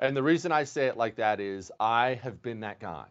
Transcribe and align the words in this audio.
And 0.00 0.16
the 0.16 0.22
reason 0.22 0.50
I 0.50 0.64
say 0.64 0.86
it 0.86 0.96
like 0.96 1.16
that 1.16 1.40
is 1.40 1.70
I 1.78 2.14
have 2.22 2.40
been 2.42 2.60
that 2.60 2.80
guy. 2.80 3.04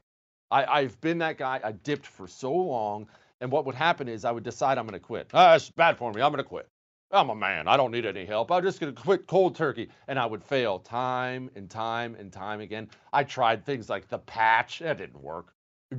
I, 0.51 0.81
have 0.81 1.00
been 1.00 1.19
that 1.19 1.38
guy. 1.38 1.61
I 1.63 1.72
dipped 1.72 2.07
for 2.07 2.27
so 2.27 2.51
long. 2.51 3.07
And 3.39 3.51
what 3.51 3.66
would 3.67 3.75
happen 3.75 4.07
is 4.07 4.25
I 4.25 4.31
would 4.31 4.44
decide 4.44 4.79
I'm 4.79 4.85
going 4.85 5.00
to 5.00 5.00
quit. 5.00 5.29
Ah, 5.33 5.55
it's 5.55 5.69
bad 5.69 5.97
for 5.97 6.11
me. 6.11 6.22
I'm 6.22 6.31
going 6.31 6.44
to 6.44 6.50
quit. 6.50 6.67
I'm 7.11 7.29
a 7.29 7.35
man. 7.35 7.67
I 7.67 7.77
don't 7.77 7.91
need 7.91 8.05
any 8.05 8.25
help. 8.25 8.51
I'm 8.51 8.63
just 8.63 8.79
going 8.79 8.94
to 8.94 9.01
quit 9.01 9.27
cold 9.27 9.55
turkey. 9.55 9.89
And 10.07 10.17
I 10.17 10.25
would 10.25 10.44
fail 10.44 10.79
time 10.79 11.51
and 11.55 11.69
time 11.69 12.16
and 12.16 12.33
time 12.33 12.59
again. 12.59 12.89
I 13.13 13.23
tried 13.23 13.66
things 13.66 13.89
like 13.89 14.07
the 14.07 14.17
patch. 14.17 14.79
That 14.79 14.97
didn't 14.97 15.21
work. 15.21 15.53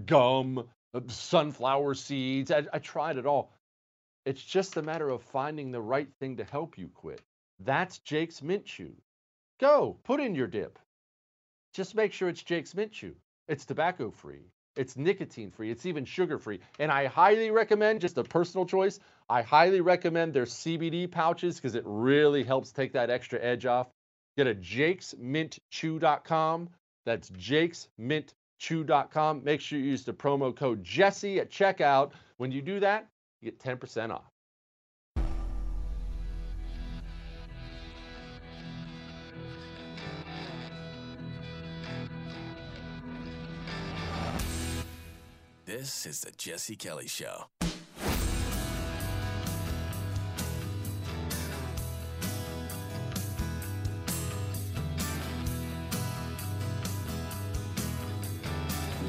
Gum, 0.06 0.68
sunflower 1.06 1.94
seeds. 1.94 2.50
I, 2.50 2.64
I 2.72 2.80
tried 2.80 3.16
it 3.16 3.26
all. 3.26 3.52
It's 4.26 4.42
just 4.42 4.76
a 4.76 4.82
matter 4.82 5.08
of 5.08 5.22
finding 5.22 5.70
the 5.70 5.80
right 5.80 6.08
thing 6.18 6.36
to 6.38 6.44
help 6.44 6.76
you 6.76 6.88
quit. 6.88 7.22
That's 7.60 7.98
Jake's 7.98 8.42
Mint 8.42 8.64
Chew. 8.64 8.94
Go, 9.60 9.98
put 10.04 10.21
in 10.21 10.34
your 10.34 10.47
dip. 10.47 10.78
Just 11.75 11.94
make 11.94 12.15
sure 12.15 12.31
it's 12.31 12.43
Jake's 12.43 12.75
Mint 12.75 12.93
Chew. 12.93 13.15
It's 13.47 13.66
tobacco 13.66 14.10
free, 14.10 14.47
it's 14.75 14.97
nicotine 14.97 15.50
free, 15.50 15.71
it's 15.71 15.84
even 15.84 16.06
sugar 16.06 16.38
free. 16.38 16.60
And 16.78 16.91
I 16.91 17.04
highly 17.06 17.50
recommend, 17.50 18.00
just 18.00 18.16
a 18.16 18.25
personal 18.25 18.65
choice, 18.65 18.99
I 19.28 19.43
highly 19.43 19.82
recommend 19.82 20.32
their 20.32 20.47
CBD 20.47 21.10
pouches 21.10 21.56
because 21.56 21.75
it 21.75 21.82
really 21.84 22.43
helps 22.43 22.72
take 22.72 22.94
that 22.94 23.10
extra 23.10 23.38
edge 23.38 23.66
off. 23.66 23.88
Get 24.38 24.47
a 24.47 24.54
jakesmintchew.com. 24.54 26.70
That's 27.04 27.28
jakesmintchew.com. 27.31 29.44
Make 29.44 29.60
sure 29.60 29.78
you 29.78 29.84
use 29.84 30.04
the 30.04 30.15
promo 30.15 30.56
code 30.56 30.82
Jesse 30.82 31.38
at 31.38 31.50
checkout. 31.50 32.12
When 32.38 32.50
you 32.50 32.62
do 32.62 32.81
that, 32.81 33.09
you 33.43 33.50
get 33.50 33.60
10% 33.60 34.10
off. 34.10 34.25
This 45.78 46.04
is 46.04 46.22
the 46.22 46.32
Jesse 46.32 46.75
Kelly 46.75 47.06
Show. 47.06 47.44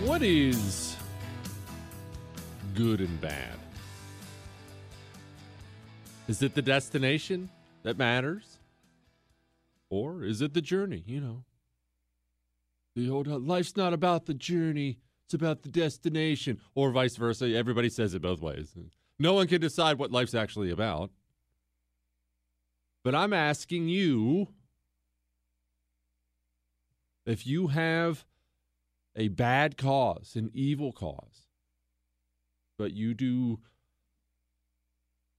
What 0.05 0.21
is 0.21 0.95
good 2.75 2.99
and 2.99 3.19
bad? 3.19 3.57
Is 6.27 6.43
it 6.43 6.53
the 6.53 6.61
destination 6.61 7.49
that 7.81 7.97
matters? 7.97 8.59
Or 9.89 10.23
is 10.23 10.43
it 10.43 10.53
the 10.53 10.61
journey? 10.61 11.03
You 11.07 11.21
know, 11.21 11.43
the 12.95 13.09
old 13.09 13.27
uh, 13.27 13.39
life's 13.39 13.75
not 13.75 13.93
about 13.93 14.27
the 14.27 14.35
journey, 14.35 14.99
it's 15.31 15.41
about 15.41 15.61
the 15.61 15.69
destination, 15.69 16.59
or 16.75 16.91
vice 16.91 17.15
versa. 17.15 17.55
Everybody 17.55 17.89
says 17.89 18.13
it 18.13 18.21
both 18.21 18.41
ways. 18.41 18.75
No 19.17 19.33
one 19.33 19.47
can 19.47 19.61
decide 19.61 19.97
what 19.97 20.11
life's 20.11 20.35
actually 20.35 20.69
about. 20.69 21.09
But 23.01 23.15
I'm 23.15 23.31
asking 23.31 23.87
you 23.87 24.49
if 27.25 27.47
you 27.47 27.67
have 27.67 28.25
a 29.15 29.29
bad 29.29 29.77
cause, 29.77 30.33
an 30.35 30.51
evil 30.53 30.91
cause, 30.91 31.47
but 32.77 32.91
you 32.91 33.13
do 33.13 33.59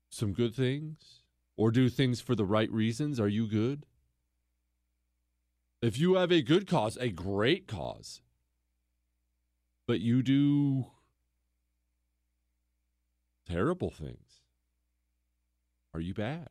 some 0.08 0.32
good 0.32 0.54
things 0.54 1.22
or 1.58 1.70
do 1.70 1.90
things 1.90 2.22
for 2.22 2.34
the 2.34 2.46
right 2.46 2.72
reasons, 2.72 3.20
are 3.20 3.28
you 3.28 3.46
good? 3.46 3.84
If 5.82 5.98
you 5.98 6.14
have 6.14 6.32
a 6.32 6.40
good 6.40 6.66
cause, 6.66 6.96
a 6.96 7.10
great 7.10 7.68
cause, 7.68 8.22
but 9.86 10.00
you 10.00 10.22
do 10.22 10.86
terrible 13.48 13.90
things. 13.90 14.40
Are 15.94 16.00
you 16.00 16.14
bad? 16.14 16.48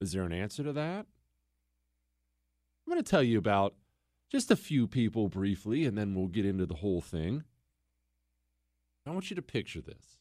Is 0.00 0.12
there 0.12 0.22
an 0.22 0.32
answer 0.32 0.62
to 0.62 0.72
that? 0.74 1.06
I'm 2.86 2.92
going 2.92 3.02
to 3.02 3.10
tell 3.10 3.22
you 3.22 3.38
about 3.38 3.74
just 4.30 4.50
a 4.50 4.56
few 4.56 4.86
people 4.86 5.28
briefly, 5.28 5.84
and 5.84 5.96
then 5.96 6.14
we'll 6.14 6.26
get 6.26 6.46
into 6.46 6.66
the 6.66 6.76
whole 6.76 7.00
thing. 7.00 7.44
I 9.06 9.10
want 9.10 9.30
you 9.30 9.36
to 9.36 9.42
picture 9.42 9.80
this. 9.80 10.18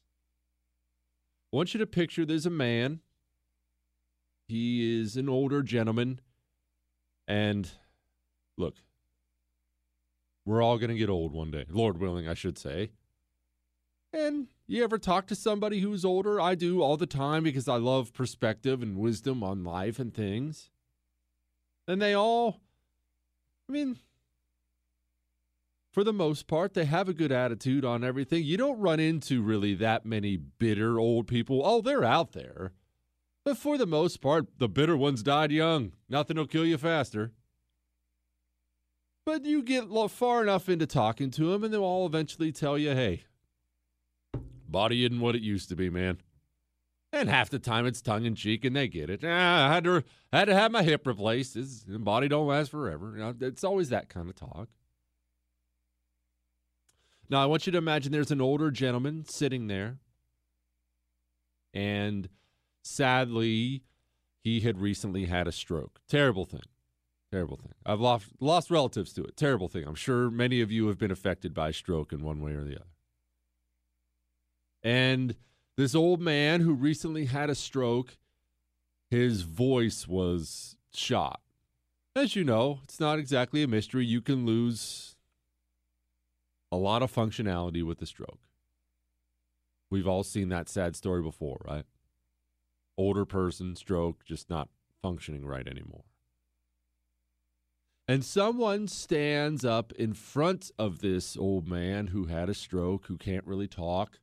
I 1.51 1.57
want 1.57 1.73
you 1.73 1.79
to 1.79 1.87
picture 1.87 2.25
there's 2.25 2.45
a 2.45 2.49
man. 2.49 3.01
He 4.47 4.99
is 4.99 5.17
an 5.17 5.27
older 5.27 5.61
gentleman. 5.61 6.21
And 7.27 7.69
look, 8.57 8.75
we're 10.47 10.63
all 10.63 10.77
going 10.77 10.89
to 10.89 10.95
get 10.95 11.09
old 11.09 11.33
one 11.33 11.51
day, 11.51 11.65
Lord 11.69 11.99
willing, 11.99 12.27
I 12.27 12.33
should 12.33 12.57
say. 12.57 12.91
And 14.13 14.47
you 14.65 14.81
ever 14.81 14.97
talk 14.97 15.27
to 15.27 15.35
somebody 15.35 15.81
who's 15.81 16.05
older? 16.05 16.39
I 16.39 16.55
do 16.55 16.81
all 16.81 16.95
the 16.95 17.05
time 17.05 17.43
because 17.43 17.67
I 17.67 17.75
love 17.75 18.13
perspective 18.13 18.81
and 18.81 18.97
wisdom 18.97 19.43
on 19.43 19.65
life 19.65 19.99
and 19.99 20.13
things. 20.13 20.69
And 21.85 22.01
they 22.01 22.13
all, 22.13 22.61
I 23.67 23.73
mean, 23.73 23.97
for 25.91 26.05
the 26.05 26.13
most 26.13 26.47
part, 26.47 26.73
they 26.73 26.85
have 26.85 27.09
a 27.09 27.13
good 27.13 27.33
attitude 27.33 27.83
on 27.83 28.05
everything. 28.05 28.45
You 28.45 28.55
don't 28.55 28.79
run 28.79 29.01
into 29.01 29.41
really 29.41 29.73
that 29.75 30.05
many 30.05 30.37
bitter 30.37 30.97
old 30.97 31.27
people. 31.27 31.61
Oh, 31.65 31.81
they're 31.81 32.05
out 32.05 32.31
there. 32.31 32.71
But 33.43 33.57
for 33.57 33.77
the 33.77 33.85
most 33.85 34.21
part, 34.21 34.47
the 34.59 34.69
bitter 34.69 34.95
ones 34.95 35.23
died 35.23 35.51
young. 35.51 35.91
Nothing 36.07 36.37
will 36.37 36.47
kill 36.47 36.65
you 36.65 36.77
faster. 36.77 37.33
But 39.27 39.43
you 39.43 39.61
get 39.61 39.89
far 40.09 40.41
enough 40.41 40.69
into 40.69 40.87
talking 40.87 41.31
to 41.31 41.51
them, 41.51 41.65
and 41.65 41.73
they'll 41.73 41.83
all 41.83 42.05
eventually 42.05 42.53
tell 42.53 42.77
you, 42.77 42.91
hey, 42.91 43.23
body 44.69 45.03
isn't 45.03 45.19
what 45.19 45.35
it 45.35 45.41
used 45.41 45.67
to 45.67 45.75
be, 45.75 45.89
man. 45.89 46.19
And 47.11 47.27
half 47.27 47.49
the 47.49 47.59
time 47.59 47.85
it's 47.85 48.01
tongue 48.01 48.23
in 48.23 48.35
cheek, 48.35 48.63
and 48.63 48.73
they 48.73 48.87
get 48.87 49.09
it. 49.09 49.25
Ah, 49.25 49.67
I 49.67 49.73
had 49.73 49.83
to 49.83 50.05
had 50.31 50.45
to 50.45 50.55
have 50.55 50.71
my 50.71 50.81
hip 50.81 51.05
replaced. 51.05 51.55
His 51.55 51.83
body 51.83 52.29
don't 52.29 52.47
last 52.47 52.71
forever. 52.71 53.35
It's 53.41 53.65
always 53.65 53.89
that 53.89 54.07
kind 54.07 54.29
of 54.29 54.35
talk. 54.35 54.69
Now 57.29 57.43
I 57.43 57.47
want 57.47 57.65
you 57.65 57.73
to 57.73 57.77
imagine 57.77 58.13
there's 58.13 58.31
an 58.31 58.39
older 58.39 58.71
gentleman 58.71 59.25
sitting 59.27 59.67
there, 59.67 59.97
and 61.73 62.29
sadly, 62.81 63.83
he 64.41 64.61
had 64.61 64.79
recently 64.79 65.25
had 65.25 65.49
a 65.49 65.51
stroke. 65.51 65.99
Terrible 66.07 66.45
thing. 66.45 66.61
Terrible 67.31 67.57
thing. 67.57 67.73
I've 67.85 67.99
lost 67.99 68.27
lost 68.39 68.71
relatives 68.71 69.11
to 69.13 69.23
it. 69.23 69.35
Terrible 69.35 69.67
thing. 69.67 69.85
I'm 69.85 69.95
sure 69.95 70.29
many 70.29 70.61
of 70.61 70.71
you 70.71 70.87
have 70.87 70.97
been 70.97 71.11
affected 71.11 71.53
by 71.53 71.71
stroke 71.71 72.13
in 72.13 72.23
one 72.23 72.41
way 72.41 72.53
or 72.53 72.63
the 72.63 72.75
other. 72.75 72.85
And 74.81 75.35
this 75.75 75.93
old 75.93 76.21
man 76.21 76.61
who 76.61 76.73
recently 76.73 77.25
had 77.25 77.49
a 77.49 77.55
stroke, 77.55 78.17
his 79.09 79.41
voice 79.41 80.07
was 80.07 80.77
shot. 80.93 81.41
As 82.15 82.35
you 82.35 82.43
know, 82.43 82.79
it's 82.83 82.99
not 82.99 83.19
exactly 83.19 83.61
a 83.61 83.67
mystery. 83.67 84.05
You 84.05 84.21
can 84.21 84.45
lose 84.45 85.17
a 86.71 86.77
lot 86.77 87.03
of 87.03 87.13
functionality 87.13 87.83
with 87.83 88.01
a 88.01 88.05
stroke. 88.05 88.39
We've 89.89 90.07
all 90.07 90.23
seen 90.23 90.49
that 90.49 90.67
sad 90.69 90.95
story 90.95 91.21
before, 91.21 91.61
right? 91.65 91.85
Older 92.97 93.25
person, 93.25 93.75
stroke, 93.75 94.25
just 94.25 94.49
not 94.49 94.69
functioning 95.01 95.45
right 95.45 95.67
anymore. 95.67 96.03
And 98.07 98.23
someone 98.23 98.87
stands 98.87 99.65
up 99.65 99.91
in 99.93 100.13
front 100.13 100.71
of 100.79 100.99
this 100.99 101.35
old 101.35 101.67
man 101.67 102.07
who 102.07 102.25
had 102.25 102.49
a 102.49 102.53
stroke, 102.53 103.07
who 103.07 103.17
can't 103.17 103.45
really 103.45 103.67
talk, 103.67 104.19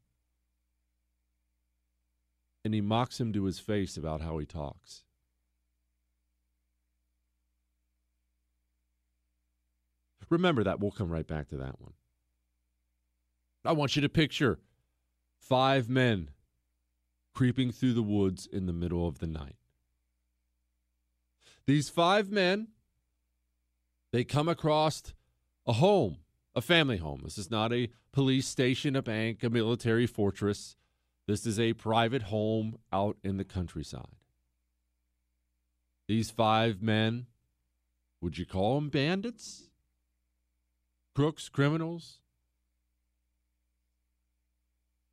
and 2.64 2.72
he 2.72 2.80
mocks 2.80 3.20
him 3.20 3.32
to 3.34 3.44
his 3.44 3.58
face 3.58 3.96
about 3.98 4.22
how 4.22 4.38
he 4.38 4.46
talks. 4.46 5.04
Remember 10.30 10.64
that. 10.64 10.80
We'll 10.80 10.90
come 10.90 11.10
right 11.10 11.26
back 11.26 11.48
to 11.50 11.56
that 11.58 11.80
one. 11.80 11.92
I 13.64 13.72
want 13.72 13.94
you 13.96 14.02
to 14.02 14.08
picture 14.08 14.58
five 15.38 15.88
men 15.88 16.30
creeping 17.34 17.70
through 17.70 17.92
the 17.92 18.02
woods 18.02 18.46
in 18.50 18.66
the 18.66 18.72
middle 18.72 19.06
of 19.06 19.18
the 19.18 19.26
night. 19.26 19.56
These 21.66 21.88
five 21.88 22.30
men, 22.30 22.68
they 24.14 24.22
come 24.22 24.48
across 24.48 25.02
a 25.66 25.72
home, 25.72 26.18
a 26.54 26.60
family 26.60 26.98
home. 26.98 27.22
This 27.24 27.36
is 27.36 27.50
not 27.50 27.72
a 27.72 27.90
police 28.12 28.46
station, 28.46 28.94
a 28.94 29.02
bank, 29.02 29.42
a 29.42 29.50
military 29.50 30.06
fortress. 30.06 30.76
This 31.26 31.44
is 31.44 31.58
a 31.58 31.72
private 31.72 32.22
home 32.22 32.78
out 32.92 33.16
in 33.24 33.38
the 33.38 33.44
countryside. 33.44 34.14
These 36.06 36.30
five 36.30 36.80
men, 36.80 37.26
would 38.20 38.38
you 38.38 38.46
call 38.46 38.76
them 38.76 38.88
bandits? 38.88 39.64
Crooks, 41.16 41.48
criminals? 41.48 42.20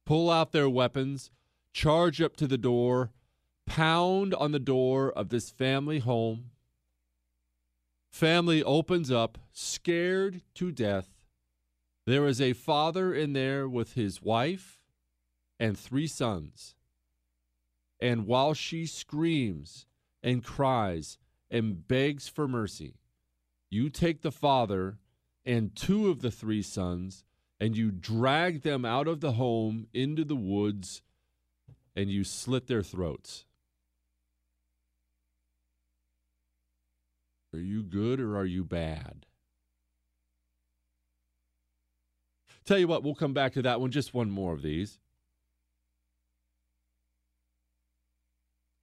Pull 0.06 0.30
out 0.30 0.51
their 0.51 0.69
weapons, 0.69 1.31
charge 1.74 2.21
up 2.21 2.38
to 2.38 2.45
the 2.45 2.56
door, 2.56 3.09
pound 3.65 4.36
on 4.36 4.51
the 4.51 4.59
door 4.59 5.12
of 5.12 5.30
this 5.30 5.50
family 5.50 5.98
home. 5.98 6.51
Family 8.12 8.62
opens 8.62 9.10
up, 9.10 9.38
scared 9.54 10.42
to 10.56 10.72
death. 10.72 11.08
There 12.06 12.28
is 12.28 12.42
a 12.42 12.54
father 12.54 13.13
in 13.13 13.34
there 13.34 13.68
with 13.68 13.94
his 13.94 14.22
wife 14.22 14.81
and 15.60 15.78
three 15.78 16.08
sons. 16.08 16.75
And 18.00 18.28
while 18.28 18.54
she 18.54 18.86
screams 18.86 19.86
and 20.22 20.44
cries 20.44 21.18
and 21.50 21.88
begs 21.88 22.28
for 22.28 22.48
mercy, 22.48 22.96
you 23.69 23.90
take 23.90 24.22
the 24.22 24.31
father 24.31 24.98
and 25.46 25.75
two 25.75 26.10
of 26.10 26.22
the 26.22 26.31
three 26.31 26.62
sons 26.62 27.24
and 27.60 27.78
you 27.78 27.92
drag 27.92 28.63
them 28.63 28.84
out 28.84 29.08
of 29.08 29.22
the 29.22 29.34
home 29.34 29.88
into 29.94 30.25
the 30.25 30.36
woods 30.36 31.02
and 31.96 32.10
you 32.10 32.24
slit 32.24 32.68
their 32.68 32.84
throats. 32.84 33.46
Are 37.53 37.59
you 37.59 37.83
good 37.83 38.19
or 38.19 38.38
are 38.38 38.45
you 38.45 38.63
bad? 38.63 39.25
Tell 42.63 42.77
you 42.77 42.88
what, 42.88 43.03
we'll 43.03 43.15
come 43.15 43.34
back 43.34 43.53
to 43.53 43.62
that 43.63 43.81
one. 43.81 43.91
Just 43.91 44.13
one 44.13 44.29
more 44.29 44.53
of 44.53 44.62
these. 44.62 45.00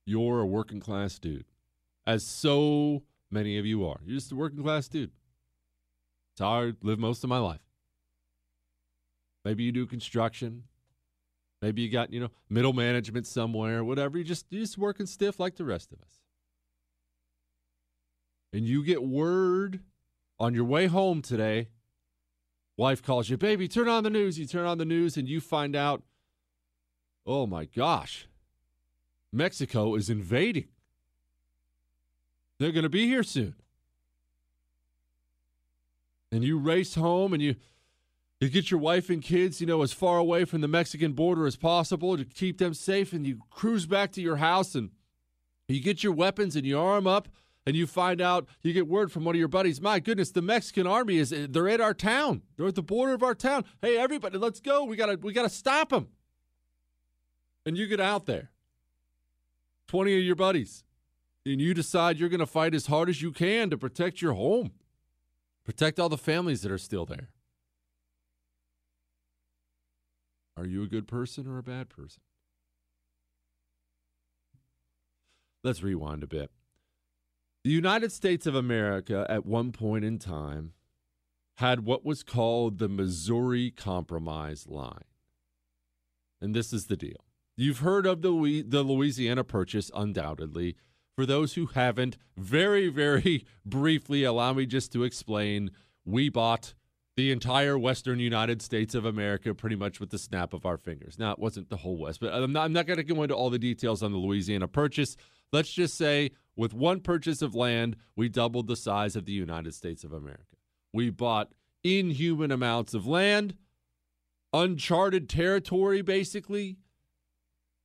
you're 0.09 0.41
a 0.41 0.47
working 0.47 0.81
class 0.81 1.19
dude, 1.19 1.45
as 2.07 2.25
so 2.25 3.03
many 3.31 3.59
of 3.59 3.67
you 3.67 3.87
are. 3.87 4.01
You're 4.07 4.17
just 4.17 4.33
a 4.33 4.37
working 4.37 4.63
class 4.63 4.89
dude. 4.89 5.11
It's 6.33 6.41
how 6.41 6.63
I 6.63 6.73
live 6.83 6.99
most 6.99 7.23
of 7.25 7.31
my 7.31 7.39
life. 7.39 7.61
Maybe 9.45 9.65
you 9.65 9.73
do 9.73 9.87
construction. 9.87 10.65
Maybe 11.61 11.83
you 11.83 11.91
got, 11.91 12.11
you 12.11 12.21
know, 12.21 12.31
middle 12.49 12.73
management 12.73 13.27
somewhere, 13.27 13.85
whatever. 13.85 14.17
You 14.17 14.25
just 14.25 14.47
you're 14.49 14.63
just 14.63 14.79
working 14.79 15.05
stiff 15.05 15.39
like 15.39 15.57
the 15.57 15.65
rest 15.65 15.93
of 15.93 16.01
us. 16.01 16.21
And 18.53 18.67
you 18.67 18.85
get 18.85 19.03
word 19.03 19.81
on 20.39 20.55
your 20.55 20.65
way 20.65 20.87
home 20.87 21.23
today. 21.23 21.69
Wife 22.77 23.03
calls 23.03 23.29
you, 23.29 23.37
baby, 23.37 23.69
turn 23.69 23.89
on 23.89 24.05
the 24.05 24.11
news. 24.11 24.39
You 24.39 24.47
turn 24.47 24.65
on 24.65 24.79
the 24.79 24.85
news 24.85 25.17
and 25.17 25.29
you 25.29 25.41
find 25.41 25.75
out, 25.75 26.03
oh 27.27 27.47
my 27.47 27.65
gosh, 27.65 28.29
Mexico 29.33 29.95
is 29.95 30.09
invading. 30.09 30.69
They're 32.59 32.73
going 32.73 32.85
to 32.85 32.89
be 32.89 33.07
here 33.07 33.23
soon. 33.23 33.55
And 36.31 36.45
you 36.45 36.59
race 36.59 36.95
home 36.95 37.33
and 37.33 37.43
you 37.43 37.57
you 38.41 38.49
get 38.49 38.71
your 38.71 38.79
wife 38.79 39.11
and 39.11 39.21
kids, 39.21 39.61
you 39.61 39.67
know, 39.67 39.83
as 39.83 39.93
far 39.93 40.19
away 40.19 40.45
from 40.45 40.61
the 40.61 40.69
Mexican 40.69 41.13
border 41.13 41.45
as 41.45 41.57
possible 41.57 42.17
to 42.17 42.25
keep 42.25 42.59
them 42.59 42.73
safe 42.73 43.13
and 43.13 43.27
you 43.27 43.41
cruise 43.51 43.87
back 43.87 44.13
to 44.13 44.23
your 44.23 44.37
house 44.37 44.77
and 44.77 44.91
you 45.67 45.81
get 45.81 46.05
your 46.05 46.13
weapons 46.13 46.55
and 46.55 46.65
you 46.65 46.79
arm 46.79 47.09
up 47.09 47.29
and 47.69 47.77
you 47.77 47.87
find 47.87 48.23
out 48.23 48.49
you 48.63 48.73
get 48.73 48.89
word 48.89 49.13
from 49.13 49.25
one 49.25 49.35
of 49.35 49.39
your 49.39 49.47
buddies, 49.47 49.79
"My 49.79 50.01
goodness, 50.01 50.31
the 50.31 50.41
Mexican 50.41 50.87
army 50.87 51.19
is 51.19 51.35
they're 51.51 51.69
at 51.69 51.83
our 51.83 51.93
town. 51.93 52.41
They're 52.57 52.69
at 52.69 52.75
the 52.77 52.83
border 52.83 53.13
of 53.13 53.23
our 53.23 53.35
town. 53.35 53.67
Hey, 53.83 53.99
everybody, 53.99 54.39
let's 54.39 54.59
go. 54.59 54.85
We 54.85 54.97
got 54.97 55.07
to 55.07 55.17
we 55.17 55.35
got 55.35 55.43
to 55.43 55.51
stop 55.51 55.91
them." 55.91 56.09
And 57.67 57.77
you 57.77 57.87
get 57.87 58.01
out 58.01 58.25
there. 58.25 58.53
20 59.89 60.17
of 60.17 60.25
your 60.25 60.35
buddies, 60.35 60.83
and 61.45 61.61
you 61.61 61.75
decide 61.75 62.19
you're 62.19 62.31
going 62.31 62.41
to 62.41 62.47
fight 62.47 62.75
as 62.75 62.87
hard 62.87 63.11
as 63.11 63.21
you 63.21 63.33
can 63.33 63.69
to 63.69 63.77
protect 63.77 64.23
your 64.23 64.33
home, 64.33 64.73
protect 65.65 66.01
all 66.01 66.09
the 66.09 66.17
families 66.17 66.63
that 66.63 66.73
are 66.73 66.79
still 66.79 67.05
there. 67.05 67.29
Are 70.57 70.65
you 70.67 70.83
a 70.83 70.87
good 70.87 71.07
person 71.07 71.47
or 71.47 71.59
a 71.59 71.63
bad 71.63 71.91
person? 71.91 72.23
Let's 75.63 75.83
rewind 75.83 76.23
a 76.23 76.27
bit. 76.27 76.51
The 77.69 77.75
United 77.75 78.13
States 78.13 78.47
of 78.47 78.55
America, 78.55 79.27
at 79.29 79.45
one 79.45 79.73
point 79.73 80.03
in 80.03 80.19
time, 80.19 80.73
had 81.57 81.85
what 81.85 82.03
was 82.03 82.23
called 82.23 82.79
the 82.79 82.89
Missouri 82.89 83.71
Compromise 83.71 84.67
Line. 84.67 85.05
And 86.41 86.55
this 86.55 86.73
is 86.73 86.87
the 86.87 86.97
deal. 86.97 87.27
You've 87.59 87.81
heard 87.81 88.07
of 88.07 88.23
the, 88.23 88.65
the 88.67 88.83
Louisiana 88.83 89.45
Purchase, 89.45 89.91
undoubtedly. 89.95 90.77
For 91.15 91.27
those 91.27 91.57
who 91.57 91.67
haven't, 91.67 92.17
very, 92.39 92.89
very 92.89 93.45
briefly, 93.67 94.25
allow 94.25 94.55
me 94.55 94.65
just 94.65 94.91
to 94.95 95.05
explain. 95.05 95.71
We 96.07 96.31
bought 96.31 96.73
the 97.19 97.31
entire 97.31 97.79
western 97.79 98.19
United 98.19 98.63
States 98.63 98.95
of 98.95 99.05
America 99.05 99.53
pretty 99.53 99.77
much 99.77 100.01
with 100.01 100.09
the 100.09 100.19
snap 100.19 100.55
of 100.55 100.65
our 100.65 100.79
fingers. 100.79 101.19
Now, 101.19 101.33
it 101.33 101.39
wasn't 101.39 101.69
the 101.69 101.77
whole 101.77 101.99
West, 101.99 102.21
but 102.21 102.33
I'm 102.33 102.51
not, 102.51 102.65
I'm 102.65 102.73
not 102.73 102.87
going 102.87 102.97
to 102.97 103.05
go 103.05 103.23
into 103.25 103.35
all 103.35 103.51
the 103.51 103.59
details 103.59 104.03
on 104.03 104.13
the 104.13 104.19
Louisiana 104.19 104.69
Purchase. 104.69 105.19
Let's 105.53 105.73
just 105.73 105.97
say 105.97 106.33
with 106.57 106.75
one 106.75 107.01
purchase 107.01 107.41
of 107.41 107.55
land, 107.55 107.97
we 108.17 108.29
doubled 108.29 108.67
the 108.67 108.77
size 108.77 109.17
of 109.17 109.25
the 109.25 109.33
United 109.33 109.75
States 109.75 110.05
of 110.05 110.13
America. 110.13 110.45
We 110.93 111.11
bought 111.11 111.53
inhuman 111.85 112.51
amounts 112.51 112.95
of 112.95 113.07
land, 113.07 113.55
uncharted 114.53 115.29
territory, 115.29 116.03
basically. 116.03 116.79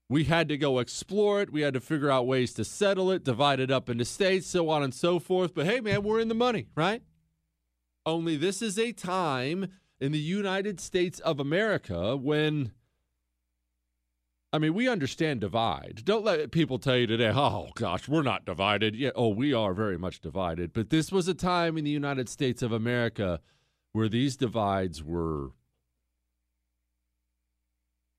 We 0.10 0.26
had 0.26 0.50
to 0.50 0.58
go 0.58 0.80
explore 0.80 1.42
it. 1.42 1.52
We 1.52 1.62
had 1.62 1.74
to 1.76 1.80
figure 1.80 2.10
out 2.10 2.28
ways 2.28 2.54
to 2.56 2.66
settle 2.66 3.12
it, 3.12 3.24
divide 3.24 3.60
it 3.60 3.72
up 3.72 3.90
into 3.90 4.06
states, 4.06 4.48
so 4.48 4.70
on 4.70 4.84
and 4.84 4.94
so 4.94 5.20
forth. 5.20 5.54
But 5.54 5.66
hey, 5.66 5.80
man, 5.80 6.04
we're 6.04 6.20
in 6.20 6.28
the 6.28 6.36
money, 6.36 6.68
right? 6.76 7.02
Only 8.06 8.36
this 8.36 8.62
is 8.62 8.78
a 8.78 8.92
time 8.92 9.72
in 10.00 10.12
the 10.12 10.20
United 10.20 10.80
States 10.80 11.20
of 11.20 11.40
America 11.40 12.18
when. 12.18 12.72
I 14.54 14.60
mean, 14.60 14.76
we 14.76 14.88
understand 14.88 15.42
divide. 15.42 16.04
Don't 16.06 16.24
let 16.24 16.52
people 16.52 16.78
tell 16.78 16.96
you 16.96 17.08
today, 17.08 17.32
oh 17.34 17.70
gosh, 17.74 18.08
we're 18.08 18.22
not 18.22 18.46
divided. 18.46 18.96
Yeah, 18.96 19.10
oh, 19.16 19.30
we 19.30 19.52
are 19.52 19.74
very 19.74 19.98
much 19.98 20.22
divided. 20.22 20.74
But 20.74 20.92
this 20.92 21.12
was 21.12 21.28
a 21.28 21.34
time 21.34 21.76
in 21.76 21.84
the 21.84 21.92
United 21.92 22.30
States 22.30 22.62
of 22.62 22.72
America 22.72 23.42
where 23.94 24.08
these 24.08 24.38
divides 24.38 25.04
were 25.04 25.50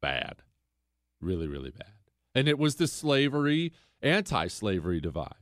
bad, 0.02 0.42
really, 1.20 1.46
really 1.46 1.70
bad. 1.70 1.92
And 2.34 2.48
it 2.48 2.58
was 2.58 2.74
the 2.74 2.88
slavery, 2.88 3.72
anti 4.02 4.48
slavery 4.48 5.00
divide. 5.00 5.34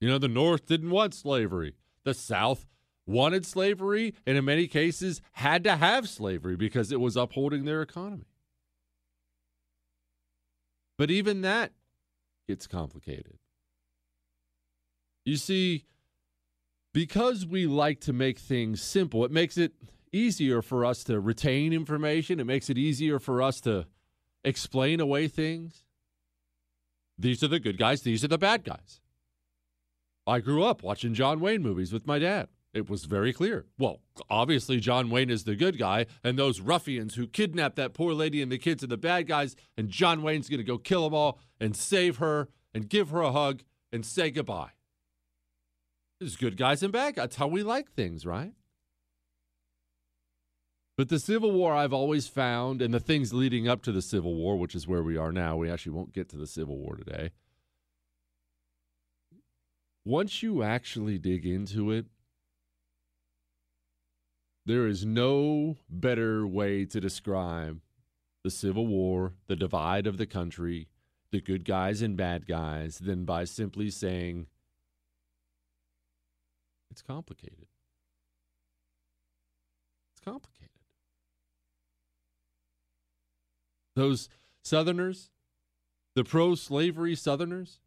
You 0.00 0.08
know, 0.08 0.18
the 0.18 0.28
North 0.28 0.66
didn't 0.66 0.90
want 0.90 1.14
slavery, 1.14 1.74
the 2.04 2.14
South 2.14 2.64
wanted 3.06 3.44
slavery, 3.44 4.14
and 4.24 4.38
in 4.38 4.44
many 4.44 4.68
cases 4.68 5.20
had 5.32 5.64
to 5.64 5.74
have 5.74 6.08
slavery 6.08 6.54
because 6.54 6.92
it 6.92 7.00
was 7.00 7.16
upholding 7.16 7.64
their 7.64 7.82
economy. 7.82 8.26
But 10.98 11.10
even 11.10 11.42
that 11.42 11.72
gets 12.48 12.66
complicated. 12.66 13.38
You 15.24 15.36
see, 15.36 15.84
because 16.94 17.44
we 17.44 17.66
like 17.66 18.00
to 18.02 18.12
make 18.12 18.38
things 18.38 18.80
simple, 18.80 19.24
it 19.24 19.30
makes 19.30 19.58
it 19.58 19.72
easier 20.12 20.62
for 20.62 20.84
us 20.84 21.04
to 21.04 21.20
retain 21.20 21.72
information. 21.72 22.40
It 22.40 22.46
makes 22.46 22.70
it 22.70 22.78
easier 22.78 23.18
for 23.18 23.42
us 23.42 23.60
to 23.62 23.86
explain 24.44 25.00
away 25.00 25.28
things. 25.28 25.84
These 27.18 27.42
are 27.42 27.48
the 27.48 27.60
good 27.60 27.78
guys, 27.78 28.02
these 28.02 28.24
are 28.24 28.28
the 28.28 28.38
bad 28.38 28.64
guys. 28.64 29.00
I 30.26 30.40
grew 30.40 30.64
up 30.64 30.82
watching 30.82 31.14
John 31.14 31.40
Wayne 31.40 31.62
movies 31.62 31.92
with 31.92 32.06
my 32.06 32.18
dad. 32.18 32.48
It 32.74 32.90
was 32.90 33.06
very 33.06 33.32
clear. 33.32 33.64
Well, 33.78 34.00
obviously, 34.28 34.80
John 34.80 35.08
Wayne 35.08 35.30
is 35.30 35.44
the 35.44 35.56
good 35.56 35.78
guy, 35.78 36.06
and 36.22 36.38
those 36.38 36.60
ruffians 36.60 37.14
who 37.14 37.26
kidnapped 37.26 37.76
that 37.76 37.94
poor 37.94 38.12
lady 38.12 38.42
and 38.42 38.52
the 38.52 38.58
kids 38.58 38.84
are 38.84 38.88
the 38.88 38.98
bad 38.98 39.26
guys, 39.26 39.56
and 39.78 39.88
John 39.88 40.22
Wayne's 40.22 40.48
going 40.48 40.58
to 40.58 40.64
go 40.64 40.76
kill 40.76 41.04
them 41.04 41.14
all 41.14 41.38
and 41.58 41.74
save 41.74 42.18
her 42.18 42.48
and 42.74 42.88
give 42.88 43.10
her 43.10 43.22
a 43.22 43.32
hug 43.32 43.62
and 43.90 44.04
say 44.04 44.30
goodbye. 44.30 44.72
There's 46.20 46.36
good 46.36 46.56
guys 46.56 46.82
and 46.82 46.92
bad 46.92 47.14
guys. 47.14 47.22
That's 47.24 47.36
how 47.36 47.46
we 47.46 47.62
like 47.62 47.92
things, 47.92 48.26
right? 48.26 48.52
But 50.96 51.10
the 51.10 51.18
Civil 51.18 51.52
War, 51.52 51.74
I've 51.74 51.92
always 51.92 52.26
found, 52.26 52.80
and 52.80 52.92
the 52.92 53.00
things 53.00 53.34
leading 53.34 53.68
up 53.68 53.82
to 53.82 53.92
the 53.92 54.00
Civil 54.00 54.34
War, 54.34 54.56
which 54.56 54.74
is 54.74 54.88
where 54.88 55.02
we 55.02 55.16
are 55.18 55.30
now, 55.30 55.56
we 55.56 55.70
actually 55.70 55.92
won't 55.92 56.14
get 56.14 56.28
to 56.30 56.38
the 56.38 56.46
Civil 56.46 56.78
War 56.78 56.96
today. 56.96 57.32
Once 60.06 60.42
you 60.42 60.62
actually 60.62 61.18
dig 61.18 61.44
into 61.44 61.90
it, 61.90 62.06
there 64.66 64.88
is 64.88 65.06
no 65.06 65.76
better 65.88 66.44
way 66.44 66.84
to 66.84 67.00
describe 67.00 67.80
the 68.42 68.50
Civil 68.50 68.86
War, 68.86 69.32
the 69.46 69.56
divide 69.56 70.06
of 70.08 70.18
the 70.18 70.26
country, 70.26 70.88
the 71.30 71.40
good 71.40 71.64
guys 71.64 72.02
and 72.02 72.16
bad 72.16 72.46
guys, 72.48 72.98
than 72.98 73.24
by 73.24 73.44
simply 73.44 73.90
saying 73.90 74.46
it's 76.90 77.00
complicated. 77.00 77.68
It's 80.12 80.20
complicated. 80.24 80.70
Those 83.94 84.28
Southerners, 84.62 85.30
the 86.16 86.24
pro 86.24 86.56
slavery 86.56 87.14
Southerners, 87.14 87.78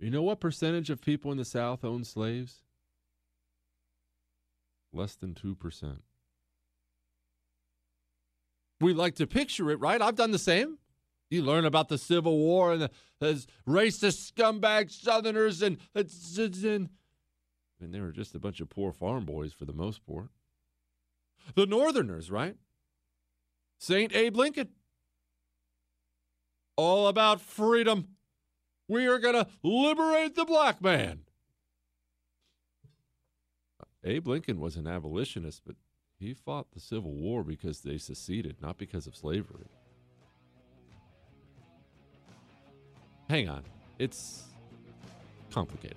you 0.00 0.10
know 0.10 0.22
what 0.22 0.40
percentage 0.40 0.90
of 0.90 1.00
people 1.00 1.30
in 1.30 1.38
the 1.38 1.44
South 1.44 1.84
own 1.84 2.04
slaves? 2.04 2.65
Less 4.96 5.14
than 5.14 5.34
2%. 5.34 5.98
We 8.80 8.94
like 8.94 9.14
to 9.16 9.26
picture 9.26 9.70
it, 9.70 9.78
right? 9.78 10.00
I've 10.00 10.16
done 10.16 10.30
the 10.30 10.38
same. 10.38 10.78
You 11.30 11.42
learn 11.42 11.64
about 11.64 11.88
the 11.88 11.98
Civil 11.98 12.38
War 12.38 12.72
and 12.72 12.82
the, 12.82 12.90
the 13.18 13.46
racist 13.68 14.32
scumbag 14.32 14.90
Southerners, 14.90 15.60
and, 15.60 15.78
and 15.94 16.08
and 17.80 17.92
they 17.92 18.00
were 18.00 18.12
just 18.12 18.34
a 18.34 18.38
bunch 18.38 18.60
of 18.60 18.70
poor 18.70 18.92
farm 18.92 19.24
boys 19.24 19.52
for 19.52 19.64
the 19.64 19.72
most 19.72 20.06
part. 20.06 20.28
The 21.54 21.66
Northerners, 21.66 22.30
right? 22.30 22.56
St. 23.78 24.14
Abe 24.14 24.36
Lincoln. 24.36 24.68
All 26.76 27.08
about 27.08 27.40
freedom. 27.40 28.08
We 28.88 29.06
are 29.06 29.18
going 29.18 29.34
to 29.34 29.46
liberate 29.62 30.36
the 30.36 30.44
black 30.44 30.80
man. 30.80 31.25
Abe 34.06 34.28
Lincoln 34.28 34.60
was 34.60 34.76
an 34.76 34.86
abolitionist, 34.86 35.62
but 35.66 35.74
he 36.20 36.32
fought 36.32 36.70
the 36.70 36.78
Civil 36.78 37.12
War 37.12 37.42
because 37.42 37.80
they 37.80 37.98
seceded, 37.98 38.56
not 38.62 38.78
because 38.78 39.08
of 39.08 39.16
slavery. 39.16 39.66
Hang 43.28 43.48
on. 43.48 43.64
It's 43.98 44.44
complicated. 45.50 45.96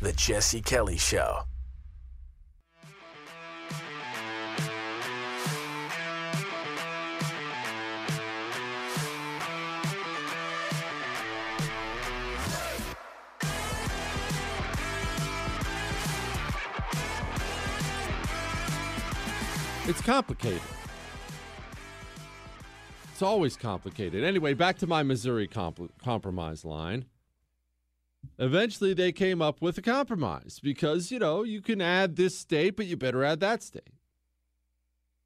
The 0.00 0.12
Jesse 0.16 0.60
Kelly 0.60 0.96
Show. 0.96 1.44
It's 19.94 20.04
complicated. 20.04 20.60
It's 23.12 23.22
always 23.22 23.56
complicated. 23.56 24.24
Anyway, 24.24 24.52
back 24.54 24.76
to 24.78 24.88
my 24.88 25.04
Missouri 25.04 25.46
comp- 25.46 25.96
compromise 26.02 26.64
line. 26.64 27.04
Eventually, 28.36 28.92
they 28.92 29.12
came 29.12 29.40
up 29.40 29.62
with 29.62 29.78
a 29.78 29.82
compromise 29.82 30.58
because, 30.60 31.12
you 31.12 31.20
know, 31.20 31.44
you 31.44 31.62
can 31.62 31.80
add 31.80 32.16
this 32.16 32.36
state, 32.36 32.74
but 32.76 32.86
you 32.86 32.96
better 32.96 33.22
add 33.22 33.38
that 33.38 33.62
state. 33.62 33.94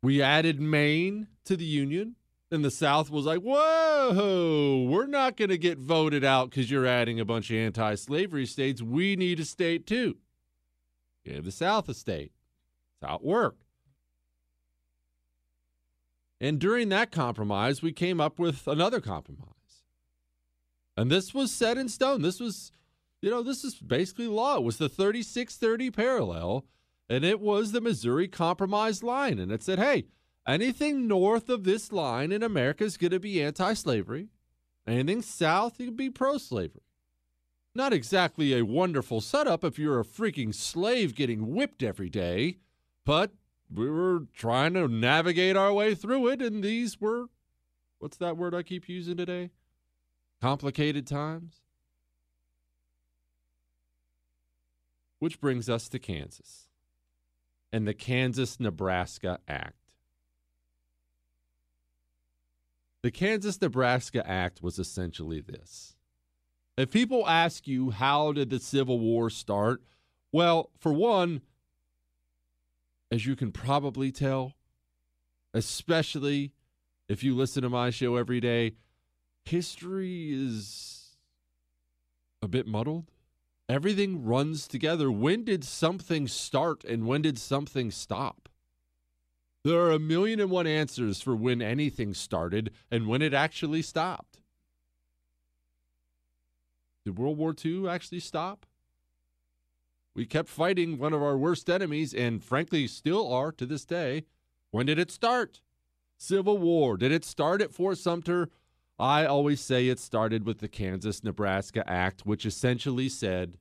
We 0.02 0.20
added 0.20 0.60
Maine 0.60 1.28
to 1.46 1.56
the 1.56 1.64
Union, 1.64 2.16
and 2.50 2.62
the 2.62 2.70
South 2.70 3.08
was 3.08 3.25
like, 3.25 3.40
whoa, 3.40 4.87
we're 4.87 5.06
not 5.06 5.38
going 5.38 5.48
to 5.48 5.56
get 5.56 5.78
voted 5.78 6.25
out 6.25 6.50
because 6.50 6.70
you're 6.70 6.87
adding 6.87 7.18
a 7.18 7.25
bunch 7.25 7.50
of 7.50 7.56
anti 7.56 7.94
slavery 7.94 8.44
states. 8.44 8.82
We 8.82 9.16
need 9.16 9.40
a 9.40 9.46
state 9.46 9.87
too. 9.87 10.18
Gave 11.25 11.46
the 11.46 11.52
South 11.52 11.88
a 11.88 11.94
state. 11.94 12.32
That's 13.00 13.10
how 13.10 13.16
it 13.16 13.25
worked. 13.25 13.62
And 16.40 16.59
during 16.59 16.88
that 16.90 17.11
compromise, 17.11 17.83
we 17.83 17.92
came 17.92 18.21
up 18.21 18.38
with 18.38 18.66
another 18.66 19.00
compromise. 19.00 19.54
And 20.97 21.11
this 21.11 21.35
was 21.35 21.52
set 21.52 21.78
in 21.78 21.88
stone. 21.88 22.23
This 22.23 22.40
was 22.40 22.73
you 23.21 23.30
know, 23.30 23.42
this 23.42 23.64
is 23.64 23.75
basically 23.75 24.28
law. 24.28 24.57
It 24.57 24.62
was 24.62 24.78
the 24.78 24.88
3630 24.88 25.90
parallel, 25.90 26.64
and 27.09 27.25
it 27.25 27.40
was 27.40 27.73
the 27.73 27.80
Missouri 27.80 28.28
Compromise 28.28 29.02
line. 29.02 29.38
And 29.38 29.50
it 29.50 29.62
said, 29.62 29.78
hey, 29.78 30.07
anything 30.47 31.09
north 31.09 31.49
of 31.49 31.64
this 31.64 31.90
line 31.92 32.30
in 32.30 32.42
America 32.42 32.85
is 32.85 32.97
going 32.97 33.11
to 33.11 33.21
be 33.21 33.42
anti 33.42 33.75
slavery. 33.75 34.28
Anything 34.87 35.23
south, 35.23 35.80
you 35.80 35.87
can 35.87 35.97
be 35.97 36.11
pro 36.11 36.38
slavery. 36.38 36.83
Not 37.75 37.92
exactly 37.92 38.54
a 38.54 38.64
wonderful 38.64 39.21
setup 39.21 39.62
if 39.62 39.78
you're 39.78 40.00
a 40.00 40.04
freaking 40.04 40.54
slave 40.54 41.14
getting 41.14 41.54
whipped 41.54 41.83
every 41.83 42.09
day, 42.09 42.57
but 43.04 43.33
we 43.72 43.90
were 43.90 44.26
trying 44.34 44.75
to 44.75 44.88
navigate 44.88 45.56
our 45.56 45.72
way 45.72 45.94
through 45.94 46.28
it, 46.28 46.42
and 46.42 46.62
these 46.62 47.00
were 47.00 47.26
what's 47.98 48.16
that 48.18 48.37
word 48.37 48.54
I 48.54 48.62
keep 48.62 48.88
using 48.88 49.16
today? 49.16 49.50
Complicated 50.40 51.06
times. 51.06 51.60
Which 55.18 55.40
brings 55.40 55.68
us 55.68 55.88
to 55.88 55.98
Kansas 55.98 56.68
and 57.72 57.87
the 57.87 57.94
Kansas 57.94 58.60
Nebraska 58.60 59.40
Act. 59.48 59.75
The 63.02 63.10
Kansas 63.10 63.60
Nebraska 63.60 64.28
Act 64.28 64.62
was 64.62 64.78
essentially 64.78 65.40
this. 65.40 65.96
If 66.76 66.90
people 66.90 67.28
ask 67.28 67.66
you, 67.66 67.90
how 67.90 68.32
did 68.32 68.50
the 68.50 68.60
Civil 68.60 69.00
War 69.00 69.30
start? 69.30 69.82
Well, 70.30 70.70
for 70.78 70.92
one, 70.92 71.42
as 73.10 73.26
you 73.26 73.36
can 73.36 73.52
probably 73.52 74.12
tell, 74.12 74.54
especially 75.54 76.52
if 77.08 77.22
you 77.22 77.34
listen 77.34 77.62
to 77.62 77.70
my 77.70 77.90
show 77.90 78.16
every 78.16 78.40
day, 78.40 78.74
history 79.44 80.30
is 80.32 81.16
a 82.42 82.48
bit 82.48 82.66
muddled. 82.66 83.10
Everything 83.68 84.24
runs 84.24 84.66
together. 84.66 85.10
When 85.10 85.44
did 85.44 85.64
something 85.64 86.26
start 86.28 86.84
and 86.84 87.06
when 87.06 87.22
did 87.22 87.38
something 87.38 87.90
stop? 87.90 88.48
There 89.64 89.80
are 89.80 89.90
a 89.90 89.98
million 89.98 90.40
and 90.40 90.50
one 90.50 90.66
answers 90.66 91.20
for 91.20 91.34
when 91.34 91.60
anything 91.60 92.14
started 92.14 92.70
and 92.90 93.06
when 93.06 93.20
it 93.20 93.34
actually 93.34 93.82
stopped. 93.82 94.40
Did 97.04 97.18
World 97.18 97.38
War 97.38 97.54
II 97.64 97.88
actually 97.88 98.20
stop? 98.20 98.66
We 100.18 100.26
kept 100.26 100.48
fighting 100.48 100.98
one 100.98 101.12
of 101.12 101.22
our 101.22 101.38
worst 101.38 101.70
enemies 101.70 102.12
and 102.12 102.42
frankly 102.42 102.88
still 102.88 103.32
are 103.32 103.52
to 103.52 103.64
this 103.64 103.84
day. 103.84 104.25
When 104.72 104.87
did 104.87 104.98
it 104.98 105.12
start? 105.12 105.60
Civil 106.16 106.58
War. 106.58 106.96
Did 106.96 107.12
it 107.12 107.25
start 107.25 107.62
at 107.62 107.72
Fort 107.72 107.98
Sumter? 107.98 108.50
I 108.98 109.26
always 109.26 109.60
say 109.60 109.87
it 109.87 110.00
started 110.00 110.44
with 110.44 110.58
the 110.58 110.66
Kansas 110.66 111.22
Nebraska 111.22 111.88
Act, 111.88 112.26
which 112.26 112.44
essentially 112.44 113.08
said, 113.08 113.58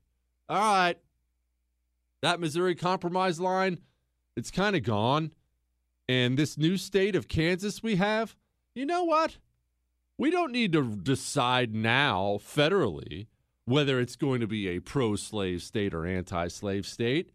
all 0.49 0.57
right, 0.57 0.97
that 2.23 2.39
Missouri 2.39 2.73
Compromise 2.73 3.39
line, 3.39 3.77
it's 4.35 4.49
kind 4.49 4.75
of 4.75 4.81
gone. 4.81 5.33
And 6.09 6.39
this 6.39 6.57
new 6.57 6.75
state 6.77 7.15
of 7.15 7.27
Kansas 7.27 7.83
we 7.83 7.97
have, 7.97 8.35
you 8.73 8.87
know 8.87 9.03
what? 9.03 9.37
We 10.17 10.31
don't 10.31 10.53
need 10.53 10.73
to 10.73 10.95
decide 10.95 11.75
now 11.75 12.39
federally 12.41 13.27
whether 13.67 13.99
it's 13.99 14.15
going 14.15 14.39
to 14.39 14.47
be 14.47 14.69
a 14.69 14.79
pro 14.79 15.17
slave 15.17 15.61
state 15.61 15.93
or 15.93 16.05
anti 16.05 16.47
slave 16.47 16.87
state. 16.87 17.31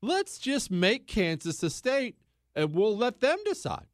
Let's 0.00 0.38
just 0.38 0.70
make 0.70 1.06
Kansas 1.06 1.62
a 1.62 1.68
state 1.68 2.16
and 2.56 2.74
we'll 2.74 2.96
let 2.96 3.20
them 3.20 3.36
decide. 3.44 3.86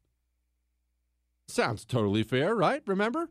Sounds 1.49 1.85
totally 1.85 2.23
fair, 2.23 2.55
right? 2.55 2.81
Remember? 2.87 3.31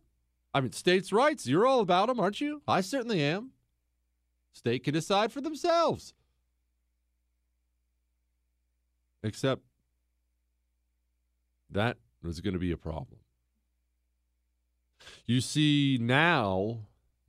I 0.53 0.59
mean, 0.59 0.73
states' 0.73 1.13
rights, 1.13 1.47
you're 1.47 1.65
all 1.65 1.79
about 1.79 2.09
them, 2.09 2.19
aren't 2.19 2.41
you? 2.41 2.61
I 2.67 2.81
certainly 2.81 3.21
am. 3.21 3.51
State 4.51 4.83
can 4.83 4.93
decide 4.93 5.31
for 5.31 5.39
themselves. 5.39 6.13
Except 9.23 9.61
that 11.69 11.95
was 12.21 12.41
going 12.41 12.53
to 12.55 12.59
be 12.59 12.71
a 12.71 12.77
problem. 12.77 13.19
You 15.25 15.39
see, 15.39 15.97
now 16.01 16.79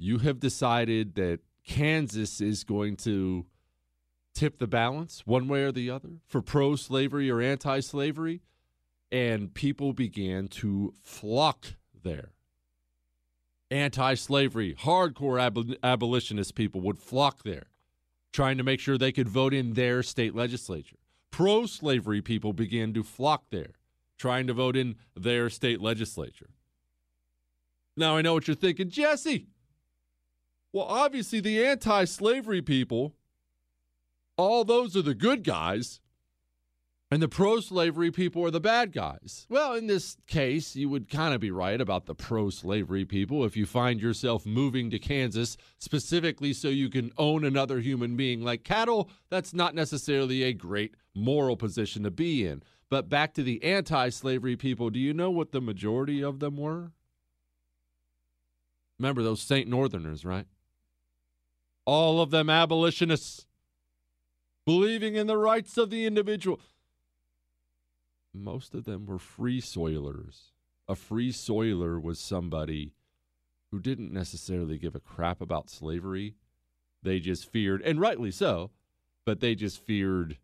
you 0.01 0.19
have 0.19 0.41
decided 0.41 1.15
that 1.15 1.41
Kansas 1.63 2.41
is 2.41 2.65
going 2.65 2.97
to 2.97 3.45
tip 4.35 4.59
the 4.59 4.67
balance 4.67 5.23
one 5.27 5.47
way 5.47 5.63
or 5.63 5.71
the 5.71 5.91
other 5.91 6.21
for 6.27 6.41
pro 6.41 6.75
slavery 6.75 7.31
or 7.31 7.43
anti 7.43 7.81
slavery, 7.81 8.41
and 9.13 9.53
people 9.53 9.93
began 9.93 10.49
to 10.49 10.95
flock 11.03 11.75
there. 12.03 12.31
Anti 13.71 14.15
slavery, 14.15 14.75
hardcore 14.75 15.39
ab- 15.39 15.77
abolitionist 15.83 16.55
people 16.55 16.81
would 16.81 16.99
flock 16.99 17.43
there, 17.43 17.67
trying 18.33 18.57
to 18.57 18.65
make 18.65 18.81
sure 18.81 18.97
they 18.97 19.13
could 19.13 19.29
vote 19.29 19.53
in 19.53 19.75
their 19.75 20.03
state 20.03 20.35
legislature. 20.35 20.97
Pro 21.31 21.67
slavery 21.67 22.23
people 22.23 22.55
began 22.55 22.95
to 22.95 23.03
flock 23.03 23.45
there, 23.51 23.75
trying 24.17 24.47
to 24.47 24.55
vote 24.55 24.77
in 24.77 24.97
their 25.15 25.51
state 25.51 25.83
legislature. 25.83 26.49
Now 27.99 28.17
I 28.17 28.23
know 28.23 28.33
what 28.33 28.49
you're 28.49 28.57
thinking, 28.57 28.89
Jesse. 28.89 29.47
Well, 30.73 30.87
obviously, 30.87 31.41
the 31.41 31.65
anti 31.65 32.05
slavery 32.05 32.63
people, 32.63 33.15
all 34.37 34.65
those 34.65 34.97
are 34.97 35.03
the 35.03 35.15
good 35.15 35.43
guys, 35.43 36.01
and 37.11 37.21
the 37.21 37.29
pro 37.29 37.59
slavery 37.59 38.13
people 38.13 38.45
are 38.45 38.53
the 38.53 38.61
bad 38.61 38.93
guys. 38.93 39.47
Well, 39.49 39.75
in 39.75 39.89
this 39.89 40.17
case, 40.29 40.77
you 40.77 40.89
would 40.89 41.11
kind 41.11 41.35
of 41.35 41.41
be 41.41 41.51
right 41.51 41.81
about 41.81 42.07
the 42.07 42.15
pro 42.15 42.51
slavery 42.51 43.05
people 43.05 43.45
if 43.45 43.57
you 43.57 43.67
find 43.67 44.01
yourself 44.01 44.47
moving 44.47 44.91
to 44.91 44.99
Kansas 45.01 45.57
specifically 45.79 46.53
so 46.53 46.69
you 46.69 46.89
can 46.89 47.11
own 47.19 47.45
another 47.45 47.81
human 47.81 48.17
being 48.17 48.43
like 48.43 48.63
cattle. 48.63 49.11
That's 49.29 49.53
not 49.53 49.75
necessarily 49.75 50.45
a 50.45 50.53
great 50.53 50.95
moral 51.13 51.57
position 51.57 52.05
to 52.05 52.13
be 52.13 52.47
in. 52.47 52.63
But 52.89 53.09
back 53.09 53.35
to 53.35 53.43
the 53.43 53.63
anti 53.65 54.11
slavery 54.11 54.57
people, 54.57 54.91
do 54.91 55.01
you 55.01 55.13
know 55.13 55.33
what 55.33 55.51
the 55.51 55.61
majority 55.61 56.23
of 56.23 56.39
them 56.39 56.57
were? 56.57 56.93
Remember 59.01 59.23
those 59.23 59.41
St. 59.41 59.67
Northerners, 59.67 60.25
right? 60.25 60.47
All 61.91 62.21
of 62.21 62.31
them 62.31 62.49
abolitionists, 62.49 63.47
believing 64.65 65.17
in 65.17 65.27
the 65.27 65.37
rights 65.37 65.77
of 65.77 65.91
the 65.91 66.07
individual. 66.07 66.61
Most 68.33 68.77
of 68.77 68.85
them 68.85 69.07
were 69.07 69.19
free 69.19 69.61
soilers. 69.61 70.53
A 70.87 70.95
free 70.95 71.33
soiler 71.33 71.99
was 71.99 72.21
somebody 72.21 72.93
who 73.73 73.81
didn't 73.81 74.13
necessarily 74.13 74.79
give 74.79 74.95
a 74.95 75.01
crap 75.01 75.41
about 75.41 75.69
slavery. 75.69 76.37
They 77.03 77.19
just 77.19 77.51
feared, 77.51 77.83
and 77.83 78.01
rightly 78.01 78.31
so, 78.31 78.71
but 79.25 79.41
they 79.41 79.57
just 79.57 79.85
feared 79.85 80.39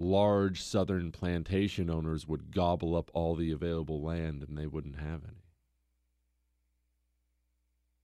large 0.00 0.60
southern 0.60 1.12
plantation 1.12 1.90
owners 1.90 2.26
would 2.26 2.52
gobble 2.52 2.96
up 2.96 3.08
all 3.14 3.36
the 3.36 3.52
available 3.52 4.02
land 4.02 4.42
and 4.42 4.58
they 4.58 4.66
wouldn't 4.66 4.98
have 4.98 5.22
any. 5.22 5.44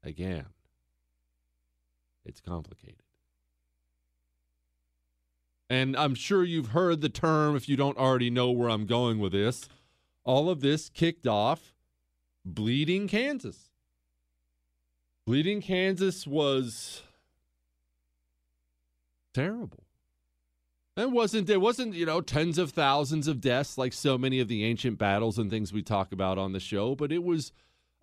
Again, 0.04 0.46
it's 2.28 2.40
complicated. 2.40 3.02
And 5.70 5.96
I'm 5.96 6.14
sure 6.14 6.44
you've 6.44 6.68
heard 6.68 7.00
the 7.00 7.08
term 7.08 7.56
if 7.56 7.68
you 7.68 7.76
don't 7.76 7.98
already 7.98 8.30
know 8.30 8.50
where 8.50 8.70
I'm 8.70 8.86
going 8.86 9.18
with 9.18 9.32
this. 9.32 9.68
All 10.24 10.48
of 10.48 10.60
this 10.60 10.88
kicked 10.88 11.26
off 11.26 11.74
Bleeding 12.44 13.08
Kansas. 13.08 13.68
Bleeding 15.26 15.60
Kansas 15.60 16.26
was 16.26 17.02
terrible. 19.34 19.84
It 20.96 21.10
wasn't 21.10 21.48
it 21.48 21.60
wasn't, 21.60 21.94
you 21.94 22.06
know, 22.06 22.20
tens 22.20 22.58
of 22.58 22.70
thousands 22.70 23.28
of 23.28 23.40
deaths 23.40 23.78
like 23.78 23.92
so 23.92 24.18
many 24.18 24.40
of 24.40 24.48
the 24.48 24.64
ancient 24.64 24.98
battles 24.98 25.38
and 25.38 25.50
things 25.50 25.72
we 25.72 25.82
talk 25.82 26.12
about 26.12 26.38
on 26.38 26.52
the 26.52 26.60
show, 26.60 26.94
but 26.94 27.12
it 27.12 27.22
was 27.22 27.52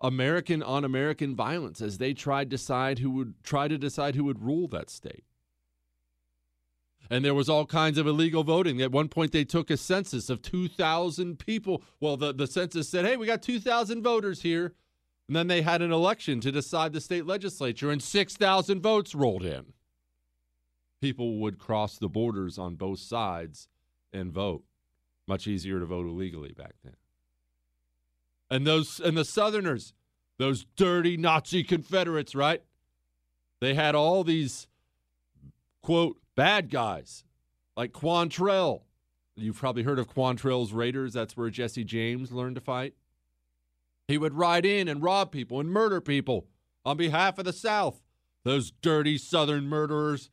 American 0.00 0.62
on 0.62 0.84
American 0.84 1.34
violence 1.34 1.80
as 1.80 1.98
they 1.98 2.12
tried 2.12 2.48
decide 2.48 2.98
who 2.98 3.10
would 3.12 3.34
try 3.42 3.68
to 3.68 3.78
decide 3.78 4.14
who 4.14 4.24
would 4.24 4.42
rule 4.42 4.68
that 4.68 4.90
state. 4.90 5.24
And 7.08 7.24
there 7.24 7.34
was 7.34 7.48
all 7.48 7.66
kinds 7.66 7.98
of 7.98 8.06
illegal 8.06 8.42
voting. 8.42 8.82
At 8.82 8.90
one 8.90 9.08
point, 9.08 9.32
they 9.32 9.44
took 9.44 9.70
a 9.70 9.76
census 9.76 10.28
of 10.28 10.42
2,000 10.42 11.38
people. 11.38 11.82
Well, 12.00 12.16
the, 12.16 12.34
the 12.34 12.48
census 12.48 12.88
said, 12.88 13.04
hey, 13.04 13.16
we 13.16 13.26
got 13.26 13.42
2,000 13.42 14.02
voters 14.02 14.42
here. 14.42 14.74
And 15.28 15.36
then 15.36 15.46
they 15.46 15.62
had 15.62 15.82
an 15.82 15.92
election 15.92 16.40
to 16.40 16.52
decide 16.52 16.92
the 16.92 17.00
state 17.00 17.26
legislature, 17.26 17.90
and 17.90 18.02
6,000 18.02 18.80
votes 18.80 19.14
rolled 19.14 19.44
in. 19.44 19.72
People 21.00 21.38
would 21.38 21.58
cross 21.58 21.98
the 21.98 22.08
borders 22.08 22.58
on 22.58 22.76
both 22.76 23.00
sides 23.00 23.68
and 24.12 24.32
vote. 24.32 24.64
Much 25.26 25.46
easier 25.46 25.80
to 25.80 25.86
vote 25.86 26.06
illegally 26.06 26.52
back 26.52 26.74
then. 26.84 26.94
And 28.50 28.66
those 28.66 29.00
and 29.00 29.16
the 29.16 29.24
Southerners, 29.24 29.92
those 30.38 30.64
dirty 30.76 31.16
Nazi 31.16 31.64
Confederates, 31.64 32.34
right? 32.34 32.62
They 33.60 33.74
had 33.74 33.94
all 33.94 34.22
these 34.22 34.68
quote 35.82 36.18
bad 36.34 36.70
guys 36.70 37.24
like 37.76 37.92
Quantrill. 37.92 38.82
You've 39.34 39.58
probably 39.58 39.82
heard 39.82 39.98
of 39.98 40.08
Quantrill's 40.08 40.72
Raiders. 40.72 41.12
That's 41.12 41.36
where 41.36 41.50
Jesse 41.50 41.84
James 41.84 42.32
learned 42.32 42.54
to 42.56 42.60
fight. 42.60 42.94
He 44.08 44.18
would 44.18 44.34
ride 44.34 44.64
in 44.64 44.88
and 44.88 45.02
rob 45.02 45.32
people 45.32 45.60
and 45.60 45.68
murder 45.68 46.00
people 46.00 46.46
on 46.84 46.96
behalf 46.96 47.38
of 47.38 47.44
the 47.44 47.52
South. 47.52 48.02
Those 48.44 48.70
dirty 48.70 49.18
Southern 49.18 49.68
murderers. 49.68 50.30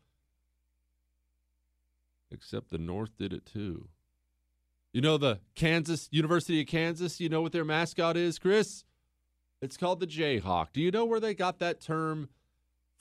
Except 2.32 2.70
the 2.70 2.78
North 2.78 3.18
did 3.18 3.34
it 3.34 3.46
too. 3.46 3.90
You 4.94 5.02
know 5.02 5.18
the 5.18 5.40
Kansas 5.56 6.08
University 6.12 6.62
of 6.62 6.68
Kansas, 6.68 7.20
you 7.20 7.28
know 7.28 7.42
what 7.42 7.52
their 7.52 7.66
mascot 7.66 8.16
is, 8.16 8.40
Chris? 8.40 8.86
It's 9.62 9.76
called 9.76 10.00
the 10.00 10.08
Jayhawk. 10.08 10.68
Do 10.72 10.80
you 10.82 10.92
know 10.92 11.04
where 11.04 11.20
they 11.20 11.34
got 11.34 11.60
that 11.60 11.82
term 11.82 12.30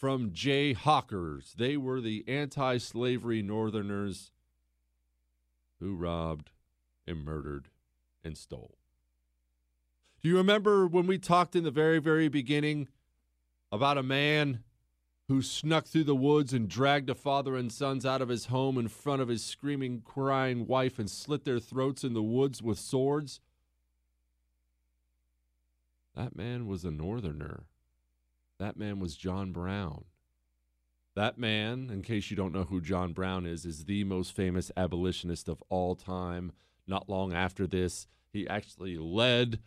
from 0.02 0.32
Jayhawkers. 0.32 1.52
They 1.52 1.76
were 1.76 2.00
the 2.00 2.24
anti 2.26 2.78
slavery 2.78 3.40
Northerners 3.40 4.32
who 5.78 5.94
robbed 5.94 6.50
and 7.06 7.24
murdered 7.24 7.68
and 8.24 8.36
stole. 8.36 8.78
Do 10.20 10.28
you 10.28 10.36
remember 10.36 10.88
when 10.88 11.06
we 11.06 11.18
talked 11.18 11.54
in 11.54 11.62
the 11.62 11.70
very, 11.70 12.00
very 12.00 12.26
beginning 12.26 12.88
about 13.70 13.96
a 13.96 14.02
man 14.02 14.64
who 15.32 15.40
snuck 15.40 15.86
through 15.86 16.04
the 16.04 16.14
woods 16.14 16.52
and 16.52 16.68
dragged 16.68 17.08
a 17.08 17.14
father 17.14 17.56
and 17.56 17.72
sons 17.72 18.04
out 18.04 18.20
of 18.20 18.28
his 18.28 18.46
home 18.46 18.76
in 18.76 18.86
front 18.86 19.22
of 19.22 19.28
his 19.28 19.42
screaming, 19.42 20.02
crying 20.04 20.66
wife 20.66 20.98
and 20.98 21.08
slit 21.08 21.46
their 21.46 21.58
throats 21.58 22.04
in 22.04 22.12
the 22.12 22.22
woods 22.22 22.60
with 22.60 22.78
swords? 22.78 23.40
That 26.14 26.36
man 26.36 26.66
was 26.66 26.84
a 26.84 26.90
northerner. 26.90 27.64
That 28.58 28.76
man 28.76 29.00
was 29.00 29.16
John 29.16 29.52
Brown. 29.52 30.04
That 31.16 31.38
man, 31.38 31.88
in 31.90 32.02
case 32.02 32.30
you 32.30 32.36
don't 32.36 32.52
know 32.52 32.64
who 32.64 32.82
John 32.82 33.14
Brown 33.14 33.46
is, 33.46 33.64
is 33.64 33.86
the 33.86 34.04
most 34.04 34.36
famous 34.36 34.70
abolitionist 34.76 35.48
of 35.48 35.62
all 35.70 35.94
time. 35.94 36.52
Not 36.86 37.08
long 37.08 37.32
after 37.32 37.66
this, 37.66 38.06
he 38.30 38.46
actually 38.46 38.98
led 38.98 39.60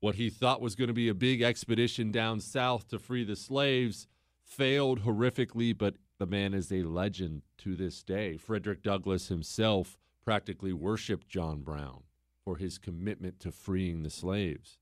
what 0.00 0.16
he 0.16 0.28
thought 0.28 0.60
was 0.60 0.74
going 0.74 0.88
to 0.88 0.94
be 0.94 1.08
a 1.08 1.14
big 1.14 1.40
expedition 1.40 2.12
down 2.12 2.38
south 2.38 2.86
to 2.88 2.98
free 2.98 3.24
the 3.24 3.34
slaves, 3.34 4.06
failed 4.46 5.02
horrifically, 5.02 5.76
but 5.76 5.96
the 6.18 6.26
man 6.26 6.54
is 6.54 6.72
a 6.72 6.82
legend 6.82 7.42
to 7.58 7.74
this 7.74 8.02
day. 8.02 8.36
Frederick 8.36 8.82
Douglass 8.82 9.28
himself 9.28 9.98
practically 10.24 10.72
worshiped 10.72 11.28
John 11.28 11.60
Brown 11.60 12.04
for 12.44 12.56
his 12.56 12.78
commitment 12.78 13.40
to 13.40 13.50
freeing 13.50 14.02
the 14.02 14.10
slaves. 14.10 14.78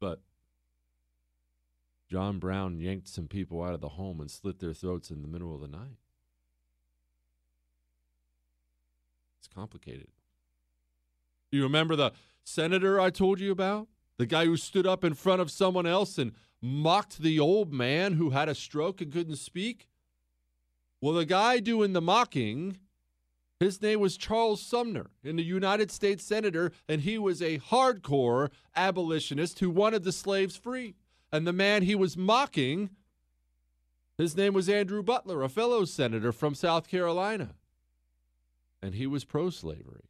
But 0.00 0.20
John 2.08 2.38
Brown 2.38 2.78
yanked 2.78 3.08
some 3.08 3.26
people 3.26 3.62
out 3.62 3.74
of 3.74 3.80
the 3.80 3.90
home 3.90 4.20
and 4.20 4.30
slit 4.30 4.60
their 4.60 4.72
throats 4.72 5.10
in 5.10 5.22
the 5.22 5.28
middle 5.28 5.54
of 5.54 5.60
the 5.60 5.68
night. 5.68 5.98
It's 9.38 9.48
complicated. 9.52 10.08
You 11.50 11.62
remember 11.64 11.96
the 11.96 12.12
senator 12.44 13.00
I 13.00 13.10
told 13.10 13.40
you 13.40 13.50
about? 13.50 13.88
The 14.16 14.26
guy 14.26 14.44
who 14.44 14.56
stood 14.56 14.86
up 14.86 15.04
in 15.04 15.14
front 15.14 15.40
of 15.40 15.50
someone 15.50 15.86
else 15.86 16.18
and 16.18 16.32
mocked 16.64 17.18
the 17.18 17.38
old 17.38 17.72
man 17.74 18.14
who 18.14 18.30
had 18.30 18.48
a 18.48 18.54
stroke 18.54 19.02
and 19.02 19.12
couldn't 19.12 19.36
speak? 19.36 19.86
Well, 21.00 21.12
the 21.12 21.26
guy 21.26 21.60
doing 21.60 21.92
the 21.92 22.00
mocking, 22.00 22.78
his 23.60 23.82
name 23.82 24.00
was 24.00 24.16
Charles 24.16 24.62
Sumner, 24.62 25.10
in 25.22 25.36
the 25.36 25.44
United 25.44 25.90
States 25.90 26.24
Senator, 26.24 26.72
and 26.88 27.02
he 27.02 27.18
was 27.18 27.42
a 27.42 27.58
hardcore 27.58 28.48
abolitionist 28.74 29.58
who 29.58 29.68
wanted 29.68 30.04
the 30.04 30.12
slaves 30.12 30.56
free. 30.56 30.94
And 31.30 31.46
the 31.46 31.52
man 31.52 31.82
he 31.82 31.94
was 31.94 32.16
mocking, 32.16 32.90
his 34.16 34.34
name 34.34 34.54
was 34.54 34.68
Andrew 34.68 35.02
Butler, 35.02 35.42
a 35.42 35.50
fellow 35.50 35.84
senator 35.84 36.32
from 36.32 36.54
South 36.54 36.88
Carolina. 36.88 37.56
And 38.80 38.94
he 38.94 39.06
was 39.06 39.24
pro 39.24 39.50
slavery. 39.50 40.08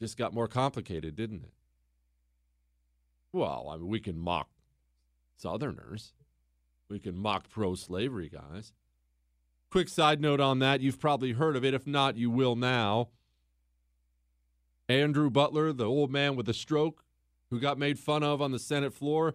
Just 0.00 0.16
got 0.16 0.34
more 0.34 0.48
complicated, 0.48 1.16
didn't 1.16 1.42
it? 1.42 1.52
Well, 3.32 3.68
I 3.70 3.76
mean, 3.76 3.88
we 3.88 3.98
can 3.98 4.18
mock 4.18 4.51
Southerners, 5.36 6.12
we 6.88 6.98
can 6.98 7.16
mock 7.16 7.48
pro 7.48 7.74
slavery 7.74 8.28
guys. 8.28 8.72
Quick 9.70 9.88
side 9.88 10.20
note 10.20 10.40
on 10.40 10.58
that 10.58 10.80
you've 10.80 11.00
probably 11.00 11.32
heard 11.32 11.56
of 11.56 11.64
it. 11.64 11.74
If 11.74 11.86
not, 11.86 12.16
you 12.16 12.30
will 12.30 12.56
now. 12.56 13.08
Andrew 14.88 15.30
Butler, 15.30 15.72
the 15.72 15.86
old 15.86 16.10
man 16.10 16.36
with 16.36 16.46
the 16.46 16.54
stroke 16.54 17.04
who 17.50 17.60
got 17.60 17.78
made 17.78 17.98
fun 17.98 18.22
of 18.22 18.42
on 18.42 18.52
the 18.52 18.58
Senate 18.58 18.92
floor. 18.92 19.34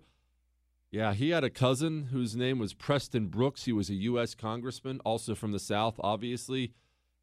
Yeah, 0.91 1.13
he 1.13 1.29
had 1.31 1.43
a 1.43 1.49
cousin 1.49 2.05
whose 2.05 2.35
name 2.35 2.59
was 2.59 2.73
Preston 2.73 3.27
Brooks. 3.27 3.65
He 3.65 3.71
was 3.71 3.89
a 3.89 3.95
U.S. 3.95 4.35
congressman, 4.35 4.99
also 5.03 5.35
from 5.35 5.51
the 5.51 5.59
South, 5.59 5.95
obviously. 5.99 6.73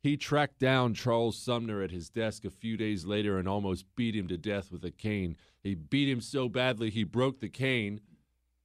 He 0.02 0.16
tracked 0.16 0.58
down 0.58 0.92
Charles 0.92 1.38
Sumner 1.38 1.80
at 1.82 1.90
his 1.90 2.10
desk 2.10 2.44
a 2.44 2.50
few 2.50 2.76
days 2.76 3.06
later 3.06 3.38
and 3.38 3.48
almost 3.48 3.87
beat 3.96 4.14
him 4.14 4.28
to 4.28 4.37
death 4.37 4.70
with 4.70 4.84
a 4.84 4.90
cane. 4.90 5.37
He 5.62 5.74
beat 5.74 6.10
him 6.10 6.20
so 6.20 6.48
badly 6.48 6.90
he 6.90 7.04
broke 7.04 7.40
the 7.40 7.48
cane. 7.48 8.00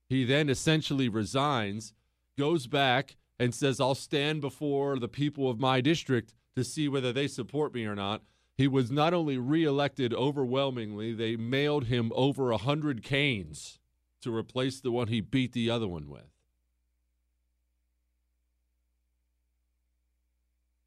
He 0.09 0.25
then 0.25 0.49
essentially 0.49 1.07
resigns, 1.07 1.93
goes 2.37 2.65
back, 2.65 3.15
and 3.39 3.53
says, 3.53 3.79
I'll 3.79 3.95
stand 3.95 4.41
before 4.41 4.97
the 4.97 5.07
people 5.07 5.49
of 5.49 5.59
my 5.59 5.79
district 5.79 6.33
to 6.55 6.63
see 6.63 6.89
whether 6.89 7.13
they 7.13 7.27
support 7.27 7.73
me 7.73 7.85
or 7.85 7.95
not. 7.95 8.23
He 8.57 8.67
was 8.67 8.91
not 8.91 9.13
only 9.13 9.37
reelected 9.37 10.13
overwhelmingly, 10.13 11.13
they 11.13 11.37
mailed 11.37 11.85
him 11.85 12.11
over 12.15 12.51
a 12.51 12.57
hundred 12.57 13.03
canes 13.03 13.79
to 14.21 14.35
replace 14.35 14.81
the 14.81 14.91
one 14.91 15.07
he 15.07 15.21
beat 15.21 15.53
the 15.53 15.69
other 15.69 15.87
one 15.87 16.09
with. 16.09 16.27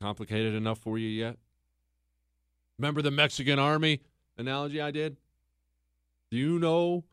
Complicated 0.03 0.55
enough 0.55 0.81
for 0.81 0.99
you 0.99 1.09
yet? 1.09 1.39
Remember 2.79 3.01
the 3.01 3.11
Mexican 3.11 3.59
army 3.59 4.01
analogy 4.37 4.81
I 4.81 4.91
did? 4.91 5.17
Do 6.31 6.37
you 6.37 6.59
know 6.59 7.05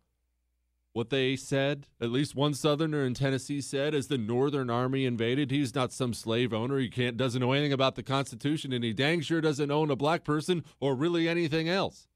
what 1.00 1.10
they 1.10 1.38
said? 1.38 1.88
At 2.02 2.12
least 2.12 2.36
one 2.36 2.54
Southerner 2.54 3.06
in 3.06 3.14
Tennessee 3.14 3.62
said 3.62 3.96
as 3.96 4.08
the 4.08 4.18
Northern 4.18 4.70
Army 4.70 5.06
invaded. 5.06 5.50
He's 5.50 5.74
not 5.74 5.94
some 5.94 6.14
slave 6.14 6.54
owner. 6.54 6.78
He 6.78 6.90
can't 6.90 7.16
doesn't 7.16 7.40
know 7.40 7.54
anything 7.54 7.72
about 7.72 7.96
the 7.96 8.04
Constitution, 8.04 8.74
and 8.74 8.84
he 8.84 8.92
dang 8.92 9.22
sure 9.22 9.40
doesn't 9.40 9.72
own 9.72 9.90
a 9.90 9.96
black 9.96 10.26
person 10.26 10.66
or 10.82 10.96
really 10.96 11.30
anything 11.30 11.70
else. 11.70 12.10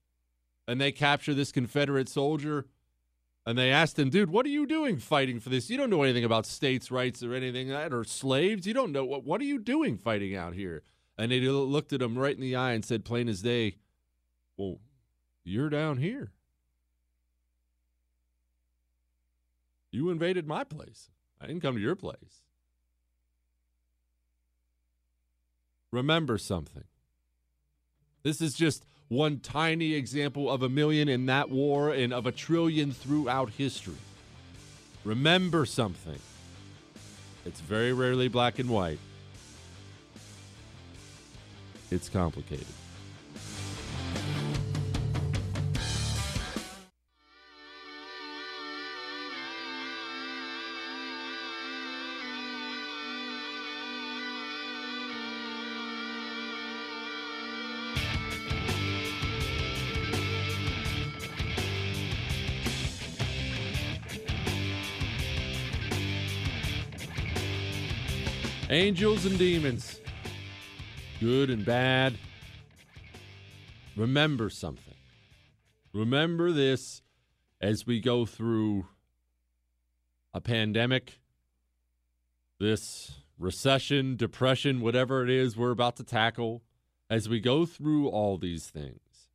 And 0.68 0.78
they 0.78 0.92
capture 0.92 1.32
this 1.32 1.50
Confederate 1.50 2.10
soldier 2.10 2.66
and 3.46 3.56
they 3.56 3.70
asked 3.70 3.98
him, 3.98 4.10
dude, 4.10 4.30
what 4.30 4.44
are 4.44 4.50
you 4.50 4.66
doing 4.66 4.98
fighting 4.98 5.40
for 5.40 5.48
this? 5.48 5.70
You 5.70 5.78
don't 5.78 5.90
know 5.90 6.02
anything 6.02 6.24
about 6.24 6.44
states' 6.44 6.90
rights 6.90 7.22
or 7.22 7.34
anything 7.34 7.70
like 7.70 7.90
that, 7.90 7.96
or 7.96 8.04
slaves. 8.04 8.66
You 8.66 8.74
don't 8.74 8.92
know 8.92 9.06
what 9.06 9.24
what 9.24 9.40
are 9.40 9.44
you 9.44 9.58
doing 9.58 9.96
fighting 9.96 10.36
out 10.36 10.52
here? 10.52 10.82
And 11.16 11.32
they 11.32 11.40
looked 11.40 11.94
at 11.94 12.02
him 12.02 12.18
right 12.18 12.34
in 12.34 12.42
the 12.42 12.56
eye 12.56 12.72
and 12.72 12.84
said, 12.84 13.04
plain 13.04 13.30
as 13.30 13.40
day, 13.40 13.76
Well, 14.58 14.80
you're 15.42 15.70
down 15.70 15.96
here. 15.96 16.32
You 19.94 20.10
invaded 20.10 20.48
my 20.48 20.64
place. 20.64 21.08
I 21.40 21.46
didn't 21.46 21.62
come 21.62 21.76
to 21.76 21.80
your 21.80 21.94
place. 21.94 22.42
Remember 25.92 26.36
something. 26.36 26.82
This 28.24 28.40
is 28.40 28.54
just 28.54 28.84
one 29.06 29.38
tiny 29.38 29.94
example 29.94 30.50
of 30.50 30.64
a 30.64 30.68
million 30.68 31.08
in 31.08 31.26
that 31.26 31.48
war 31.48 31.90
and 31.92 32.12
of 32.12 32.26
a 32.26 32.32
trillion 32.32 32.90
throughout 32.90 33.50
history. 33.50 33.94
Remember 35.04 35.64
something. 35.64 36.18
It's 37.46 37.60
very 37.60 37.92
rarely 37.92 38.26
black 38.26 38.58
and 38.58 38.70
white. 38.70 38.98
It's 41.92 42.08
complicated. 42.08 42.66
Angels 68.84 69.24
and 69.24 69.38
demons, 69.38 69.98
good 71.18 71.48
and 71.48 71.64
bad. 71.64 72.18
Remember 73.96 74.50
something. 74.50 74.92
Remember 75.94 76.52
this 76.52 77.00
as 77.62 77.86
we 77.86 77.98
go 77.98 78.26
through 78.26 78.84
a 80.34 80.42
pandemic, 80.42 81.18
this 82.60 83.12
recession, 83.38 84.16
depression, 84.16 84.82
whatever 84.82 85.24
it 85.24 85.30
is 85.30 85.56
we're 85.56 85.70
about 85.70 85.96
to 85.96 86.04
tackle, 86.04 86.62
as 87.08 87.26
we 87.26 87.40
go 87.40 87.64
through 87.64 88.08
all 88.08 88.36
these 88.36 88.66
things. 88.66 89.30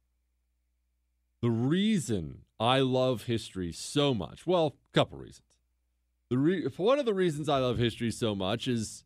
The 1.42 1.50
reason 1.50 2.42
I 2.60 2.82
love 2.82 3.24
history 3.24 3.72
so 3.72 4.14
much, 4.14 4.46
well, 4.46 4.76
a 4.94 4.94
couple 4.94 5.18
reasons. 5.18 5.58
The 6.30 6.38
re- 6.38 6.68
one 6.78 7.00
of 7.00 7.08
the 7.08 7.16
reasons 7.16 7.50
I 7.50 7.58
love 7.58 7.80
history 7.80 8.12
so 8.12 8.36
much 8.36 8.68
is 8.68 9.06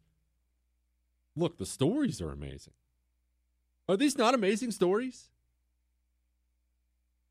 Look, 1.36 1.58
the 1.58 1.66
stories 1.66 2.22
are 2.22 2.32
amazing. 2.32 2.74
Are 3.90 3.98
these 3.98 4.18
not 4.18 4.34
amazing 4.34 4.72
stories? 4.72 5.30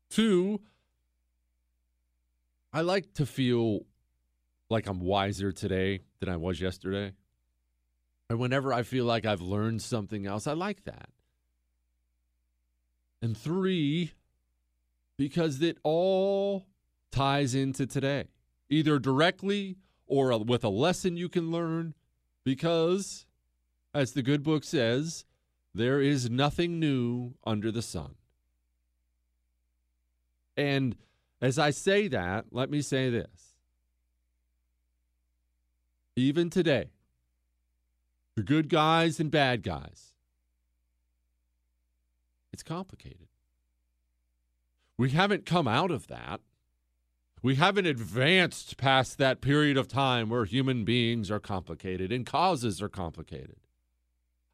Two, 0.09 0.61
I 2.71 2.81
like 2.81 3.13
to 3.15 3.25
feel 3.25 3.85
like 4.69 4.87
I'm 4.87 4.99
wiser 4.99 5.51
today 5.51 6.01
than 6.19 6.29
I 6.29 6.37
was 6.37 6.59
yesterday. 6.59 7.13
And 8.29 8.39
whenever 8.39 8.73
I 8.73 8.83
feel 8.83 9.05
like 9.05 9.25
I've 9.25 9.41
learned 9.41 9.81
something 9.81 10.25
else, 10.25 10.47
I 10.47 10.53
like 10.53 10.83
that. 10.85 11.09
And 13.21 13.37
three, 13.37 14.11
because 15.17 15.61
it 15.61 15.77
all 15.83 16.65
ties 17.11 17.55
into 17.55 17.85
today, 17.85 18.25
either 18.69 18.99
directly 18.99 19.77
or 20.07 20.37
with 20.43 20.63
a 20.63 20.69
lesson 20.69 21.15
you 21.15 21.29
can 21.29 21.51
learn 21.51 21.93
because, 22.43 23.25
as 23.93 24.13
the 24.13 24.23
good 24.23 24.43
book 24.43 24.63
says, 24.63 25.25
there 25.73 26.01
is 26.01 26.29
nothing 26.29 26.79
new 26.79 27.33
under 27.45 27.71
the 27.71 27.81
sun. 27.81 28.15
And 30.55 30.95
as 31.41 31.57
I 31.59 31.71
say 31.71 32.07
that, 32.09 32.45
let 32.51 32.69
me 32.69 32.81
say 32.81 33.09
this. 33.09 33.55
Even 36.15 36.49
today, 36.49 36.91
the 38.35 38.43
good 38.43 38.69
guys 38.69 39.19
and 39.19 39.31
bad 39.31 39.63
guys, 39.63 40.13
it's 42.51 42.63
complicated. 42.63 43.27
We 44.97 45.09
haven't 45.09 45.45
come 45.45 45.67
out 45.67 45.89
of 45.89 46.07
that. 46.07 46.39
We 47.41 47.55
haven't 47.55 47.87
advanced 47.87 48.77
past 48.77 49.17
that 49.17 49.41
period 49.41 49.75
of 49.75 49.87
time 49.87 50.29
where 50.29 50.45
human 50.45 50.85
beings 50.85 51.29
are 51.29 51.39
complicated 51.39 52.11
and 52.11 52.25
causes 52.25 52.81
are 52.81 52.89
complicated. 52.89 53.57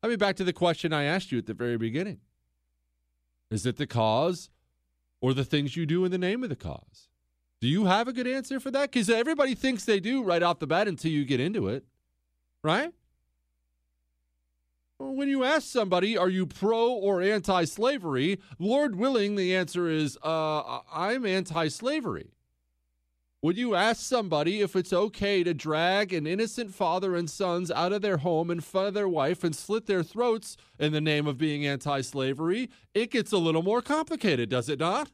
I 0.02 0.08
mean, 0.08 0.18
back 0.18 0.36
to 0.38 0.44
the 0.44 0.54
question 0.54 0.94
I 0.94 1.04
asked 1.04 1.32
you 1.32 1.38
at 1.38 1.46
the 1.46 1.54
very 1.54 1.78
beginning 1.78 2.20
Is 3.52 3.66
it 3.66 3.78
the 3.78 3.88
cause 3.88 4.50
or 5.22 5.34
the 5.34 5.44
things 5.44 5.76
you 5.76 5.86
do 5.86 6.06
in 6.06 6.12
the 6.12 6.18
name 6.18 6.44
of 6.44 6.50
the 6.50 6.56
cause? 6.56 7.10
Do 7.62 7.68
you 7.68 7.86
have 7.86 8.08
a 8.08 8.14
good 8.14 8.28
answer 8.28 8.60
for 8.60 8.72
that? 8.72 8.92
Because 8.92 9.10
everybody 9.10 9.54
thinks 9.54 9.84
they 9.84 10.00
do 10.00 10.24
right 10.24 10.42
off 10.42 10.60
the 10.60 10.68
bat 10.68 10.88
until 10.88 11.12
you 11.12 11.26
get 11.26 11.42
into 11.42 11.68
it, 11.68 11.84
right? 12.64 12.94
When 14.98 15.30
you 15.30 15.44
ask 15.44 15.68
somebody, 15.68 16.18
are 16.18 16.30
you 16.30 16.46
pro 16.46 16.92
or 16.92 17.22
anti 17.22 17.66
slavery? 17.66 18.40
Lord 18.60 18.96
willing, 18.96 19.36
the 19.36 19.56
answer 19.56 19.90
is, 19.90 20.18
uh, 20.24 20.80
I'm 20.92 21.26
anti 21.26 21.68
slavery. 21.68 22.32
Would 23.42 23.58
you 23.58 23.74
ask 23.74 24.02
somebody 24.02 24.60
if 24.60 24.76
it's 24.76 24.92
okay 24.92 25.44
to 25.44 25.54
drag 25.54 26.12
an 26.14 26.28
innocent 26.28 26.74
father 26.76 27.16
and 27.16 27.30
sons 27.30 27.72
out 27.72 27.94
of 27.94 28.02
their 28.02 28.18
home 28.18 28.52
in 28.52 28.60
front 28.60 28.90
of 28.90 28.94
their 28.94 29.08
wife 29.08 29.46
and 29.46 29.56
slit 29.56 29.86
their 29.86 30.04
throats 30.04 30.58
in 30.78 30.92
the 30.92 31.00
name 31.00 31.26
of 31.26 31.38
being 31.38 31.66
anti 31.66 32.02
slavery? 32.02 32.70
It 32.94 33.12
gets 33.12 33.32
a 33.32 33.38
little 33.38 33.64
more 33.64 33.82
complicated, 33.82 34.50
does 34.50 34.68
it 34.68 34.80
not? 34.80 35.12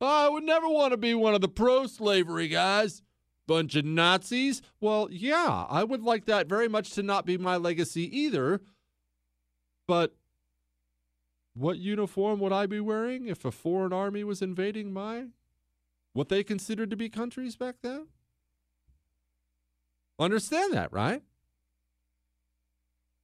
Oh, 0.00 0.26
I 0.26 0.28
would 0.30 0.44
never 0.44 0.68
want 0.68 0.92
to 0.92 0.96
be 0.96 1.12
one 1.12 1.34
of 1.34 1.42
the 1.42 1.48
pro 1.48 1.86
slavery 1.86 2.48
guys. 2.48 3.02
Bunch 3.46 3.76
of 3.76 3.84
Nazis? 3.84 4.62
Well, 4.80 5.08
yeah, 5.10 5.66
I 5.68 5.84
would 5.84 6.02
like 6.02 6.24
that 6.24 6.48
very 6.48 6.68
much 6.68 6.90
to 6.92 7.02
not 7.02 7.26
be 7.26 7.38
my 7.38 7.56
legacy 7.56 8.04
either. 8.18 8.60
But 9.86 10.14
what 11.56 11.78
uniform 11.78 12.38
would 12.40 12.52
I 12.52 12.66
be 12.66 12.80
wearing 12.80 13.26
if 13.28 13.44
a 13.44 13.50
foreign 13.50 13.92
army 13.92 14.22
was 14.24 14.42
invading 14.42 14.92
my 14.92 15.26
what 16.12 16.28
they 16.28 16.42
considered 16.42 16.90
to 16.90 16.96
be 16.96 17.08
countries 17.08 17.56
back 17.56 17.76
then? 17.82 18.08
Understand 20.18 20.72
that, 20.72 20.92
right? 20.92 21.22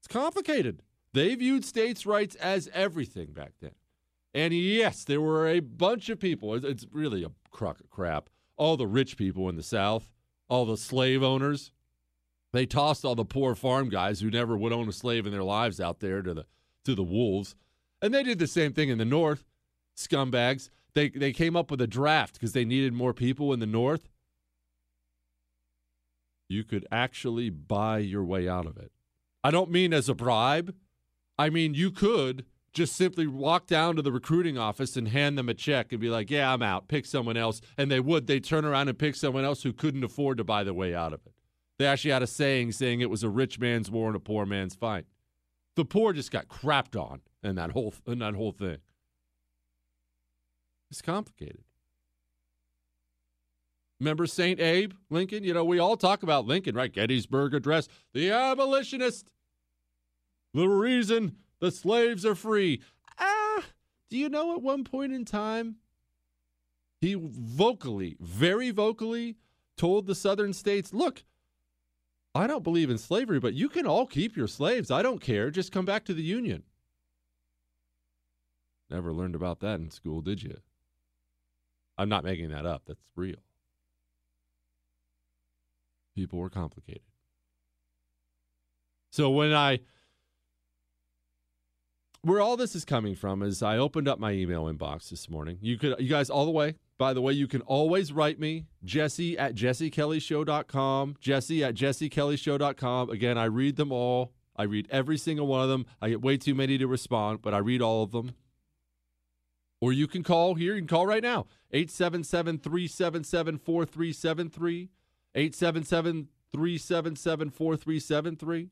It's 0.01 0.09
complicated. 0.09 0.83
They 1.13 1.35
viewed 1.35 1.65
states' 1.65 2.07
rights 2.07 2.35
as 2.37 2.69
everything 2.73 3.33
back 3.33 3.53
then. 3.61 3.73
And 4.35 4.55
yes, 4.55 5.05
there 5.05 5.21
were 5.21 5.47
a 5.47 5.61
bunch 5.61 6.09
of 6.09 6.19
people. 6.19 6.55
It's 6.55 6.87
really 6.91 7.23
a 7.23 7.33
crock 7.51 7.81
of 7.81 7.91
crap. 7.91 8.31
All 8.57 8.77
the 8.77 8.87
rich 8.87 9.17
people 9.17 9.49
in 9.49 9.57
the 9.57 9.63
South, 9.63 10.11
all 10.49 10.65
the 10.65 10.77
slave 10.77 11.23
owners, 11.23 11.73
they 12.53 12.67
tossed 12.67 13.05
all 13.05 13.15
the 13.15 13.25
poor 13.25 13.55
farm 13.55 13.89
guys 13.89 14.21
who 14.21 14.31
never 14.31 14.57
would 14.57 14.73
own 14.73 14.89
a 14.89 14.93
slave 14.93 15.27
in 15.27 15.33
their 15.33 15.43
lives 15.43 15.81
out 15.81 16.01
there 16.01 16.23
to 16.23 16.35
the 16.35 16.47
to 16.85 16.95
the 16.95 17.03
wolves. 17.03 17.55
And 18.03 18.13
they 18.13 18.25
did 18.25 18.41
the 18.41 18.49
same 18.49 18.73
thing 18.73 18.89
in 18.89 18.99
the 18.99 19.05
North. 19.05 19.45
Scumbags. 19.97 20.69
They 20.95 21.09
they 21.09 21.33
came 21.33 21.57
up 21.57 21.71
with 21.71 21.81
a 21.81 21.87
draft 21.87 22.35
because 22.35 22.53
they 22.53 22.65
needed 22.65 22.93
more 22.93 23.15
people 23.15 23.53
in 23.53 23.61
the 23.61 23.67
North. 23.67 24.09
You 26.49 26.65
could 26.65 26.87
actually 26.91 27.49
buy 27.49 27.99
your 27.99 28.25
way 28.25 28.49
out 28.49 28.67
of 28.67 28.77
it. 28.77 28.93
I 29.45 29.51
don't 29.51 29.71
mean 29.71 29.95
as 29.95 30.09
a 30.09 30.15
bribe. 30.15 30.75
I 31.39 31.49
mean 31.49 31.75
you 31.75 31.91
could 31.91 32.45
just 32.73 32.97
simply 32.97 33.27
walk 33.27 33.67
down 33.67 33.97
to 33.97 34.03
the 34.03 34.13
recruiting 34.13 34.59
office 34.59 34.97
and 34.97 35.09
hand 35.09 35.39
them 35.39 35.49
a 35.49 35.55
check 35.55 35.93
and 35.93 36.01
be 36.01 36.11
like, 36.11 36.31
"Yeah, 36.31 36.53
I'm 36.53 36.63
out. 36.63 36.89
Pick 36.89 37.07
someone 37.07 37.37
else." 37.37 37.61
And 37.79 37.91
they 37.91 38.01
would. 38.01 38.27
They 38.27 38.41
turn 38.41 38.65
around 38.65 38.89
and 38.89 38.99
pick 38.99 39.15
someone 39.15 39.45
else 39.45 39.63
who 39.63 39.73
couldn't 39.73 40.05
afford 40.05 40.39
to 40.39 40.45
buy 40.45 40.65
the 40.65 40.75
way 40.75 40.95
out 40.95 41.13
of 41.13 41.21
it. 41.27 41.35
They 41.79 41.87
actually 41.87 42.11
had 42.11 42.23
a 42.23 42.27
saying 42.27 42.73
saying 42.73 43.01
it 43.01 43.11
was 43.11 43.23
a 43.23 43.31
rich 43.31 43.59
man's 43.59 43.91
war 43.91 44.09
and 44.09 44.17
a 44.17 44.21
poor 44.21 44.45
man's 44.45 44.75
fight. 44.75 45.07
The 45.77 45.85
poor 45.85 46.13
just 46.13 46.31
got 46.31 46.49
crapped 46.49 47.01
on 47.01 47.23
in 47.43 47.57
that 47.57 47.73
whole 47.73 47.95
in 48.07 48.19
that 48.21 48.35
whole 48.35 48.53
thing. 48.53 48.79
It's 50.91 51.03
complicated. 51.03 51.65
Remember 53.99 54.27
St. 54.27 54.59
Abe 54.61 54.95
Lincoln? 55.11 55.45
You 55.45 55.55
know, 55.55 55.65
we 55.65 55.79
all 55.79 55.97
talk 55.97 56.23
about 56.23 56.47
Lincoln, 56.47 56.75
right? 56.75 56.93
Gettysburg 56.93 57.55
Address, 57.55 57.89
the 58.13 58.31
abolitionist. 58.31 59.31
The 60.55 60.67
reason 60.67 61.37
the 61.61 61.71
slaves 61.71 62.27
are 62.27 62.35
free. 62.35 62.83
Ah, 63.19 63.63
do 64.11 64.19
you 64.19 64.29
know 64.29 64.55
at 64.55 64.61
one 64.61 64.85
point 64.85 65.13
in 65.13 65.25
time, 65.25 65.77
he 67.01 67.17
vocally, 67.19 68.17
very 68.21 68.71
vocally, 68.71 69.37
told 69.77 70.07
the 70.07 70.15
southern 70.15 70.53
states, 70.53 70.93
look, 70.93 71.25
I 72.35 72.47
don't 72.47 72.65
believe 72.65 72.91
in 72.91 72.99
slavery, 72.99 73.41
but 73.41 73.55
you 73.55 73.69
can 73.69 73.87
all 73.87 74.07
keep 74.07 74.37
your 74.37 74.49
slaves. 74.49 74.91
I 74.91 75.03
don't 75.03 75.21
care. 75.21 75.51
Just 75.51 75.73
come 75.73 75.85
back 75.85 76.05
to 76.07 76.15
the 76.15 76.23
Union. 76.23 76.65
Never 78.93 79.13
learned 79.15 79.35
about 79.35 79.61
that 79.61 79.81
in 79.81 79.91
school, 79.91 80.21
did 80.21 80.43
you? 80.43 80.59
I'm 81.97 82.11
not 82.11 82.25
making 82.25 82.51
that 82.51 82.67
up. 82.67 82.83
That's 82.87 83.01
real. 83.17 83.39
People 86.15 86.39
were 86.39 86.51
complicated. 86.51 87.01
So 89.11 89.31
when 89.31 89.55
I 89.55 89.81
where 92.21 92.41
all 92.41 92.57
this 92.57 92.77
is 92.77 92.85
coming 92.85 93.15
from 93.15 93.43
is 93.43 93.63
I 93.63 93.79
opened 93.79 94.09
up 94.09 94.19
my 94.19 94.33
email 94.33 94.65
inbox 94.65 95.09
this 95.09 95.31
morning. 95.31 95.57
You 95.63 95.79
could 95.79 95.99
you 95.99 96.09
guys 96.09 96.29
all 96.29 96.45
the 96.45 96.51
way. 96.51 96.77
By 96.99 97.15
the 97.15 97.23
way, 97.23 97.33
you 97.33 97.49
can 97.49 97.63
always 97.63 98.13
write 98.13 98.39
me, 98.39 98.67
Jesse 98.85 99.39
at 99.39 99.55
jessekellyshow.com, 99.55 101.17
Jesse 101.19 101.65
at 101.65 101.75
jessekellyshow.com. 101.75 103.11
Again, 103.11 103.39
I 103.39 103.45
read 103.47 103.77
them 103.77 103.91
all. 103.91 104.33
I 104.55 104.65
read 104.65 104.87
every 104.91 105.17
single 105.17 105.47
one 105.47 105.63
of 105.63 105.71
them. 105.71 105.87
I 106.01 106.11
get 106.11 106.21
way 106.21 106.37
too 106.37 106.55
many 106.55 106.77
to 106.77 106.87
respond, 106.87 107.41
but 107.41 107.55
I 107.55 107.59
read 107.59 107.81
all 107.81 108.03
of 108.03 108.13
them. 108.13 108.33
Or 109.83 109.93
you 109.93 110.07
can 110.07 110.23
call 110.23 110.55
here. 110.55 110.75
You 110.75 110.81
can 110.81 110.87
call 110.87 111.09
right 111.09 111.25
now. 111.25 111.47
877 111.73 112.59
377 112.59 113.59
4373. 113.59 114.91
877 115.35 116.29
377 116.53 117.51
4373. 117.51 118.71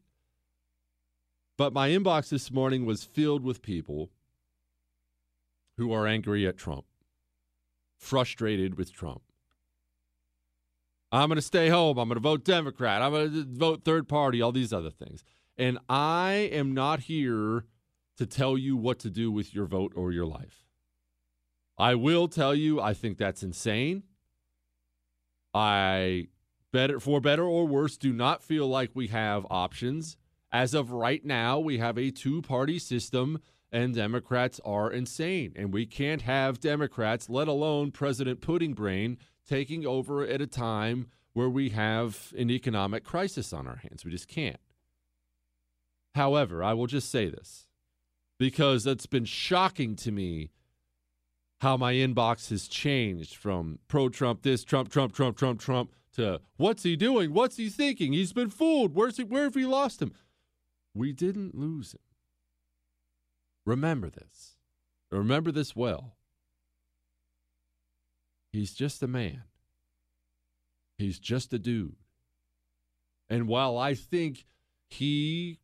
But 1.59 1.73
my 1.73 1.89
inbox 1.89 2.29
this 2.29 2.53
morning 2.53 2.87
was 2.87 3.03
filled 3.03 3.43
with 3.43 3.61
people 3.61 4.11
who 5.79 5.93
are 5.93 6.07
angry 6.07 6.47
at 6.47 6.57
Trump, 6.57 6.85
frustrated 7.99 8.79
with 8.79 8.93
Trump. 8.93 9.23
I'm 11.11 11.29
going 11.29 11.37
to 11.37 11.43
stay 11.43 11.71
home. 11.71 11.99
I'm 11.99 12.07
going 12.07 12.19
to 12.19 12.23
vote 12.23 12.45
Democrat. 12.45 13.03
I'm 13.03 13.11
going 13.11 13.33
to 13.33 13.47
vote 13.49 13.83
third 13.85 14.09
party, 14.09 14.41
all 14.41 14.53
these 14.53 14.73
other 14.73 14.91
things. 14.91 15.25
And 15.59 15.79
I 15.89 16.49
am 16.53 16.73
not 16.73 17.01
here 17.01 17.65
to 18.17 18.27
tell 18.27 18.57
you 18.57 18.77
what 18.77 19.01
to 19.01 19.11
do 19.11 19.33
with 19.33 19.53
your 19.53 19.67
vote 19.67 19.93
or 19.97 20.13
your 20.13 20.27
life. 20.27 20.70
I 21.81 21.95
will 21.95 22.29
tell 22.29 22.55
you, 22.55 22.81
I 22.81 22.95
think 22.95 23.19
that's 23.19 23.43
insane. 23.43 24.05
I 25.53 26.29
better 26.73 27.01
for 27.01 27.21
better 27.21 27.45
or 27.45 27.67
worse 27.67 27.97
do 27.97 28.13
not 28.13 28.45
feel 28.45 28.69
like 28.69 28.91
we 28.95 29.09
have 29.09 29.47
options 29.51 30.17
as 30.53 30.75
of 30.75 30.91
right 30.91 31.25
now, 31.25 31.59
we 31.59 31.79
have 31.79 31.97
a 31.97 32.11
two 32.11 32.43
party 32.43 32.79
system, 32.79 33.41
and 33.71 33.95
Democrats 33.95 34.61
are 34.65 34.91
insane. 34.91 35.53
And 35.55 35.73
we 35.73 35.87
can't 35.87 36.23
have 36.23 36.61
Democrats, 36.61 37.31
let 37.31 37.47
alone 37.47 37.93
President 37.93 38.41
Pudding 38.41 38.75
Brain, 38.75 39.17
taking 39.49 39.87
over 39.87 40.27
at 40.27 40.41
a 40.41 40.47
time 40.47 41.07
where 41.33 41.49
we 41.49 41.69
have 41.71 42.33
an 42.37 42.51
economic 42.51 43.05
crisis 43.05 43.53
on 43.53 43.69
our 43.69 43.77
hands. 43.77 44.05
We 44.05 44.11
just 44.11 44.27
can't. 44.27 44.59
However, 46.17 46.65
I 46.65 46.73
will 46.73 46.89
just 46.89 47.11
say 47.11 47.29
this 47.29 47.69
because 48.39 48.87
it's 48.87 49.07
been 49.07 49.25
shocking 49.25 49.95
to 49.97 50.11
me 50.11 50.51
how 51.61 51.77
my 51.77 51.93
inbox 51.93 52.49
has 52.51 52.67
changed 52.67 53.37
from 53.37 53.79
pro 53.87 54.09
Trump, 54.09 54.43
this, 54.43 54.65
Trump, 54.65 54.91
Trump, 54.91 55.15
Trump, 55.15 55.37
Trump, 55.37 55.61
Trump, 55.61 55.93
to 56.15 56.41
what's 56.57 56.83
he 56.83 56.97
doing? 56.97 57.33
What's 57.33 57.57
he 57.57 57.69
thinking? 57.69 58.13
He's 58.13 58.33
been 58.33 58.51
fooled. 58.51 58.95
Where's 58.95 59.19
he, 59.19 59.25
where 59.25 59.45
have 59.45 59.55
we 59.55 59.67
lost 59.67 60.01
him? 60.01 60.13
We 60.95 61.13
didn't 61.13 61.55
lose 61.55 61.93
him. 61.93 62.01
Remember 63.67 64.09
this. 64.09 64.57
Remember 65.11 65.53
this 65.53 65.77
well. 65.77 66.17
He's 68.53 68.73
just 68.73 69.03
a 69.03 69.07
man. 69.07 69.43
He's 70.99 71.19
just 71.19 71.53
a 71.53 71.59
dude. 71.59 71.97
And 73.29 73.47
while 73.47 73.77
I 73.77 73.95
think 73.95 74.47
he 74.89 75.61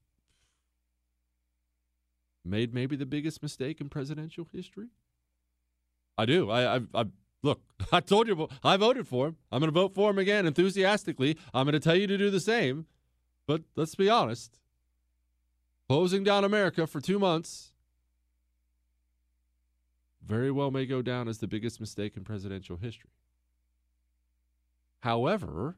made 2.45 2.73
maybe 2.75 2.97
the 2.97 3.07
biggest 3.07 3.43
mistake 3.43 3.81
in 3.81 3.89
presidential 3.89 4.47
history, 4.53 4.89
I 6.19 6.25
do. 6.25 6.51
I, 6.51 6.77
I, 6.77 6.81
I 6.95 7.05
Look, 7.43 7.61
I 7.93 8.01
told 8.01 8.29
you 8.29 8.49
I 8.65 8.77
voted 8.77 9.07
for 9.07 9.29
him. 9.29 9.37
I'm 9.53 9.61
going 9.61 9.73
to 9.73 9.81
vote 9.81 9.95
for 9.95 10.11
him 10.11 10.19
again 10.19 10.47
enthusiastically. 10.47 11.37
I'm 11.55 11.65
going 11.65 11.75
to 11.75 11.81
tell 11.81 11.97
you 11.97 12.07
to 12.07 12.19
do 12.19 12.31
the 12.31 12.41
same. 12.41 12.87
But 13.47 13.63
let's 13.77 13.95
be 13.95 14.09
honest 14.09 14.59
closing 15.89 16.25
down 16.25 16.43
America 16.43 16.85
for 16.85 17.01
two 17.01 17.17
months 17.17 17.71
very 20.27 20.51
well 20.51 20.73
may 20.73 20.85
go 20.85 21.03
down 21.03 21.29
as 21.29 21.39
the 21.39 21.47
biggest 21.47 21.81
mistake 21.81 22.17
in 22.17 22.25
presidential 22.25 22.77
history. 22.77 23.11
However, 25.01 25.77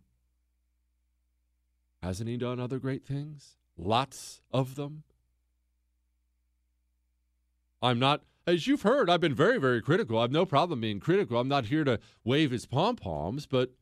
hasn't 2.03 2.31
he 2.31 2.38
done 2.38 2.59
other 2.59 2.79
great 2.79 3.05
things? 3.05 3.57
Lots 3.77 4.40
of 4.51 4.74
them. 4.74 5.03
I'm 7.83 7.98
not, 7.98 8.22
as 8.48 8.66
you've 8.66 8.82
heard, 8.82 9.11
I've 9.11 9.20
been 9.20 9.34
very, 9.34 9.58
very 9.58 9.82
critical. 9.82 10.18
I 10.18 10.22
have 10.22 10.32
no 10.32 10.46
problem 10.46 10.80
being 10.80 11.00
critical. 11.00 11.38
I'm 11.38 11.48
not 11.48 11.66
here 11.66 11.84
to 11.84 12.00
wave 12.24 12.50
his 12.50 12.64
pom 12.64 12.96
poms, 12.96 13.46
but 13.46 13.72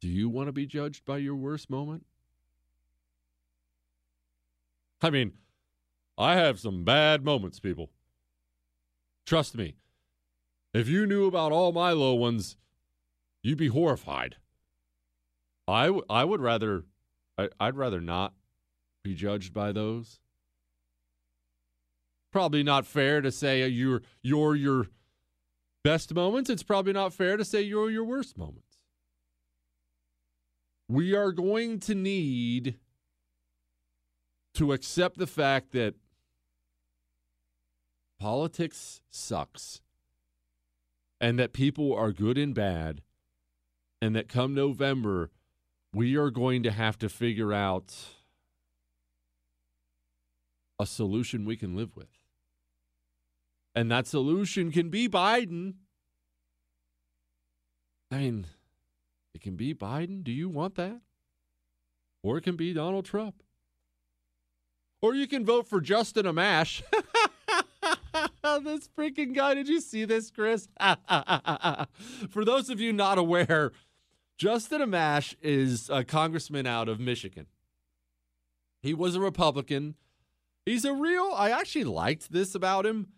do 0.00 0.08
you 0.08 0.28
want 0.28 0.48
to 0.48 0.52
be 0.52 0.66
judged 0.66 1.04
by 1.06 1.16
your 1.18 1.34
worst 1.34 1.70
moment? 1.70 2.04
I 5.02 5.08
mean, 5.08 5.32
I 6.18 6.34
have 6.36 6.60
some 6.60 6.84
bad 6.84 7.24
moments, 7.24 7.60
people. 7.60 7.90
Trust 9.24 9.56
me. 9.56 9.76
If 10.74 10.86
you 10.86 11.06
knew 11.06 11.26
about 11.26 11.52
all 11.52 11.72
my 11.72 11.92
low 11.92 12.14
ones, 12.14 12.56
you'd 13.42 13.56
be 13.56 13.68
horrified. 13.68 14.36
I, 15.66 15.86
w- 15.86 16.04
I 16.10 16.24
would 16.24 16.42
rather 16.42 16.84
I, 17.38 17.48
I'd 17.58 17.76
rather 17.76 18.00
not 18.02 18.34
be 19.02 19.14
judged 19.14 19.54
by 19.54 19.72
those. 19.72 20.19
Probably 22.32 22.62
not 22.62 22.86
fair 22.86 23.20
to 23.20 23.32
say 23.32 23.66
you're 23.66 24.02
your 24.22 24.86
best 25.82 26.14
moments. 26.14 26.48
It's 26.50 26.62
probably 26.62 26.92
not 26.92 27.12
fair 27.12 27.36
to 27.36 27.44
say 27.44 27.62
you're 27.62 27.90
your 27.90 28.04
worst 28.04 28.38
moments. 28.38 28.76
We 30.88 31.14
are 31.14 31.32
going 31.32 31.80
to 31.80 31.94
need 31.94 32.78
to 34.54 34.72
accept 34.72 35.18
the 35.18 35.26
fact 35.26 35.72
that 35.72 35.94
politics 38.18 39.00
sucks 39.08 39.80
and 41.20 41.38
that 41.38 41.52
people 41.52 41.94
are 41.94 42.12
good 42.12 42.36
and 42.36 42.54
bad 42.54 43.02
and 44.02 44.14
that 44.16 44.28
come 44.28 44.54
November 44.54 45.30
we 45.92 46.16
are 46.16 46.30
going 46.30 46.62
to 46.62 46.70
have 46.70 46.98
to 46.98 47.08
figure 47.08 47.52
out 47.52 47.94
a 50.78 50.86
solution 50.86 51.44
we 51.44 51.56
can 51.56 51.76
live 51.76 51.96
with. 51.96 52.19
And 53.74 53.90
that 53.90 54.06
solution 54.06 54.72
can 54.72 54.90
be 54.90 55.08
Biden. 55.08 55.74
I 58.10 58.18
mean, 58.18 58.46
it 59.34 59.40
can 59.40 59.56
be 59.56 59.74
Biden. 59.74 60.24
Do 60.24 60.32
you 60.32 60.48
want 60.48 60.74
that? 60.74 61.00
Or 62.22 62.36
it 62.36 62.42
can 62.42 62.56
be 62.56 62.72
Donald 62.72 63.04
Trump. 63.04 63.42
Or 65.02 65.14
you 65.14 65.26
can 65.26 65.44
vote 65.44 65.66
for 65.66 65.80
Justin 65.80 66.26
Amash. 66.26 66.82
this 68.62 68.88
freaking 68.98 69.34
guy. 69.34 69.54
Did 69.54 69.68
you 69.68 69.80
see 69.80 70.04
this, 70.04 70.30
Chris? 70.30 70.68
for 72.30 72.44
those 72.44 72.68
of 72.68 72.80
you 72.80 72.92
not 72.92 73.18
aware, 73.18 73.72
Justin 74.36 74.80
Amash 74.80 75.34
is 75.42 75.88
a 75.90 76.04
congressman 76.04 76.66
out 76.66 76.88
of 76.88 77.00
Michigan. 77.00 77.46
He 78.82 78.94
was 78.94 79.14
a 79.14 79.20
Republican. 79.20 79.94
He's 80.66 80.84
a 80.84 80.92
real, 80.92 81.32
I 81.34 81.50
actually 81.50 81.84
liked 81.84 82.32
this 82.32 82.54
about 82.54 82.86
him. 82.86 83.08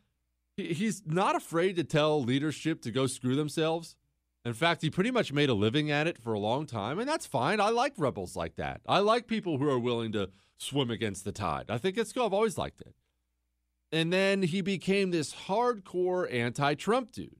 He, 0.57 0.73
he's 0.73 1.03
not 1.07 1.37
afraid 1.37 1.77
to 1.77 1.85
tell 1.85 2.23
leadership 2.23 2.83
to 2.83 2.91
go 2.91 3.07
screw 3.07 3.37
themselves. 3.37 3.97
In 4.45 4.55
fact, 4.55 4.83
he 4.83 4.91
pretty 4.91 5.13
much 5.13 5.33
made 5.33 5.49
a 5.49 5.55
living 5.55 5.91
at 5.91 6.07
it 6.07 6.19
for 6.19 6.33
a 6.33 6.39
long 6.39 6.67
time, 6.67 6.99
and 6.99 7.09
that's 7.09 7.27
fine. 7.27 7.61
I 7.61 7.69
like 7.69 7.93
rebels 7.97 8.35
like 8.35 8.57
that. 8.57 8.81
I 8.89 8.99
like 8.99 9.29
people 9.29 9.59
who 9.59 9.71
are 9.71 9.79
willing 9.79 10.11
to 10.13 10.31
swim 10.59 10.91
against 10.91 11.25
the 11.25 11.33
tide. 11.33 11.67
I 11.69 11.79
think 11.79 11.97
it's 11.97 12.13
cool. 12.13 12.27
I've 12.27 12.33
always 12.33 12.59
liked 12.59 12.81
it. 12.81 12.95
And 13.93 14.13
then 14.13 14.43
he 14.43 14.63
became 14.63 15.11
this 15.11 15.35
hardcore 15.47 16.33
anti 16.33 16.75
Trump 16.75 17.13
dude. 17.13 17.37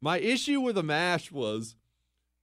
My 0.00 0.18
issue 0.18 0.60
with 0.60 0.76
Amash 0.76 1.30
was 1.30 1.76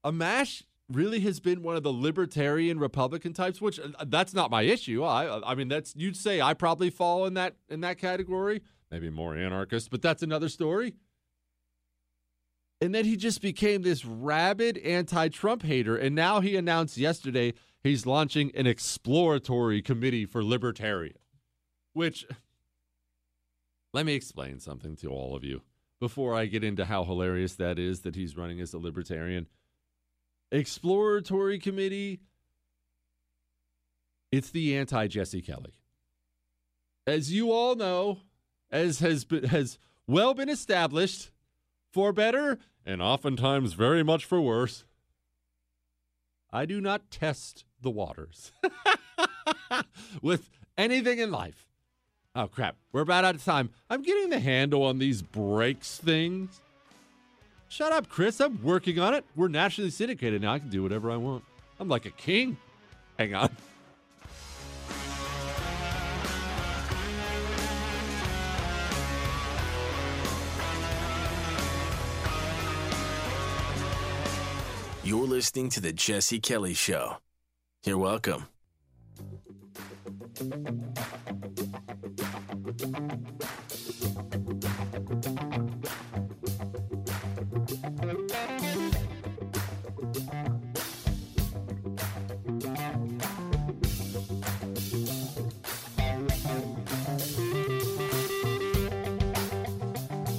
Amash 0.05 0.63
really 0.89 1.21
has 1.21 1.39
been 1.39 1.63
one 1.63 1.75
of 1.75 1.83
the 1.83 1.91
libertarian 1.91 2.79
Republican 2.79 3.33
types, 3.33 3.59
which 3.59 3.79
uh, 3.79 4.05
that's 4.05 4.33
not 4.33 4.51
my 4.51 4.61
issue. 4.63 5.03
I 5.03 5.41
I 5.49 5.55
mean 5.55 5.67
that's 5.67 5.95
you'd 5.95 6.17
say 6.17 6.41
I 6.41 6.53
probably 6.53 6.89
fall 6.89 7.25
in 7.25 7.33
that 7.35 7.55
in 7.69 7.81
that 7.81 7.97
category, 7.97 8.61
maybe 8.91 9.09
more 9.09 9.35
anarchist, 9.35 9.89
but 9.91 10.01
that's 10.01 10.23
another 10.23 10.49
story. 10.49 10.95
And 12.79 12.93
then 12.93 13.05
he 13.05 13.15
just 13.17 13.41
became 13.41 13.81
this 13.81 14.05
rabid 14.05 14.77
anti-Trump 14.77 15.63
hater 15.63 15.97
and 15.97 16.15
now 16.15 16.41
he 16.41 16.55
announced 16.55 16.97
yesterday 16.97 17.53
he's 17.83 18.05
launching 18.05 18.51
an 18.55 18.67
exploratory 18.67 19.81
committee 19.81 20.25
for 20.25 20.43
libertarian, 20.43 21.17
which 21.93 22.25
let 23.93 24.05
me 24.05 24.13
explain 24.13 24.59
something 24.59 24.95
to 24.97 25.09
all 25.09 25.35
of 25.35 25.43
you 25.43 25.61
before 25.99 26.35
I 26.35 26.45
get 26.45 26.63
into 26.63 26.85
how 26.85 27.03
hilarious 27.03 27.55
that 27.55 27.79
is 27.79 28.01
that 28.01 28.15
he's 28.15 28.37
running 28.37 28.59
as 28.61 28.73
a 28.73 28.77
libertarian 28.77 29.47
exploratory 30.51 31.59
committee. 31.59 32.21
It's 34.31 34.51
the 34.51 34.77
anti 34.77 35.07
Jesse 35.07 35.41
Kelly. 35.41 35.73
As 37.05 37.31
you 37.31 37.51
all 37.51 37.75
know, 37.75 38.19
as 38.71 38.99
has 38.99 39.25
been, 39.25 39.45
has 39.45 39.77
well 40.07 40.33
been 40.33 40.49
established, 40.49 41.31
for 41.91 42.13
better 42.13 42.59
and 42.85 43.01
oftentimes 43.01 43.73
very 43.73 44.03
much 44.03 44.25
for 44.25 44.39
worse, 44.39 44.83
I 46.51 46.65
do 46.65 46.79
not 46.79 47.09
test 47.11 47.65
the 47.81 47.89
waters 47.89 48.51
with 50.21 50.49
anything 50.77 51.19
in 51.19 51.31
life. 51.31 51.67
Oh 52.35 52.47
crap, 52.47 52.75
we're 52.91 53.01
about 53.01 53.25
out 53.25 53.35
of 53.35 53.43
time. 53.43 53.71
I'm 53.89 54.03
getting 54.03 54.29
the 54.29 54.39
handle 54.39 54.83
on 54.83 54.99
these 54.99 55.21
breaks 55.21 55.97
things. 55.97 56.61
Shut 57.67 57.91
up, 57.91 58.07
Chris. 58.07 58.39
I'm 58.39 58.61
working 58.63 58.99
on 58.99 59.13
it. 59.13 59.25
We're 59.35 59.49
nationally 59.49 59.89
syndicated 59.89 60.41
now. 60.41 60.53
I 60.53 60.59
can 60.59 60.69
do 60.69 60.83
whatever 60.83 61.11
I 61.11 61.17
want. 61.17 61.43
I'm 61.79 61.89
like 61.89 62.05
a 62.05 62.11
king. 62.11 62.57
Hang 63.17 63.35
on. 63.35 63.49
You're 75.07 75.25
listening 75.25 75.69
to 75.69 75.79
The 75.79 75.93
Jesse 75.93 76.41
Kelly 76.41 76.73
Show. 76.73 77.19
You're 77.85 77.97
welcome. 77.97 78.47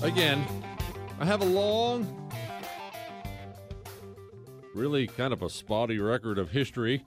Again, 0.02 0.44
I 1.18 1.24
have 1.24 1.40
a 1.40 1.46
long, 1.46 2.17
really 4.74 5.06
kind 5.06 5.32
of 5.32 5.42
a 5.42 5.48
spotty 5.48 5.98
record 5.98 6.38
of 6.38 6.50
history 6.50 7.04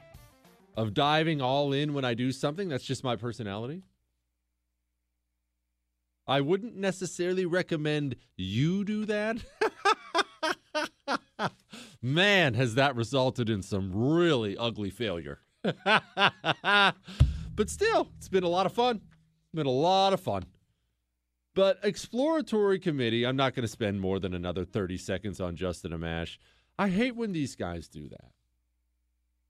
of 0.76 0.94
diving 0.94 1.42
all 1.42 1.74
in 1.74 1.94
when 1.94 2.06
I 2.06 2.14
do 2.14 2.32
something. 2.32 2.70
That's 2.70 2.84
just 2.84 3.04
my 3.04 3.16
personality. 3.16 3.84
I 6.28 6.42
wouldn't 6.42 6.76
necessarily 6.76 7.46
recommend 7.46 8.16
you 8.38 8.86
do 8.86 9.06
that. 9.06 9.38
Man, 12.02 12.54
has 12.54 12.76
that 12.76 12.96
resulted 12.96 13.50
in 13.50 13.62
some 13.62 13.92
really 13.94 14.58
ugly 14.58 14.90
failure. 14.90 15.40
but 15.64 16.96
still, 17.68 18.10
it's 18.18 18.30
been 18.30 18.44
a 18.44 18.50
lot 18.50 18.66
of 18.66 18.74
fun. 18.74 18.98
It's 18.98 19.54
been 19.54 19.68
a 19.68 19.72
lot 19.72 20.14
of 20.14 20.20
fun. 20.20 20.46
But 21.54 21.80
exploratory 21.84 22.80
committee, 22.80 23.26
I'm 23.26 23.36
not 23.36 23.54
going 23.54 23.64
to 23.64 23.68
spend 23.68 24.00
more 24.00 24.20
than 24.20 24.34
another 24.34 24.64
30 24.64 24.98
seconds 24.98 25.42
on 25.42 25.56
Justin 25.56 25.92
Amash. 25.92 26.38
I 26.82 26.90
hate 26.90 27.16
when 27.16 27.32
these 27.32 27.56
guys 27.56 27.88
do 27.88 28.10
that. 28.10 28.32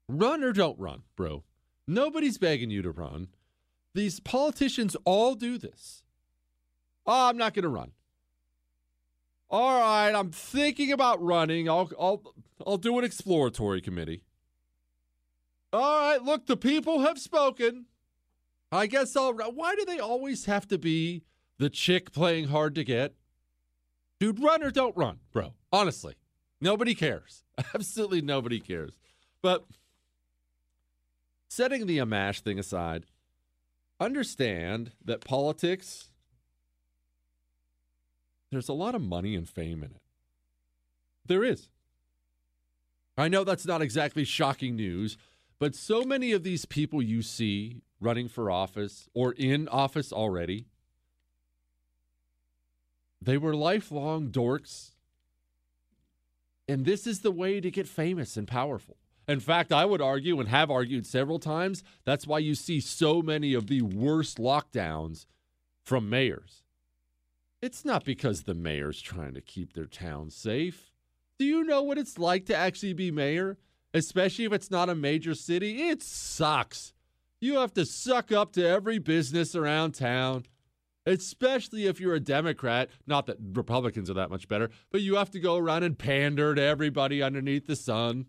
Run 0.06 0.44
or 0.44 0.52
don't 0.52 0.78
run, 0.78 1.04
bro. 1.16 1.44
Nobody's 1.86 2.36
begging 2.36 2.68
you 2.68 2.82
to 2.82 2.90
run. 2.90 3.28
These 3.94 4.20
politicians 4.20 4.98
all 5.06 5.34
do 5.34 5.56
this. 5.56 6.04
Oh, 7.06 7.30
I'm 7.30 7.38
not 7.38 7.54
going 7.54 7.62
to 7.62 7.70
run. 7.70 7.92
All 9.48 9.80
right, 9.80 10.10
I'm 10.10 10.30
thinking 10.30 10.92
about 10.92 11.22
running. 11.22 11.70
I'll 11.70 11.90
I'll 11.98 12.34
I'll 12.66 12.76
do 12.76 12.98
an 12.98 13.04
exploratory 13.04 13.80
committee. 13.80 14.24
All 15.72 16.00
right, 16.00 16.22
look, 16.22 16.44
the 16.44 16.58
people 16.58 17.00
have 17.00 17.18
spoken. 17.18 17.86
I 18.70 18.86
guess 18.86 19.16
I'll 19.16 19.32
Why 19.32 19.74
do 19.74 19.86
they 19.86 19.98
always 19.98 20.44
have 20.44 20.68
to 20.68 20.76
be 20.76 21.22
the 21.56 21.70
chick 21.70 22.12
playing 22.12 22.48
hard 22.48 22.74
to 22.74 22.84
get? 22.84 23.14
Dude, 24.20 24.42
run 24.42 24.62
or 24.62 24.70
don't 24.70 24.94
run, 24.94 25.20
bro. 25.32 25.54
Honestly, 25.72 26.16
nobody 26.62 26.94
cares. 26.94 27.42
Absolutely 27.74 28.22
nobody 28.22 28.60
cares. 28.60 28.92
But 29.42 29.66
setting 31.48 31.86
the 31.86 31.98
Amash 31.98 32.40
thing 32.40 32.58
aside, 32.58 33.04
understand 34.00 34.92
that 35.04 35.24
politics, 35.24 36.10
there's 38.50 38.68
a 38.68 38.72
lot 38.74 38.94
of 38.94 39.02
money 39.02 39.34
and 39.34 39.48
fame 39.48 39.82
in 39.82 39.90
it. 39.90 40.02
There 41.26 41.44
is. 41.44 41.68
I 43.16 43.28
know 43.28 43.44
that's 43.44 43.66
not 43.66 43.82
exactly 43.82 44.24
shocking 44.24 44.76
news, 44.76 45.18
but 45.58 45.74
so 45.74 46.02
many 46.02 46.32
of 46.32 46.42
these 46.42 46.64
people 46.64 47.02
you 47.02 47.22
see 47.22 47.82
running 48.00 48.28
for 48.28 48.50
office 48.50 49.08
or 49.14 49.32
in 49.32 49.68
office 49.68 50.12
already, 50.12 50.66
they 53.20 53.38
were 53.38 53.54
lifelong 53.54 54.30
dorks. 54.30 54.91
And 56.72 56.86
this 56.86 57.06
is 57.06 57.20
the 57.20 57.30
way 57.30 57.60
to 57.60 57.70
get 57.70 57.86
famous 57.86 58.38
and 58.38 58.48
powerful. 58.48 58.96
In 59.28 59.40
fact, 59.40 59.72
I 59.72 59.84
would 59.84 60.00
argue 60.00 60.40
and 60.40 60.48
have 60.48 60.70
argued 60.70 61.06
several 61.06 61.38
times 61.38 61.84
that's 62.06 62.26
why 62.26 62.38
you 62.38 62.54
see 62.54 62.80
so 62.80 63.20
many 63.20 63.52
of 63.52 63.66
the 63.66 63.82
worst 63.82 64.38
lockdowns 64.38 65.26
from 65.84 66.08
mayors. 66.08 66.62
It's 67.60 67.84
not 67.84 68.06
because 68.06 68.44
the 68.44 68.54
mayor's 68.54 69.02
trying 69.02 69.34
to 69.34 69.42
keep 69.42 69.74
their 69.74 69.84
town 69.84 70.30
safe. 70.30 70.90
Do 71.38 71.44
you 71.44 71.62
know 71.62 71.82
what 71.82 71.98
it's 71.98 72.18
like 72.18 72.46
to 72.46 72.56
actually 72.56 72.94
be 72.94 73.10
mayor? 73.10 73.58
Especially 73.92 74.46
if 74.46 74.52
it's 74.54 74.70
not 74.70 74.88
a 74.88 74.94
major 74.94 75.34
city? 75.34 75.90
It 75.90 76.02
sucks. 76.02 76.94
You 77.38 77.58
have 77.58 77.74
to 77.74 77.84
suck 77.84 78.32
up 78.32 78.54
to 78.54 78.66
every 78.66 78.98
business 78.98 79.54
around 79.54 79.92
town, 79.92 80.46
especially 81.06 81.86
if 81.86 82.00
you're 82.00 82.14
a 82.14 82.20
Democrat. 82.20 82.88
Not 83.06 83.26
that 83.26 83.38
Republicans 83.40 84.10
are 84.10 84.14
that 84.14 84.30
much 84.30 84.48
better, 84.48 84.70
but 84.90 85.00
you 85.00 85.16
have 85.16 85.30
to 85.30 85.40
go 85.40 85.56
around 85.56 85.82
and 85.82 85.98
pander 85.98 86.54
to 86.54 86.62
everybody 86.62 87.22
underneath 87.22 87.66
the 87.66 87.76
sun. 87.76 88.26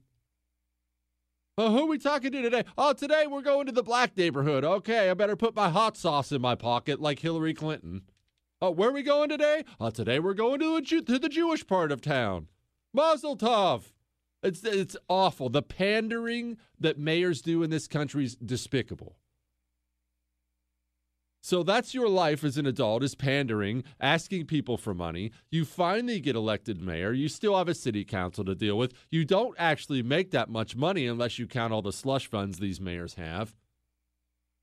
Oh, 1.55 1.71
who 1.71 1.84
are 1.84 1.88
we 1.88 1.99
talking 1.99 2.32
to 2.32 2.41
today? 2.41 2.63
Oh, 2.78 2.93
today 2.93 3.28
we're 3.28 3.43
going 3.43 3.67
to 3.67 3.71
the 3.71 3.84
black 3.84 4.17
neighborhood. 4.17 4.63
Okay, 4.63 5.09
I 5.09 5.13
better 5.13 5.36
put 5.36 5.55
my 5.55 5.69
hot 5.69 5.95
sauce 5.95 6.32
in 6.32 6.41
my 6.41 6.55
pocket 6.55 6.99
like 6.99 7.19
Hillary 7.19 7.53
Clinton. 7.53 8.01
Oh, 8.59 8.71
where 8.71 8.89
are 8.89 8.93
we 8.93 9.03
going 9.03 9.30
today? 9.30 9.63
Oh, 9.80 9.91
today 9.91 10.19
we're 10.19 10.34
going 10.34 10.59
to, 10.61 10.82
Jew- 10.82 11.01
to 11.03 11.19
the 11.19 11.30
Jewish 11.30 11.67
part 11.67 11.91
of 11.91 12.01
town. 12.01 12.47
Mazel 12.91 13.38
tov. 13.38 13.91
It's, 14.41 14.63
it's 14.63 14.97
awful. 15.07 15.49
The 15.49 15.61
pandering 15.61 16.57
that 16.80 16.97
mayors 16.97 17.41
do 17.41 17.61
in 17.61 17.69
this 17.69 17.88
country 17.88 18.26
is 18.26 18.36
despicable. 18.36 19.17
So 21.45 21.61
that's 21.61 21.93
your 21.93 22.07
life 22.07 22.45
as 22.45 22.57
an 22.57 22.65
adult 22.65 23.03
is 23.03 23.15
pandering, 23.15 23.83
asking 23.99 24.45
people 24.45 24.77
for 24.77 24.93
money. 24.93 25.33
You 25.51 25.65
finally 25.65 26.21
get 26.21 26.37
elected 26.37 26.81
mayor. 26.81 27.11
You 27.11 27.27
still 27.27 27.57
have 27.57 27.67
a 27.67 27.75
city 27.75 28.05
council 28.05 28.45
to 28.45 28.55
deal 28.55 28.77
with. 28.77 28.93
You 29.11 29.25
don't 29.25 29.53
actually 29.59 30.01
make 30.03 30.31
that 30.31 30.49
much 30.49 30.77
money 30.77 31.05
unless 31.05 31.37
you 31.37 31.45
count 31.45 31.73
all 31.73 31.81
the 31.81 31.91
slush 31.91 32.27
funds 32.27 32.59
these 32.59 32.79
mayors 32.79 33.15
have. 33.15 33.53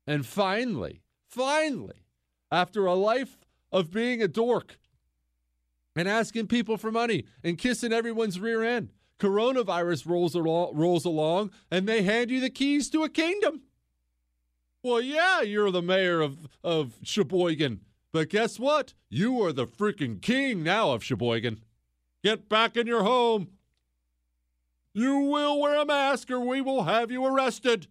And 0.07 0.25
finally, 0.25 1.03
finally, 1.29 2.07
after 2.51 2.87
a 2.87 2.95
life 2.95 3.37
of 3.71 3.93
being 3.93 4.23
a 4.23 4.27
dork 4.27 4.79
and 5.95 6.09
asking 6.09 6.47
people 6.47 6.79
for 6.79 6.91
money 6.91 7.27
and 7.45 7.59
kissing 7.59 7.93
everyone's 7.93 8.41
rear 8.41 8.65
end, 8.65 8.89
coronavirus 9.19 10.07
rolls 10.07 10.35
along, 10.35 10.75
rolls 10.75 11.05
along 11.05 11.51
and 11.71 11.87
they 11.87 12.01
hand 12.05 12.31
you 12.31 12.41
the 12.41 12.49
keys 12.49 12.89
to 12.89 13.05
a 13.05 13.11
kingdom. 13.11 13.65
Well, 14.83 15.01
yeah, 15.01 15.43
you're 15.43 15.71
the 15.71 15.83
mayor 15.83 16.21
of, 16.21 16.49
of 16.65 16.95
Sheboygan. 17.03 17.81
But 18.13 18.31
guess 18.31 18.59
what? 18.59 18.95
You 19.09 19.43
are 19.43 19.53
the 19.53 19.67
freaking 19.67 20.21
king 20.21 20.63
now 20.63 20.93
of 20.93 21.05
Sheboygan. 21.05 21.61
Get 22.25 22.49
back 22.49 22.77
in 22.77 22.87
your 22.87 23.03
home. 23.03 23.49
You 24.93 25.19
will 25.19 25.61
wear 25.61 25.81
a 25.81 25.87
mask 25.87 26.31
or 26.31 26.41
we 26.41 26.61
will 26.61 26.85
have 26.85 27.11
you 27.11 27.25
arrested. 27.25 27.87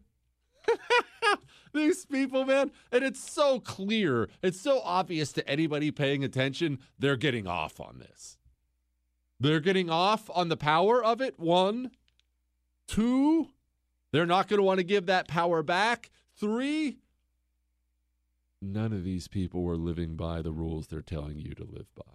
These 1.73 2.05
people, 2.05 2.45
man, 2.45 2.71
and 2.91 3.03
it's 3.03 3.31
so 3.31 3.59
clear, 3.59 4.27
it's 4.41 4.59
so 4.59 4.81
obvious 4.83 5.31
to 5.33 5.47
anybody 5.47 5.91
paying 5.91 6.23
attention, 6.23 6.79
they're 6.97 7.15
getting 7.15 7.47
off 7.47 7.79
on 7.79 7.99
this. 7.99 8.37
They're 9.39 9.59
getting 9.59 9.89
off 9.89 10.29
on 10.33 10.49
the 10.49 10.57
power 10.57 11.03
of 11.03 11.21
it, 11.21 11.39
one. 11.39 11.91
Two, 12.87 13.49
they're 14.11 14.25
not 14.25 14.47
going 14.47 14.57
to 14.57 14.63
want 14.63 14.79
to 14.79 14.83
give 14.83 15.05
that 15.05 15.27
power 15.27 15.61
back. 15.61 16.09
Three, 16.39 16.99
none 18.61 18.93
of 18.93 19.03
these 19.03 19.27
people 19.27 19.61
were 19.61 19.75
living 19.75 20.15
by 20.15 20.41
the 20.41 20.51
rules 20.53 20.87
they're 20.87 21.01
telling 21.01 21.37
you 21.37 21.53
to 21.53 21.63
live 21.63 21.93
by. 21.95 22.13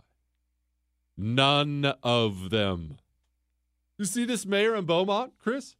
None 1.17 1.93
of 2.03 2.49
them. 2.51 2.97
You 3.99 4.07
see 4.07 4.25
this 4.25 4.47
mayor 4.47 4.75
in 4.75 4.87
Beaumont, 4.87 5.35
Chris? 5.39 5.77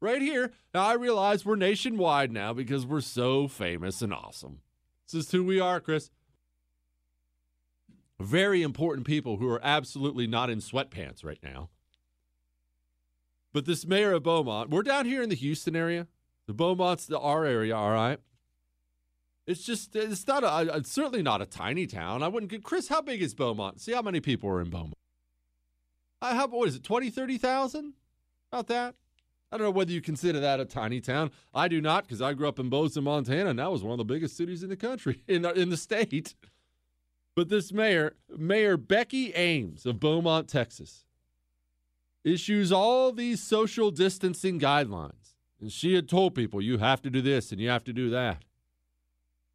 Right 0.00 0.20
here. 0.20 0.52
Now, 0.74 0.84
I 0.84 0.94
realize 0.94 1.46
we're 1.46 1.56
nationwide 1.56 2.32
now 2.32 2.52
because 2.52 2.84
we're 2.84 3.00
so 3.00 3.48
famous 3.48 4.02
and 4.02 4.12
awesome. 4.12 4.60
This 5.06 5.26
is 5.26 5.30
who 5.30 5.44
we 5.44 5.60
are, 5.60 5.80
Chris. 5.80 6.10
Very 8.20 8.62
important 8.62 9.06
people 9.06 9.36
who 9.36 9.48
are 9.48 9.64
absolutely 9.64 10.26
not 10.26 10.50
in 10.50 10.58
sweatpants 10.58 11.24
right 11.24 11.42
now. 11.42 11.70
But 13.52 13.66
this 13.66 13.86
mayor 13.86 14.12
of 14.12 14.24
Beaumont, 14.24 14.70
we're 14.70 14.82
down 14.82 15.06
here 15.06 15.22
in 15.22 15.28
the 15.28 15.36
Houston 15.36 15.76
area. 15.76 16.08
The 16.46 16.54
Beaumont's 16.54 17.06
the 17.06 17.18
our 17.18 17.44
area, 17.44 17.76
all 17.76 17.90
right. 17.90 18.18
It's 19.46 19.64
just 19.64 19.94
it's 19.94 20.26
not 20.26 20.42
a 20.44 20.76
it's 20.76 20.90
certainly 20.90 21.22
not 21.22 21.42
a 21.42 21.46
tiny 21.46 21.86
town. 21.86 22.22
I 22.22 22.28
wouldn't 22.28 22.50
get 22.50 22.62
Chris, 22.62 22.88
how 22.88 23.02
big 23.02 23.22
is 23.22 23.34
Beaumont? 23.34 23.80
See 23.80 23.92
how 23.92 24.02
many 24.02 24.20
people 24.20 24.48
are 24.50 24.60
in 24.60 24.70
Beaumont. 24.70 24.94
I 26.22 26.34
have 26.34 26.52
what 26.52 26.68
is 26.68 26.76
it, 26.76 26.82
20, 26.82 27.10
30,000? 27.10 27.94
About 28.50 28.68
that. 28.68 28.94
I 29.52 29.56
don't 29.56 29.66
know 29.66 29.70
whether 29.70 29.92
you 29.92 30.00
consider 30.00 30.40
that 30.40 30.58
a 30.58 30.64
tiny 30.64 31.00
town. 31.00 31.30
I 31.54 31.68
do 31.68 31.80
not 31.80 32.04
because 32.04 32.22
I 32.22 32.32
grew 32.32 32.48
up 32.48 32.58
in 32.58 32.70
Bozeman, 32.70 33.04
Montana, 33.04 33.50
and 33.50 33.58
that 33.58 33.70
was 33.70 33.82
one 33.82 33.92
of 33.92 33.98
the 33.98 34.04
biggest 34.04 34.36
cities 34.36 34.62
in 34.62 34.68
the 34.68 34.76
country, 34.76 35.22
in 35.28 35.42
the, 35.42 35.52
in 35.52 35.70
the 35.70 35.76
state. 35.76 36.34
But 37.36 37.48
this 37.48 37.72
mayor, 37.72 38.14
Mayor 38.36 38.76
Becky 38.76 39.32
Ames 39.34 39.86
of 39.86 40.00
Beaumont, 40.00 40.48
Texas, 40.48 41.04
issues 42.24 42.72
all 42.72 43.12
these 43.12 43.42
social 43.42 43.90
distancing 43.90 44.58
guidelines. 44.58 45.23
And 45.60 45.72
she 45.72 45.94
had 45.94 46.08
told 46.08 46.34
people, 46.34 46.60
you 46.60 46.78
have 46.78 47.00
to 47.02 47.10
do 47.10 47.22
this 47.22 47.52
and 47.52 47.60
you 47.60 47.68
have 47.68 47.84
to 47.84 47.92
do 47.92 48.10
that. 48.10 48.44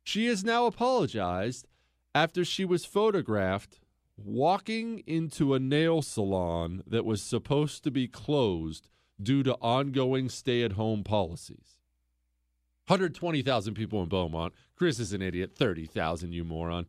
She 0.04 0.26
has 0.28 0.44
now 0.44 0.66
apologized 0.66 1.68
after 2.16 2.44
she 2.44 2.66
was 2.66 2.86
photographed 2.86 3.80
walking 4.18 5.04
into 5.06 5.54
a 5.54 5.60
nail 5.60 6.02
salon 6.02 6.84
that 6.88 7.06
was 7.06 7.22
supposed 7.22 7.84
to 7.84 7.92
be 7.92 8.08
closed 8.08 8.90
due 9.22 9.44
to 9.44 9.54
ongoing 9.56 10.30
stay 10.30 10.64
at 10.64 10.74
home 10.74 11.04
policies. 11.04 11.80
120,000 12.88 13.76
people 13.76 14.02
in 14.02 14.10
Beaumont. 14.10 14.54
Chris 14.76 15.00
is 15.00 15.14
an 15.14 15.22
idiot. 15.22 15.54
30,000, 15.56 16.34
you 16.34 16.44
moron. 16.44 16.88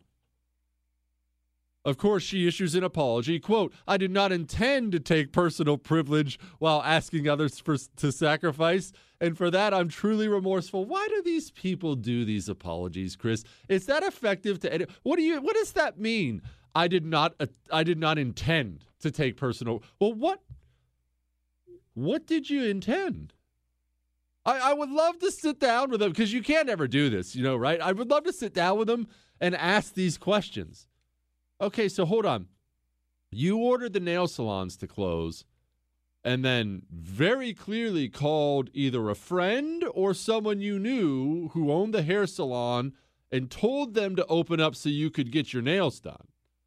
Of 1.85 1.97
course, 1.97 2.23
she 2.23 2.47
issues 2.47 2.75
an 2.75 2.85
apology. 2.85 3.41
Quote, 3.41 3.73
I 3.89 3.97
did 3.97 4.11
not 4.11 4.33
intend 4.33 4.93
to 4.93 5.01
take 5.01 5.33
personal 5.33 5.79
privilege 5.79 6.39
while 6.59 6.83
asking 6.83 7.27
others 7.27 7.59
for, 7.59 7.77
to 7.97 8.13
sacrifice. 8.13 8.93
And 9.19 9.37
for 9.37 9.51
that, 9.51 9.73
I'm 9.73 9.89
truly 9.89 10.29
remorseful. 10.29 10.85
Why 10.85 11.07
do 11.09 11.23
these 11.23 11.51
people 11.51 11.95
do 11.95 12.25
these 12.25 12.49
apologies, 12.51 13.17
Chris? 13.17 13.45
Is 13.69 13.87
that 13.87 14.03
effective 14.03 14.61
to 14.61 14.73
any? 14.73 14.87
What 15.03 15.17
do 15.17 15.23
you? 15.23 15.41
What 15.41 15.57
does 15.57 15.73
that 15.73 15.99
mean? 15.99 16.43
I 16.75 16.87
did 16.87 17.07
not. 17.07 17.35
Uh, 17.41 17.47
I 17.73 17.83
did 17.83 17.99
not 17.99 18.19
intend 18.19 18.85
to 19.01 19.11
take 19.11 19.37
personal. 19.37 19.83
Well, 19.99 20.13
what? 20.13 20.43
What 21.95 22.27
did 22.27 22.51
you 22.51 22.65
intend? 22.65 23.33
I, 24.45 24.71
I 24.71 24.73
would 24.73 24.91
love 24.91 25.19
to 25.21 25.31
sit 25.31 25.59
down 25.61 25.91
with 25.91 26.01
them 26.01 26.11
because 26.11 26.33
you 26.33 26.43
can't 26.43 26.69
ever 26.69 26.89
do 26.89 27.11
this, 27.11 27.35
you 27.35 27.43
know, 27.43 27.57
right? 27.57 27.81
I 27.81 27.93
would 27.93 28.09
love 28.09 28.25
to 28.25 28.33
sit 28.33 28.55
down 28.55 28.79
with 28.79 28.89
them 28.89 29.09
and 29.41 29.55
ask 29.55 29.95
these 29.95 30.17
questions. 30.17 30.87
Okay, 31.61 31.89
so 31.89 32.07
hold 32.07 32.25
on. 32.25 32.47
You 33.31 33.59
ordered 33.59 33.93
the 33.93 34.01
nail 34.01 34.27
salons 34.27 34.77
to 34.79 34.87
close 34.87 35.45
and 36.25 36.45
then 36.45 36.83
very 36.91 37.55
clearly 37.55 38.09
called 38.09 38.71
either 38.75 39.09
a 39.09 39.15
friend 39.15 39.85
or 39.95 40.13
someone 40.13 40.61
you 40.61 40.79
knew 40.79 41.49
who 41.49 41.73
owned 41.73 41.95
the 41.95 42.03
hair 42.03 42.27
salon 42.27 42.93
and 43.33 43.51
told 43.51 43.95
them 43.95 44.17
to 44.17 44.27
open 44.27 44.61
up 44.61 44.75
so 44.75 44.89
you 44.89 45.11
could 45.11 45.33
get 45.33 45.53
your 45.53 45.63
nails 45.63 46.01
done. 46.01 46.27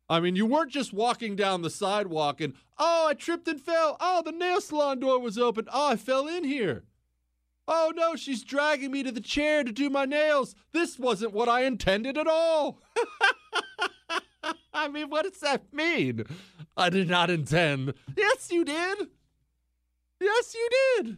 I 0.10 0.20
mean, 0.20 0.36
you 0.36 0.46
weren't 0.46 0.72
just 0.72 0.94
walking 0.94 1.36
down 1.36 1.62
the 1.62 1.70
sidewalk 1.70 2.42
and, 2.42 2.54
oh, 2.78 3.08
I 3.10 3.14
tripped 3.14 3.48
and 3.48 3.62
fell. 3.62 3.98
Oh, 4.00 4.22
the 4.24 4.32
nail 4.32 4.62
salon 4.62 5.00
door 5.00 5.20
was 5.20 5.38
open. 5.38 5.68
Oh, 5.72 5.90
I 5.90 5.96
fell 5.96 6.28
in 6.28 6.44
here. 6.44 6.84
Oh, 7.68 7.94
no, 7.96 8.16
she's 8.16 8.44
dragging 8.44 8.92
me 8.92 9.04
to 9.04 9.12
the 9.12 9.22
chair 9.22 9.64
to 9.64 9.72
do 9.72 9.90
my 9.90 10.06
nails. 10.06 10.56
This 10.74 11.00
wasn't 11.00 11.34
what 11.34 11.48
I 11.48 11.64
intended 11.64 12.18
at 12.18 12.28
all. 12.28 12.82
I 14.74 14.88
mean, 14.88 15.10
what 15.10 15.24
does 15.24 15.40
that 15.42 15.74
mean? 15.74 16.24
I 16.76 16.90
did 16.90 17.10
not 17.10 17.30
intend. 17.30 17.94
Yes, 18.16 18.52
you 18.52 18.66
did. 18.66 19.08
Yes, 20.20 20.56
you 20.56 20.70
did. 21.04 21.18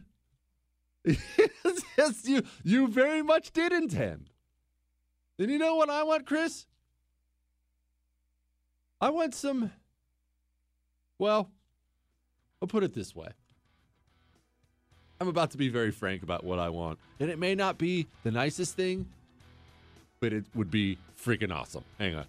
yes, 1.38 1.80
yes, 1.96 2.28
you 2.28 2.42
you 2.64 2.88
very 2.88 3.22
much 3.22 3.52
did 3.52 3.72
intend. 3.72 4.30
And 5.38 5.50
you 5.50 5.58
know 5.58 5.76
what 5.76 5.90
I 5.90 6.02
want, 6.02 6.26
Chris? 6.26 6.66
I 9.00 9.10
want 9.10 9.34
some 9.34 9.70
Well, 11.18 11.50
I'll 12.60 12.68
put 12.68 12.82
it 12.82 12.94
this 12.94 13.14
way. 13.14 13.28
I'm 15.20 15.28
about 15.28 15.52
to 15.52 15.58
be 15.58 15.68
very 15.68 15.90
frank 15.92 16.22
about 16.22 16.44
what 16.44 16.58
I 16.58 16.68
want. 16.68 16.98
And 17.20 17.30
it 17.30 17.38
may 17.38 17.54
not 17.54 17.78
be 17.78 18.06
the 18.22 18.30
nicest 18.30 18.74
thing, 18.76 19.06
but 20.20 20.32
it 20.32 20.44
would 20.54 20.70
be 20.70 20.98
freaking 21.22 21.54
awesome. 21.54 21.84
Hang 21.98 22.16
on. 22.16 22.26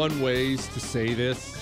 One 0.00 0.22
ways 0.22 0.66
to 0.68 0.80
say 0.80 1.12
this. 1.12 1.54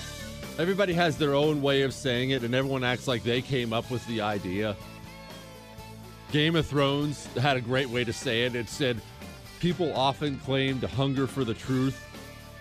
Everybody 0.61 0.93
has 0.93 1.19
their 1.19 1.35
own 1.35 1.61
way 1.61 1.83
of 1.83 1.93
saying 1.93 2.31
it, 2.31 2.45
and 2.45 2.55
everyone 2.55 2.85
acts 2.85 3.09
like 3.09 3.25
they 3.25 3.43
came 3.43 3.73
up 3.73 3.91
with 3.91 4.07
the 4.07 4.21
idea. 4.21 4.77
Game 6.31 6.55
of 6.55 6.65
Thrones 6.65 7.27
had 7.35 7.57
a 7.57 7.61
great 7.61 7.89
way 7.89 8.05
to 8.05 8.13
say 8.13 8.45
it. 8.45 8.55
It 8.55 8.69
said, 8.69 9.01
People 9.59 9.93
often 9.93 10.39
claim 10.39 10.79
to 10.79 10.87
hunger 10.87 11.27
for 11.27 11.43
the 11.43 11.53
truth, 11.53 12.01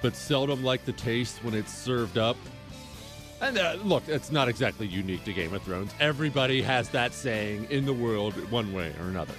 but 0.01 0.15
seldom 0.15 0.63
like 0.63 0.83
the 0.83 0.93
taste 0.93 1.43
when 1.43 1.53
it's 1.53 1.71
served 1.71 2.17
up. 2.17 2.37
And 3.39 3.55
uh, 3.59 3.77
look, 3.83 4.01
it's 4.07 4.31
not 4.31 4.47
exactly 4.47 4.87
unique 4.87 5.25
to 5.25 5.31
Game 5.31 5.53
of 5.53 5.61
Thrones. 5.61 5.91
Everybody 5.99 6.59
has 6.63 6.89
that 6.89 7.13
saying 7.13 7.67
in 7.69 7.85
the 7.85 7.93
world 7.93 8.33
one 8.49 8.73
way 8.73 8.95
or 8.99 9.09
another. 9.09 9.35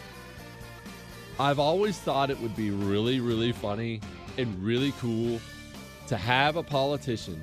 I've 1.40 1.58
always 1.58 1.98
thought 1.98 2.30
it 2.30 2.40
would 2.40 2.54
be 2.54 2.70
really, 2.70 3.18
really 3.18 3.50
funny 3.50 4.00
and 4.36 4.56
really 4.62 4.92
cool 5.00 5.40
to 6.08 6.16
have 6.16 6.56
a 6.56 6.62
politician 6.62 7.40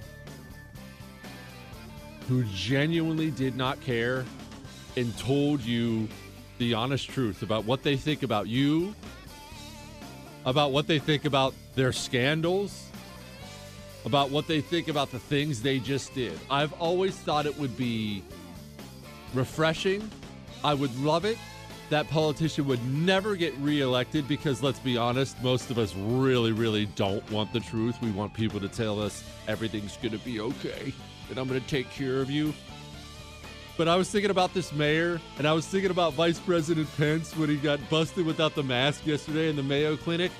who 2.27 2.43
genuinely 2.45 3.29
did 3.31 3.55
not 3.55 3.79
care 3.81 4.25
and 4.97 5.15
told 5.17 5.61
you 5.61 6.07
the 6.57 6.73
honest 6.73 7.09
truth 7.09 7.43
about 7.43 7.65
what 7.65 7.83
they 7.83 7.95
think 7.95 8.23
about 8.23 8.47
you, 8.47 8.95
about 10.45 10.71
what 10.71 10.87
they 10.87 10.97
think 10.97 11.25
about 11.25 11.53
their 11.75 11.91
scandals, 11.91 12.89
about 14.05 14.31
what 14.31 14.47
they 14.47 14.61
think 14.61 14.87
about 14.87 15.11
the 15.11 15.19
things 15.19 15.61
they 15.61 15.79
just 15.79 16.13
did. 16.15 16.39
I've 16.49 16.73
always 16.73 17.15
thought 17.15 17.45
it 17.45 17.57
would 17.59 17.77
be 17.77 18.23
refreshing. 19.33 20.09
I 20.63 20.73
would 20.73 20.97
love 20.99 21.25
it. 21.25 21.37
That 21.89 22.09
politician 22.09 22.67
would 22.67 22.83
never 22.91 23.35
get 23.35 23.55
reelected 23.57 24.27
because, 24.27 24.63
let's 24.63 24.79
be 24.79 24.97
honest, 24.97 25.41
most 25.43 25.69
of 25.69 25.77
us 25.77 25.93
really, 25.95 26.51
really 26.51 26.87
don't 26.95 27.29
want 27.31 27.53
the 27.53 27.59
truth. 27.59 27.95
We 28.01 28.11
want 28.11 28.33
people 28.33 28.59
to 28.59 28.67
tell 28.67 28.99
us 28.99 29.23
everything's 29.47 29.97
going 29.97 30.11
to 30.11 30.25
be 30.25 30.39
okay 30.39 30.93
and 31.29 31.37
I'm 31.37 31.47
going 31.47 31.61
to 31.61 31.67
take 31.67 31.89
care 31.91 32.21
of 32.21 32.29
you. 32.29 32.53
But 33.77 33.87
I 33.87 33.95
was 33.95 34.09
thinking 34.09 34.31
about 34.31 34.53
this 34.53 34.71
mayor, 34.71 35.19
and 35.37 35.45
I 35.45 35.51
was 35.51 35.67
thinking 35.67 35.91
about 35.91 36.13
Vice 36.13 36.39
President 36.39 36.87
Pence 36.95 37.35
when 37.35 37.49
he 37.49 37.57
got 37.57 37.79
busted 37.89 38.25
without 38.25 38.55
the 38.55 38.63
mask 38.63 39.05
yesterday 39.05 39.49
in 39.49 39.57
the 39.57 39.63
Mayo 39.63 39.97
Clinic. 39.97 40.31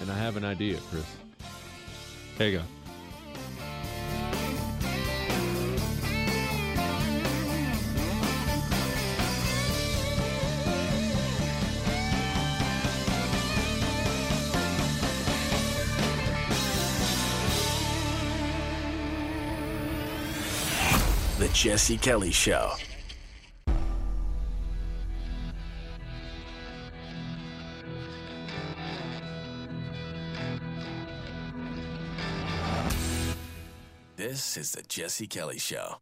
And 0.00 0.10
I 0.10 0.18
have 0.18 0.36
an 0.36 0.44
idea, 0.44 0.78
Chris. 0.90 1.06
Here 2.36 2.48
you 2.48 2.58
Jesse 21.52 21.98
Kelly 21.98 22.30
Show. 22.30 22.70
This 34.16 34.56
is 34.56 34.72
the 34.72 34.82
Jesse 34.82 35.26
Kelly 35.26 35.58
Show. 35.58 35.96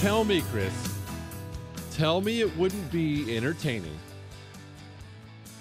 Tell 0.00 0.24
me, 0.24 0.40
Chris. 0.50 0.89
Tell 2.00 2.22
me 2.22 2.40
it 2.40 2.56
wouldn't 2.56 2.90
be 2.90 3.36
entertaining 3.36 3.98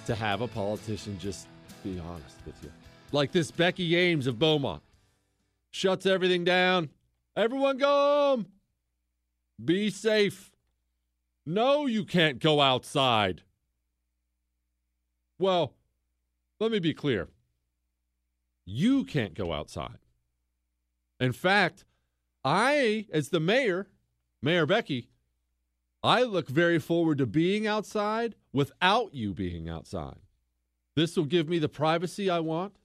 to 0.06 0.16
have 0.16 0.40
a 0.40 0.48
politician 0.48 1.20
just 1.20 1.50
be 1.84 2.00
honest 2.00 2.38
with 2.46 2.56
you. 2.64 2.72
Like 3.12 3.34
this 3.34 3.52
Becky 3.52 3.94
Ames 3.98 4.26
of 4.26 4.40
Beaumont. 4.40 4.82
Shuts 5.72 6.06
everything 6.06 6.46
down. 6.46 6.92
Everyone 7.36 7.78
go 7.78 7.88
home. 7.90 8.46
Be 9.66 9.90
safe. 9.90 10.54
No, 11.46 11.88
you 11.88 12.06
can't 12.06 12.40
go 12.40 12.62
outside. 12.62 13.42
Well, 15.40 15.74
let 16.62 16.72
me 16.72 16.80
be 16.80 16.94
clear. 16.94 17.28
You 18.64 19.04
can't 19.04 19.34
go 19.34 19.52
outside. 19.52 20.00
In 21.20 21.34
fact, 21.34 21.84
I, 22.46 23.08
as 23.12 23.28
the 23.28 23.42
mayor, 23.42 23.88
Mayor 24.42 24.66
Becky, 24.66 25.10
I 26.02 26.24
look 26.24 26.48
very 26.48 26.80
forward 26.80 27.18
to 27.18 27.26
being 27.26 27.68
outside 27.68 28.36
without 28.54 29.14
you 29.14 29.34
being 29.34 29.68
outside. 29.68 30.20
This 30.96 31.16
will 31.16 31.26
give 31.26 31.50
me 31.50 31.60
the 31.60 31.70
privacy 31.70 32.30
I 32.30 32.40
want. 32.40 32.76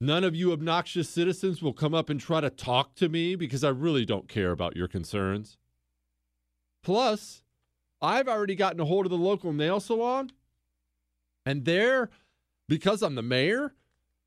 None 0.00 0.22
of 0.22 0.36
you 0.36 0.52
obnoxious 0.52 1.08
citizens 1.08 1.60
will 1.60 1.72
come 1.72 1.94
up 1.94 2.08
and 2.08 2.20
try 2.20 2.40
to 2.40 2.50
talk 2.50 2.94
to 2.96 3.08
me 3.08 3.34
because 3.34 3.64
I 3.64 3.70
really 3.70 4.04
don't 4.04 4.28
care 4.28 4.52
about 4.52 4.76
your 4.76 4.86
concerns. 4.86 5.58
Plus, 6.84 7.42
I've 8.00 8.28
already 8.28 8.54
gotten 8.54 8.80
a 8.80 8.84
hold 8.84 9.06
of 9.06 9.10
the 9.10 9.18
local 9.18 9.52
nail 9.52 9.80
salon, 9.80 10.30
and 11.44 11.64
they're, 11.64 12.10
because 12.68 13.02
I'm 13.02 13.16
the 13.16 13.22
mayor, 13.22 13.74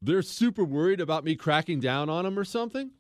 they're 0.02 0.22
super 0.22 0.66
worried 0.66 1.00
about 1.00 1.24
me 1.24 1.36
cracking 1.36 1.80
down 1.80 2.10
on 2.10 2.26
them 2.26 2.38
or 2.38 2.44
something. 2.44 2.92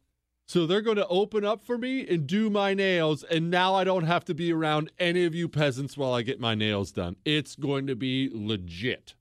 So 0.51 0.65
they're 0.65 0.81
going 0.81 0.97
to 0.97 1.07
open 1.07 1.45
up 1.45 1.65
for 1.65 1.77
me 1.77 2.05
and 2.05 2.27
do 2.27 2.49
my 2.49 2.73
nails. 2.73 3.23
And 3.23 3.49
now 3.49 3.73
I 3.73 3.85
don't 3.85 4.03
have 4.03 4.25
to 4.25 4.33
be 4.33 4.51
around 4.51 4.91
any 4.99 5.23
of 5.23 5.33
you 5.33 5.47
peasants 5.47 5.95
while 5.95 6.13
I 6.13 6.23
get 6.23 6.41
my 6.41 6.55
nails 6.55 6.91
done. 6.91 7.15
It's 7.23 7.55
going 7.55 7.87
to 7.87 7.95
be 7.95 8.29
legit. 8.33 9.15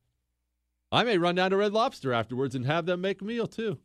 I 0.91 1.05
may 1.05 1.19
run 1.19 1.37
down 1.37 1.53
to 1.53 1.57
Red 1.57 1.73
Lobster 1.73 2.13
afterwards 2.13 2.57
and 2.57 2.67
have 2.67 2.85
them 2.85 3.01
make 3.01 3.23
a 3.23 3.25
meal 3.25 3.47
too. 3.47 3.79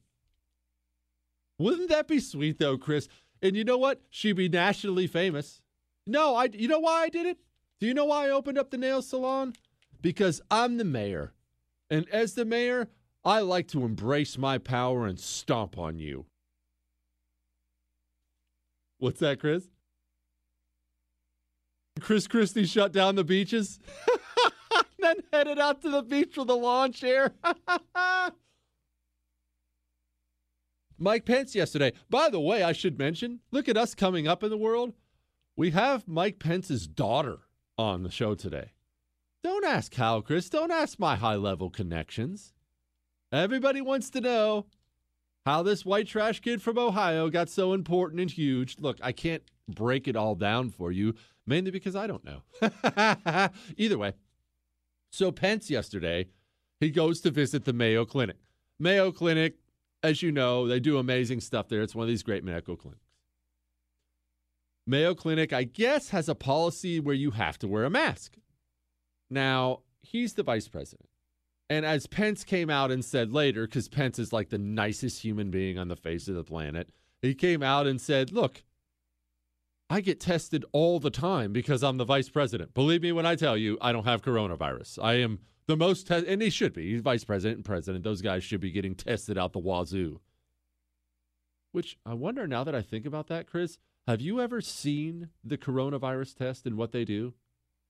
Wouldn't 1.60 1.90
that 1.90 2.08
be 2.08 2.20
sweet 2.20 2.58
though, 2.58 2.80
Chris? 2.80 3.08
And 3.44 3.56
you 3.56 3.64
know 3.64 3.78
what? 3.78 4.02
She'd 4.10 4.34
be 4.34 4.50
nationally 4.50 5.06
famous. 5.06 5.62
No, 6.08 6.34
I 6.34 6.46
you 6.46 6.68
know 6.68 6.80
why 6.80 7.04
I 7.04 7.10
did 7.10 7.28
it? 7.28 7.38
Do 7.80 7.86
you 7.86 7.94
know 7.94 8.06
why 8.06 8.26
I 8.26 8.32
opened 8.32 8.58
up 8.58 8.72
the 8.72 8.80
nail 8.80 9.04
salon? 9.04 9.54
Because 10.02 10.42
I'm 10.50 10.78
the 10.78 10.84
mayor. 10.84 11.32
And 11.92 12.10
as 12.10 12.34
the 12.34 12.44
mayor, 12.44 12.88
I 13.24 13.42
like 13.42 13.68
to 13.68 13.86
embrace 13.86 14.36
my 14.36 14.58
power 14.58 15.06
and 15.06 15.20
stomp 15.20 15.78
on 15.78 16.00
you. 16.00 16.26
What's 18.98 19.20
that, 19.20 19.40
Chris? 19.40 19.68
Chris 22.00 22.28
Christie 22.28 22.66
shut 22.66 22.92
down 22.92 23.16
the 23.16 23.24
beaches, 23.24 23.80
then 25.00 25.18
headed 25.32 25.58
out 25.60 25.82
to 25.82 25.90
the 25.90 26.02
beach 26.02 26.36
with 26.38 26.50
a 26.50 26.54
lawn 26.54 26.92
chair. 26.92 27.34
Mike 30.98 31.26
Pence 31.26 31.56
yesterday. 31.56 31.94
By 32.10 32.30
the 32.30 32.40
way, 32.40 32.64
I 32.64 32.72
should 32.72 32.98
mention, 32.98 33.40
look 33.52 33.68
at 33.68 33.78
us 33.78 33.96
coming 33.96 34.28
up 34.28 34.44
in 34.44 34.50
the 34.50 34.58
world. 34.58 34.94
We 35.56 35.72
have 35.72 36.08
Mike 36.08 36.40
Pence's 36.40 36.88
daughter 36.88 37.40
on 37.78 38.04
the 38.04 38.12
show 38.12 38.36
today. 38.36 38.72
Don't 39.44 39.66
ask 39.66 39.94
how, 39.96 40.22
Chris. 40.22 40.50
Don't 40.50 40.72
ask 40.72 40.98
my 41.00 41.16
high 41.16 41.36
level 41.36 41.70
connections. 41.70 42.54
Everybody 43.32 43.82
wants 43.82 44.10
to 44.12 44.22
know 44.22 44.66
how 45.46 45.62
this 45.62 45.86
white 45.86 46.08
trash 46.08 46.40
kid 46.40 46.62
from 46.62 46.78
Ohio 46.78 47.30
got 47.30 47.50
so 47.50 47.74
important 47.74 48.20
and 48.20 48.32
huge. 48.32 48.78
Look, 48.80 48.98
I 49.02 49.12
can't 49.12 49.44
break 49.68 50.08
it 50.08 50.16
all 50.16 50.36
down 50.36 50.70
for 50.70 50.92
you, 50.92 51.14
mainly 51.46 51.72
because 51.72 51.96
I 51.96 52.08
don't 52.08 52.26
know. 52.26 52.42
Either 53.78 53.98
way, 53.98 54.14
so 55.12 55.32
Pence 55.32 55.70
yesterday, 55.70 56.28
he 56.80 56.90
goes 56.90 57.22
to 57.22 57.32
visit 57.32 57.66
the 57.66 57.74
Mayo 57.74 58.06
Clinic. 58.06 58.38
Mayo 58.80 59.12
Clinic, 59.12 59.56
as 60.04 60.22
you 60.22 60.32
know, 60.32 60.68
they 60.68 60.80
do 60.80 60.98
amazing 60.98 61.40
stuff 61.42 61.70
there. 61.70 61.82
It's 61.82 61.96
one 61.96 62.04
of 62.04 62.10
these 62.10 62.24
great 62.24 62.44
medical 62.44 62.76
clinics. 62.76 63.02
Mayo 64.88 65.16
Clinic, 65.16 65.54
I 65.54 65.64
guess, 65.64 66.10
has 66.10 66.30
a 66.30 66.36
policy 66.36 67.00
where 67.00 67.16
you 67.16 67.32
have 67.32 67.58
to 67.60 67.68
wear 67.68 67.86
a 67.86 67.90
mask. 67.90 68.36
Now, 69.30 69.82
he's 70.02 70.34
the 70.34 70.44
vice 70.44 70.68
president. 70.68 71.10
And 71.70 71.86
as 71.86 72.06
Pence 72.06 72.44
came 72.44 72.70
out 72.70 72.92
and 72.92 73.04
said 73.04 73.34
later, 73.34 73.66
because 73.66 73.90
Pence 73.90 74.20
is 74.20 74.32
like 74.32 74.50
the 74.50 74.58
nicest 74.58 75.22
human 75.24 75.50
being 75.50 75.80
on 75.80 75.88
the 75.88 75.96
face 75.96 76.28
of 76.28 76.36
the 76.36 76.44
planet, 76.44 76.90
he 77.22 77.34
came 77.34 77.64
out 77.64 77.88
and 77.88 78.00
said, 78.00 78.32
Look, 78.32 78.64
I 79.90 80.02
get 80.02 80.20
tested 80.20 80.66
all 80.72 81.00
the 81.00 81.10
time 81.10 81.54
because 81.54 81.84
I'm 81.84 81.98
the 81.98 82.06
vice 82.06 82.30
president. 82.30 82.74
Believe 82.74 83.02
me 83.02 83.12
when 83.12 83.26
I 83.26 83.36
tell 83.36 83.58
you, 83.58 83.78
I 83.82 83.92
don't 83.92 84.06
have 84.06 84.22
coronavirus. 84.22 85.00
I 85.02 85.16
am 85.16 85.40
the 85.68 85.78
most, 85.78 86.08
te- 86.08 86.28
and 86.28 86.42
he 86.42 86.50
should 86.50 86.74
be. 86.74 86.92
He's 86.92 87.02
vice 87.02 87.24
president 87.24 87.58
and 87.58 87.66
president. 87.66 88.04
Those 88.04 88.22
guys 88.22 88.44
should 88.44 88.62
be 88.62 88.72
getting 88.72 88.96
tested 88.96 89.38
out 89.38 89.54
the 89.54 89.60
wazoo. 89.60 90.22
Which 91.72 91.98
I 92.06 92.14
wonder 92.14 92.48
now 92.48 92.64
that 92.64 92.76
I 92.76 92.82
think 92.82 93.06
about 93.06 93.28
that, 93.28 93.48
Chris, 93.48 93.78
have 94.08 94.22
you 94.22 94.40
ever 94.40 94.62
seen 94.62 95.30
the 95.44 95.58
coronavirus 95.58 96.36
test 96.36 96.66
and 96.66 96.78
what 96.78 96.92
they 96.92 97.06
do? 97.06 97.34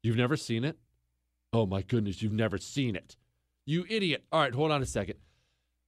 You've 0.01 0.15
never 0.15 0.37
seen 0.37 0.63
it? 0.63 0.77
Oh 1.53 1.65
my 1.65 1.81
goodness, 1.81 2.21
you've 2.21 2.33
never 2.33 2.57
seen 2.57 2.95
it. 2.95 3.15
You 3.65 3.85
idiot. 3.89 4.23
All 4.31 4.41
right, 4.41 4.53
hold 4.53 4.71
on 4.71 4.81
a 4.81 4.85
second. 4.85 5.15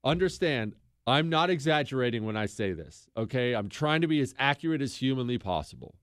Understand, 0.03 0.75
I'm 1.05 1.29
not 1.29 1.49
exaggerating 1.49 2.25
when 2.25 2.35
I 2.35 2.47
say 2.47 2.73
this, 2.73 3.07
okay? 3.15 3.53
I'm 3.53 3.69
trying 3.69 4.01
to 4.01 4.07
be 4.07 4.19
as 4.19 4.33
accurate 4.37 4.81
as 4.81 4.95
humanly 4.95 5.37
possible. 5.37 5.95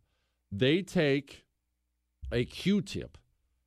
They 0.51 0.83
take 0.83 1.45
a 2.33 2.45
Q 2.45 2.81
tip. 2.81 3.19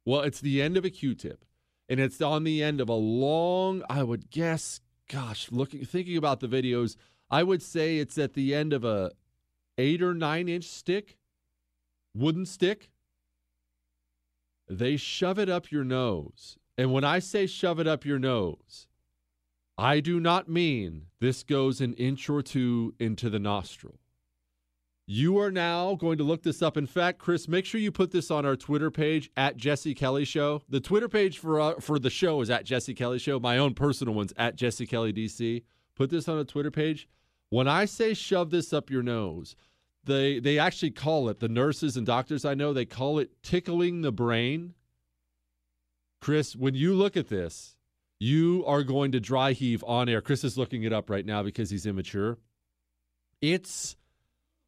Well, 0.06 0.22
it's 0.22 0.40
the 0.40 0.62
end 0.62 0.78
of 0.78 0.86
a 0.86 0.90
Q 0.90 1.16
tip, 1.16 1.44
and 1.90 2.00
it's 2.00 2.22
on 2.22 2.44
the 2.44 2.64
end 2.64 2.80
of 2.80 2.90
a 2.90 2.94
long, 2.94 3.84
I 3.90 4.04
would 4.04 4.30
guess, 4.30 4.80
gosh, 5.10 5.52
looking 5.52 5.86
thinking 5.86 6.18
about 6.18 6.40
the 6.40 6.48
videos, 6.48 6.96
I 7.30 7.44
would 7.44 7.62
say 7.62 7.98
it's 7.98 8.18
at 8.18 8.34
the 8.34 8.56
end 8.56 8.72
of 8.72 8.86
a 8.86 9.12
eight 9.78 10.02
or 10.02 10.14
nine 10.14 10.48
inch 10.48 10.64
stick, 10.66 11.18
wooden 12.16 12.46
stick. 12.46 12.90
They 14.70 14.98
shove 14.98 15.40
it 15.40 15.50
up 15.50 15.72
your 15.72 15.84
nose. 15.84 16.58
And 16.78 16.94
when 16.94 17.04
I 17.04 17.20
say 17.20 17.48
shove 17.48 17.80
it 17.80 17.88
up 17.88 18.06
your 18.06 18.20
nose, 18.20 18.88
I 19.78 20.00
do 20.00 20.20
not 20.20 20.48
mean 20.50 21.08
this 21.20 21.44
goes 21.44 21.82
an 21.82 21.94
inch 21.96 22.30
or 22.30 22.42
two 22.42 22.94
into 23.00 23.30
the 23.30 23.40
nostril. 23.40 24.00
You 25.10 25.40
are 25.40 25.52
now 25.52 25.96
going 25.96 26.18
to 26.18 26.24
look 26.26 26.44
this 26.44 26.62
up. 26.62 26.76
In 26.76 26.86
fact, 26.86 27.18
Chris, 27.20 27.48
make 27.48 27.64
sure 27.66 27.80
you 27.80 27.94
put 27.94 28.12
this 28.12 28.30
on 28.30 28.46
our 28.46 28.58
Twitter 28.58 28.92
page 28.92 29.32
at 29.38 29.56
Jesse 29.56 29.94
Kelly 29.96 30.26
Show. 30.26 30.62
The 30.68 30.82
Twitter 30.82 31.08
page 31.08 31.38
for 31.38 31.62
uh, 31.62 31.80
for 31.80 31.98
the 31.98 32.10
show 32.10 32.42
is 32.42 32.50
at 32.50 32.66
Jesse 32.66 32.94
Kelly 32.94 33.18
Show. 33.18 33.40
My 33.40 33.58
own 33.58 33.74
personal 33.74 34.14
one's 34.14 34.34
at 34.36 34.58
Jesse 34.58 34.86
Kelly 34.86 35.14
DC. 35.14 35.64
Put 35.96 36.10
this 36.10 36.28
on 36.28 36.38
a 36.38 36.44
Twitter 36.44 36.72
page. 36.72 37.08
When 37.50 37.70
I 37.70 37.86
say 37.86 38.14
shove 38.14 38.50
this 38.50 38.74
up 38.74 38.90
your 38.90 39.02
nose, 39.02 39.56
they 40.04 40.40
they 40.40 40.60
actually 40.60 40.92
call 40.92 41.30
it 41.30 41.40
the 41.40 41.48
nurses 41.48 41.96
and 41.96 42.06
doctors 42.06 42.44
I 42.44 42.54
know 42.54 42.74
they 42.74 42.86
call 42.86 43.18
it 43.20 43.42
tickling 43.42 44.02
the 44.02 44.12
brain. 44.12 44.74
Chris, 46.22 46.56
when 46.56 46.76
you 46.76 46.94
look 46.94 47.16
at 47.16 47.30
this, 47.30 47.76
you 48.20 48.64
are 48.66 48.84
going 48.84 49.12
to 49.12 49.20
dry 49.20 49.54
heave 49.54 49.84
on 49.84 50.10
air. 50.10 50.22
Chris 50.22 50.44
is 50.44 50.58
looking 50.58 50.84
it 50.84 50.94
up 50.94 51.10
right 51.10 51.26
now 51.26 51.44
because 51.44 51.70
he's 51.70 51.86
immature. 51.86 52.38
It's 53.42 53.96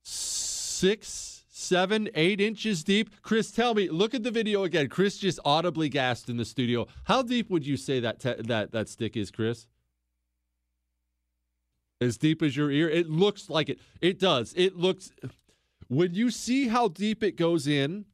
six, 0.03 1.43
seven, 1.49 2.09
eight 2.13 2.39
inches 2.39 2.83
deep. 2.83 3.21
Chris, 3.21 3.51
tell 3.51 3.73
me. 3.73 3.89
Look 3.89 4.13
at 4.13 4.23
the 4.23 4.31
video 4.31 4.63
again. 4.63 4.87
Chris 4.87 5.17
just 5.17 5.39
audibly 5.43 5.89
gasped 5.89 6.29
in 6.29 6.37
the 6.37 6.45
studio. 6.45 6.87
How 7.05 7.23
deep 7.23 7.49
would 7.49 7.65
you 7.65 7.77
say 7.77 7.99
that 7.99 8.19
te- 8.19 8.41
that 8.43 8.71
that 8.71 8.87
stick 8.87 9.17
is, 9.17 9.31
Chris? 9.31 9.67
As 11.99 12.17
deep 12.17 12.41
as 12.41 12.55
your 12.55 12.71
ear? 12.71 12.89
It 12.89 13.09
looks 13.09 13.49
like 13.49 13.69
it. 13.69 13.79
It 13.99 14.19
does. 14.19 14.53
It 14.55 14.77
looks. 14.77 15.11
When 15.87 16.13
you 16.13 16.29
see 16.29 16.67
how 16.67 16.87
deep 16.87 17.23
it 17.23 17.35
goes 17.35 17.67
in, 17.67 18.05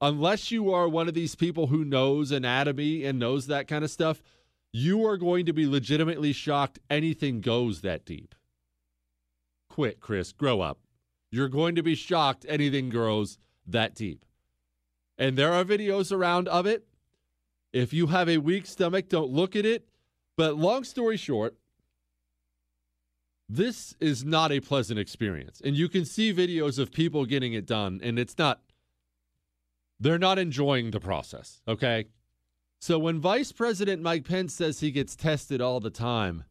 unless 0.00 0.50
you 0.50 0.72
are 0.72 0.88
one 0.88 1.08
of 1.08 1.14
these 1.14 1.34
people 1.34 1.68
who 1.68 1.84
knows 1.84 2.30
anatomy 2.30 3.04
and 3.04 3.18
knows 3.18 3.46
that 3.46 3.68
kind 3.68 3.84
of 3.84 3.90
stuff, 3.90 4.22
you 4.72 5.06
are 5.06 5.16
going 5.16 5.46
to 5.46 5.52
be 5.52 5.66
legitimately 5.66 6.32
shocked 6.32 6.78
anything 6.90 7.40
goes 7.40 7.80
that 7.80 8.04
deep. 8.04 8.34
Quit, 9.68 10.00
Chris. 10.00 10.32
Grow 10.32 10.60
up. 10.60 10.78
You're 11.30 11.48
going 11.48 11.74
to 11.74 11.82
be 11.82 11.94
shocked 11.94 12.46
anything 12.48 12.88
grows 12.88 13.38
that 13.66 13.94
deep. 13.94 14.24
And 15.18 15.36
there 15.36 15.52
are 15.52 15.64
videos 15.64 16.12
around 16.12 16.48
of 16.48 16.66
it. 16.66 16.86
If 17.72 17.92
you 17.92 18.06
have 18.08 18.28
a 18.28 18.38
weak 18.38 18.66
stomach, 18.66 19.08
don't 19.08 19.30
look 19.30 19.56
at 19.56 19.66
it. 19.66 19.88
But 20.36 20.56
long 20.56 20.84
story 20.84 21.16
short, 21.16 21.56
this 23.48 23.94
is 24.00 24.24
not 24.24 24.52
a 24.52 24.60
pleasant 24.60 24.98
experience. 24.98 25.60
And 25.64 25.76
you 25.76 25.88
can 25.88 26.04
see 26.04 26.32
videos 26.32 26.78
of 26.78 26.92
people 26.92 27.24
getting 27.26 27.54
it 27.54 27.66
done, 27.66 28.00
and 28.02 28.18
it's 28.18 28.38
not, 28.38 28.60
they're 30.00 30.18
not 30.18 30.38
enjoying 30.38 30.90
the 30.90 31.00
process, 31.00 31.60
okay? 31.66 32.06
So 32.80 32.98
when 32.98 33.20
Vice 33.20 33.50
President 33.52 34.02
Mike 34.02 34.24
Pence 34.24 34.54
says 34.54 34.80
he 34.80 34.90
gets 34.90 35.16
tested 35.16 35.60
all 35.60 35.80
the 35.80 35.90
time, 35.90 36.44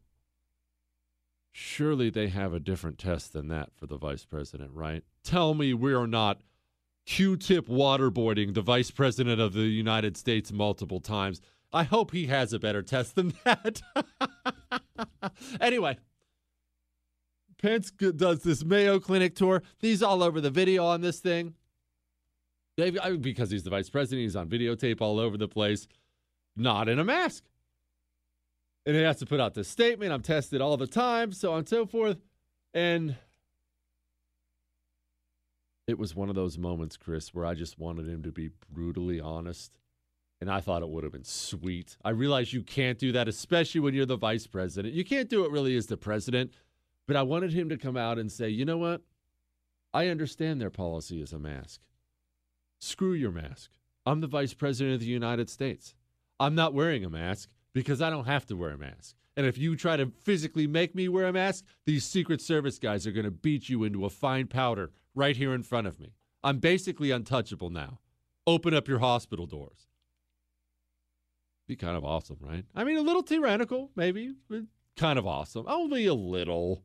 surely 1.51 2.09
they 2.09 2.27
have 2.27 2.53
a 2.53 2.59
different 2.59 2.97
test 2.97 3.33
than 3.33 3.47
that 3.47 3.69
for 3.73 3.87
the 3.87 3.97
Vice 3.97 4.25
President, 4.25 4.71
right? 4.73 5.03
Tell 5.23 5.53
me 5.53 5.73
we 5.73 5.93
are 5.93 6.07
not 6.07 6.41
Q 7.05 7.37
tip 7.37 7.67
waterboarding 7.67 8.53
the 8.53 8.61
Vice 8.61 8.91
President 8.91 9.39
of 9.39 9.53
the 9.53 9.61
United 9.61 10.17
States 10.17 10.51
multiple 10.51 10.99
times. 10.99 11.39
I 11.71 11.83
hope 11.83 12.11
he 12.11 12.27
has 12.27 12.51
a 12.51 12.59
better 12.59 12.81
test 12.81 13.15
than 13.15 13.33
that. 13.45 13.81
anyway, 15.61 15.97
Pence 17.61 17.91
does 17.91 18.43
this 18.43 18.65
Mayo 18.65 18.99
Clinic 18.99 19.35
tour. 19.35 19.63
He's 19.79 20.03
all 20.03 20.21
over 20.21 20.41
the 20.41 20.49
video 20.49 20.85
on 20.85 21.01
this 21.01 21.19
thing. 21.19 21.55
They've, 22.77 22.97
because 23.19 23.49
he's 23.49 23.63
the 23.63 23.71
vice 23.71 23.89
president, 23.89 24.21
he's 24.23 24.35
on 24.35 24.47
videotape 24.47 25.01
all 25.01 25.19
over 25.19 25.35
the 25.35 25.47
place, 25.47 25.87
not 26.55 26.87
in 26.87 26.99
a 26.99 27.03
mask. 27.03 27.43
And 28.85 28.95
he 28.95 29.01
has 29.01 29.17
to 29.17 29.25
put 29.25 29.41
out 29.41 29.55
this 29.55 29.67
statement 29.67 30.13
I'm 30.13 30.21
tested 30.21 30.61
all 30.61 30.77
the 30.77 30.87
time, 30.87 31.33
so 31.33 31.51
on 31.51 31.59
and 31.59 31.69
so 31.69 31.85
forth. 31.85 32.17
And 32.73 33.15
it 35.87 35.97
was 35.97 36.15
one 36.15 36.29
of 36.29 36.35
those 36.35 36.57
moments, 36.57 36.97
Chris, 36.97 37.33
where 37.33 37.45
I 37.45 37.53
just 37.53 37.79
wanted 37.79 38.07
him 38.07 38.23
to 38.23 38.31
be 38.31 38.51
brutally 38.71 39.19
honest. 39.19 39.71
And 40.39 40.51
I 40.51 40.61
thought 40.61 40.83
it 40.83 40.89
would 40.89 41.03
have 41.03 41.13
been 41.13 41.23
sweet. 41.23 41.97
I 42.05 42.11
realize 42.11 42.53
you 42.53 42.61
can't 42.61 42.99
do 42.99 43.11
that, 43.13 43.27
especially 43.27 43.81
when 43.81 43.95
you're 43.95 44.05
the 44.05 44.17
vice 44.17 44.45
president. 44.45 44.93
You 44.93 45.03
can't 45.03 45.29
do 45.29 45.45
it 45.45 45.51
really 45.51 45.75
as 45.75 45.87
the 45.87 45.97
president. 45.97 46.51
But 47.07 47.15
I 47.15 47.23
wanted 47.23 47.53
him 47.53 47.69
to 47.69 47.77
come 47.77 47.97
out 47.97 48.19
and 48.19 48.31
say, 48.31 48.49
you 48.49 48.65
know 48.65 48.77
what? 48.77 49.01
I 49.93 50.09
understand 50.09 50.61
their 50.61 50.69
policy 50.69 51.21
is 51.21 51.33
a 51.33 51.39
mask. 51.39 51.81
Screw 52.79 53.13
your 53.13 53.31
mask. 53.31 53.71
I'm 54.05 54.21
the 54.21 54.27
vice 54.27 54.53
president 54.53 54.95
of 54.95 55.01
the 55.01 55.07
United 55.07 55.49
States. 55.49 55.95
I'm 56.39 56.55
not 56.55 56.73
wearing 56.73 57.03
a 57.03 57.09
mask 57.09 57.49
because 57.73 58.01
I 58.01 58.09
don't 58.09 58.25
have 58.25 58.45
to 58.47 58.55
wear 58.55 58.71
a 58.71 58.77
mask. 58.77 59.15
And 59.35 59.45
if 59.45 59.57
you 59.57 59.75
try 59.75 59.97
to 59.97 60.11
physically 60.23 60.65
make 60.65 60.95
me 60.95 61.07
wear 61.07 61.27
a 61.27 61.33
mask, 61.33 61.63
these 61.85 62.05
Secret 62.05 62.41
Service 62.41 62.79
guys 62.79 63.05
are 63.05 63.11
going 63.11 63.25
to 63.25 63.31
beat 63.31 63.69
you 63.69 63.83
into 63.83 64.05
a 64.05 64.09
fine 64.09 64.47
powder 64.47 64.91
right 65.13 65.35
here 65.35 65.53
in 65.53 65.63
front 65.63 65.87
of 65.87 65.99
me. 65.99 66.13
I'm 66.43 66.59
basically 66.59 67.11
untouchable 67.11 67.69
now. 67.69 67.99
Open 68.47 68.73
up 68.73 68.87
your 68.87 68.99
hospital 68.99 69.45
doors. 69.45 69.87
Be 71.67 71.75
kind 71.75 71.97
of 71.97 72.05
awesome, 72.05 72.37
right? 72.39 72.65
I 72.73 72.83
mean, 72.83 72.97
a 72.97 73.01
little 73.01 73.23
tyrannical, 73.23 73.91
maybe, 73.95 74.33
but 74.49 74.61
kind 74.95 75.19
of 75.19 75.27
awesome. 75.27 75.65
Only 75.67 76.05
a 76.05 76.13
little. 76.13 76.83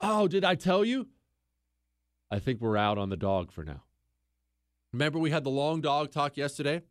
Oh, 0.00 0.28
did 0.28 0.44
I 0.44 0.54
tell 0.54 0.84
you? 0.84 1.08
I 2.30 2.38
think 2.38 2.60
we're 2.60 2.76
out 2.76 2.98
on 2.98 3.10
the 3.10 3.16
dog 3.16 3.50
for 3.50 3.64
now. 3.64 3.82
Remember, 4.92 5.18
we 5.18 5.30
had 5.30 5.44
the 5.44 5.50
long 5.50 5.80
dog 5.80 6.12
talk 6.12 6.36
yesterday? 6.36 6.82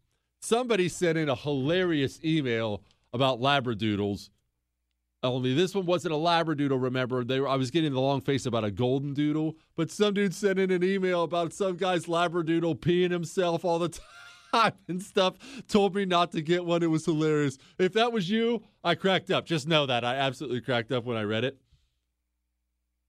Somebody 0.42 0.90
sent 0.90 1.18
in 1.18 1.30
a 1.30 1.36
hilarious 1.36 2.20
email 2.24 2.84
about 3.14 3.40
Labradoodles. 3.40 4.30
Only 5.24 5.54
this 5.54 5.76
one 5.76 5.86
wasn't 5.86 6.16
a 6.16 6.18
Labradoodle, 6.18 6.82
remember? 6.82 7.24
They 7.24 7.40
were, 7.40 7.48
I 7.48 7.56
was 7.56 7.70
getting 7.70 7.94
the 7.94 8.02
long 8.02 8.22
face 8.22 8.48
about 8.48 8.64
a 8.64 8.72
golden 8.72 9.14
doodle, 9.14 9.56
but 9.76 9.92
some 9.92 10.16
dude 10.16 10.34
sent 10.34 10.58
in 10.58 10.72
an 10.72 10.84
email 10.84 11.22
about 11.22 11.54
some 11.54 11.78
guy's 11.78 12.08
Labradoodle 12.08 12.80
peeing 12.80 13.12
himself 13.12 13.64
all 13.64 13.78
the 13.78 13.90
time 14.52 14.74
and 14.88 15.00
stuff. 15.00 15.36
Told 15.68 15.94
me 15.94 16.06
not 16.06 16.32
to 16.32 16.42
get 16.42 16.66
one. 16.66 16.82
It 16.82 16.90
was 16.90 17.06
hilarious. 17.06 17.60
If 17.78 17.94
that 17.94 18.12
was 18.12 18.32
you, 18.32 18.64
I 18.84 18.96
cracked 18.96 19.30
up. 19.30 19.46
Just 19.46 19.68
know 19.68 19.86
that. 19.86 20.04
I 20.04 20.16
absolutely 20.16 20.62
cracked 20.62 20.92
up 20.92 21.06
when 21.06 21.18
I 21.18 21.24
read 21.24 21.44
it. 21.44 21.60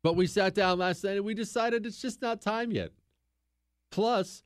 But 0.03 0.16
we 0.16 0.26
sat 0.26 0.55
down 0.55 0.78
last 0.80 1.03
night 1.05 1.16
and 1.16 1.24
we 1.24 1.32
decided 1.32 1.86
it's 1.86 2.03
just 2.03 2.20
not 2.20 2.43
time 2.43 2.72
yet. 2.72 2.90
Plus, 3.90 4.43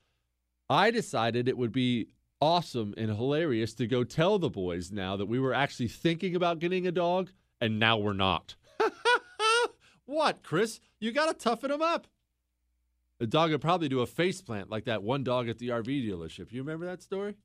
I 0.69 0.91
decided 0.91 1.49
it 1.49 1.59
would 1.59 1.73
be 1.73 2.09
awesome 2.41 2.95
and 2.97 3.11
hilarious 3.11 3.75
to 3.75 3.87
go 3.87 4.05
tell 4.05 4.39
the 4.39 4.51
boys 4.51 4.93
now 4.93 5.17
that 5.17 5.27
we 5.27 5.39
were 5.39 5.55
actually 5.55 5.89
thinking 5.89 6.35
about 6.35 6.59
getting 6.59 6.87
a 6.87 6.93
dog 6.93 7.31
and 7.61 7.79
now 7.79 7.97
we're 7.97 8.12
not. 8.12 8.57
what, 10.07 10.43
Chris? 10.43 10.81
You 11.01 11.12
got 11.12 11.27
to 11.27 11.35
toughen 11.35 11.71
them 11.71 11.83
up. 11.83 12.07
The 13.19 13.27
dog 13.27 13.51
would 13.51 13.62
probably 13.62 13.89
do 13.89 14.01
a 14.01 14.07
face 14.07 14.43
plant 14.43 14.71
like 14.71 14.85
that 14.85 15.03
one 15.03 15.25
dog 15.25 15.49
at 15.49 15.59
the 15.59 15.69
RV 15.69 15.87
dealership. 15.87 16.53
You 16.53 16.61
remember 16.62 16.87
that 16.87 17.03
story? 17.03 17.37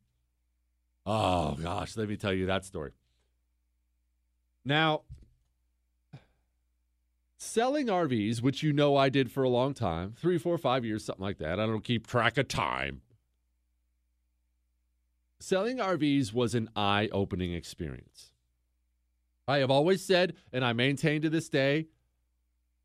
Oh, 1.06 1.58
gosh, 1.62 1.96
let 1.96 2.10
me 2.10 2.18
tell 2.18 2.34
you 2.34 2.48
that 2.48 2.66
story. 2.66 2.92
Now, 4.66 5.02
selling 7.38 7.88
RVs, 7.88 8.42
which 8.42 8.62
you 8.62 8.74
know 8.74 8.96
I 8.96 9.10
did 9.10 9.32
for 9.32 9.44
a 9.44 9.50
long 9.50 9.74
time 9.74 10.14
three, 10.18 10.38
four, 10.38 10.58
five 10.58 10.86
years, 10.86 11.06
something 11.06 11.24
like 11.24 11.40
that. 11.40 11.60
I 11.60 11.66
don't 11.66 11.84
keep 11.84 12.06
track 12.06 12.38
of 12.38 12.48
time. 12.48 13.02
Selling 15.42 15.78
RVs 15.78 16.34
was 16.34 16.54
an 16.54 16.70
eye 16.76 17.10
opening 17.12 17.52
experience. 17.54 18.32
I 19.48 19.58
have 19.58 19.72
always 19.72 20.06
said, 20.06 20.36
and 20.54 20.64
I 20.64 20.74
maintain 20.74 21.24
to 21.24 21.32
this 21.32 21.50
day, 21.50 21.88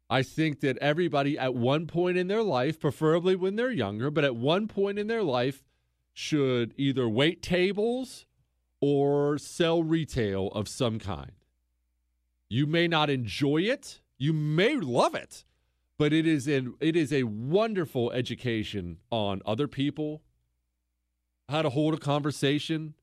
I 0.08 0.22
think 0.22 0.60
that 0.60 0.78
everybody 0.78 1.38
at 1.38 1.54
one 1.54 1.86
point 1.86 2.16
in 2.16 2.28
their 2.28 2.42
life, 2.42 2.80
preferably 2.80 3.36
when 3.36 3.56
they're 3.56 3.70
younger, 3.70 4.10
but 4.10 4.24
at 4.24 4.36
one 4.36 4.68
point 4.68 4.98
in 4.98 5.06
their 5.06 5.22
life, 5.22 5.64
should 6.14 6.72
either 6.78 7.06
wait 7.06 7.42
tables 7.42 8.24
or 8.80 9.36
sell 9.36 9.82
retail 9.82 10.48
of 10.48 10.66
some 10.66 10.98
kind. 10.98 11.32
You 12.48 12.66
may 12.66 12.88
not 12.88 13.10
enjoy 13.10 13.62
it, 13.62 14.00
you 14.16 14.32
may 14.32 14.76
love 14.76 15.14
it, 15.14 15.44
but 15.98 16.14
it 16.14 16.26
is 16.26 16.48
an, 16.48 16.74
it 16.80 16.96
is 16.96 17.12
a 17.12 17.24
wonderful 17.24 18.10
education 18.12 18.96
on 19.10 19.42
other 19.44 19.68
people, 19.68 20.22
how 21.48 21.62
to 21.62 21.70
hold 21.70 21.94
a 21.94 21.98
conversation, 21.98 22.94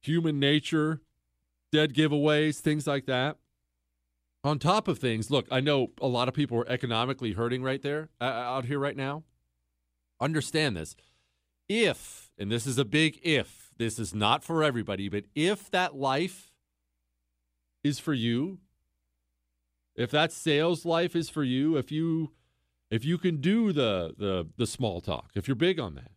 human 0.00 0.38
nature, 0.38 1.00
dead 1.72 1.94
giveaways, 1.94 2.58
things 2.58 2.86
like 2.86 3.06
that. 3.06 3.36
On 4.42 4.58
top 4.58 4.88
of 4.88 4.98
things, 4.98 5.30
look, 5.30 5.46
I 5.50 5.60
know 5.60 5.88
a 6.00 6.06
lot 6.06 6.28
of 6.28 6.34
people 6.34 6.58
are 6.58 6.68
economically 6.68 7.32
hurting 7.32 7.62
right 7.62 7.82
there 7.82 8.08
uh, 8.20 8.24
out 8.24 8.64
here 8.64 8.78
right 8.78 8.96
now. 8.96 9.22
Understand 10.20 10.76
this. 10.76 10.96
If, 11.68 12.30
and 12.38 12.50
this 12.50 12.66
is 12.66 12.78
a 12.78 12.84
big 12.84 13.20
if, 13.22 13.70
this 13.76 13.98
is 13.98 14.14
not 14.14 14.42
for 14.42 14.64
everybody, 14.64 15.08
but 15.08 15.24
if 15.34 15.70
that 15.70 15.94
life 15.94 16.50
is 17.84 17.98
for 17.98 18.12
you, 18.12 18.58
if 19.94 20.10
that 20.10 20.32
sales 20.32 20.84
life 20.84 21.14
is 21.14 21.28
for 21.28 21.44
you, 21.44 21.76
if 21.76 21.92
you 21.92 22.32
if 22.90 23.04
you 23.04 23.18
can 23.18 23.40
do 23.40 23.72
the 23.72 24.14
the 24.16 24.48
the 24.56 24.66
small 24.66 25.00
talk, 25.00 25.30
if 25.34 25.46
you're 25.46 25.54
big 25.54 25.78
on 25.78 25.94
that, 25.94 26.10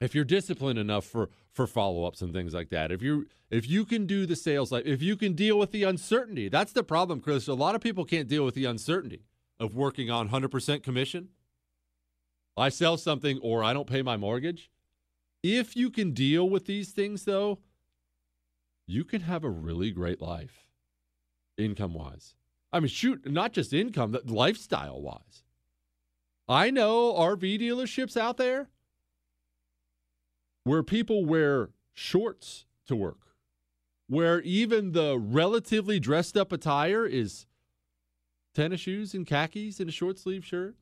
if 0.00 0.14
you're 0.14 0.24
disciplined 0.24 0.78
enough 0.78 1.04
for 1.04 1.30
for 1.52 1.66
follow-ups 1.66 2.22
and 2.22 2.32
things 2.32 2.54
like 2.54 2.70
that 2.70 2.92
if 2.92 3.02
you 3.02 3.26
if 3.50 3.68
you 3.68 3.84
can 3.84 4.06
do 4.06 4.26
the 4.26 4.36
sales 4.36 4.70
life 4.70 4.84
if 4.86 5.02
you 5.02 5.16
can 5.16 5.32
deal 5.34 5.58
with 5.58 5.72
the 5.72 5.82
uncertainty 5.82 6.48
that's 6.48 6.72
the 6.72 6.82
problem 6.82 7.20
chris. 7.20 7.48
A 7.48 7.54
lot 7.54 7.74
of 7.74 7.80
people 7.80 8.04
can't 8.04 8.28
deal 8.28 8.44
with 8.44 8.54
the 8.54 8.64
uncertainty 8.64 9.22
of 9.60 9.74
working 9.74 10.08
on 10.08 10.28
100% 10.28 10.84
commission. 10.84 11.30
I 12.56 12.68
sell 12.68 12.96
something 12.96 13.38
or 13.42 13.64
i 13.64 13.72
don't 13.72 13.88
pay 13.88 14.02
my 14.02 14.16
mortgage. 14.16 14.70
If 15.42 15.76
you 15.76 15.90
can 15.90 16.12
deal 16.12 16.48
with 16.48 16.66
these 16.66 16.90
things 16.90 17.24
though 17.24 17.58
you 18.88 19.04
can 19.04 19.20
have 19.20 19.44
a 19.44 19.50
really 19.50 19.90
great 19.90 20.20
life 20.20 20.66
income 21.56 21.92
wise 21.92 22.34
i 22.72 22.80
mean 22.80 22.88
shoot 22.88 23.30
not 23.30 23.52
just 23.52 23.72
income 23.72 24.16
lifestyle 24.24 25.00
wise 25.00 25.44
i 26.48 26.70
know 26.70 27.12
rv 27.12 27.60
dealerships 27.60 28.16
out 28.16 28.38
there 28.38 28.68
where 30.68 30.82
people 30.82 31.24
wear 31.24 31.70
shorts 31.94 32.66
to 32.86 32.94
work, 32.94 33.34
where 34.06 34.40
even 34.42 34.92
the 34.92 35.18
relatively 35.18 35.98
dressed 35.98 36.36
up 36.36 36.52
attire 36.52 37.06
is 37.06 37.46
tennis 38.54 38.80
shoes 38.80 39.14
and 39.14 39.26
khakis 39.26 39.80
and 39.80 39.88
a 39.88 39.92
short 39.92 40.18
sleeve 40.18 40.44
shirt. 40.44 40.76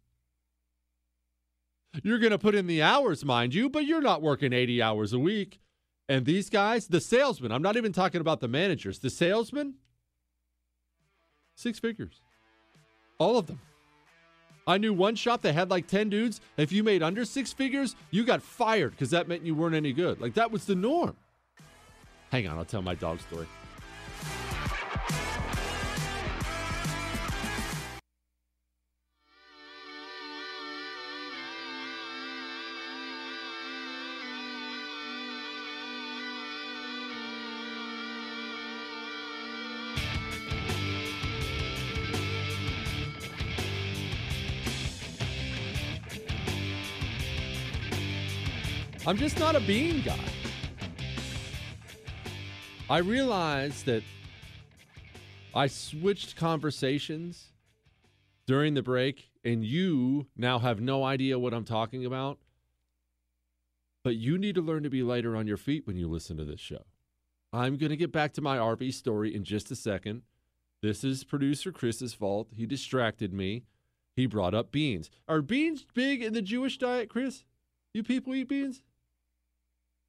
You're 2.02 2.18
going 2.18 2.32
to 2.32 2.38
put 2.38 2.54
in 2.54 2.66
the 2.66 2.82
hours, 2.82 3.24
mind 3.24 3.54
you, 3.54 3.70
but 3.70 3.86
you're 3.86 4.02
not 4.02 4.22
working 4.22 4.52
80 4.52 4.82
hours 4.82 5.12
a 5.12 5.18
week. 5.18 5.60
And 6.08 6.26
these 6.26 6.50
guys, 6.50 6.88
the 6.88 7.00
salesmen, 7.00 7.52
I'm 7.52 7.62
not 7.62 7.76
even 7.76 7.92
talking 7.92 8.20
about 8.20 8.40
the 8.40 8.48
managers, 8.48 8.98
the 8.98 9.10
salesmen, 9.10 9.74
six 11.54 11.78
figures. 11.78 12.20
All 13.18 13.38
of 13.38 13.46
them. 13.46 13.60
I 14.66 14.78
knew 14.78 14.92
one 14.92 15.14
shop 15.14 15.42
that 15.42 15.52
had 15.52 15.70
like 15.70 15.86
10 15.86 16.10
dudes. 16.10 16.40
If 16.56 16.72
you 16.72 16.82
made 16.82 17.02
under 17.02 17.24
six 17.24 17.52
figures, 17.52 17.94
you 18.10 18.24
got 18.24 18.42
fired 18.42 18.90
because 18.90 19.10
that 19.10 19.28
meant 19.28 19.46
you 19.46 19.54
weren't 19.54 19.76
any 19.76 19.92
good. 19.92 20.20
Like 20.20 20.34
that 20.34 20.50
was 20.50 20.64
the 20.64 20.74
norm. 20.74 21.16
Hang 22.32 22.48
on, 22.48 22.58
I'll 22.58 22.64
tell 22.64 22.82
my 22.82 22.96
dog 22.96 23.20
story. 23.20 23.46
I'm 49.08 49.16
just 49.16 49.38
not 49.38 49.54
a 49.54 49.60
bean 49.60 50.02
guy. 50.02 50.18
I 52.90 52.98
realized 52.98 53.86
that 53.86 54.02
I 55.54 55.68
switched 55.68 56.34
conversations 56.34 57.52
during 58.48 58.74
the 58.74 58.82
break, 58.82 59.30
and 59.44 59.64
you 59.64 60.26
now 60.36 60.58
have 60.58 60.80
no 60.80 61.04
idea 61.04 61.38
what 61.38 61.54
I'm 61.54 61.64
talking 61.64 62.04
about. 62.04 62.38
But 64.02 64.16
you 64.16 64.38
need 64.38 64.56
to 64.56 64.60
learn 64.60 64.82
to 64.82 64.90
be 64.90 65.04
lighter 65.04 65.36
on 65.36 65.46
your 65.46 65.56
feet 65.56 65.86
when 65.86 65.96
you 65.96 66.08
listen 66.08 66.36
to 66.38 66.44
this 66.44 66.60
show. 66.60 66.82
I'm 67.52 67.76
going 67.76 67.90
to 67.90 67.96
get 67.96 68.10
back 68.10 68.32
to 68.34 68.40
my 68.40 68.56
RV 68.56 68.92
story 68.92 69.32
in 69.32 69.44
just 69.44 69.70
a 69.70 69.76
second. 69.76 70.22
This 70.82 71.04
is 71.04 71.22
producer 71.22 71.70
Chris's 71.70 72.12
fault. 72.12 72.48
He 72.56 72.66
distracted 72.66 73.32
me. 73.32 73.62
He 74.16 74.26
brought 74.26 74.54
up 74.54 74.72
beans. 74.72 75.10
Are 75.28 75.42
beans 75.42 75.86
big 75.94 76.24
in 76.24 76.32
the 76.32 76.42
Jewish 76.42 76.76
diet, 76.76 77.08
Chris? 77.08 77.44
You 77.94 78.02
people 78.02 78.34
eat 78.34 78.48
beans? 78.48 78.82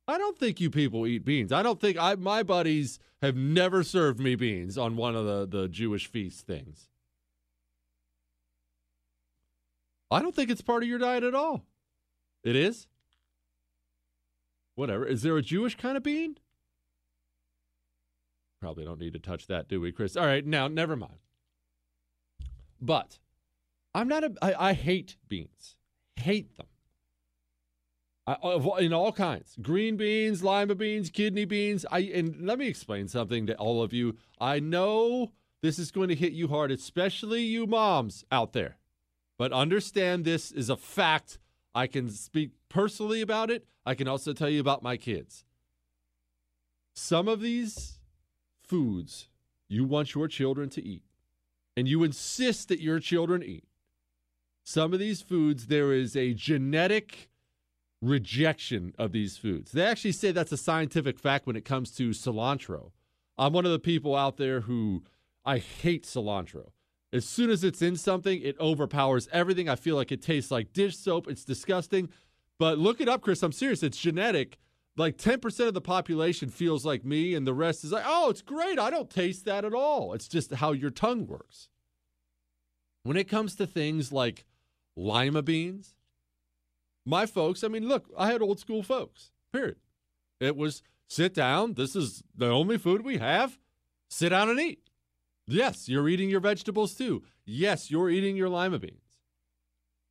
I 0.08 0.18
don't 0.18 0.38
think 0.38 0.62
you 0.62 0.70
people 0.70 1.06
eat 1.06 1.26
beans. 1.26 1.52
I 1.52 1.62
don't 1.64 1.82
think 1.82 1.98
I 1.98 2.16
my 2.16 2.44
buddies 2.44 3.00
have 3.22 3.36
never 3.36 3.84
served 3.84 4.20
me 4.20 4.36
beans 4.36 4.78
on 4.78 4.96
one 4.96 5.16
of 5.16 5.26
the, 5.26 5.46
the 5.46 5.68
Jewish 5.68 6.08
feast 6.08 6.46
things. 6.48 6.88
I 10.10 10.22
don't 10.22 10.34
think 10.34 10.50
it's 10.50 10.62
part 10.62 10.84
of 10.84 10.90
your 10.90 11.00
diet 11.00 11.24
at 11.24 11.36
all. 11.36 11.66
It 12.44 12.56
is? 12.56 12.88
Whatever. 14.76 15.06
Is 15.06 15.24
there 15.24 15.36
a 15.36 15.42
Jewish 15.42 15.76
kind 15.76 15.98
of 15.98 16.04
bean? 16.04 16.38
Probably 18.62 18.86
don't 18.86 19.00
need 19.00 19.14
to 19.14 19.20
touch 19.20 19.48
that, 19.48 19.68
do 19.68 19.82
we, 19.82 19.92
Chris? 19.92 20.16
All 20.16 20.26
right, 20.26 20.46
now 20.46 20.68
never 20.68 20.96
mind. 20.96 21.20
But 22.80 23.20
I'm 23.94 24.08
not 24.08 24.24
a 24.24 24.34
I, 24.42 24.70
I 24.70 24.74
hate 24.74 25.18
beans. 25.28 25.76
Hate 26.16 26.56
them. 26.56 26.68
In 28.28 28.92
all 28.92 29.14
kinds 29.14 29.56
green 29.62 29.96
beans 29.96 30.44
lima 30.44 30.76
beans 30.76 31.10
kidney 31.10 31.46
beans. 31.46 31.86
I 31.90 32.00
and 32.00 32.46
let 32.46 32.60
me 32.60 32.68
explain 32.68 33.08
something 33.08 33.48
to 33.48 33.56
all 33.56 33.82
of 33.82 33.94
you. 33.94 34.18
I 34.40 34.60
know 34.60 35.32
this 35.62 35.80
is 35.80 35.92
going 35.92 36.10
to 36.10 36.16
hit 36.16 36.34
you 36.34 36.50
hard 36.50 36.72
especially 36.72 37.44
you 37.44 37.66
moms 37.66 38.26
out 38.30 38.52
there. 38.52 38.78
But 39.38 39.54
understand 39.54 40.26
this 40.26 40.52
is 40.52 40.70
a 40.70 40.76
fact. 40.76 41.40
I 41.74 41.88
can 41.88 42.10
speak 42.10 42.52
personally 42.70 43.22
about 43.22 43.50
it. 43.50 43.66
I 43.86 43.96
can 43.96 44.08
also 44.08 44.34
tell 44.34 44.50
you 44.50 44.60
about 44.60 44.84
my 44.84 44.98
kids. 44.98 45.46
Some 46.94 47.28
of 47.30 47.40
these 47.40 48.00
foods 48.62 49.30
you 49.70 49.86
want 49.86 50.16
your 50.16 50.28
children 50.28 50.70
to 50.72 50.84
eat 50.84 51.04
and 51.78 51.88
you 51.88 52.04
insist 52.04 52.68
that 52.68 52.82
your 52.82 53.00
children 53.00 53.42
eat. 53.42 53.64
Some 54.66 54.92
of 54.92 55.00
these 55.00 55.22
foods 55.22 55.68
there 55.68 55.94
is 55.94 56.18
a 56.18 56.34
genetic 56.34 57.30
rejection 58.02 58.94
of 58.98 59.12
these 59.12 59.38
foods. 59.38 59.72
They 59.72 59.84
actually 59.84 60.12
say 60.12 60.32
that's 60.32 60.52
a 60.52 60.58
scientific 60.58 61.20
fact 61.20 61.48
when 61.48 61.56
it 61.56 61.66
comes 61.66 61.92
to 61.92 62.10
cilantro. 62.10 62.92
I'm 63.38 63.54
one 63.54 63.66
of 63.66 63.72
the 63.72 63.80
people 63.80 64.16
out 64.16 64.38
there 64.38 64.62
who 64.62 65.04
I 65.46 65.58
hate 65.60 66.06
cilantro. 66.06 66.70
As 67.14 67.26
soon 67.26 67.50
as 67.50 67.64
it's 67.64 67.82
in 67.82 67.96
something, 67.96 68.42
it 68.42 68.60
overpowers 68.60 69.30
everything. 69.32 69.70
I 69.70 69.76
feel 69.76 69.96
like 69.96 70.12
it 70.12 70.22
tastes 70.22 70.52
like 70.52 70.74
dish 70.74 70.98
soap. 70.98 71.28
It's 71.28 71.46
disgusting. 71.46 72.10
But 72.60 72.78
look 72.78 73.00
it 73.00 73.08
up, 73.08 73.22
Chris. 73.22 73.44
I'm 73.44 73.52
serious. 73.52 73.84
It's 73.84 73.98
genetic. 73.98 74.58
Like 74.98 75.18
10% 75.18 75.68
of 75.68 75.74
the 75.74 75.82
population 75.82 76.50
feels 76.50 76.84
like 76.84 77.06
me, 77.06 77.36
and 77.36 77.46
the 77.46 77.54
rest 77.54 77.84
is 77.84 77.92
like, 77.92 78.04
oh, 78.06 78.30
it's 78.32 78.42
great. 78.42 78.80
I 78.80 78.90
don't 78.90 79.10
taste 79.10 79.46
that 79.46 79.64
at 79.64 79.74
all. 79.74 80.14
It's 80.14 80.28
just 80.28 80.52
how 80.56 80.72
your 80.72 80.90
tongue 80.90 81.28
works. 81.28 81.70
When 83.04 83.16
it 83.16 83.30
comes 83.30 83.56
to 83.56 83.68
things 83.68 84.12
like 84.12 84.46
lima 84.96 85.44
beans, 85.44 85.94
my 87.08 87.26
folks, 87.26 87.64
I 87.64 87.70
mean, 87.70 87.88
look, 87.88 88.10
I 88.18 88.32
had 88.32 88.42
old 88.42 88.60
school 88.60 88.84
folks, 88.84 89.32
period. 89.54 89.78
It 90.42 90.58
was 90.58 90.84
sit 91.08 91.34
down. 91.34 91.76
This 91.76 91.96
is 91.96 92.22
the 92.36 92.50
only 92.50 92.78
food 92.78 93.04
we 93.04 93.18
have. 93.18 93.58
Sit 94.10 94.30
down 94.30 94.50
and 94.50 94.60
eat. 94.60 94.82
Yes, 95.48 95.88
you're 95.88 96.10
eating 96.10 96.30
your 96.30 96.42
vegetables 96.42 96.94
too. 96.94 97.24
Yes, 97.46 97.90
you're 97.90 98.10
eating 98.10 98.36
your 98.36 98.50
lima 98.50 98.78
beans. 98.78 99.20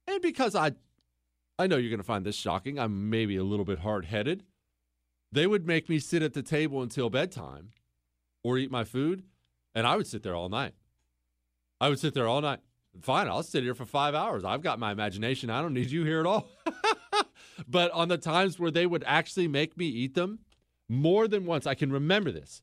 And 0.06 0.22
because 0.22 0.54
I 0.54 0.72
I 1.58 1.66
know 1.66 1.76
you're 1.76 1.90
going 1.90 2.00
to 2.00 2.04
find 2.04 2.24
this 2.24 2.36
shocking. 2.36 2.78
I'm 2.78 3.08
maybe 3.08 3.36
a 3.36 3.44
little 3.44 3.64
bit 3.64 3.78
hard-headed. 3.78 4.44
They 5.32 5.46
would 5.46 5.66
make 5.66 5.88
me 5.88 5.98
sit 5.98 6.22
at 6.22 6.34
the 6.34 6.42
table 6.42 6.82
until 6.82 7.08
bedtime 7.10 7.70
or 8.44 8.58
eat 8.58 8.70
my 8.70 8.84
food, 8.84 9.24
and 9.74 9.86
I 9.86 9.96
would 9.96 10.06
sit 10.06 10.22
there 10.22 10.34
all 10.34 10.48
night. 10.48 10.74
I 11.80 11.88
would 11.88 11.98
sit 11.98 12.14
there 12.14 12.28
all 12.28 12.40
night. 12.40 12.60
Fine, 13.02 13.28
I'll 13.28 13.42
sit 13.42 13.62
here 13.62 13.74
for 13.74 13.84
five 13.84 14.14
hours. 14.14 14.44
I've 14.44 14.62
got 14.62 14.78
my 14.78 14.92
imagination. 14.92 15.50
I 15.50 15.60
don't 15.60 15.74
need 15.74 15.90
you 15.90 16.04
here 16.04 16.20
at 16.20 16.26
all. 16.26 16.48
but 17.68 17.90
on 17.92 18.08
the 18.08 18.18
times 18.18 18.58
where 18.58 18.70
they 18.70 18.86
would 18.86 19.04
actually 19.06 19.48
make 19.48 19.76
me 19.76 19.86
eat 19.86 20.14
them, 20.14 20.40
more 20.88 21.26
than 21.28 21.46
once, 21.46 21.66
I 21.66 21.74
can 21.74 21.92
remember 21.92 22.30
this. 22.30 22.62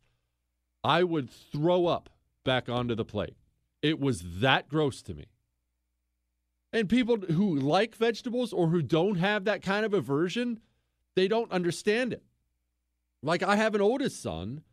I 0.83 1.03
would 1.03 1.29
throw 1.29 1.87
up 1.87 2.09
back 2.43 2.69
onto 2.69 2.95
the 2.95 3.05
plate. 3.05 3.35
It 3.81 3.99
was 3.99 4.39
that 4.39 4.69
gross 4.69 5.01
to 5.03 5.13
me. 5.13 5.25
And 6.71 6.89
people 6.89 7.17
who 7.17 7.55
like 7.55 7.95
vegetables 7.95 8.51
or 8.51 8.67
who 8.67 8.81
don't 8.81 9.15
have 9.15 9.45
that 9.45 9.61
kind 9.61 9.85
of 9.85 9.93
aversion, 9.93 10.59
they 11.15 11.27
don't 11.27 11.51
understand 11.51 12.13
it. 12.13 12.23
Like 13.21 13.43
I 13.43 13.55
have 13.55 13.75
an 13.75 13.81
oldest 13.81 14.21
son, 14.21 14.63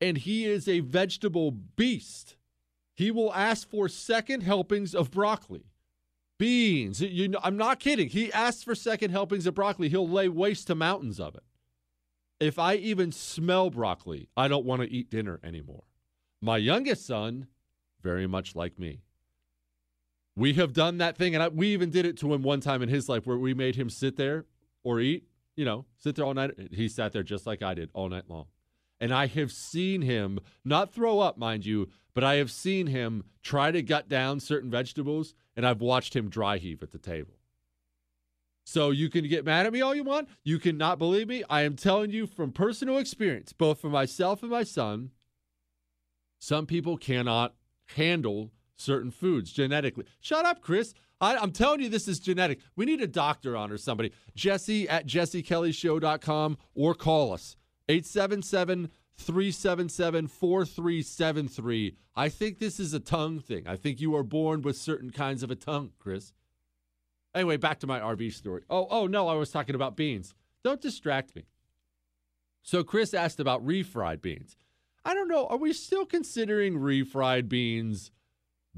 and 0.00 0.16
he 0.18 0.44
is 0.46 0.68
a 0.68 0.80
vegetable 0.80 1.50
beast. 1.50 2.36
He 2.94 3.10
will 3.10 3.34
ask 3.34 3.68
for 3.68 3.88
second 3.88 4.42
helpings 4.42 4.94
of 4.94 5.10
broccoli, 5.10 5.64
beans. 6.42 7.00
You 7.00 7.28
know, 7.28 7.38
I'm 7.44 7.56
not 7.56 7.78
kidding. 7.78 8.08
He 8.08 8.32
asks 8.32 8.64
for 8.64 8.74
second 8.74 9.12
helpings 9.12 9.46
of 9.46 9.54
broccoli. 9.54 9.88
He'll 9.88 10.08
lay 10.08 10.28
waste 10.28 10.66
to 10.66 10.74
mountains 10.74 11.20
of 11.20 11.36
it. 11.36 11.44
If 12.40 12.58
I 12.58 12.74
even 12.74 13.12
smell 13.12 13.70
broccoli, 13.70 14.28
I 14.36 14.48
don't 14.48 14.66
want 14.66 14.82
to 14.82 14.90
eat 14.90 15.08
dinner 15.08 15.38
anymore. 15.44 15.84
My 16.40 16.56
youngest 16.56 17.06
son, 17.06 17.46
very 18.02 18.26
much 18.26 18.56
like 18.56 18.76
me. 18.76 19.02
We 20.34 20.54
have 20.54 20.72
done 20.72 20.98
that 20.98 21.16
thing, 21.16 21.36
and 21.36 21.44
I, 21.44 21.48
we 21.48 21.68
even 21.68 21.90
did 21.90 22.06
it 22.06 22.18
to 22.18 22.34
him 22.34 22.42
one 22.42 22.58
time 22.58 22.82
in 22.82 22.88
his 22.88 23.08
life 23.08 23.24
where 23.24 23.38
we 23.38 23.54
made 23.54 23.76
him 23.76 23.88
sit 23.88 24.16
there 24.16 24.46
or 24.82 24.98
eat, 24.98 25.28
you 25.54 25.64
know, 25.64 25.84
sit 25.96 26.16
there 26.16 26.24
all 26.24 26.34
night. 26.34 26.50
He 26.72 26.88
sat 26.88 27.12
there 27.12 27.22
just 27.22 27.46
like 27.46 27.62
I 27.62 27.74
did 27.74 27.90
all 27.92 28.08
night 28.08 28.24
long. 28.28 28.46
And 29.00 29.14
I 29.14 29.28
have 29.28 29.52
seen 29.52 30.02
him 30.02 30.40
not 30.64 30.92
throw 30.92 31.20
up, 31.20 31.38
mind 31.38 31.64
you, 31.64 31.88
but 32.14 32.24
I 32.24 32.36
have 32.36 32.50
seen 32.50 32.86
him 32.86 33.24
try 33.42 33.70
to 33.70 33.82
gut 33.82 34.08
down 34.08 34.40
certain 34.40 34.70
vegetables, 34.70 35.34
and 35.56 35.66
I've 35.66 35.80
watched 35.80 36.14
him 36.14 36.28
dry 36.28 36.58
heave 36.58 36.82
at 36.82 36.92
the 36.92 36.98
table. 36.98 37.34
So 38.64 38.90
you 38.90 39.08
can 39.10 39.28
get 39.28 39.44
mad 39.44 39.66
at 39.66 39.72
me 39.72 39.80
all 39.80 39.94
you 39.94 40.04
want. 40.04 40.28
You 40.44 40.58
cannot 40.58 40.98
believe 40.98 41.28
me. 41.28 41.42
I 41.50 41.62
am 41.62 41.74
telling 41.74 42.10
you 42.10 42.26
from 42.26 42.52
personal 42.52 42.98
experience, 42.98 43.52
both 43.52 43.80
for 43.80 43.88
myself 43.88 44.42
and 44.42 44.50
my 44.50 44.62
son, 44.62 45.10
some 46.38 46.66
people 46.66 46.96
cannot 46.96 47.54
handle 47.96 48.50
certain 48.76 49.10
foods 49.10 49.52
genetically. 49.52 50.04
Shut 50.20 50.44
up, 50.44 50.60
Chris. 50.60 50.94
I, 51.20 51.36
am 51.36 51.52
telling 51.52 51.80
you, 51.80 51.88
this 51.88 52.08
is 52.08 52.18
genetic. 52.18 52.58
We 52.74 52.84
need 52.84 53.00
a 53.00 53.06
doctor 53.06 53.56
on 53.56 53.70
or 53.70 53.78
somebody. 53.78 54.12
Jesse 54.34 54.88
at 54.88 55.06
jessekellyshow.com 55.06 56.58
or 56.74 56.94
call 56.94 57.32
us 57.32 57.56
877 57.88 58.90
377 59.18 60.26
4373. 60.26 61.96
I 62.14 62.28
think 62.28 62.58
this 62.58 62.80
is 62.80 62.92
a 62.92 63.00
tongue 63.00 63.40
thing. 63.40 63.66
I 63.66 63.76
think 63.76 64.00
you 64.00 64.14
are 64.16 64.22
born 64.22 64.62
with 64.62 64.76
certain 64.76 65.10
kinds 65.10 65.42
of 65.42 65.50
a 65.50 65.54
tongue, 65.54 65.92
Chris. 65.98 66.32
Anyway, 67.34 67.56
back 67.56 67.80
to 67.80 67.86
my 67.86 68.00
RV 68.00 68.32
story. 68.34 68.62
Oh, 68.68 68.86
oh 68.90 69.06
no, 69.06 69.28
I 69.28 69.34
was 69.34 69.50
talking 69.50 69.74
about 69.74 69.96
beans. 69.96 70.34
Don't 70.62 70.80
distract 70.80 71.34
me. 71.34 71.44
So 72.62 72.84
Chris 72.84 73.14
asked 73.14 73.40
about 73.40 73.66
refried 73.66 74.22
beans. 74.22 74.56
I 75.04 75.14
don't 75.14 75.28
know. 75.28 75.46
Are 75.46 75.56
we 75.56 75.72
still 75.72 76.06
considering 76.06 76.74
refried 76.74 77.48
beans 77.48 78.12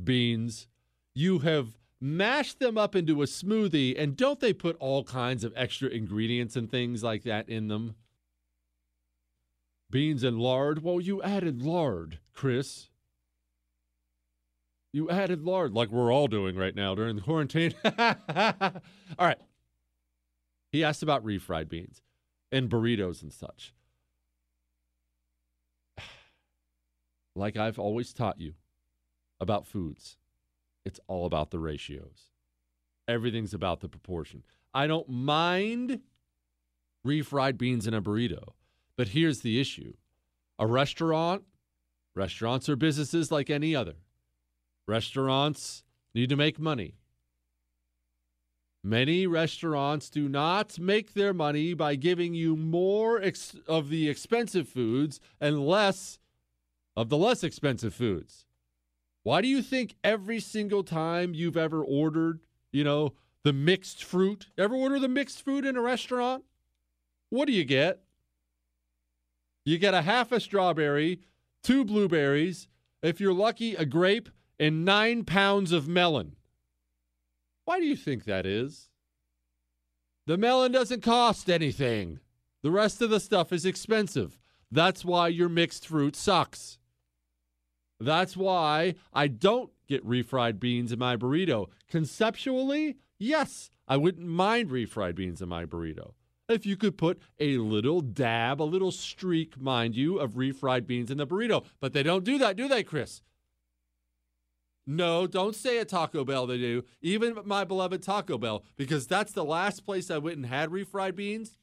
beans? 0.03 0.69
You 1.15 1.41
have 1.41 1.77
mashed 2.01 2.59
them 2.59 2.79
up 2.79 2.95
into 2.97 3.23
a 3.23 3.27
smoothie, 3.27 4.01
and 4.01 4.17
don't 4.17 4.41
they 4.41 4.53
put 4.53 4.77
all 4.79 5.05
kinds 5.05 5.45
of 5.45 5.53
extra 5.57 5.89
ingredients 5.89 6.57
and 6.57 6.71
things 6.71 7.03
like 7.03 7.25
that 7.25 7.49
in 7.49 7.69
them? 7.69 7.95
Beans 9.91 10.25
and 10.25 10.39
lard? 10.39 10.83
Well, 10.83 11.01
you 11.01 11.23
added 11.23 11.63
lard, 11.63 12.19
Chris. 12.33 12.89
You 14.93 15.11
added 15.11 15.43
lard, 15.43 15.73
like 15.73 15.91
we're 15.91 16.13
all 16.13 16.29
doing 16.29 16.57
right 16.57 16.75
now 16.75 16.95
during 16.95 17.17
the 17.17 17.23
quarantine. 17.23 17.75
all 17.85 19.27
right. 19.27 19.39
He 20.71 20.85
asked 20.85 21.03
about 21.03 21.25
refried 21.25 21.69
beans 21.69 22.03
and 22.51 22.69
burritos 22.69 23.23
and 23.23 23.33
such. 23.33 23.75
Like 27.37 27.57
I've 27.57 27.81
always 27.81 28.13
taught 28.13 28.41
you 28.41 28.55
about 29.41 29.67
foods, 29.67 30.17
it's 30.85 31.01
all 31.09 31.27
about 31.27 31.51
the 31.51 31.59
ratios. 31.59 32.31
Everything's 33.09 33.53
about 33.53 33.81
the 33.81 33.89
proportion. 33.89 34.45
I 34.73 34.87
don't 34.87 35.09
mind 35.09 36.01
refried 37.05 37.59
beans 37.59 37.87
in 37.87 37.95
a 37.95 38.01
burrito. 38.01 38.53
But 38.97 39.09
here's 39.09 39.41
the 39.41 39.61
issue 39.61 39.95
a 40.59 40.67
restaurant, 40.67 41.45
restaurants 42.15 42.69
are 42.69 42.77
businesses 42.77 43.31
like 43.31 43.51
any 43.51 43.75
other. 43.75 43.95
Restaurants 44.87 45.83
need 46.15 46.29
to 46.29 46.37
make 46.37 46.59
money. 46.59 46.95
Many 48.87 49.27
restaurants 49.27 50.11
do 50.11 50.29
not 50.29 50.79
make 50.79 51.15
their 51.15 51.33
money 51.33 51.73
by 51.73 51.95
giving 51.97 52.35
you 52.35 52.55
more 52.55 53.21
ex- 53.21 53.57
of 53.67 53.89
the 53.89 54.11
expensive 54.11 54.69
foods 54.69 55.21
and 55.41 55.67
less 55.67 56.19
of 56.97 57.09
the 57.09 57.17
less 57.17 57.43
expensive 57.43 57.95
foods. 57.95 58.45
Why 59.25 59.41
do 59.41 59.49
you 59.49 59.63
think 59.63 59.97
every 60.05 60.39
single 60.39 60.85
time 60.85 61.35
you've 61.35 61.57
ever 61.57 61.83
ordered, 61.83 62.41
you 62.73 62.85
know, 62.85 63.15
the 63.43 63.55
mixed 63.55 64.05
fruit, 64.05 64.49
ever 64.59 64.75
order 64.75 64.99
the 64.99 65.09
mixed 65.09 65.43
fruit 65.43 65.65
in 65.65 65.77
a 65.77 65.83
restaurant? 65.83 66.45
What 67.31 67.47
do 67.47 67.53
you 67.53 67.65
get? 67.65 68.04
You 69.65 69.79
get 69.79 69.95
a 69.95 70.03
half 70.03 70.31
a 70.31 70.41
strawberry, 70.41 71.21
two 71.63 71.85
blueberries, 71.85 72.69
if 73.03 73.21
you're 73.21 73.33
lucky, 73.33 73.75
a 73.75 73.87
grape, 73.87 74.29
and 74.59 74.85
nine 74.85 75.25
pounds 75.25 75.73
of 75.73 75.89
melon. 75.89 76.37
Why 77.65 77.81
do 77.81 77.87
you 77.87 77.97
think 77.97 78.25
that 78.25 78.45
is? 78.45 78.91
The 80.27 80.37
melon 80.37 80.73
doesn't 80.73 81.03
cost 81.03 81.49
anything. 81.49 82.21
The 82.63 82.71
rest 82.71 83.01
of 83.01 83.11
the 83.11 83.21
stuff 83.21 83.53
is 83.53 83.65
expensive. 83.65 84.39
That's 84.71 85.05
why 85.05 85.29
your 85.29 85.49
mixed 85.49 85.87
fruit 85.87 86.15
sucks. 86.15 86.79
That's 88.01 88.37
why 88.37 88.97
I 89.13 89.29
don't 89.29 89.71
get 89.89 90.07
refried 90.07 90.61
beans 90.61 90.93
in 90.93 90.99
my 90.99 91.17
burrito. 91.17 91.69
Conceptually, 91.89 92.97
yes, 93.19 93.71
I 93.89 93.97
wouldn't 93.97 94.27
mind 94.27 94.71
refried 94.71 95.15
beans 95.15 95.41
in 95.41 95.49
my 95.49 95.65
burrito 95.65 96.13
if 96.49 96.67
you 96.67 96.77
could 96.77 96.99
put 96.99 97.21
a 97.39 97.59
little 97.59 98.01
dab, 98.01 98.61
a 98.61 98.65
little 98.65 98.91
streak, 98.91 99.61
mind 99.61 99.97
you, 99.97 100.19
of 100.19 100.33
refried 100.33 100.87
beans 100.87 101.11
in 101.11 101.19
the 101.19 101.27
burrito. 101.27 101.65
But 101.81 101.93
they 101.93 102.03
don't 102.03 102.25
do 102.25 102.39
that, 102.39 102.57
do 102.57 102.69
they, 102.69 102.83
Chris? 102.83 103.23
No, 104.87 105.27
don't 105.27 105.57
say 105.57 105.79
at 105.79 105.89
Taco 105.89 106.25
Bell 106.25 106.47
they 106.47 106.59
do. 106.59 106.85
Even 107.01 107.39
my 107.45 107.65
beloved 107.65 108.03
Taco 108.03 108.37
Bell, 108.37 108.65
because 108.77 109.07
that's 109.07 109.33
the 109.33 109.45
last 109.45 109.87
place 109.87 110.11
I 110.11 110.19
went 110.19 110.37
and 110.37 110.47
had 110.47 110.71
refried 110.71 111.17
beans. 111.17 111.57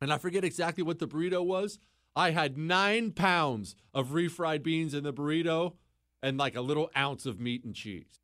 And 0.00 0.12
I 0.12 0.18
forget 0.18 0.44
exactly 0.44 0.84
what 0.84 0.98
the 0.98 1.08
burrito 1.08 1.42
was. 1.42 1.78
I 2.14 2.30
had 2.32 2.58
nine 2.58 3.12
pounds 3.12 3.74
of 3.94 4.10
refried 4.10 4.62
beans 4.62 4.92
in 4.92 5.04
the 5.04 5.12
burrito 5.12 5.74
and 6.22 6.36
like 6.36 6.54
a 6.54 6.60
little 6.60 6.90
ounce 6.96 7.24
of 7.24 7.40
meat 7.40 7.64
and 7.64 7.74
cheese. 7.74 8.20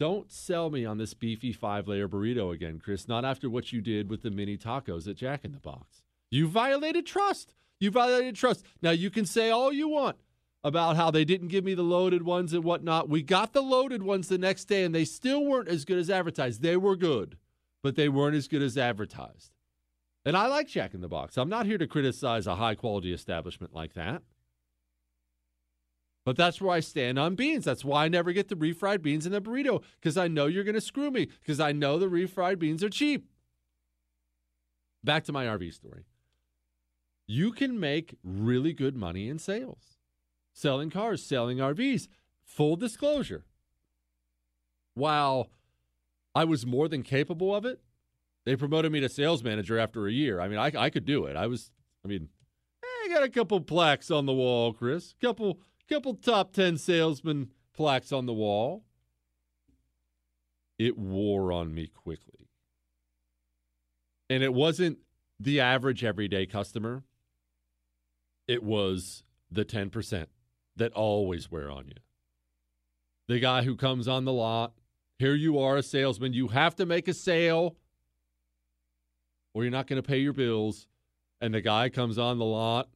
Don't 0.00 0.32
sell 0.32 0.70
me 0.70 0.84
on 0.84 0.98
this 0.98 1.14
beefy 1.14 1.52
five 1.52 1.86
layer 1.86 2.08
burrito 2.08 2.52
again, 2.52 2.80
Chris. 2.82 3.06
Not 3.06 3.24
after 3.24 3.48
what 3.48 3.72
you 3.72 3.80
did 3.80 4.10
with 4.10 4.22
the 4.22 4.30
mini 4.30 4.56
tacos 4.56 5.08
at 5.08 5.16
Jack 5.16 5.44
in 5.44 5.52
the 5.52 5.60
Box. 5.60 6.02
You 6.30 6.48
violated 6.48 7.06
trust. 7.06 7.54
You 7.78 7.90
violated 7.90 8.34
trust. 8.34 8.64
Now, 8.82 8.90
you 8.90 9.10
can 9.10 9.24
say 9.24 9.50
all 9.50 9.72
you 9.72 9.88
want 9.88 10.16
about 10.64 10.96
how 10.96 11.10
they 11.10 11.24
didn't 11.24 11.48
give 11.48 11.64
me 11.64 11.74
the 11.74 11.82
loaded 11.82 12.24
ones 12.24 12.52
and 12.52 12.64
whatnot. 12.64 13.08
We 13.08 13.22
got 13.22 13.52
the 13.52 13.62
loaded 13.62 14.02
ones 14.02 14.28
the 14.28 14.38
next 14.38 14.64
day, 14.64 14.82
and 14.82 14.94
they 14.94 15.04
still 15.04 15.44
weren't 15.44 15.68
as 15.68 15.84
good 15.84 15.98
as 15.98 16.10
advertised. 16.10 16.62
They 16.62 16.76
were 16.76 16.96
good, 16.96 17.36
but 17.82 17.94
they 17.94 18.08
weren't 18.08 18.36
as 18.36 18.48
good 18.48 18.62
as 18.62 18.78
advertised. 18.78 19.52
And 20.24 20.36
I 20.36 20.46
like 20.46 20.68
Jack 20.68 20.94
in 20.94 21.02
the 21.02 21.08
Box. 21.08 21.36
I'm 21.36 21.50
not 21.50 21.66
here 21.66 21.78
to 21.78 21.86
criticize 21.86 22.46
a 22.46 22.56
high 22.56 22.74
quality 22.74 23.12
establishment 23.12 23.74
like 23.74 23.92
that. 23.92 24.22
But 26.24 26.36
that's 26.36 26.60
where 26.60 26.74
I 26.74 26.80
stand 26.80 27.18
on 27.18 27.34
beans. 27.34 27.64
That's 27.64 27.84
why 27.84 28.04
I 28.04 28.08
never 28.08 28.32
get 28.32 28.48
the 28.48 28.56
refried 28.56 29.02
beans 29.02 29.26
in 29.26 29.32
the 29.32 29.42
burrito 29.42 29.82
because 30.00 30.16
I 30.16 30.26
know 30.26 30.46
you're 30.46 30.64
going 30.64 30.74
to 30.74 30.80
screw 30.80 31.10
me 31.10 31.28
because 31.40 31.60
I 31.60 31.72
know 31.72 31.98
the 31.98 32.08
refried 32.08 32.58
beans 32.58 32.82
are 32.82 32.88
cheap. 32.88 33.26
Back 35.02 35.24
to 35.24 35.32
my 35.32 35.44
RV 35.44 35.74
story. 35.74 36.06
You 37.26 37.52
can 37.52 37.78
make 37.78 38.16
really 38.22 38.72
good 38.72 38.96
money 38.96 39.28
in 39.28 39.38
sales, 39.38 39.98
selling 40.52 40.90
cars, 40.90 41.22
selling 41.22 41.58
RVs. 41.58 42.08
Full 42.44 42.76
disclosure. 42.76 43.44
While 44.94 45.50
I 46.34 46.44
was 46.44 46.66
more 46.66 46.88
than 46.88 47.02
capable 47.02 47.54
of 47.54 47.64
it, 47.64 47.80
they 48.44 48.56
promoted 48.56 48.92
me 48.92 49.00
to 49.00 49.08
sales 49.08 49.42
manager 49.42 49.78
after 49.78 50.06
a 50.06 50.12
year. 50.12 50.40
I 50.40 50.48
mean, 50.48 50.58
I, 50.58 50.70
I 50.76 50.90
could 50.90 51.06
do 51.06 51.24
it. 51.24 51.36
I 51.36 51.46
was, 51.46 51.70
I 52.04 52.08
mean, 52.08 52.28
I 52.82 53.08
got 53.08 53.22
a 53.22 53.30
couple 53.30 53.60
plaques 53.60 54.10
on 54.10 54.26
the 54.26 54.32
wall, 54.32 54.72
Chris. 54.72 55.14
Couple 55.20 55.58
couple 55.88 56.14
top 56.14 56.52
10 56.52 56.78
salesman 56.78 57.50
plaques 57.74 58.12
on 58.12 58.26
the 58.26 58.32
wall. 58.32 58.84
It 60.78 60.98
wore 60.98 61.52
on 61.52 61.74
me 61.74 61.86
quickly. 61.86 62.48
And 64.28 64.42
it 64.42 64.54
wasn't 64.54 64.98
the 65.38 65.60
average 65.60 66.04
everyday 66.04 66.46
customer, 66.46 67.02
it 68.46 68.62
was 68.62 69.24
the 69.50 69.64
10% 69.64 70.26
that 70.76 70.92
always 70.92 71.50
wear 71.50 71.70
on 71.70 71.88
you. 71.88 71.94
the 73.26 73.38
guy 73.38 73.62
who 73.62 73.76
comes 73.76 74.06
on 74.06 74.24
the 74.24 74.32
lot. 74.32 74.74
Here 75.18 75.34
you 75.34 75.58
are, 75.58 75.76
a 75.76 75.82
salesman. 75.82 76.32
You 76.32 76.48
have 76.48 76.74
to 76.76 76.86
make 76.86 77.08
a 77.08 77.14
sale 77.14 77.76
or 79.54 79.62
you're 79.62 79.70
not 79.70 79.86
going 79.86 80.02
to 80.02 80.06
pay 80.06 80.18
your 80.18 80.32
bills. 80.32 80.88
And 81.40 81.54
the 81.54 81.60
guy 81.60 81.88
comes 81.88 82.18
on 82.18 82.38
the 82.38 82.44
lot 82.44 82.88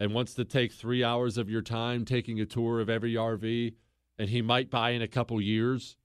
and 0.00 0.14
wants 0.14 0.34
to 0.34 0.44
take 0.44 0.72
three 0.72 1.04
hours 1.04 1.38
of 1.38 1.48
your 1.48 1.62
time 1.62 2.04
taking 2.04 2.40
a 2.40 2.46
tour 2.46 2.80
of 2.80 2.90
every 2.90 3.14
RV, 3.14 3.74
and 4.18 4.28
he 4.28 4.42
might 4.42 4.70
buy 4.70 4.90
in 4.90 5.02
a 5.02 5.08
couple 5.08 5.40
years. 5.40 5.96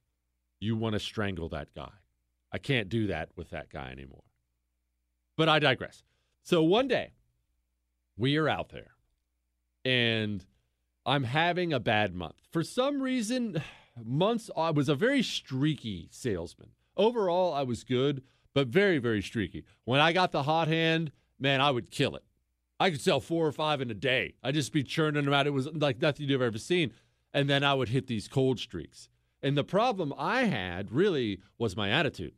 You 0.59 0.75
want 0.75 0.93
to 0.93 0.99
strangle 0.99 1.49
that 1.49 1.73
guy. 1.73 1.91
I 2.51 2.57
can't 2.57 2.89
do 2.89 3.07
that 3.07 3.29
with 3.35 3.49
that 3.51 3.69
guy 3.69 3.91
anymore. 3.91 4.23
But 5.37 5.49
I 5.49 5.59
digress. 5.59 6.03
So 6.43 6.63
one 6.63 6.87
day, 6.87 7.13
we 8.17 8.37
are 8.37 8.49
out 8.49 8.69
there, 8.69 8.91
and 9.85 10.45
I'm 11.05 11.23
having 11.23 11.71
a 11.73 11.79
bad 11.79 12.13
month. 12.13 12.35
For 12.51 12.63
some 12.63 13.01
reason, 13.01 13.61
months, 14.03 14.49
I 14.55 14.71
was 14.71 14.89
a 14.89 14.95
very 14.95 15.23
streaky 15.23 16.09
salesman. 16.11 16.71
Overall, 16.97 17.53
I 17.53 17.63
was 17.63 17.83
good, 17.83 18.23
but 18.53 18.67
very, 18.67 18.97
very 18.97 19.21
streaky. 19.21 19.63
When 19.85 19.99
I 19.99 20.11
got 20.11 20.31
the 20.31 20.43
hot 20.43 20.67
hand, 20.67 21.11
man, 21.39 21.61
I 21.61 21.71
would 21.71 21.91
kill 21.91 22.15
it. 22.15 22.23
I 22.79 22.89
could 22.89 23.01
sell 23.01 23.19
four 23.19 23.45
or 23.45 23.51
five 23.51 23.81
in 23.81 23.91
a 23.91 23.95
day. 23.95 24.35
I'd 24.41 24.53
just 24.53 24.71
be 24.71 24.83
churning 24.83 25.25
them 25.25 25.33
out. 25.33 25.47
It 25.47 25.51
was 25.51 25.67
like 25.67 26.01
nothing 26.01 26.29
you've 26.29 26.41
ever 26.41 26.57
seen. 26.57 26.93
And 27.33 27.49
then 27.49 27.63
I 27.63 27.73
would 27.73 27.89
hit 27.89 28.07
these 28.07 28.27
cold 28.27 28.59
streaks. 28.59 29.09
And 29.41 29.57
the 29.57 29.63
problem 29.63 30.13
I 30.17 30.43
had 30.43 30.91
really 30.91 31.41
was 31.57 31.77
my 31.77 31.89
attitude. 31.89 32.33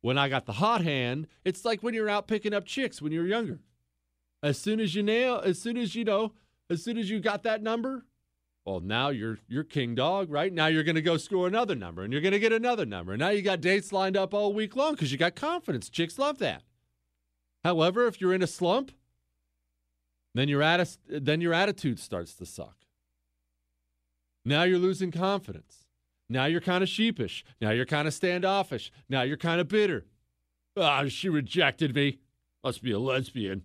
When 0.00 0.18
I 0.18 0.28
got 0.28 0.46
the 0.46 0.52
hot 0.54 0.82
hand, 0.82 1.28
it's 1.44 1.64
like 1.64 1.82
when 1.82 1.94
you're 1.94 2.10
out 2.10 2.28
picking 2.28 2.52
up 2.52 2.66
chicks 2.66 3.00
when 3.00 3.12
you're 3.12 3.26
younger. 3.26 3.60
As 4.42 4.58
soon 4.58 4.80
as 4.80 4.94
you 4.94 5.02
nail, 5.02 5.40
as 5.42 5.60
soon 5.60 5.78
as 5.78 5.94
you 5.94 6.04
know, 6.04 6.32
as 6.68 6.82
soon 6.82 6.98
as 6.98 7.08
you 7.08 7.20
got 7.20 7.42
that 7.44 7.62
number, 7.62 8.04
well, 8.66 8.80
now 8.80 9.08
you're 9.10 9.38
you're 9.46 9.64
king 9.64 9.94
dog, 9.94 10.30
right? 10.30 10.52
Now 10.52 10.66
you're 10.66 10.82
going 10.84 10.94
to 10.94 11.02
go 11.02 11.16
score 11.16 11.46
another 11.46 11.74
number, 11.74 12.02
and 12.02 12.12
you're 12.12 12.22
going 12.22 12.32
to 12.32 12.38
get 12.38 12.52
another 12.52 12.86
number. 12.86 13.12
And 13.12 13.20
now 13.20 13.28
you 13.30 13.42
got 13.42 13.60
dates 13.60 13.92
lined 13.92 14.16
up 14.16 14.32
all 14.32 14.52
week 14.52 14.74
long 14.76 14.92
because 14.92 15.12
you 15.12 15.18
got 15.18 15.34
confidence. 15.34 15.88
Chicks 15.88 16.18
love 16.18 16.38
that. 16.38 16.62
However, 17.62 18.06
if 18.06 18.20
you're 18.20 18.34
in 18.34 18.42
a 18.42 18.46
slump, 18.46 18.92
then 20.34 20.48
your 20.48 20.60
atti- 20.60 20.98
then 21.08 21.40
your 21.40 21.54
attitude 21.54 21.98
starts 21.98 22.34
to 22.34 22.46
suck. 22.46 22.76
Now 24.44 24.64
you're 24.64 24.78
losing 24.78 25.10
confidence. 25.10 25.86
Now 26.28 26.46
you're 26.46 26.60
kind 26.60 26.82
of 26.82 26.88
sheepish. 26.88 27.44
Now 27.60 27.70
you're 27.70 27.86
kind 27.86 28.08
of 28.08 28.14
standoffish. 28.14 28.90
Now 29.08 29.22
you're 29.22 29.36
kind 29.36 29.60
of 29.60 29.68
bitter. 29.68 30.06
Ah, 30.76 31.02
oh, 31.02 31.08
she 31.08 31.28
rejected 31.28 31.94
me. 31.94 32.18
Must 32.62 32.82
be 32.82 32.92
a 32.92 32.98
lesbian. 32.98 33.62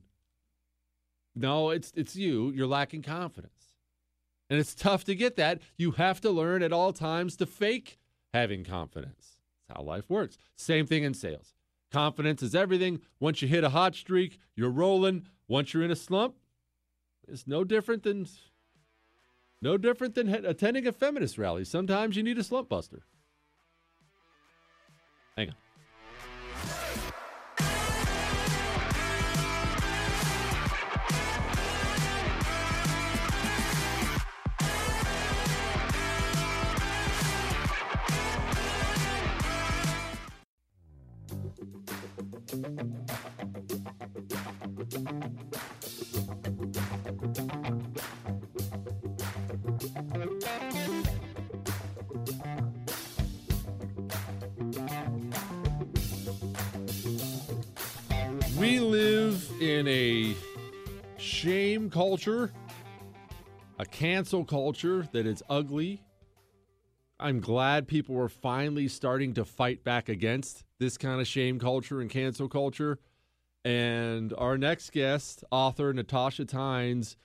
No, 1.35 1.69
it's 1.69 1.91
it's 1.95 2.15
you. 2.15 2.51
You're 2.51 2.67
lacking 2.67 3.01
confidence. 3.01 3.53
And 4.49 4.59
it's 4.59 4.75
tough 4.75 5.03
to 5.05 5.15
get 5.15 5.35
that. 5.35 5.61
You 5.77 5.91
have 5.91 6.19
to 6.21 6.31
learn 6.31 6.63
at 6.63 6.73
all 6.73 6.91
times 6.91 7.35
to 7.37 7.45
fake 7.45 7.99
having 8.33 8.63
confidence. 8.63 9.37
That's 9.67 9.77
how 9.77 9.83
life 9.83 10.09
works. 10.09 10.37
Same 10.55 10.85
thing 10.85 11.03
in 11.03 11.13
sales. 11.13 11.53
Confidence 11.91 12.43
is 12.43 12.55
everything. 12.55 13.01
Once 13.19 13.41
you 13.41 13.47
hit 13.47 13.63
a 13.63 13.69
hot 13.69 13.95
streak, 13.95 14.39
you're 14.55 14.69
rolling. 14.69 15.27
Once 15.47 15.73
you're 15.73 15.83
in 15.83 15.91
a 15.91 15.95
slump, 15.95 16.35
it's 17.31 17.47
no 17.47 17.63
different 17.63 18.03
than 18.03 18.27
no 19.61 19.77
different 19.77 20.15
than 20.15 20.29
attending 20.29 20.87
a 20.87 20.91
feminist 20.91 21.37
rally. 21.37 21.65
Sometimes 21.65 22.15
you 22.15 22.23
need 22.23 22.37
a 22.37 22.43
slump 22.43 22.69
buster. 22.69 23.03
Hang 25.37 25.49
on. 25.49 25.55
Culture, 61.87 62.51
a 63.77 63.85
cancel 63.85 64.43
culture 64.43 65.07
that 65.11 65.27
is 65.27 65.43
ugly. 65.49 66.01
I'm 67.19 67.39
glad 67.41 67.87
people 67.87 68.17
are 68.17 68.29
finally 68.29 68.87
starting 68.87 69.33
to 69.35 69.45
fight 69.45 69.83
back 69.83 70.09
against 70.09 70.63
this 70.79 70.97
kind 70.97 71.21
of 71.21 71.27
shame 71.27 71.59
culture 71.59 72.01
and 72.01 72.09
cancel 72.09 72.49
culture. 72.49 72.97
And 73.63 74.33
our 74.37 74.57
next 74.57 74.91
guest, 74.93 75.43
author 75.51 75.93
Natasha 75.93 76.45
Tynes, 76.45 77.17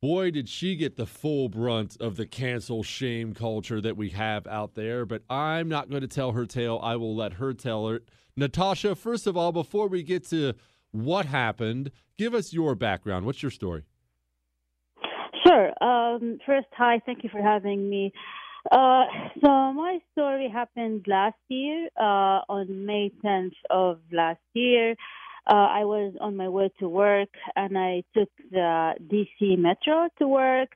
boy, 0.00 0.30
did 0.30 0.48
she 0.48 0.76
get 0.76 0.96
the 0.96 1.06
full 1.06 1.48
brunt 1.48 1.96
of 2.00 2.16
the 2.16 2.26
cancel 2.26 2.82
shame 2.82 3.34
culture 3.34 3.80
that 3.80 3.96
we 3.96 4.10
have 4.10 4.46
out 4.46 4.74
there. 4.74 5.04
But 5.04 5.22
I'm 5.28 5.68
not 5.68 5.90
going 5.90 6.02
to 6.02 6.08
tell 6.08 6.32
her 6.32 6.46
tale. 6.46 6.78
I 6.82 6.96
will 6.96 7.16
let 7.16 7.34
her 7.34 7.52
tell 7.54 7.88
it. 7.88 8.08
Natasha, 8.36 8.94
first 8.94 9.26
of 9.26 9.36
all, 9.36 9.52
before 9.52 9.88
we 9.88 10.02
get 10.02 10.26
to 10.28 10.54
what 10.92 11.26
happened, 11.26 11.90
give 12.18 12.34
us 12.34 12.52
your 12.52 12.74
background. 12.74 13.26
What's 13.26 13.42
your 13.42 13.50
story? 13.50 13.84
Sure. 15.46 15.72
Um, 15.82 16.38
first, 16.44 16.66
hi. 16.72 17.00
Thank 17.06 17.24
you 17.24 17.30
for 17.30 17.42
having 17.42 17.88
me. 17.88 18.12
Uh, 18.70 19.04
so 19.42 19.72
my 19.72 19.98
story 20.12 20.50
happened 20.52 21.06
last 21.08 21.38
year 21.48 21.88
uh, 21.98 22.44
on 22.48 22.84
May 22.84 23.10
10th 23.24 23.54
of 23.70 24.00
last 24.12 24.40
year. 24.52 24.92
Uh, 25.50 25.54
I 25.54 25.84
was 25.84 26.14
on 26.20 26.36
my 26.36 26.48
way 26.48 26.70
to 26.80 26.88
work 26.88 27.30
and 27.56 27.78
I 27.78 28.02
took 28.14 28.28
the 28.50 28.94
DC 29.10 29.58
Metro 29.58 30.08
to 30.18 30.28
work. 30.28 30.70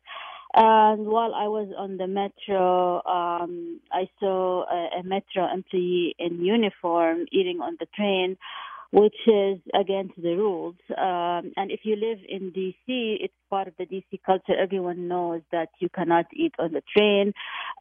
And 0.56 1.06
while 1.06 1.34
I 1.34 1.48
was 1.48 1.68
on 1.76 1.96
the 1.96 2.06
metro, 2.06 3.02
um, 3.04 3.80
I 3.92 4.08
saw 4.20 4.64
a, 4.70 5.00
a 5.00 5.02
metro 5.02 5.52
employee 5.52 6.14
in 6.18 6.44
uniform 6.44 7.26
eating 7.32 7.60
on 7.60 7.76
the 7.80 7.86
train 7.94 8.36
which 8.94 9.16
is 9.26 9.58
against 9.74 10.14
the 10.22 10.36
rules. 10.36 10.76
Um, 10.90 11.50
and 11.56 11.72
if 11.72 11.80
you 11.82 11.96
live 11.96 12.18
in 12.28 12.52
DC, 12.52 12.76
it's 12.86 13.34
part 13.54 13.68
of 13.68 13.74
the 13.78 13.86
DC 13.86 14.20
culture. 14.26 14.56
Everyone 14.66 15.06
knows 15.06 15.42
that 15.52 15.68
you 15.78 15.88
cannot 15.88 16.26
eat 16.34 16.54
on 16.58 16.72
the 16.72 16.82
train. 16.94 17.32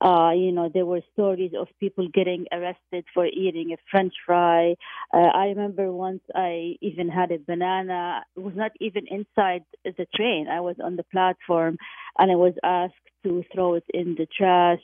Uh, 0.08 0.32
you 0.44 0.52
know, 0.52 0.70
there 0.72 0.86
were 0.86 1.02
stories 1.14 1.54
of 1.60 1.68
people 1.80 2.08
getting 2.14 2.46
arrested 2.52 3.04
for 3.12 3.26
eating 3.26 3.74
a 3.74 3.78
French 3.90 4.14
fry. 4.24 4.76
Uh, 5.12 5.32
I 5.42 5.46
remember 5.48 5.92
once 5.92 6.22
I 6.36 6.76
even 6.82 7.10
had 7.10 7.32
a 7.32 7.40
banana. 7.40 8.22
It 8.38 8.42
was 8.42 8.54
not 8.56 8.72
even 8.80 9.04
inside 9.18 9.64
the 9.84 10.06
train. 10.16 10.48
I 10.48 10.60
was 10.60 10.76
on 10.84 10.96
the 10.96 11.08
platform, 11.16 11.78
and 12.20 12.32
I 12.32 12.36
was 12.36 12.54
asked 12.64 13.08
to 13.24 13.44
throw 13.52 13.74
it 13.74 13.86
in 13.92 14.14
the 14.20 14.28
trash. 14.38 14.84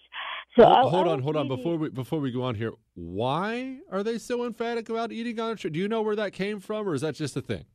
So 0.58 0.66
hold, 0.66 0.78
I, 0.78 0.90
hold 0.90 1.08
I 1.08 1.12
on, 1.12 1.22
hold 1.22 1.36
on. 1.36 1.48
Before 1.48 1.76
we 1.78 1.90
before 1.90 2.20
we 2.20 2.32
go 2.32 2.42
on 2.42 2.56
here, 2.56 2.74
why 2.96 3.78
are 3.92 4.02
they 4.02 4.18
so 4.18 4.44
emphatic 4.44 4.90
about 4.90 5.12
eating 5.12 5.40
on 5.40 5.52
a 5.52 5.56
train? 5.56 5.74
Do 5.74 5.80
you 5.80 5.88
know 5.88 6.02
where 6.02 6.16
that 6.16 6.34
came 6.34 6.60
from, 6.60 6.90
or 6.90 6.96
is 6.96 7.02
that 7.02 7.14
just 7.14 7.38
a 7.38 7.42
thing? 7.42 7.66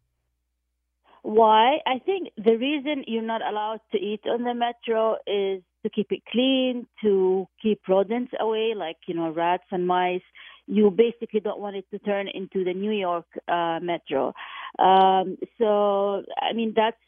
Why? 1.25 1.79
I 1.87 2.01
think 2.05 2.29
the 2.37 2.57
reason 2.59 3.05
you're 3.07 3.22
not 3.22 3.41
allowed 3.41 3.81
to 3.93 3.99
eat 3.99 4.20
on 4.27 4.45
the 4.45 4.53
metro 4.53 5.16
is 5.27 5.62
to 5.83 5.89
keep 5.89 6.12
it 6.12 6.20
clean, 6.31 6.87
to 7.03 7.49
keep 7.62 7.81
rodents 7.89 8.33
away, 8.39 8.75
like, 8.77 8.99
you 9.07 9.14
know, 9.14 9.31
rats 9.31 9.64
and 9.70 9.87
mice. 9.87 10.20
You 10.66 10.91
basically 10.91 11.41
don't 11.41 11.61
want 11.61 11.77
it 11.77 11.87
to 11.93 11.99
turn 12.01 12.29
into 12.29 12.62
the 12.62 12.75
New 12.75 12.93
York 12.93 13.25
uh, 13.49 13.79
metro. 13.81 14.35
Um, 14.79 15.39
so, 15.59 16.25
I 16.43 16.53
mean, 16.53 16.75
that's 16.77 17.01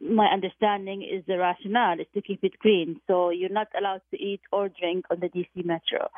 my 0.00 0.28
understanding 0.28 1.02
is 1.02 1.22
the 1.26 1.36
rationale 1.36 2.00
is 2.00 2.06
to 2.14 2.22
keep 2.22 2.42
it 2.44 2.58
clean. 2.60 3.02
So 3.06 3.28
you're 3.28 3.50
not 3.50 3.68
allowed 3.78 4.00
to 4.12 4.16
eat 4.16 4.40
or 4.50 4.70
drink 4.70 5.04
on 5.10 5.20
the 5.20 5.28
DC 5.28 5.62
metro. 5.66 6.08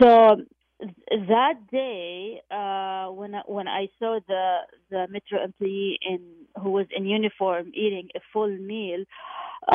So 0.00 0.36
that 0.80 1.54
day, 1.72 2.40
uh, 2.50 3.06
when 3.12 3.34
I, 3.34 3.42
when 3.46 3.68
I 3.68 3.88
saw 3.98 4.20
the 4.28 4.58
the 4.90 5.06
metro 5.10 5.42
employee 5.42 5.98
in 6.02 6.20
who 6.62 6.70
was 6.70 6.86
in 6.96 7.06
uniform 7.06 7.72
eating 7.74 8.08
a 8.14 8.20
full 8.32 8.48
meal 8.56 9.04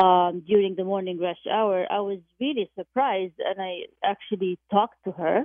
um, 0.02 0.42
during 0.46 0.76
the 0.76 0.84
morning 0.84 1.18
rush 1.20 1.44
hour, 1.50 1.86
I 1.90 2.00
was 2.00 2.20
really 2.40 2.70
surprised, 2.78 3.34
and 3.38 3.60
I 3.60 3.82
actually 4.04 4.58
talked 4.70 4.96
to 5.04 5.12
her, 5.12 5.44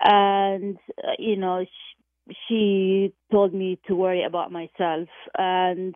and 0.00 0.76
uh, 1.04 1.12
you 1.18 1.36
know 1.36 1.64
she, 1.64 2.36
she 2.48 3.14
told 3.32 3.54
me 3.54 3.78
to 3.88 3.94
worry 3.94 4.24
about 4.24 4.52
myself 4.52 5.08
and. 5.38 5.94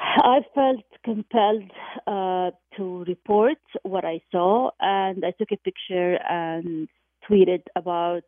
I 0.00 0.40
felt 0.54 0.84
compelled 1.04 1.70
uh, 2.06 2.52
to 2.76 3.04
report 3.08 3.58
what 3.82 4.04
I 4.04 4.20
saw, 4.30 4.70
and 4.80 5.24
I 5.24 5.32
took 5.32 5.50
a 5.52 5.56
picture 5.56 6.18
and 6.28 6.88
tweeted 7.28 7.62
about 7.76 8.22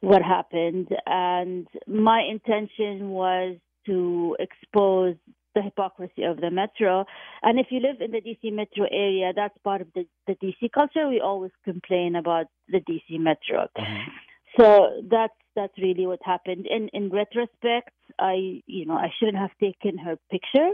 what 0.00 0.22
happened. 0.22 0.88
And 1.06 1.66
my 1.86 2.22
intention 2.22 3.10
was 3.10 3.56
to 3.86 4.36
expose 4.38 5.16
the 5.54 5.62
hypocrisy 5.62 6.22
of 6.22 6.40
the 6.40 6.50
metro. 6.50 7.04
And 7.42 7.58
if 7.58 7.66
you 7.70 7.80
live 7.80 8.00
in 8.00 8.12
the 8.12 8.20
DC 8.20 8.52
metro 8.52 8.86
area, 8.90 9.32
that's 9.34 9.56
part 9.64 9.80
of 9.80 9.88
the, 9.94 10.06
the 10.26 10.34
DC 10.34 10.70
culture. 10.72 11.08
We 11.08 11.20
always 11.20 11.50
complain 11.64 12.14
about 12.16 12.46
the 12.68 12.78
DC 12.78 13.18
metro. 13.18 13.66
Mm-hmm. 13.76 14.10
So 14.58 15.02
that's 15.08 15.34
that's 15.56 15.76
really 15.78 16.06
what 16.06 16.20
happened. 16.24 16.66
In 16.66 16.88
in 16.88 17.10
retrospect, 17.10 17.90
I 18.18 18.62
you 18.66 18.86
know 18.86 18.94
I 18.94 19.12
shouldn't 19.18 19.38
have 19.38 19.56
taken 19.60 19.98
her 19.98 20.16
picture. 20.30 20.70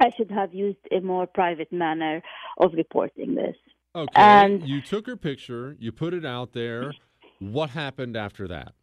I 0.00 0.10
should 0.16 0.30
have 0.30 0.52
used 0.52 0.78
a 0.92 1.00
more 1.00 1.26
private 1.26 1.72
manner 1.72 2.22
of 2.58 2.74
reporting 2.74 3.34
this. 3.34 3.56
Okay. 3.96 4.10
And 4.14 4.68
you 4.68 4.82
took 4.82 5.06
her 5.06 5.16
picture, 5.16 5.74
you 5.78 5.90
put 5.90 6.12
it 6.12 6.26
out 6.26 6.52
there. 6.52 6.92
What 7.38 7.70
happened 7.70 8.14
after 8.14 8.46
that? 8.48 8.74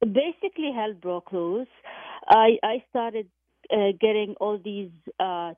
Basically, 0.00 0.72
hell 0.74 0.94
broke 1.00 1.32
loose. 1.32 1.68
I 2.28 2.58
I 2.62 2.84
started 2.90 3.28
uh, 3.72 3.92
getting 4.00 4.34
all 4.40 4.58
these 4.62 4.90
uh, 5.20 5.52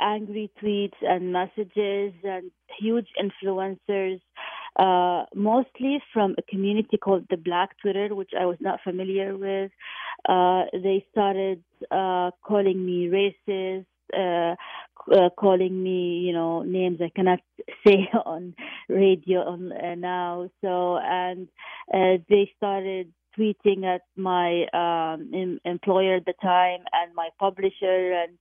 angry 0.00 0.50
tweets 0.62 0.94
and 1.02 1.32
messages 1.32 2.12
and 2.22 2.52
huge 2.78 3.08
influencers, 3.20 4.20
uh, 4.78 5.24
mostly 5.34 6.00
from 6.12 6.36
a 6.38 6.42
community 6.42 6.96
called 6.96 7.26
the 7.30 7.36
Black 7.36 7.76
Twitter, 7.82 8.14
which 8.14 8.30
I 8.38 8.46
was 8.46 8.58
not 8.60 8.78
familiar 8.84 9.36
with. 9.36 9.72
Uh, 10.28 10.64
they 10.72 11.04
started 11.10 11.64
uh, 11.90 12.30
calling 12.44 12.86
me 12.86 13.08
racist. 13.08 13.86
Uh, 15.10 15.30
calling 15.36 15.82
me, 15.82 16.18
you 16.18 16.32
know, 16.32 16.62
names 16.62 17.00
I 17.02 17.10
cannot 17.14 17.40
say 17.86 18.08
on 18.24 18.54
radio 18.88 19.40
on 19.40 19.72
uh, 19.72 19.94
now. 19.96 20.48
So, 20.60 20.96
and 20.98 21.48
uh, 21.92 22.22
they 22.28 22.52
started 22.56 23.12
tweeting 23.38 23.84
at 23.84 24.02
my 24.16 24.64
um, 24.72 25.30
em- 25.34 25.60
employer 25.64 26.16
at 26.16 26.24
the 26.26 26.34
time 26.42 26.80
and 26.92 27.14
my 27.14 27.30
publisher 27.38 28.12
and 28.22 28.38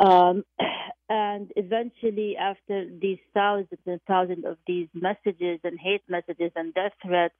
um, 0.00 0.44
and 1.08 1.50
eventually 1.56 2.36
after 2.36 2.86
these 3.00 3.18
thousands 3.32 3.80
and 3.86 4.00
thousands 4.06 4.44
of 4.44 4.58
these 4.66 4.88
messages 4.94 5.60
and 5.64 5.78
hate 5.78 6.02
messages 6.08 6.50
and 6.56 6.74
death 6.74 6.92
threats 7.04 7.34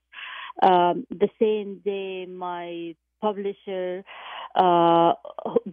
um, 0.63 1.05
the 1.11 1.29
same 1.41 1.81
day 1.85 2.27
my 2.27 2.95
publisher 3.27 4.05
uh, 4.65 5.13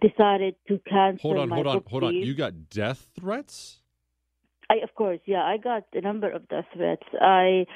decided 0.06 0.54
to 0.68 0.74
cancel 0.92 1.30
hold 1.30 1.38
on 1.42 1.48
my 1.52 1.56
hold 1.56 1.70
on 1.74 1.82
hold 1.92 2.04
on 2.08 2.14
you 2.14 2.34
got 2.44 2.52
death 2.80 3.00
threats 3.18 3.56
I, 4.72 4.76
of 4.82 4.94
course, 4.94 5.20
yeah, 5.26 5.42
I 5.42 5.58
got 5.58 5.84
a 5.92 6.00
number 6.00 6.30
of 6.30 6.48
death 6.48 6.64
threats. 6.74 7.08
I 7.20 7.66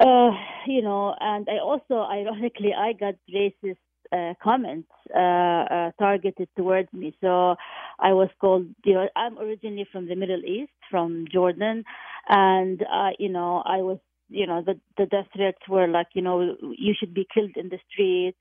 uh, 0.00 0.30
you 0.66 0.82
know, 0.82 1.14
and 1.20 1.46
I 1.48 1.58
also, 1.58 2.00
ironically, 2.10 2.72
I 2.76 2.92
got 2.92 3.14
racist 3.32 3.76
uh, 4.12 4.34
comments 4.42 4.88
uh, 5.14 5.18
uh, 5.18 5.90
targeted 5.98 6.48
towards 6.56 6.92
me. 6.92 7.14
So 7.20 7.56
I 7.98 8.12
was 8.14 8.30
called, 8.40 8.66
you 8.84 8.94
know, 8.94 9.06
I'm 9.16 9.38
originally 9.38 9.86
from 9.92 10.08
the 10.08 10.16
Middle 10.16 10.42
East, 10.44 10.72
from 10.90 11.26
Jordan, 11.32 11.84
and 12.28 12.82
uh, 12.82 13.10
you 13.18 13.28
know, 13.28 13.62
I 13.64 13.78
was, 13.78 13.98
you 14.32 14.46
know, 14.46 14.62
the 14.64 14.80
the 14.96 15.06
death 15.06 15.26
threats 15.36 15.68
were 15.68 15.86
like, 15.88 16.08
you 16.14 16.22
know, 16.22 16.56
you 16.78 16.94
should 16.98 17.14
be 17.14 17.26
killed 17.32 17.56
in 17.56 17.68
the 17.68 17.78
streets 17.90 18.38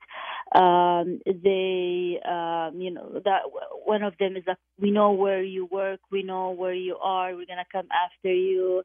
Um, 0.53 1.21
they, 1.25 2.19
um, 2.27 2.81
you 2.81 2.91
know, 2.91 3.21
that 3.23 3.41
one 3.85 4.03
of 4.03 4.13
them 4.19 4.35
is 4.35 4.43
like, 4.47 4.57
we 4.79 4.91
know 4.91 5.11
where 5.11 5.41
you 5.43 5.65
work, 5.71 5.99
we 6.11 6.23
know 6.23 6.51
where 6.51 6.73
you 6.73 6.97
are, 6.97 7.35
we're 7.35 7.45
gonna 7.45 7.65
come 7.71 7.87
after 8.05 8.33
you 8.33 8.83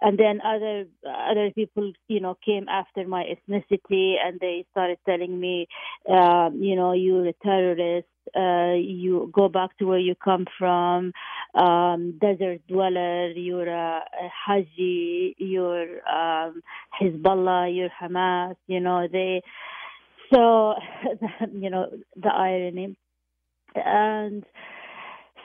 and 0.00 0.18
then 0.18 0.40
other 0.44 0.86
other 1.06 1.50
people 1.54 1.92
you 2.08 2.20
know 2.20 2.36
came 2.44 2.68
after 2.68 3.06
my 3.06 3.24
ethnicity 3.24 4.14
and 4.22 4.38
they 4.40 4.64
started 4.70 4.98
telling 5.06 5.38
me 5.38 5.66
um, 6.08 6.58
you 6.60 6.76
know 6.76 6.92
you're 6.92 7.26
a 7.26 7.32
terrorist 7.42 8.06
uh, 8.36 8.74
you 8.74 9.30
go 9.32 9.48
back 9.48 9.76
to 9.78 9.86
where 9.86 9.98
you 9.98 10.14
come 10.14 10.46
from 10.58 11.12
um, 11.54 12.18
desert 12.20 12.60
dweller 12.68 13.30
you're 13.30 13.68
a, 13.68 14.00
a 14.00 14.28
haji 14.46 15.34
you're 15.38 16.06
um, 16.08 16.60
hezbollah 17.00 17.74
you're 17.74 17.90
hamas 18.00 18.56
you 18.66 18.80
know 18.80 19.06
they 19.10 19.42
so 20.32 20.74
you 21.52 21.70
know 21.70 21.90
the 22.16 22.28
irony. 22.28 22.96
And 23.74 24.44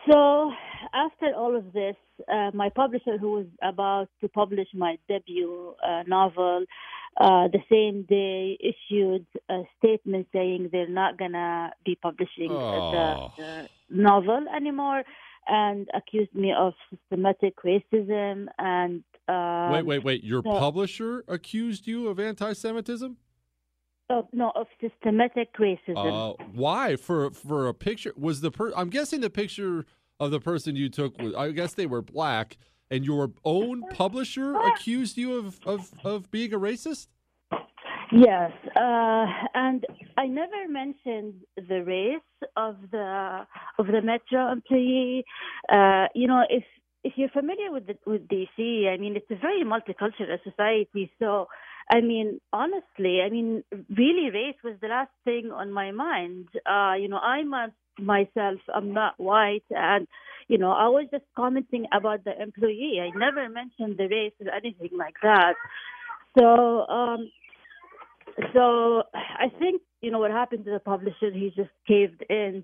so 0.10 0.52
after 0.93 1.34
all 1.36 1.56
of 1.56 1.74
this, 1.74 1.95
uh, 2.28 2.52
my 2.54 2.70
publisher, 2.70 3.18
who 3.18 3.32
was 3.34 3.46
about 3.62 4.10
to 4.22 4.30
publish 4.30 4.68
my 4.74 4.98
debut 5.08 5.74
uh, 5.86 6.04
novel, 6.08 6.66
uh, 7.18 7.48
the 7.50 7.60
same 7.70 8.04
day 8.04 8.58
issued 8.60 9.26
a 9.50 9.64
statement 9.78 10.28
saying 10.32 10.70
they're 10.72 10.88
not 10.88 11.18
gonna 11.18 11.72
be 11.86 11.98
publishing 12.02 12.50
oh. 12.50 13.32
the, 13.38 13.44
the 13.44 13.70
novel 13.90 14.46
anymore, 14.56 15.04
and 15.48 15.90
accused 15.94 16.34
me 16.34 16.54
of 16.58 16.74
systematic 16.90 17.56
racism 17.64 18.48
and. 18.58 19.04
Um, 19.28 19.72
wait, 19.72 19.86
wait, 19.86 20.04
wait! 20.04 20.24
Your 20.24 20.42
publisher 20.42 21.24
accused 21.28 21.88
you 21.88 22.08
of 22.08 22.20
anti-Semitism? 22.20 23.18
Of, 24.10 24.28
no, 24.34 24.52
of 24.56 24.68
systematic 24.82 25.54
racism. 25.58 26.34
Uh, 26.40 26.44
why? 26.54 26.96
For 26.98 27.32
for 27.32 27.68
a 27.68 27.74
picture 27.74 28.14
was 28.18 28.42
the 28.42 28.52
per? 28.52 28.74
I'm 28.76 28.90
guessing 28.90 29.22
the 29.22 29.30
picture 29.30 29.86
of 30.22 30.30
the 30.30 30.40
person 30.40 30.76
you 30.76 30.88
took 30.88 31.18
was. 31.20 31.34
I 31.34 31.52
guess 31.52 31.74
they 31.74 31.88
were 31.88 32.02
black, 32.02 32.58
and 32.92 33.04
your 33.04 33.32
own 33.44 33.84
publisher 33.90 34.56
accused 34.56 35.18
you 35.18 35.38
of 35.38 35.60
of, 35.66 35.92
of 36.04 36.32
being 36.32 36.54
a 36.54 36.60
racist. 36.60 37.08
Yes, 38.14 38.52
uh, 38.76 39.26
and 39.56 39.86
I 40.18 40.28
never 40.28 40.68
mentioned 40.70 41.34
the 41.56 41.84
race 41.84 42.50
of 42.56 42.76
the 42.92 43.48
of 43.80 43.88
the 43.88 44.02
Metro 44.02 44.52
employee. 44.52 45.26
Uh, 45.68 46.06
you 46.14 46.28
know, 46.28 46.44
if 46.50 46.64
if 47.04 47.14
you're 47.16 47.30
familiar 47.30 47.72
with 47.72 47.88
the, 47.88 47.96
with 48.06 48.28
DC, 48.28 48.88
I 48.88 48.98
mean, 48.98 49.16
it's 49.16 49.32
a 49.32 49.36
very 49.36 49.64
multicultural 49.64 50.38
society. 50.44 51.12
So 51.20 51.48
I 51.90 52.02
mean, 52.02 52.40
honestly, 52.54 53.22
I 53.26 53.30
mean, 53.30 53.64
really, 53.90 54.30
race 54.32 54.56
was 54.64 54.76
the 54.82 54.88
last 54.88 55.12
thing 55.26 55.52
on 55.52 55.72
my 55.72 55.92
mind. 55.92 56.48
Uh, 56.66 56.94
you 57.00 57.10
know, 57.10 57.18
I'm 57.18 57.54
a, 57.54 57.70
myself, 58.00 58.60
I'm 58.74 58.94
not 58.94 59.20
white, 59.20 59.64
and 59.70 60.08
you 60.48 60.58
know, 60.58 60.72
I 60.72 60.88
was 60.88 61.08
just 61.12 61.24
commenting 61.36 61.86
about 61.94 62.24
the 62.26 62.39
employee. 62.42 63.00
I 63.02 63.18
never 63.18 63.48
mentioned 63.48 63.98
the 63.98 64.08
race 64.08 64.34
or 64.44 64.54
anything 64.54 64.89
like 64.98 65.16
that. 65.24 65.54
So, 66.38 66.88
um, 66.88 67.32
so 68.54 69.04
I 69.14 69.48
think 69.60 69.82
you 70.02 70.12
know 70.12 70.20
what 70.20 70.32
happened 70.32 70.66
to 70.66 70.72
the 70.72 70.80
publisher. 70.80 71.32
He 71.32 71.54
just 71.56 71.70
caved 71.88 72.24
in 72.30 72.64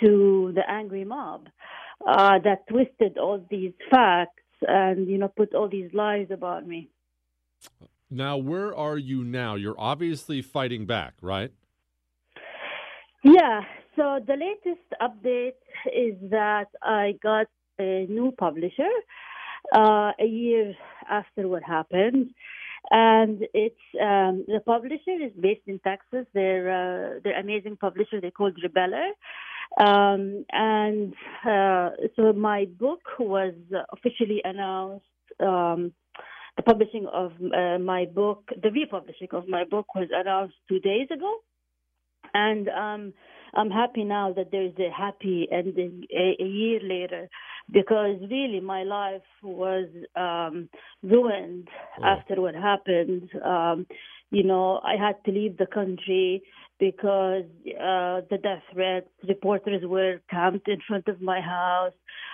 to 0.00 0.52
the 0.54 0.68
angry 0.68 1.04
mob 1.04 1.48
uh, 2.06 2.38
that 2.44 2.66
twisted 2.68 3.18
all 3.18 3.44
these 3.50 3.72
facts 3.90 4.42
and 4.62 5.08
you 5.08 5.18
know 5.18 5.28
put 5.28 5.54
all 5.54 5.68
these 5.68 5.90
lies 5.92 6.28
about 6.30 6.66
me. 6.66 6.88
Now, 8.10 8.36
where 8.36 8.74
are 8.74 8.98
you 8.98 9.24
now? 9.24 9.56
You're 9.56 9.78
obviously 9.78 10.42
fighting 10.42 10.86
back, 10.86 11.14
right? 11.20 11.52
Yeah. 13.24 13.62
So 13.96 14.20
the 14.26 14.34
latest 14.34 14.86
update 15.00 15.56
is 15.86 16.30
that 16.30 16.66
I 16.82 17.14
got 17.22 17.46
a 17.78 18.06
new 18.08 18.30
publisher 18.38 18.90
uh, 19.74 20.12
a 20.20 20.26
year 20.26 20.74
after 21.10 21.48
what 21.48 21.62
happened, 21.62 22.30
and 22.90 23.42
it's 23.54 23.74
um, 24.00 24.44
the 24.46 24.60
publisher 24.66 25.16
is 25.22 25.32
based 25.40 25.66
in 25.66 25.78
Texas. 25.78 26.26
They're 26.34 26.68
uh, 26.70 27.20
they're 27.24 27.40
amazing 27.40 27.78
publisher. 27.78 28.20
They're 28.20 28.30
called 28.30 28.58
Rebeller. 28.62 29.10
Um, 29.78 30.44
and 30.52 31.14
uh, 31.44 31.90
so 32.16 32.32
my 32.34 32.66
book 32.78 33.00
was 33.18 33.54
officially 33.92 34.40
announced 34.44 35.06
um, 35.40 35.92
the 36.56 36.62
publishing 36.62 37.06
of 37.12 37.32
uh, 37.54 37.78
my 37.78 38.04
book, 38.06 38.48
the 38.62 38.70
republishing 38.70 39.28
of 39.32 39.48
my 39.48 39.64
book 39.64 39.94
was 39.94 40.08
announced 40.12 40.54
two 40.68 40.80
days 40.80 41.08
ago. 41.10 41.38
And 42.32 42.68
um, 42.68 43.12
I'm 43.56 43.70
happy 43.70 44.04
now 44.04 44.32
that 44.34 44.50
there's 44.52 44.74
a 44.78 44.90
happy 44.90 45.48
ending 45.50 46.04
a, 46.12 46.36
a 46.40 46.46
year 46.46 46.80
later 46.82 47.28
because 47.70 48.20
really 48.30 48.60
my 48.60 48.82
life 48.84 49.22
was 49.42 49.88
um, 50.14 50.68
ruined 51.02 51.68
oh. 52.00 52.04
after 52.04 52.40
what 52.40 52.54
happened. 52.54 53.30
Um, 53.44 53.86
you 54.30 54.42
know, 54.42 54.80
I 54.84 54.96
had 54.96 55.24
to 55.24 55.30
leave 55.30 55.56
the 55.56 55.66
country 55.66 56.42
because 56.78 57.44
uh, 57.70 58.20
the 58.30 58.38
death 58.42 58.62
threats, 58.72 59.08
reporters 59.26 59.82
were 59.84 60.20
camped 60.28 60.68
in 60.68 60.78
front 60.86 61.08
of 61.08 61.20
my 61.20 61.40
house. 61.40 61.92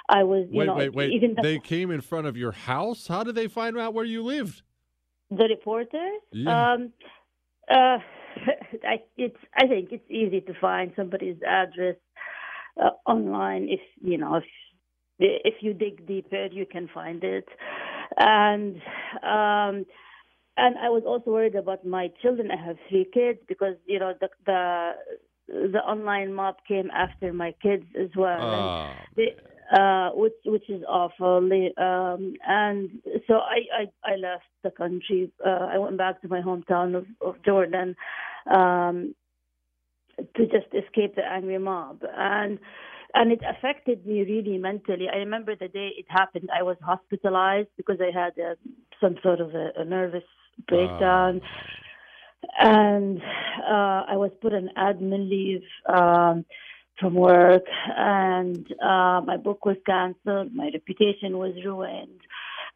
I 0.08 0.24
was, 0.24 0.48
you 0.50 0.58
wait, 0.58 0.66
know, 0.66 0.74
wait, 0.74 0.94
wait. 0.94 1.12
Even 1.12 1.34
the, 1.34 1.42
they 1.42 1.58
came 1.58 1.90
in 1.90 2.00
front 2.00 2.26
of 2.26 2.36
your 2.36 2.52
house. 2.52 3.06
How 3.06 3.22
did 3.22 3.34
they 3.34 3.46
find 3.46 3.78
out 3.78 3.94
where 3.94 4.04
you 4.04 4.22
lived? 4.22 4.62
The 5.30 5.44
reporters. 5.44 6.20
Yeah. 6.32 6.72
Um, 6.72 6.92
uh, 7.70 7.98
I, 8.84 9.00
it's. 9.16 9.36
I 9.56 9.66
think 9.66 9.88
it's 9.92 10.10
easy 10.10 10.40
to 10.42 10.54
find 10.60 10.92
somebody's 10.96 11.36
address 11.46 11.96
uh, 12.82 12.90
online. 13.06 13.68
If 13.68 13.80
you 14.00 14.18
know, 14.18 14.36
if 14.36 14.44
if 15.18 15.54
you 15.60 15.74
dig 15.74 16.06
deeper, 16.06 16.46
you 16.46 16.66
can 16.66 16.88
find 16.92 17.22
it. 17.22 17.48
And 18.18 18.76
um, 19.22 19.86
and 20.56 20.76
I 20.78 20.90
was 20.90 21.02
also 21.06 21.30
worried 21.30 21.54
about 21.54 21.84
my 21.86 22.10
children. 22.20 22.50
I 22.50 22.62
have 22.62 22.76
three 22.88 23.06
kids 23.12 23.38
because 23.48 23.76
you 23.86 23.98
know 23.98 24.14
the 24.20 24.28
the 24.46 24.92
the 25.48 25.78
online 25.78 26.32
mob 26.32 26.56
came 26.66 26.90
after 26.90 27.32
my 27.32 27.54
kids 27.62 27.84
as 28.00 28.10
well. 28.16 28.40
Oh, 28.40 28.92
they, 29.16 29.36
uh, 29.72 30.10
which 30.10 30.34
which 30.44 30.68
is 30.68 30.82
awful. 30.88 31.38
Um, 31.38 32.34
and 32.46 32.90
so 33.26 33.34
I, 33.38 33.60
I 33.80 34.12
I 34.12 34.16
left 34.16 34.44
the 34.62 34.70
country. 34.70 35.30
Uh, 35.44 35.68
I 35.72 35.78
went 35.78 35.96
back 35.96 36.20
to 36.22 36.28
my 36.28 36.40
hometown 36.40 36.94
of, 36.94 37.06
of 37.20 37.42
Jordan 37.44 37.96
um, 38.50 39.14
to 40.36 40.46
just 40.46 40.66
escape 40.74 41.14
the 41.16 41.24
angry 41.24 41.58
mob, 41.58 42.02
and 42.16 42.58
and 43.14 43.32
it 43.32 43.40
affected 43.48 44.06
me 44.06 44.22
really 44.22 44.58
mentally. 44.58 45.08
I 45.08 45.16
remember 45.16 45.56
the 45.56 45.68
day 45.68 45.92
it 45.96 46.06
happened. 46.08 46.50
I 46.54 46.62
was 46.62 46.76
hospitalized 46.82 47.68
because 47.76 47.98
I 48.00 48.10
had 48.16 48.36
a, 48.38 48.56
some 49.00 49.16
sort 49.22 49.40
of 49.40 49.54
a, 49.54 49.72
a 49.76 49.84
nervous 49.84 50.24
breakdown. 50.68 51.40
And 52.58 53.22
uh, 53.68 54.02
I 54.08 54.16
was 54.16 54.30
put 54.40 54.52
on 54.52 54.70
admin 54.76 55.30
leave 55.30 55.62
um, 55.86 56.44
from 56.98 57.14
work, 57.14 57.64
and 57.96 58.66
uh, 58.82 59.20
my 59.24 59.36
book 59.42 59.64
was 59.64 59.76
canceled. 59.86 60.54
My 60.54 60.70
reputation 60.72 61.38
was 61.38 61.54
ruined. 61.64 62.20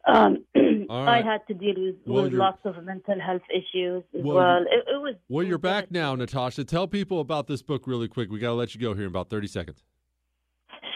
Um, 0.07 0.45
All 0.89 1.07
I 1.07 1.21
had 1.21 1.45
to 1.47 1.53
deal 1.53 1.75
with, 1.77 1.95
Well, 2.05 2.23
with 2.23 2.33
lots 2.33 2.59
of 2.65 2.81
mental 2.83 3.19
health 3.19 3.41
issues 3.53 4.03
as 4.17 4.23
Well, 4.23 4.35
well. 4.37 4.59
you're- 4.61 4.69
It, 4.71 4.83
it 4.95 5.01
was. 5.01 5.15
Well, 5.29 5.45
you're 5.45 5.57
back 5.57 5.91
now, 5.91 6.15
Natasha. 6.15 6.63
Tell 6.63 6.87
people 6.87 7.19
about 7.19 7.47
this 7.47 7.61
book 7.61 7.87
really 7.87 8.07
quick. 8.07 8.29
We 8.31 8.39
got 8.39 8.49
to 8.49 8.53
let 8.53 8.73
you 8.73 8.81
go 8.81 8.93
here 8.93 9.03
in 9.03 9.09
about 9.09 9.29
30 9.29 9.47
seconds. 9.47 9.83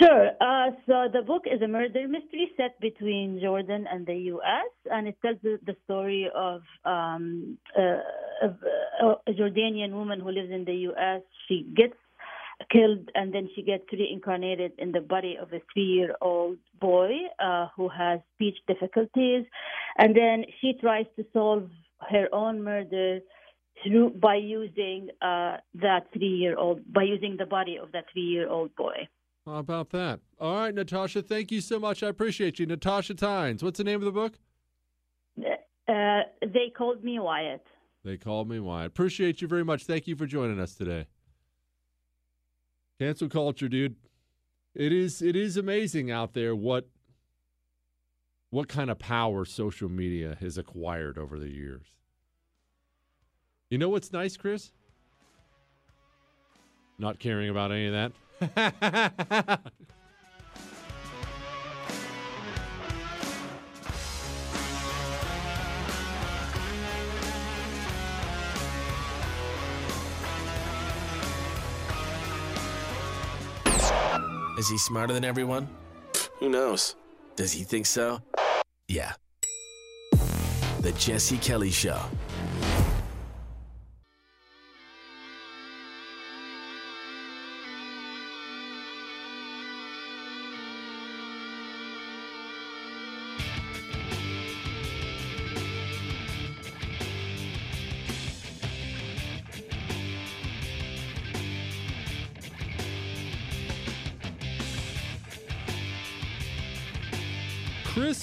Sure. 0.02 0.30
Uh, 0.42 0.72
so 0.88 1.08
the 1.14 1.22
book 1.22 1.44
is 1.46 1.62
a 1.62 1.68
murder 1.68 2.08
mystery 2.08 2.50
set 2.58 2.80
between 2.80 3.40
Jordan 3.40 3.86
and 3.92 4.06
the 4.08 4.16
U.S., 4.34 4.72
and 4.92 5.08
it 5.08 5.16
tells 5.22 5.38
the, 5.44 5.60
the 5.66 5.76
story 5.84 6.28
of, 6.34 6.62
um, 6.86 7.58
uh, 7.78 8.00
of 8.48 8.56
uh, 9.04 9.16
a 9.28 9.32
Jordanian 9.34 9.92
woman 9.92 10.20
who 10.20 10.32
lives 10.32 10.52
in 10.52 10.66
the 10.66 10.74
U.S. 10.90 11.22
She 11.48 11.68
gets 11.76 11.94
killed, 12.70 13.10
and 13.16 13.34
then 13.34 13.50
she 13.56 13.62
gets 13.62 13.84
reincarnated 13.92 14.74
in 14.78 14.92
the 14.92 15.02
body 15.02 15.38
of 15.42 15.52
a 15.54 15.62
three-year-old 15.74 16.58
boy 16.80 17.12
uh, 17.40 17.68
who 17.76 17.90
has 17.90 18.20
speech 18.36 18.58
difficulties, 18.68 19.46
and 19.98 20.16
then 20.16 20.46
she 20.60 20.74
tries 20.80 21.06
to 21.16 21.26
solve 21.34 21.70
her 22.10 22.28
own 22.34 22.64
murder 22.64 23.20
through 23.84 24.12
by 24.12 24.36
using 24.36 25.10
uh, 25.22 25.58
that 25.76 26.08
three-year-old 26.14 26.82
by 26.94 27.04
using 27.04 27.38
the 27.38 27.46
body 27.46 27.78
of 27.82 27.92
that 27.92 28.06
three-year-old 28.12 28.76
boy. 28.76 29.08
How 29.46 29.56
about 29.56 29.90
that? 29.90 30.20
All 30.40 30.56
right, 30.56 30.74
Natasha. 30.74 31.22
Thank 31.24 31.52
you 31.52 31.62
so 31.62 31.80
much. 31.80 32.04
I 32.04 32.10
appreciate 32.10 32.60
you. 32.60 32.66
Natasha 32.68 33.16
Tynes. 33.16 33.64
What's 33.64 33.80
the 33.80 33.84
name 33.84 34.00
of 34.00 34.06
the 34.06 34.12
book? 34.12 34.34
Uh, 35.88 36.22
they 36.42 36.72
called 36.76 37.04
me 37.04 37.18
Wyatt. 37.20 37.66
They 38.04 38.18
called 38.18 38.50
me 38.50 38.60
Wyatt. 38.60 38.88
Appreciate 38.88 39.42
you 39.42 39.48
very 39.48 39.64
much. 39.64 39.86
Thank 39.86 40.08
you 40.08 40.16
for 40.16 40.26
joining 40.26 40.60
us 40.60 40.76
today. 40.76 41.08
Cancel 43.02 43.30
culture, 43.30 43.68
dude. 43.68 43.96
It 44.76 44.94
is 44.94 45.24
it 45.24 45.36
is 45.36 45.58
amazing 45.58 46.12
out 46.12 46.36
there 46.36 46.56
what 46.56 46.88
what 48.52 48.68
kind 48.68 48.92
of 48.92 49.00
power 49.00 49.44
social 49.44 49.90
media 49.90 50.38
has 50.40 50.56
acquired 50.56 51.18
over 51.18 51.40
the 51.40 51.50
years. 51.50 51.88
You 53.72 53.80
know 53.80 53.90
what's 53.90 54.14
nice, 54.14 54.38
Chris? 54.38 54.72
Not 57.00 57.18
caring 57.18 57.50
about 57.50 57.72
any 57.72 57.88
of 57.88 58.12
that. 58.40 59.62
Is 74.62 74.70
he 74.70 74.78
smarter 74.78 75.12
than 75.12 75.26
everyone? 75.26 75.68
Who 76.38 76.48
knows? 76.48 76.96
Does 77.36 77.52
he 77.52 77.64
think 77.64 77.88
so? 77.88 78.22
Yeah. 78.88 79.14
The 80.82 80.92
Jesse 81.00 81.40
Kelly 81.40 81.72
Show. 81.72 82.00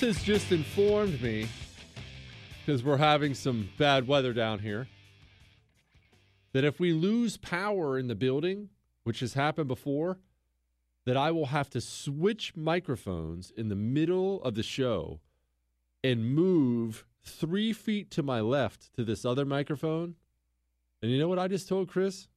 Has 0.09 0.22
just 0.22 0.52
informed 0.52 1.20
me 1.20 1.47
because 2.64 2.82
we're 2.82 2.97
having 2.97 3.35
some 3.35 3.68
bad 3.76 4.09
weather 4.09 4.32
down 4.32 4.59
here 4.59 4.89
that 6.55 6.64
if 6.64 6.80
we 6.80 6.94
lose 6.94 7.36
power 7.36 7.98
in 7.98 8.09
the 8.09 8.14
building, 8.14 8.70
which 9.05 9.20
has 9.20 9.35
happened 9.35 9.68
before, 9.68 10.18
that 11.05 11.18
I 11.18 11.30
will 11.30 11.47
have 11.47 11.68
to 11.70 11.82
switch 11.82 12.56
microphones 12.56 13.52
in 13.55 13.68
the 13.68 13.76
middle 13.76 14.43
of 14.44 14.55
the 14.55 14.62
show 14.62 15.20
and 16.02 16.35
move 16.35 17.05
three 17.22 17.74
feet 17.74 18.10
to 18.12 18.22
my 18.22 18.40
left 18.40 18.94
to 18.94 19.05
this 19.05 19.26
other 19.26 19.44
microphone. 19.44 20.14
And 21.02 21.10
you 21.10 21.18
know 21.18 21.28
what 21.28 21.39
I 21.39 21.48
just 21.48 21.68
told 21.68 21.89
Chris? 21.89 22.28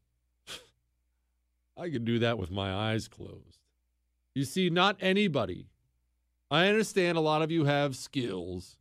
I 1.78 1.90
can 1.90 2.04
do 2.04 2.20
that 2.20 2.38
with 2.38 2.52
my 2.52 2.74
eyes 2.74 3.08
closed. 3.08 3.60
You 4.36 4.44
see, 4.44 4.70
not 4.70 4.98
anybody 5.00 5.68
I 6.52 6.68
understand 6.68 7.18
a 7.18 7.22
lot 7.22 7.42
of 7.42 7.50
you 7.50 7.64
have 7.64 7.96
skills. 7.96 8.76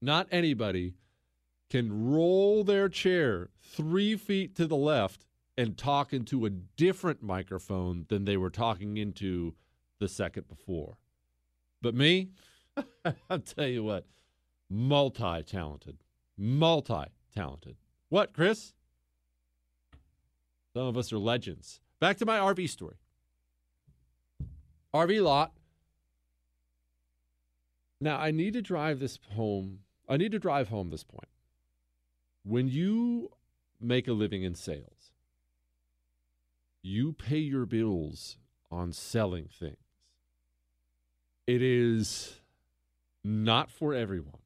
Not 0.00 0.26
anybody 0.32 0.94
can 1.68 2.10
roll 2.10 2.64
their 2.64 2.88
chair 2.88 3.50
three 3.62 4.16
feet 4.16 4.56
to 4.56 4.66
the 4.66 4.76
left 4.76 5.26
and 5.56 5.76
talk 5.76 6.14
into 6.14 6.46
a 6.46 6.50
different 6.50 7.22
microphone 7.22 8.06
than 8.08 8.24
they 8.24 8.38
were 8.38 8.48
talking 8.48 8.96
into 8.96 9.54
the 9.98 10.08
second 10.08 10.48
before. 10.48 10.96
But 11.82 11.94
me, 11.94 12.30
I'll 13.30 13.38
tell 13.38 13.66
you 13.66 13.84
what, 13.84 14.06
multi 14.70 15.42
talented. 15.42 15.98
Multi 16.38 17.04
talented. 17.34 17.76
What, 18.08 18.32
Chris? 18.32 18.72
Some 20.72 20.86
of 20.86 20.96
us 20.96 21.12
are 21.12 21.18
legends. 21.18 21.80
Back 22.00 22.16
to 22.16 22.26
my 22.26 22.38
RV 22.38 22.70
story. 22.70 22.96
RV 24.94 25.22
lot. 25.22 25.52
Now, 28.00 28.18
I 28.18 28.30
need 28.30 28.52
to 28.54 28.62
drive 28.62 28.98
this 28.98 29.18
home. 29.34 29.80
I 30.08 30.16
need 30.16 30.32
to 30.32 30.38
drive 30.38 30.68
home 30.68 30.90
this 30.90 31.04
point. 31.04 31.28
When 32.44 32.68
you 32.68 33.30
make 33.80 34.08
a 34.08 34.12
living 34.12 34.42
in 34.42 34.54
sales, 34.54 35.12
you 36.82 37.12
pay 37.12 37.38
your 37.38 37.64
bills 37.64 38.38
on 38.70 38.92
selling 38.92 39.48
things. 39.48 39.76
It 41.46 41.62
is 41.62 42.40
not 43.24 43.70
for 43.70 43.94
everyone, 43.94 44.42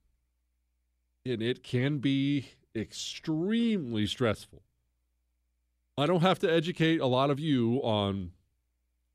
and 1.24 1.42
it 1.42 1.62
can 1.62 1.98
be 1.98 2.50
extremely 2.74 4.06
stressful. 4.06 4.62
I 5.96 6.04
don't 6.06 6.20
have 6.20 6.38
to 6.40 6.52
educate 6.52 7.00
a 7.00 7.06
lot 7.06 7.30
of 7.30 7.40
you 7.40 7.76
on 7.82 8.32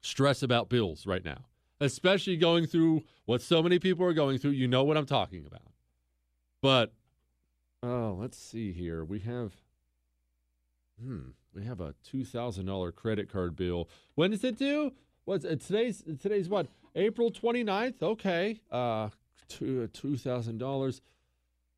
stress 0.02 0.44
about 0.44 0.70
bills 0.70 1.06
right 1.06 1.24
now, 1.24 1.46
especially 1.80 2.38
going 2.38 2.66
through 2.68 3.04
what 3.26 3.42
so 3.42 3.62
many 3.64 3.80
people 3.80 4.06
are 4.06 4.14
going 4.14 4.38
through. 4.38 4.52
You 4.52 4.68
know 4.68 4.84
what 4.84 4.98
I'm 4.98 5.06
talking 5.06 5.46
about. 5.46 5.62
But 6.62 6.94
oh, 7.84 8.18
let's 8.20 8.38
see 8.38 8.72
here. 8.72 9.04
We 9.06 9.20
have 9.20 9.54
hmm, 11.02 11.30
we 11.54 11.64
have 11.66 11.82
a 11.82 11.94
two 12.04 12.26
thousand 12.26 12.66
dollar 12.66 12.92
credit 12.92 13.32
card 13.32 13.56
bill. 13.56 13.90
When 14.16 14.34
is 14.34 14.44
it 14.44 14.58
due? 14.58 14.92
What's 15.26 15.46
it, 15.46 15.62
today's 15.62 16.04
today's 16.20 16.50
what? 16.50 16.68
April 16.96 17.32
29th? 17.32 18.02
Okay. 18.04 18.60
Uh 18.72 19.10
two 19.48 19.88
two 19.88 20.18
thousand 20.18 20.58
dollars. 20.58 21.02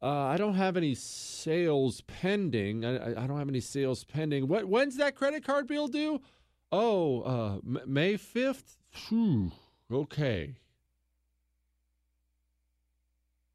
Uh, 0.01 0.07
I 0.25 0.35
don't 0.35 0.55
have 0.55 0.75
any 0.75 0.95
sales 0.95 2.01
pending. 2.01 2.83
I, 2.83 2.97
I- 2.97 3.23
I 3.23 3.27
don't 3.27 3.39
have 3.39 3.47
any 3.47 3.61
sales 3.61 4.03
pending. 4.03 4.49
What? 4.49 4.65
When's 4.67 4.97
that 4.97 5.15
credit 5.15 5.45
card 5.45 5.65
bill 5.67 5.87
due? 5.87 6.19
Oh, 6.75 7.21
uh, 7.21 7.59
May 7.85 8.15
5th? 8.15 8.77
Phew, 8.89 9.51
okay. 9.91 10.55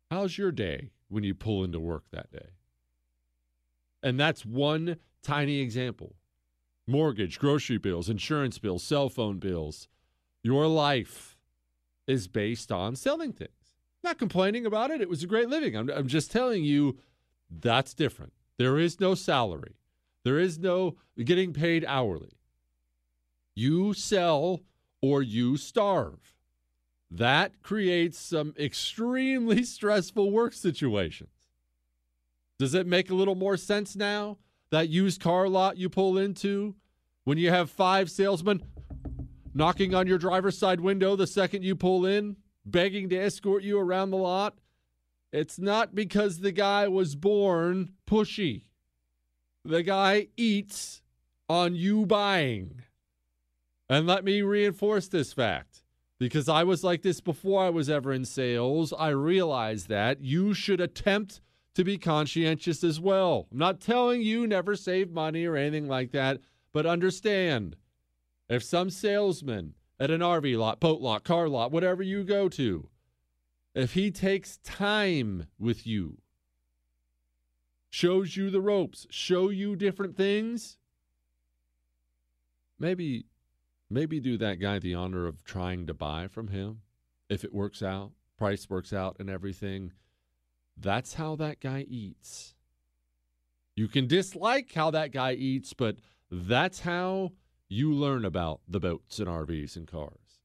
How's 0.09 0.39
your 0.39 0.53
day 0.53 0.91
when 1.09 1.25
you 1.25 1.35
pull 1.35 1.65
into 1.65 1.81
work 1.81 2.05
that 2.13 2.31
day? 2.31 2.51
And 4.05 4.21
that's 4.21 4.47
one 4.47 4.99
tiny 5.21 5.59
example. 5.59 6.15
Mortgage, 6.87 7.41
grocery 7.41 7.77
bills, 7.77 8.09
insurance 8.09 8.61
bills, 8.61 8.85
cell 8.85 9.09
phone 9.09 9.41
bills. 9.41 9.89
Your 10.45 10.69
life 10.69 11.37
is 12.07 12.29
based 12.29 12.71
on 12.71 12.95
selling 12.95 13.33
things. 13.33 13.51
Not 14.05 14.21
complaining 14.21 14.65
about 14.65 14.93
it. 14.93 15.01
It 15.01 15.09
was 15.09 15.25
a 15.25 15.27
great 15.27 15.49
living. 15.49 15.77
I'm, 15.77 15.91
I'm 15.91 16.07
just 16.07 16.31
telling 16.31 16.63
you 16.63 17.01
that's 17.51 17.95
different. 17.95 18.33
There 18.59 18.79
is 18.79 19.01
no 19.01 19.17
salary. 19.17 19.75
There 20.23 20.39
is 20.39 20.57
no 20.57 20.99
getting 21.25 21.53
paid 21.53 21.85
hourly. 21.85 22.38
You 23.59 23.93
sell 23.93 24.61
or 25.03 25.21
you 25.21 25.57
starve. 25.57 26.33
That 27.11 27.61
creates 27.61 28.17
some 28.17 28.55
extremely 28.57 29.65
stressful 29.75 30.31
work 30.31 30.53
situations. 30.53 31.31
Does 32.61 32.75
it 32.75 32.87
make 32.87 33.11
a 33.11 33.17
little 33.17 33.35
more 33.35 33.57
sense 33.57 33.97
now? 33.97 34.39
That 34.71 34.91
used 34.91 35.21
car 35.21 35.49
lot 35.49 35.77
you 35.77 35.89
pull 35.89 36.19
into 36.19 36.77
when 37.25 37.37
you 37.37 37.51
have 37.51 37.69
five 37.69 38.13
salesmen 38.13 38.63
knocking 39.55 39.93
on 39.93 40.07
your 40.07 40.19
driver's 40.19 40.57
side 40.57 40.81
window 40.81 41.17
the 41.17 41.27
second 41.27 41.65
you 41.65 41.75
pull 41.75 42.07
in, 42.07 42.37
begging 42.65 43.09
to 43.09 43.17
escort 43.17 43.65
you 43.65 43.81
around 43.81 44.13
the 44.13 44.19
lot. 44.19 44.57
It's 45.33 45.59
not 45.59 45.97
because 45.97 46.39
the 46.39 46.53
guy 46.53 46.87
was 46.87 47.17
born 47.17 47.95
pushy. 48.09 48.67
The 49.65 49.83
guy 49.83 50.29
eats 50.37 51.03
on 51.49 51.75
you 51.75 52.07
buying. 52.07 52.83
And 53.89 54.07
let 54.07 54.25
me 54.25 54.43
reinforce 54.43 55.09
this 55.09 55.33
fact 55.33 55.83
because 56.19 56.49
I 56.49 56.65
was 56.65 56.85
like 56.85 57.03
this 57.03 57.21
before 57.21 57.65
I 57.65 57.71
was 57.71 57.89
ever 57.89 58.13
in 58.13 58.25
sales. 58.25 58.93
I 58.93 59.09
realized 59.09 59.89
that 59.89 60.21
you 60.21 60.53
should 60.53 60.81
attempt 60.81 61.41
to 61.75 61.85
be 61.85 61.97
conscientious 61.97 62.83
as 62.83 63.01
well. 63.01 63.47
I'm 63.53 63.59
not 63.59 63.81
telling 63.81 64.21
you 64.21 64.47
never 64.47 64.75
save 64.75 65.11
money 65.11 65.47
or 65.47 65.57
anything 65.57 65.87
like 65.87 66.11
that, 66.13 66.41
but 66.73 66.87
understand 66.87 67.77
if 68.49 68.63
some 68.63 68.91
salesman 68.91 69.75
at 70.01 70.11
an 70.11 70.21
RV 70.21 70.59
lot, 70.59 70.81
boat 70.81 71.01
lot, 71.01 71.25
car 71.25 71.49
lot, 71.49 71.73
whatever 71.73 72.03
you 72.03 72.25
go 72.25 72.49
to, 72.49 72.89
if 73.75 73.95
he 73.95 74.11
takes 74.11 74.59
time 74.59 75.47
with 75.59 75.87
you, 75.87 76.19
shows 77.91 78.37
you 78.37 78.51
the 78.51 78.61
ropes, 78.61 79.07
show 79.11 79.49
you 79.49 79.77
different 79.77 80.17
things, 80.17 80.79
maybe 82.79 83.25
maybe 83.91 84.21
do 84.21 84.37
that 84.39 84.61
guy 84.61 84.79
the 84.79 84.95
honor 84.95 85.27
of 85.27 85.45
trying 85.45 85.87
to 85.87 85.95
buy 85.95 86.29
from 86.29 86.49
him 86.49 86.83
if 87.29 87.45
it 87.45 87.55
works 87.55 87.83
out, 87.83 88.13
price 88.37 88.69
works 88.71 88.93
out 88.93 89.17
and 89.19 89.29
everything. 89.29 89.93
That's 90.77 91.15
how 91.15 91.37
that 91.37 91.61
guy 91.61 91.85
eats. 91.89 92.55
You 93.77 93.89
can 93.89 94.07
dislike 94.07 94.73
how 94.73 94.91
that 94.91 95.13
guy 95.13 95.33
eats, 95.33 95.73
but 95.73 95.97
that's 96.31 96.81
how 96.81 97.33
you 97.69 97.93
learn 97.93 98.25
about 98.25 98.61
the 98.67 98.81
boats 98.81 99.19
and 99.19 99.29
RVs 99.29 99.77
and 99.77 99.87
cars. 99.87 100.41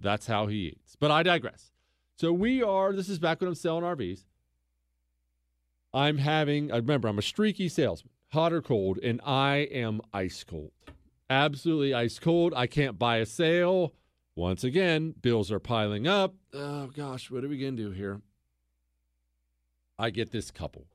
That's 0.00 0.26
how 0.26 0.46
he 0.46 0.68
eats. 0.68 0.96
But 0.96 1.10
I 1.10 1.22
digress. 1.22 1.72
So 2.16 2.32
we 2.32 2.62
are, 2.62 2.92
this 2.92 3.08
is 3.08 3.18
back 3.18 3.40
when 3.40 3.48
I'm 3.48 3.54
selling 3.54 3.84
RVs. 3.84 4.24
I'm 5.92 6.18
having, 6.18 6.70
I 6.70 6.76
remember, 6.76 7.08
I'm 7.08 7.18
a 7.18 7.22
streaky 7.22 7.68
salesman, 7.68 8.12
hot 8.32 8.52
or 8.52 8.62
cold, 8.62 8.98
and 9.02 9.20
I 9.24 9.68
am 9.70 10.00
ice 10.12 10.44
cold. 10.44 10.72
Absolutely 11.30 11.92
ice 11.92 12.18
cold. 12.18 12.54
I 12.54 12.66
can't 12.66 12.98
buy 12.98 13.18
a 13.18 13.26
sale. 13.26 13.94
Once 14.34 14.64
again, 14.64 15.14
bills 15.20 15.50
are 15.50 15.58
piling 15.58 16.06
up. 16.06 16.34
Oh 16.54 16.86
gosh, 16.86 17.30
what 17.30 17.44
are 17.44 17.48
we 17.48 17.58
going 17.58 17.76
to 17.76 17.82
do 17.82 17.90
here? 17.90 18.20
I 19.98 20.10
get 20.10 20.30
this 20.30 20.50
couple. 20.50 20.86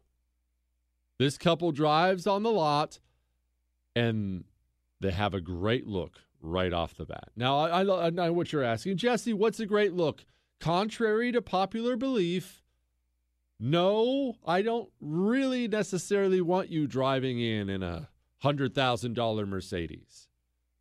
This 1.19 1.37
couple 1.37 1.71
drives 1.71 2.25
on 2.25 2.43
the 2.43 2.51
lot 2.51 2.99
and 3.95 4.45
they 5.01 5.11
have 5.11 5.33
a 5.33 5.41
great 5.41 5.85
look 5.85 6.19
right 6.41 6.73
off 6.73 6.95
the 6.95 7.05
bat. 7.05 7.29
Now, 7.35 7.59
I, 7.59 7.83
I, 7.83 8.07
I 8.07 8.09
know 8.09 8.33
what 8.33 8.51
you're 8.51 8.63
asking. 8.63 8.97
Jesse, 8.97 9.33
what's 9.33 9.59
a 9.59 9.65
great 9.65 9.93
look? 9.93 10.25
Contrary 10.59 11.31
to 11.31 11.41
popular 11.41 11.95
belief, 11.97 12.63
no, 13.59 14.35
I 14.45 14.61
don't 14.61 14.89
really 14.99 15.67
necessarily 15.67 16.41
want 16.41 16.69
you 16.69 16.87
driving 16.87 17.39
in 17.39 17.69
in 17.69 17.83
a 17.83 18.09
$100,000 18.43 19.47
Mercedes. 19.47 20.27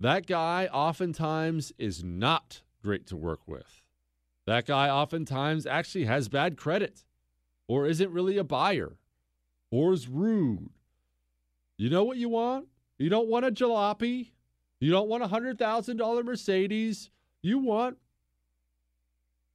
That 0.01 0.27
guy 0.27 0.67
oftentimes 0.67 1.73
is 1.79 2.03
not 2.03 2.63
great 2.83 3.07
to 3.07 3.17
work 3.17 3.47
with. 3.47 3.83
That 4.47 4.67
guy 4.67 4.89
oftentimes 4.91 5.67
actually 5.67 6.05
has 6.07 6.29
bad 6.29 6.57
credit 6.57 7.05
or 7.69 7.87
isn't 7.87 8.11
really 8.11 8.37
a 8.37 8.45
buyer 8.45 8.99
or 9.71 9.93
is 9.93 10.09
rude. 10.09 10.71
You 11.79 11.91
know 11.91 12.05
what 12.05 12.17
you 12.17 12.29
want? 12.29 12.67
You 12.99 13.09
don't 13.09 13.29
want 13.29 13.45
a 13.45 13.51
jalopy. 13.51 14.31
You 14.81 14.91
don't 14.91 15.09
want 15.09 15.23
a 15.23 15.29
$100,000 15.29 16.25
Mercedes. 16.25 17.11
You 17.41 17.59
want 17.59 17.99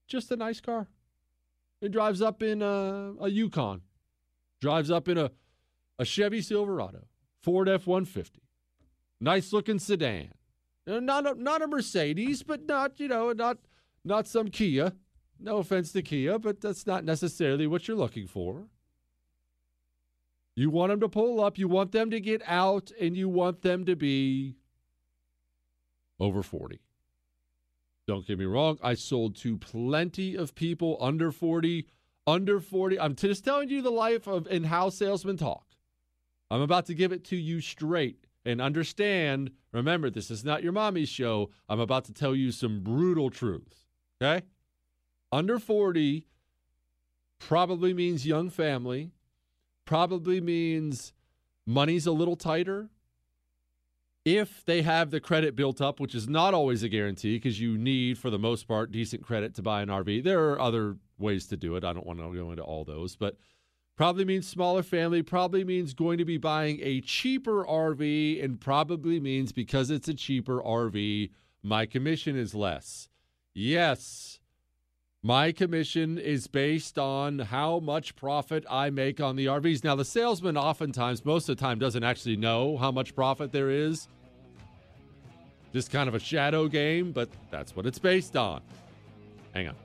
just 0.08 0.32
a 0.32 0.38
nice 0.38 0.62
car. 0.62 0.88
It 1.82 1.92
drives 1.92 2.22
up 2.22 2.42
in 2.42 2.62
a, 2.62 3.14
a 3.20 3.30
Yukon, 3.30 3.82
drives 4.62 4.90
up 4.90 5.08
in 5.08 5.18
a, 5.18 5.32
a 6.00 6.06
Chevy 6.06 6.42
Silverado, 6.42 7.06
Ford 7.42 7.70
F 7.70 7.88
150. 7.88 8.42
Nice 9.20 9.54
looking 9.54 9.80
sedan. 9.80 10.30
Uh, 10.88 11.00
not 11.00 11.26
a, 11.26 11.42
not 11.42 11.62
a 11.62 11.68
Mercedes, 11.68 12.44
but 12.44 12.66
not, 12.66 13.00
you 13.00 13.08
know, 13.08 13.32
not, 13.34 13.58
not 14.04 14.28
some 14.28 14.48
Kia. 14.50 14.94
No 15.40 15.58
offense 15.58 15.92
to 15.92 16.02
Kia, 16.02 16.40
but 16.40 16.62
that's 16.62 16.88
not 16.88 17.04
necessarily 17.04 17.68
what 17.68 17.88
you're 17.88 17.98
looking 17.98 18.28
for. 18.28 18.68
You 20.56 20.72
want 20.72 20.90
them 20.90 21.00
to 21.02 21.10
pull 21.10 21.44
up, 21.44 21.60
you 21.60 21.68
want 21.68 21.92
them 21.92 22.10
to 22.10 22.20
get 22.20 22.42
out, 22.48 22.92
and 23.00 23.16
you 23.16 23.30
want 23.30 23.62
them 23.62 23.86
to 23.86 23.96
be 23.96 24.56
over 26.20 26.42
40. 26.42 26.80
Don't 28.08 28.26
get 28.26 28.40
me 28.40 28.46
wrong, 28.46 28.80
I 28.82 28.96
sold 28.96 29.36
to 29.38 29.58
plenty 29.58 30.36
of 30.36 30.56
people 30.56 30.98
under 31.00 31.32
40. 31.32 31.86
Under 32.26 32.60
40, 32.60 33.00
I'm 33.00 33.16
just 33.16 33.46
telling 33.46 33.70
you 33.70 33.82
the 33.82 33.92
life 33.92 34.28
of 34.28 34.48
and 34.48 34.66
how 34.66 34.90
salesmen 34.90 35.38
talk. 35.38 35.67
I'm 36.50 36.62
about 36.62 36.86
to 36.88 36.94
give 36.94 37.12
it 37.12 37.24
to 37.26 37.36
you 37.36 37.62
straight 37.62 38.26
and 38.46 38.62
understand. 38.62 39.52
Remember, 39.72 40.10
this 40.10 40.32
is 40.32 40.46
not 40.46 40.64
your 40.64 40.72
mommy's 40.72 41.10
show. 41.10 41.50
I'm 41.68 41.80
about 41.80 42.06
to 42.06 42.14
tell 42.14 42.36
you 42.36 42.52
some 42.52 42.82
brutal 42.82 43.30
truths. 43.30 43.86
Okay? 44.22 44.46
Under 45.32 45.60
40 45.60 46.26
probably 47.40 47.94
means 47.94 48.26
young 48.26 48.50
family, 48.50 49.12
probably 49.86 50.40
means 50.42 51.14
money's 51.66 52.08
a 52.08 52.12
little 52.12 52.36
tighter. 52.36 52.90
If 54.24 54.66
they 54.66 54.82
have 54.82 55.12
the 55.12 55.22
credit 55.22 55.56
built 55.56 55.80
up, 55.80 56.00
which 56.00 56.14
is 56.14 56.28
not 56.28 56.54
always 56.54 56.84
a 56.84 56.90
guarantee 56.90 57.36
because 57.38 57.62
you 57.62 57.78
need, 57.78 58.18
for 58.18 58.30
the 58.30 58.40
most 58.40 58.68
part, 58.68 58.92
decent 58.92 59.24
credit 59.24 59.56
to 59.56 59.62
buy 59.62 59.82
an 59.82 59.88
RV. 59.88 60.24
There 60.24 60.50
are 60.50 60.60
other 60.60 60.98
ways 61.18 61.48
to 61.48 61.58
do 61.58 61.76
it. 61.76 61.86
I 61.86 61.94
don't 61.94 62.06
want 62.06 62.20
to 62.20 62.34
go 62.34 62.52
into 62.52 62.64
all 62.64 62.84
those, 62.84 63.16
but 63.16 63.38
probably 63.98 64.24
means 64.24 64.48
smaller 64.48 64.84
family, 64.84 65.22
probably 65.24 65.64
means 65.64 65.94
going 65.94 66.20
to 66.20 66.26
be 66.26 66.38
buying 66.38 66.80
a 66.82 67.02
cheaper 67.02 67.66
RV, 67.66 68.44
and 68.44 68.62
probably 68.62 69.20
means 69.20 69.52
because 69.52 69.90
it's 69.90 70.08
a 70.08 70.14
cheaper 70.14 70.62
RV, 70.62 71.32
my 71.64 71.86
commission 71.86 72.38
is 72.38 72.56
less. 72.56 73.10
Yes, 73.54 74.40
my 75.24 75.52
commission 75.52 76.20
is 76.20 76.46
based 76.48 77.00
on 77.00 77.40
how 77.40 77.80
much 77.80 78.16
profit 78.16 78.64
I 78.70 78.92
make 78.92 79.20
on 79.20 79.36
the 79.36 79.48
RVs. 79.48 79.84
Now, 79.84 79.96
the 79.96 80.06
salesman 80.06 80.56
oftentimes, 80.58 81.26
most 81.26 81.50
of 81.50 81.58
the 81.58 81.62
time, 81.62 81.80
doesn't 81.80 82.04
actually 82.04 82.38
know 82.38 82.78
how 82.78 82.92
much 82.92 83.16
profit 83.16 83.52
there 83.52 83.72
is. 83.72 84.08
Just 85.74 85.92
kind 85.92 86.08
of 86.08 86.14
a 86.14 86.20
shadow 86.20 86.68
game, 86.68 87.12
but 87.12 87.30
that's 87.50 87.76
what 87.76 87.88
it's 87.88 88.00
based 88.00 88.38
on. 88.38 88.62
Hang 89.54 89.70
on. 89.70 89.76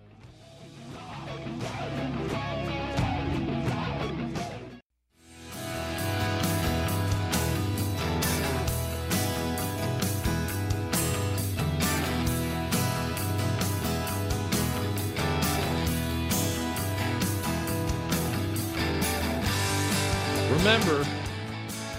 Remember, 20.63 21.05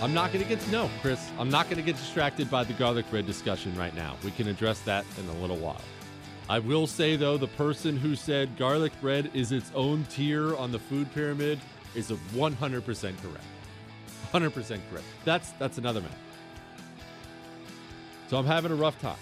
I'm 0.01 0.13
not 0.13 0.31
going 0.31 0.41
to 0.41 0.47
get 0.47 0.65
no, 0.71 0.89
Chris. 1.01 1.29
I'm 1.37 1.49
not 1.49 1.65
going 1.65 1.75
to 1.75 1.83
get 1.83 1.97
distracted 1.97 2.49
by 2.49 2.63
the 2.63 2.71
garlic 2.71 3.09
bread 3.09 3.27
discussion 3.27 3.75
right 3.77 3.93
now. 3.93 4.15
We 4.23 4.31
can 4.31 4.47
address 4.47 4.79
that 4.83 5.03
in 5.19 5.27
a 5.27 5.41
little 5.41 5.57
while. 5.57 5.81
I 6.49 6.59
will 6.59 6.87
say 6.87 7.17
though, 7.17 7.35
the 7.35 7.47
person 7.47 7.97
who 7.97 8.15
said 8.15 8.57
garlic 8.57 8.93
bread 9.01 9.29
is 9.33 9.51
its 9.51 9.69
own 9.75 10.05
tier 10.05 10.55
on 10.55 10.71
the 10.71 10.79
food 10.79 11.13
pyramid 11.13 11.59
is 11.93 12.09
100% 12.09 12.85
correct. 13.21 13.43
100% 14.31 14.79
correct. 14.89 15.05
That's 15.25 15.51
that's 15.59 15.77
another 15.77 15.99
man. 15.99 16.15
So 18.29 18.37
I'm 18.37 18.45
having 18.45 18.71
a 18.71 18.75
rough 18.75 18.97
time. 19.01 19.17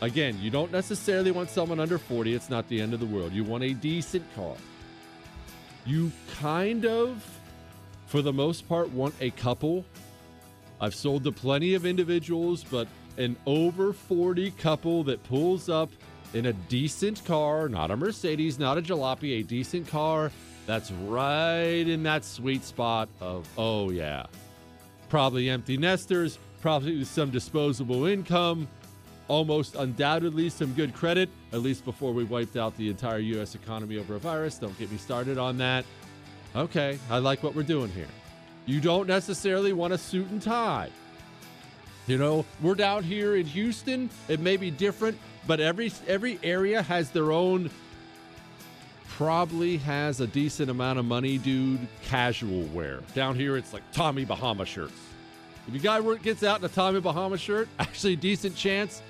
Again, 0.00 0.36
you 0.40 0.50
don't 0.50 0.72
necessarily 0.72 1.30
want 1.30 1.50
someone 1.50 1.78
under 1.78 1.98
40. 1.98 2.34
It's 2.34 2.50
not 2.50 2.68
the 2.68 2.80
end 2.80 2.94
of 2.94 2.98
the 2.98 3.06
world. 3.06 3.32
You 3.32 3.44
want 3.44 3.62
a 3.62 3.74
decent 3.74 4.24
car. 4.34 4.56
You 5.86 6.10
kind 6.40 6.84
of 6.84 7.33
for 8.06 8.22
the 8.22 8.32
most 8.32 8.68
part, 8.68 8.90
want 8.90 9.14
a 9.20 9.30
couple. 9.30 9.84
I've 10.80 10.94
sold 10.94 11.24
to 11.24 11.32
plenty 11.32 11.74
of 11.74 11.86
individuals, 11.86 12.64
but 12.64 12.88
an 13.16 13.36
over 13.46 13.92
40 13.92 14.50
couple 14.52 15.04
that 15.04 15.22
pulls 15.24 15.68
up 15.68 15.90
in 16.32 16.46
a 16.46 16.52
decent 16.52 17.24
car, 17.24 17.68
not 17.68 17.90
a 17.90 17.96
Mercedes, 17.96 18.58
not 18.58 18.76
a 18.76 18.82
jalopy, 18.82 19.40
a 19.40 19.42
decent 19.42 19.86
car 19.88 20.32
that's 20.66 20.90
right 20.90 21.86
in 21.86 22.02
that 22.02 22.24
sweet 22.24 22.64
spot 22.64 23.08
of, 23.20 23.48
oh, 23.56 23.90
yeah, 23.90 24.26
probably 25.08 25.48
empty 25.48 25.76
nesters, 25.76 26.38
probably 26.60 27.04
some 27.04 27.30
disposable 27.30 28.06
income, 28.06 28.66
almost 29.28 29.74
undoubtedly 29.76 30.48
some 30.48 30.72
good 30.74 30.94
credit, 30.94 31.28
at 31.52 31.60
least 31.60 31.84
before 31.84 32.12
we 32.12 32.24
wiped 32.24 32.56
out 32.56 32.76
the 32.76 32.88
entire 32.88 33.18
U.S. 33.18 33.54
economy 33.54 33.98
over 33.98 34.16
a 34.16 34.18
virus. 34.18 34.58
Don't 34.58 34.76
get 34.78 34.90
me 34.90 34.98
started 34.98 35.38
on 35.38 35.56
that. 35.58 35.84
Okay, 36.56 36.98
I 37.10 37.18
like 37.18 37.42
what 37.42 37.54
we're 37.54 37.62
doing 37.62 37.90
here. 37.90 38.06
You 38.66 38.80
don't 38.80 39.08
necessarily 39.08 39.72
want 39.72 39.92
a 39.92 39.98
suit 39.98 40.30
and 40.30 40.40
tie. 40.40 40.90
You 42.06 42.18
know, 42.18 42.44
we're 42.62 42.74
down 42.74 43.02
here 43.02 43.36
in 43.36 43.46
Houston. 43.46 44.08
It 44.28 44.40
may 44.40 44.56
be 44.56 44.70
different, 44.70 45.18
but 45.46 45.58
every 45.58 45.92
every 46.06 46.38
area 46.42 46.82
has 46.82 47.10
their 47.10 47.32
own 47.32 47.70
probably 49.08 49.76
has 49.78 50.20
a 50.20 50.26
decent 50.26 50.70
amount 50.70 50.98
of 50.98 51.04
money, 51.04 51.38
dude, 51.38 51.86
casual 52.04 52.62
wear. 52.74 53.00
Down 53.14 53.36
here 53.36 53.56
it's 53.56 53.72
like 53.72 53.82
Tommy 53.92 54.24
Bahama 54.24 54.66
shirts. 54.66 54.94
If 55.66 55.74
a 55.74 55.78
guy 55.78 56.00
gets 56.16 56.42
out 56.42 56.58
in 56.58 56.64
a 56.64 56.68
Tommy 56.68 57.00
Bahama 57.00 57.38
shirt, 57.38 57.68
actually 57.78 58.14
a 58.14 58.16
decent 58.16 58.54
chance, 58.54 59.02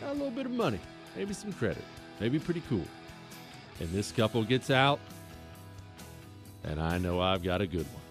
got 0.00 0.10
a 0.10 0.12
little 0.12 0.30
bit 0.30 0.46
of 0.46 0.52
money, 0.52 0.78
maybe 1.16 1.34
some 1.34 1.52
credit, 1.52 1.84
maybe 2.20 2.38
pretty 2.38 2.62
cool. 2.68 2.84
And 3.80 3.90
this 3.90 4.12
couple 4.12 4.42
gets 4.44 4.70
out, 4.70 5.00
and 6.68 6.82
I 6.82 6.98
know 6.98 7.18
I've 7.20 7.42
got 7.42 7.62
a 7.62 7.66
good 7.66 7.86
one. 7.86 8.02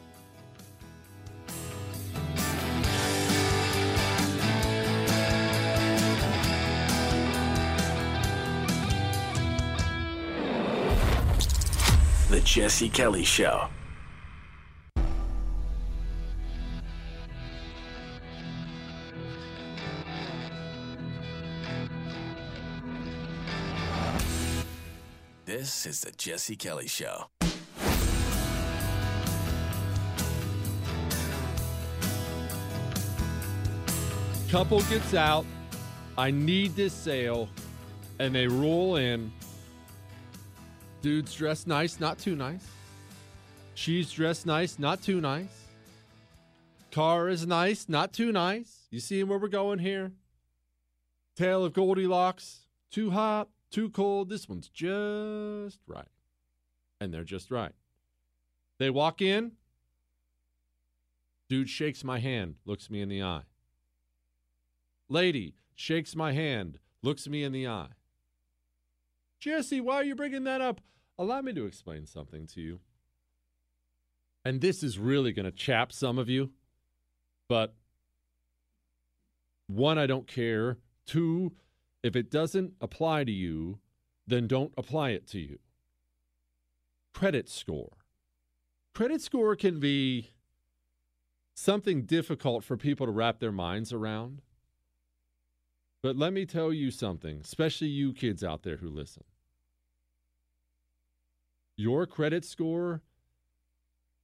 The 12.29 12.41
Jesse 12.41 12.89
Kelly 12.89 13.23
Show. 13.23 13.69
This 25.45 25.85
is 25.85 26.01
the 26.01 26.11
Jesse 26.11 26.55
Kelly 26.55 26.88
Show. 26.88 27.27
Couple 34.57 34.81
gets 34.81 35.13
out. 35.13 35.45
I 36.17 36.31
need 36.31 36.75
this 36.75 36.91
sale. 36.91 37.47
And 38.17 38.34
they 38.34 38.47
roll 38.47 38.95
in. 38.95 39.31
Dude's 41.03 41.35
dressed 41.35 41.67
nice, 41.67 41.99
not 41.99 42.17
too 42.17 42.35
nice. 42.35 42.67
She's 43.75 44.11
dressed 44.11 44.47
nice, 44.47 44.79
not 44.79 45.03
too 45.03 45.21
nice. 45.21 45.67
Car 46.91 47.29
is 47.29 47.45
nice, 47.45 47.88
not 47.88 48.13
too 48.13 48.31
nice. 48.31 48.88
You 48.89 48.99
see 48.99 49.23
where 49.23 49.38
we're 49.38 49.47
going 49.47 49.77
here? 49.77 50.11
Tale 51.35 51.63
of 51.63 51.73
Goldilocks. 51.73 52.61
Too 52.89 53.11
hot, 53.11 53.49
too 53.69 53.91
cold. 53.91 54.27
This 54.27 54.49
one's 54.49 54.69
just 54.69 55.81
right. 55.85 56.09
And 56.99 57.13
they're 57.13 57.23
just 57.23 57.51
right. 57.51 57.73
They 58.79 58.89
walk 58.89 59.21
in. 59.21 59.51
Dude 61.47 61.69
shakes 61.69 62.03
my 62.03 62.17
hand, 62.17 62.55
looks 62.65 62.89
me 62.89 63.01
in 63.01 63.09
the 63.09 63.21
eye. 63.21 63.43
Lady 65.09 65.55
shakes 65.75 66.15
my 66.15 66.34
hand, 66.34 66.79
looks 67.01 67.27
me 67.27 67.43
in 67.43 67.51
the 67.51 67.67
eye. 67.67 67.89
Jesse, 69.39 69.81
why 69.81 69.95
are 69.95 70.03
you 70.03 70.15
bringing 70.15 70.43
that 70.45 70.61
up? 70.61 70.81
Allow 71.17 71.41
me 71.41 71.53
to 71.53 71.65
explain 71.65 72.05
something 72.05 72.47
to 72.47 72.61
you. 72.61 72.79
And 74.43 74.61
this 74.61 74.84
is 74.84 74.97
really 74.97 75.31
going 75.31 75.45
to 75.45 75.51
chap 75.51 75.91
some 75.91 76.17
of 76.17 76.29
you. 76.29 76.51
But 77.47 77.73
one, 79.67 79.97
I 79.97 80.07
don't 80.07 80.27
care. 80.27 80.77
Two, 81.05 81.53
if 82.03 82.15
it 82.15 82.31
doesn't 82.31 82.73
apply 82.81 83.23
to 83.25 83.31
you, 83.31 83.79
then 84.25 84.47
don't 84.47 84.73
apply 84.77 85.11
it 85.11 85.27
to 85.27 85.39
you. 85.39 85.59
Credit 87.13 87.49
score. 87.49 87.97
Credit 88.93 89.21
score 89.21 89.55
can 89.55 89.79
be 89.79 90.31
something 91.53 92.03
difficult 92.03 92.63
for 92.63 92.77
people 92.77 93.05
to 93.05 93.11
wrap 93.11 93.39
their 93.39 93.51
minds 93.51 93.91
around. 93.91 94.41
But 96.07 96.15
let 96.15 96.31
me 96.31 96.45
tell 96.45 96.71
you 96.71 96.89
something, 96.89 97.41
especially 97.43 97.89
you 97.89 98.13
kids 98.13 98.41
out 98.41 98.63
there 98.63 98.77
who 98.77 98.88
listen. 98.88 99.25
Your 101.75 102.05
credit 102.05 102.45
score 102.45 103.01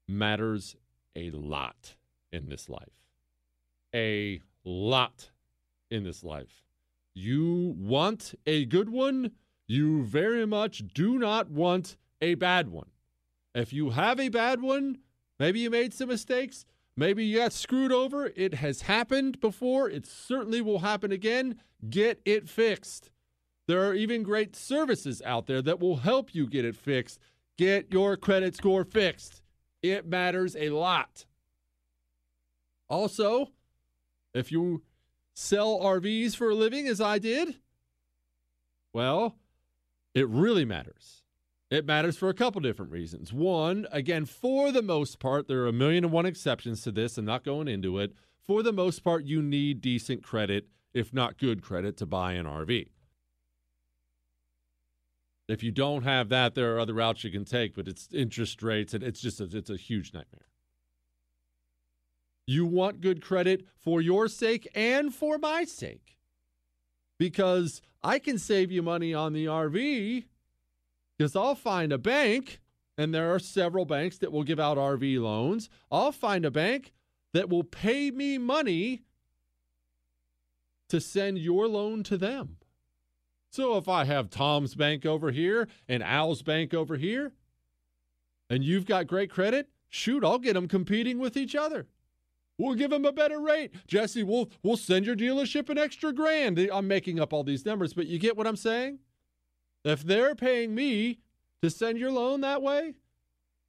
matters 0.07 0.77
a 1.13 1.29
lot 1.31 1.95
in 2.31 2.47
this 2.47 2.69
life. 2.69 3.01
A 3.93 4.39
lot 4.63 5.31
in 5.91 6.05
this 6.05 6.23
life. 6.23 6.63
You 7.13 7.75
want 7.77 8.33
a 8.47 8.63
good 8.63 8.87
one, 8.87 9.31
you 9.67 10.05
very 10.05 10.45
much 10.45 10.83
do 10.93 11.19
not 11.19 11.51
want 11.51 11.97
a 12.21 12.35
bad 12.35 12.69
one. 12.69 12.91
If 13.53 13.73
you 13.73 13.89
have 13.89 14.21
a 14.21 14.29
bad 14.29 14.61
one, 14.61 14.99
maybe 15.37 15.59
you 15.59 15.69
made 15.69 15.93
some 15.93 16.07
mistakes, 16.07 16.63
maybe 16.95 17.25
you 17.25 17.39
got 17.39 17.53
screwed 17.53 17.91
over. 17.91 18.31
It 18.35 18.55
has 18.55 18.81
happened 18.83 19.39
before, 19.39 19.89
it 19.89 20.05
certainly 20.05 20.61
will 20.61 20.79
happen 20.79 21.11
again. 21.11 21.59
Get 21.89 22.21
it 22.25 22.47
fixed. 22.47 23.11
There 23.67 23.87
are 23.87 23.93
even 23.93 24.23
great 24.23 24.55
services 24.55 25.21
out 25.25 25.47
there 25.47 25.61
that 25.61 25.79
will 25.79 25.97
help 25.97 26.35
you 26.35 26.47
get 26.47 26.65
it 26.65 26.75
fixed. 26.75 27.19
Get 27.57 27.91
your 27.91 28.17
credit 28.17 28.55
score 28.55 28.83
fixed. 28.83 29.41
It 29.81 30.07
matters 30.07 30.55
a 30.55 30.69
lot. 30.69 31.25
Also, 32.89 33.51
if 34.33 34.51
you 34.51 34.83
sell 35.33 35.79
RVs 35.79 36.35
for 36.35 36.49
a 36.49 36.55
living, 36.55 36.87
as 36.87 37.01
I 37.01 37.19
did, 37.19 37.55
well, 38.91 39.35
it 40.13 40.27
really 40.27 40.65
matters. 40.65 41.22
It 41.73 41.87
matters 41.87 42.17
for 42.17 42.29
a 42.29 42.35
couple 42.35 42.61
different 42.61 42.91
reasons. 42.91 43.33
One, 43.33 43.87
again, 43.91 44.25
for 44.25 44.71
the 44.71 44.83
most 44.83 45.17
part, 45.17 45.47
there 45.47 45.61
are 45.61 45.67
a 45.67 45.73
million 45.73 46.03
and 46.03 46.13
one 46.13 46.27
exceptions 46.27 46.83
to 46.83 46.91
this. 46.91 47.17
I'm 47.17 47.25
not 47.25 47.43
going 47.43 47.67
into 47.67 47.97
it. 47.97 48.13
For 48.45 48.61
the 48.61 48.71
most 48.71 49.03
part, 49.03 49.25
you 49.25 49.41
need 49.41 49.81
decent 49.81 50.21
credit, 50.21 50.67
if 50.93 51.15
not 51.15 51.39
good 51.39 51.63
credit, 51.63 51.97
to 51.97 52.05
buy 52.05 52.33
an 52.33 52.45
RV. 52.45 52.89
If 55.47 55.63
you 55.63 55.71
don't 55.71 56.03
have 56.03 56.29
that, 56.29 56.53
there 56.53 56.75
are 56.75 56.79
other 56.79 56.93
routes 56.93 57.23
you 57.23 57.31
can 57.31 57.43
take, 57.43 57.73
but 57.73 57.87
it's 57.87 58.07
interest 58.13 58.61
rates 58.61 58.93
and 58.93 59.03
it's 59.03 59.19
just 59.19 59.41
a, 59.41 59.45
it's 59.51 59.71
a 59.71 59.75
huge 59.75 60.13
nightmare. 60.13 60.45
You 62.45 62.67
want 62.67 63.01
good 63.01 63.19
credit 63.19 63.65
for 63.79 63.99
your 63.99 64.27
sake 64.27 64.67
and 64.75 65.11
for 65.11 65.39
my 65.39 65.63
sake. 65.63 66.19
Because 67.17 67.81
I 68.03 68.19
can 68.19 68.37
save 68.37 68.71
you 68.71 68.83
money 68.83 69.11
on 69.11 69.33
the 69.33 69.45
RV 69.45 70.25
because 71.23 71.37
I'll 71.37 71.55
find 71.55 71.93
a 71.93 71.97
bank, 71.97 72.59
and 72.97 73.13
there 73.13 73.33
are 73.33 73.39
several 73.39 73.85
banks 73.85 74.17
that 74.17 74.33
will 74.33 74.43
give 74.43 74.59
out 74.59 74.75
RV 74.75 75.21
loans. 75.21 75.69
I'll 75.89 76.11
find 76.11 76.43
a 76.43 76.51
bank 76.51 76.91
that 77.31 77.47
will 77.47 77.63
pay 77.63 78.11
me 78.11 78.37
money 78.37 79.03
to 80.89 80.99
send 80.99 81.37
your 81.37 81.69
loan 81.69 82.03
to 82.03 82.17
them. 82.17 82.57
So 83.49 83.77
if 83.77 83.87
I 83.87 84.03
have 84.03 84.29
Tom's 84.29 84.75
bank 84.75 85.05
over 85.05 85.31
here 85.31 85.69
and 85.87 86.03
Al's 86.03 86.41
bank 86.41 86.73
over 86.73 86.97
here, 86.97 87.31
and 88.49 88.61
you've 88.61 88.85
got 88.85 89.07
great 89.07 89.31
credit, 89.31 89.69
shoot, 89.87 90.25
I'll 90.25 90.39
get 90.39 90.55
them 90.55 90.67
competing 90.67 91.19
with 91.19 91.37
each 91.37 91.55
other. 91.55 91.87
We'll 92.57 92.75
give 92.75 92.91
them 92.91 93.05
a 93.05 93.13
better 93.13 93.39
rate. 93.39 93.71
Jesse, 93.87 94.23
we'll 94.23 94.49
we'll 94.61 94.75
send 94.75 95.05
your 95.05 95.15
dealership 95.15 95.69
an 95.69 95.77
extra 95.77 96.11
grand. 96.11 96.59
I'm 96.59 96.89
making 96.89 97.21
up 97.21 97.31
all 97.31 97.45
these 97.45 97.65
numbers, 97.65 97.93
but 97.93 98.07
you 98.07 98.19
get 98.19 98.35
what 98.35 98.45
I'm 98.45 98.57
saying? 98.57 98.99
If 99.83 100.03
they're 100.03 100.35
paying 100.35 100.73
me 100.73 101.19
to 101.61 101.69
send 101.69 101.97
your 101.97 102.11
loan 102.11 102.41
that 102.41 102.61
way, 102.61 102.95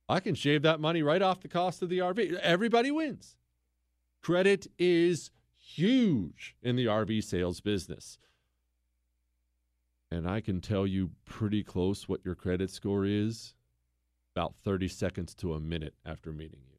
I 0.09 0.20
can 0.20 0.35
shave 0.35 0.62
that 0.62 0.81
money 0.81 1.03
right 1.03 1.23
off 1.23 1.41
the 1.41 1.49
cost 1.49 1.82
of 1.82 1.89
the 1.89 1.99
RV. 1.99 2.35
Everybody 2.35 2.91
wins. 2.91 3.36
Credit 4.23 4.66
is 4.78 5.31
huge 5.57 6.57
in 6.62 6.77
the 6.77 6.86
RV 6.86 7.24
sales 7.24 7.61
business. 7.61 8.19
And 10.11 10.28
I 10.28 10.41
can 10.41 10.61
tell 10.61 10.86
you 10.86 11.11
pretty 11.24 11.65
close 11.65 12.09
what 12.09 12.24
your 12.24 12.35
credit 12.35 12.70
score 12.70 13.05
is 13.05 13.55
about 14.35 14.55
30 14.65 14.89
seconds 14.89 15.35
to 15.36 15.55
a 15.55 15.61
minute 15.61 15.95
after 16.05 16.32
meeting 16.32 16.61
you 16.69 16.74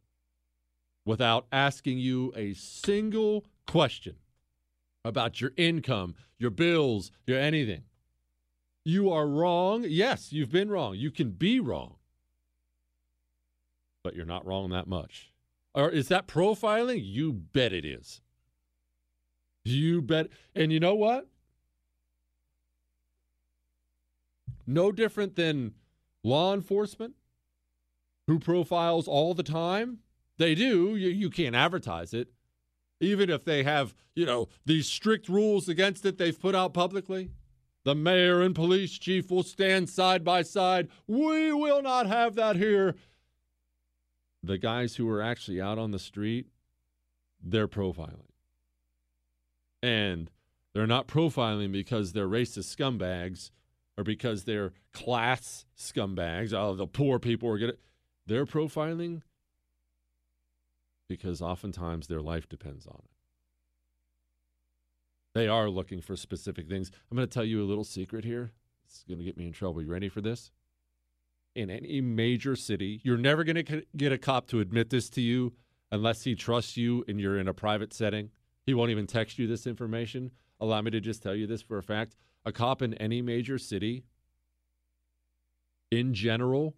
without 1.05 1.45
asking 1.51 1.99
you 1.99 2.33
a 2.35 2.53
single 2.53 3.45
question 3.67 4.15
about 5.03 5.39
your 5.39 5.51
income, 5.55 6.15
your 6.39 6.49
bills, 6.49 7.11
your 7.27 7.39
anything. 7.39 7.83
You 8.85 9.11
are 9.11 9.27
wrong. 9.27 9.83
Yes, 9.87 10.31
you've 10.31 10.51
been 10.51 10.69
wrong. 10.69 10.95
You 10.95 11.09
can 11.09 11.31
be 11.31 11.59
wrong. 11.59 11.95
But 14.03 14.15
you're 14.15 14.25
not 14.25 14.45
wrong 14.45 14.69
that 14.69 14.87
much. 14.87 15.33
Or 15.73 15.89
is 15.89 16.07
that 16.09 16.27
profiling? 16.27 17.01
You 17.03 17.33
bet 17.33 17.73
it 17.73 17.83
is. 17.83 18.21
You 19.63 20.03
bet. 20.03 20.27
And 20.53 20.71
you 20.71 20.79
know 20.79 20.93
what? 20.93 21.27
No 24.67 24.91
different 24.91 25.35
than 25.35 25.73
law 26.23 26.53
enforcement 26.53 27.15
who 28.27 28.39
profiles 28.39 29.07
all 29.07 29.33
the 29.33 29.43
time 29.43 29.99
they 30.37 30.53
do. 30.53 30.95
You, 30.95 31.09
you 31.09 31.29
can't 31.31 31.55
advertise 31.55 32.13
it, 32.13 32.29
even 32.99 33.31
if 33.31 33.45
they 33.45 33.63
have, 33.63 33.95
you 34.15 34.27
know, 34.27 34.49
these 34.65 34.87
strict 34.87 35.27
rules 35.27 35.67
against 35.67 36.05
it 36.05 36.19
they've 36.19 36.39
put 36.39 36.53
out 36.53 36.73
publicly. 36.73 37.31
The 37.85 37.95
mayor 37.95 38.41
and 38.41 38.55
police 38.55 38.97
chief 38.97 39.29
will 39.29 39.43
stand 39.43 39.89
side 39.89 40.23
by 40.23 40.41
side. 40.41 40.89
We 41.05 41.53
will 41.53 41.83
not 41.83 42.07
have 42.07 42.33
that 42.33 42.55
here. 42.55 42.95
The 44.41 44.57
guys 44.57 44.95
who 44.95 45.07
are 45.07 45.21
actually 45.21 45.61
out 45.61 45.77
on 45.77 45.91
the 45.91 45.99
street, 45.99 46.47
they're 47.41 47.67
profiling. 47.67 48.31
And 49.83 50.31
they're 50.73 50.87
not 50.87 51.07
profiling 51.07 51.71
because 51.71 52.13
they're 52.13 52.27
racist 52.27 52.75
scumbags 52.75 53.51
or 53.97 54.03
because 54.03 54.45
they're 54.45 54.73
class 54.91 55.65
scumbags. 55.77 56.53
Oh, 56.53 56.73
the 56.73 56.87
poor 56.87 57.19
people 57.19 57.49
are 57.49 57.59
going 57.59 57.71
to. 57.73 57.77
They're 58.25 58.47
profiling 58.47 59.21
because 61.07 61.39
oftentimes 61.39 62.07
their 62.07 62.21
life 62.21 62.49
depends 62.49 62.87
on 62.87 62.99
it. 63.03 63.14
They 65.35 65.49
are 65.49 65.69
looking 65.69 66.01
for 66.01 66.15
specific 66.15 66.69
things. 66.69 66.89
I'm 67.11 67.17
going 67.17 67.27
to 67.27 67.33
tell 67.33 67.43
you 67.43 67.61
a 67.61 67.67
little 67.67 67.83
secret 67.83 68.23
here. 68.23 68.53
It's 68.85 69.03
going 69.03 69.19
to 69.19 69.25
get 69.25 69.37
me 69.37 69.47
in 69.47 69.51
trouble. 69.51 69.81
You 69.81 69.91
ready 69.91 70.07
for 70.07 70.21
this? 70.21 70.49
In 71.55 71.69
any 71.69 71.99
major 71.99 72.55
city, 72.55 73.01
you're 73.03 73.17
never 73.17 73.43
going 73.43 73.63
to 73.63 73.83
get 73.97 74.13
a 74.13 74.17
cop 74.17 74.47
to 74.47 74.61
admit 74.61 74.89
this 74.89 75.09
to 75.09 75.21
you 75.21 75.53
unless 75.91 76.23
he 76.23 76.35
trusts 76.35 76.77
you 76.77 77.03
and 77.09 77.19
you're 77.19 77.37
in 77.37 77.49
a 77.49 77.53
private 77.53 77.93
setting. 77.93 78.29
He 78.65 78.73
won't 78.73 78.91
even 78.91 79.07
text 79.07 79.37
you 79.37 79.45
this 79.45 79.67
information. 79.67 80.31
Allow 80.61 80.81
me 80.81 80.91
to 80.91 81.01
just 81.01 81.21
tell 81.21 81.35
you 81.35 81.47
this 81.47 81.61
for 81.61 81.77
a 81.77 81.83
fact. 81.83 82.15
A 82.45 82.53
cop 82.53 82.81
in 82.81 82.93
any 82.93 83.21
major 83.21 83.57
city, 83.57 84.05
in 85.91 86.13
general, 86.13 86.75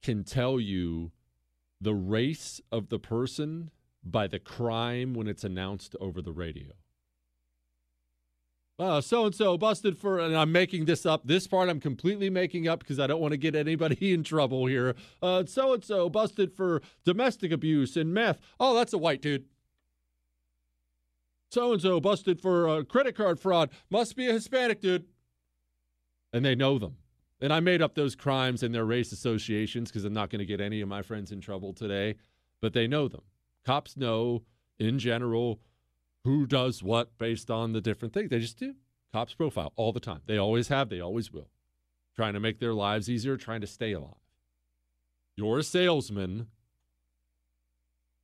can 0.00 0.22
tell 0.22 0.60
you 0.60 1.10
the 1.80 1.94
race 1.94 2.60
of 2.70 2.88
the 2.88 3.00
person 3.00 3.70
by 4.04 4.28
the 4.28 4.38
crime 4.38 5.12
when 5.12 5.26
it's 5.26 5.42
announced 5.42 5.96
over 6.00 6.22
the 6.22 6.32
radio. 6.32 6.72
So 8.78 9.26
and 9.26 9.34
so 9.34 9.56
busted 9.56 9.96
for, 9.96 10.18
and 10.18 10.36
I'm 10.36 10.50
making 10.50 10.86
this 10.86 11.06
up. 11.06 11.26
This 11.26 11.46
part 11.46 11.68
I'm 11.68 11.80
completely 11.80 12.28
making 12.28 12.66
up 12.66 12.80
because 12.80 12.98
I 12.98 13.06
don't 13.06 13.20
want 13.20 13.32
to 13.32 13.38
get 13.38 13.54
anybody 13.54 14.12
in 14.12 14.24
trouble 14.24 14.66
here. 14.66 14.94
So 15.22 15.72
and 15.74 15.84
so 15.84 16.08
busted 16.08 16.52
for 16.52 16.82
domestic 17.04 17.52
abuse 17.52 17.96
and 17.96 18.12
meth. 18.12 18.38
Oh, 18.58 18.74
that's 18.74 18.92
a 18.92 18.98
white 18.98 19.22
dude. 19.22 19.44
So 21.50 21.72
and 21.72 21.80
so 21.80 22.00
busted 22.00 22.40
for 22.40 22.68
uh, 22.68 22.82
credit 22.82 23.16
card 23.16 23.38
fraud. 23.38 23.70
Must 23.88 24.16
be 24.16 24.28
a 24.28 24.32
Hispanic 24.32 24.80
dude. 24.80 25.04
And 26.32 26.44
they 26.44 26.56
know 26.56 26.80
them. 26.80 26.96
And 27.40 27.52
I 27.52 27.60
made 27.60 27.80
up 27.80 27.94
those 27.94 28.16
crimes 28.16 28.64
and 28.64 28.74
their 28.74 28.84
race 28.84 29.12
associations 29.12 29.90
because 29.90 30.04
I'm 30.04 30.12
not 30.12 30.30
going 30.30 30.40
to 30.40 30.46
get 30.46 30.60
any 30.60 30.80
of 30.80 30.88
my 30.88 31.02
friends 31.02 31.30
in 31.30 31.40
trouble 31.40 31.72
today, 31.72 32.16
but 32.60 32.72
they 32.72 32.88
know 32.88 33.06
them. 33.06 33.22
Cops 33.64 33.96
know 33.96 34.42
in 34.80 34.98
general 34.98 35.60
who 36.24 36.46
does 36.46 36.82
what 36.82 37.16
based 37.18 37.50
on 37.50 37.72
the 37.72 37.80
different 37.80 38.14
things. 38.14 38.30
They 38.30 38.38
just 38.38 38.58
do. 38.58 38.74
Cops 39.12 39.34
profile 39.34 39.72
all 39.76 39.92
the 39.92 40.00
time. 40.00 40.20
They 40.26 40.38
always 40.38 40.68
have, 40.68 40.88
they 40.88 41.00
always 41.00 41.32
will. 41.32 41.48
Trying 42.16 42.34
to 42.34 42.40
make 42.40 42.58
their 42.58 42.74
lives 42.74 43.08
easier, 43.08 43.36
trying 43.36 43.60
to 43.60 43.66
stay 43.66 43.92
alive. 43.92 44.14
You're 45.36 45.58
a 45.58 45.62
salesman. 45.62 46.48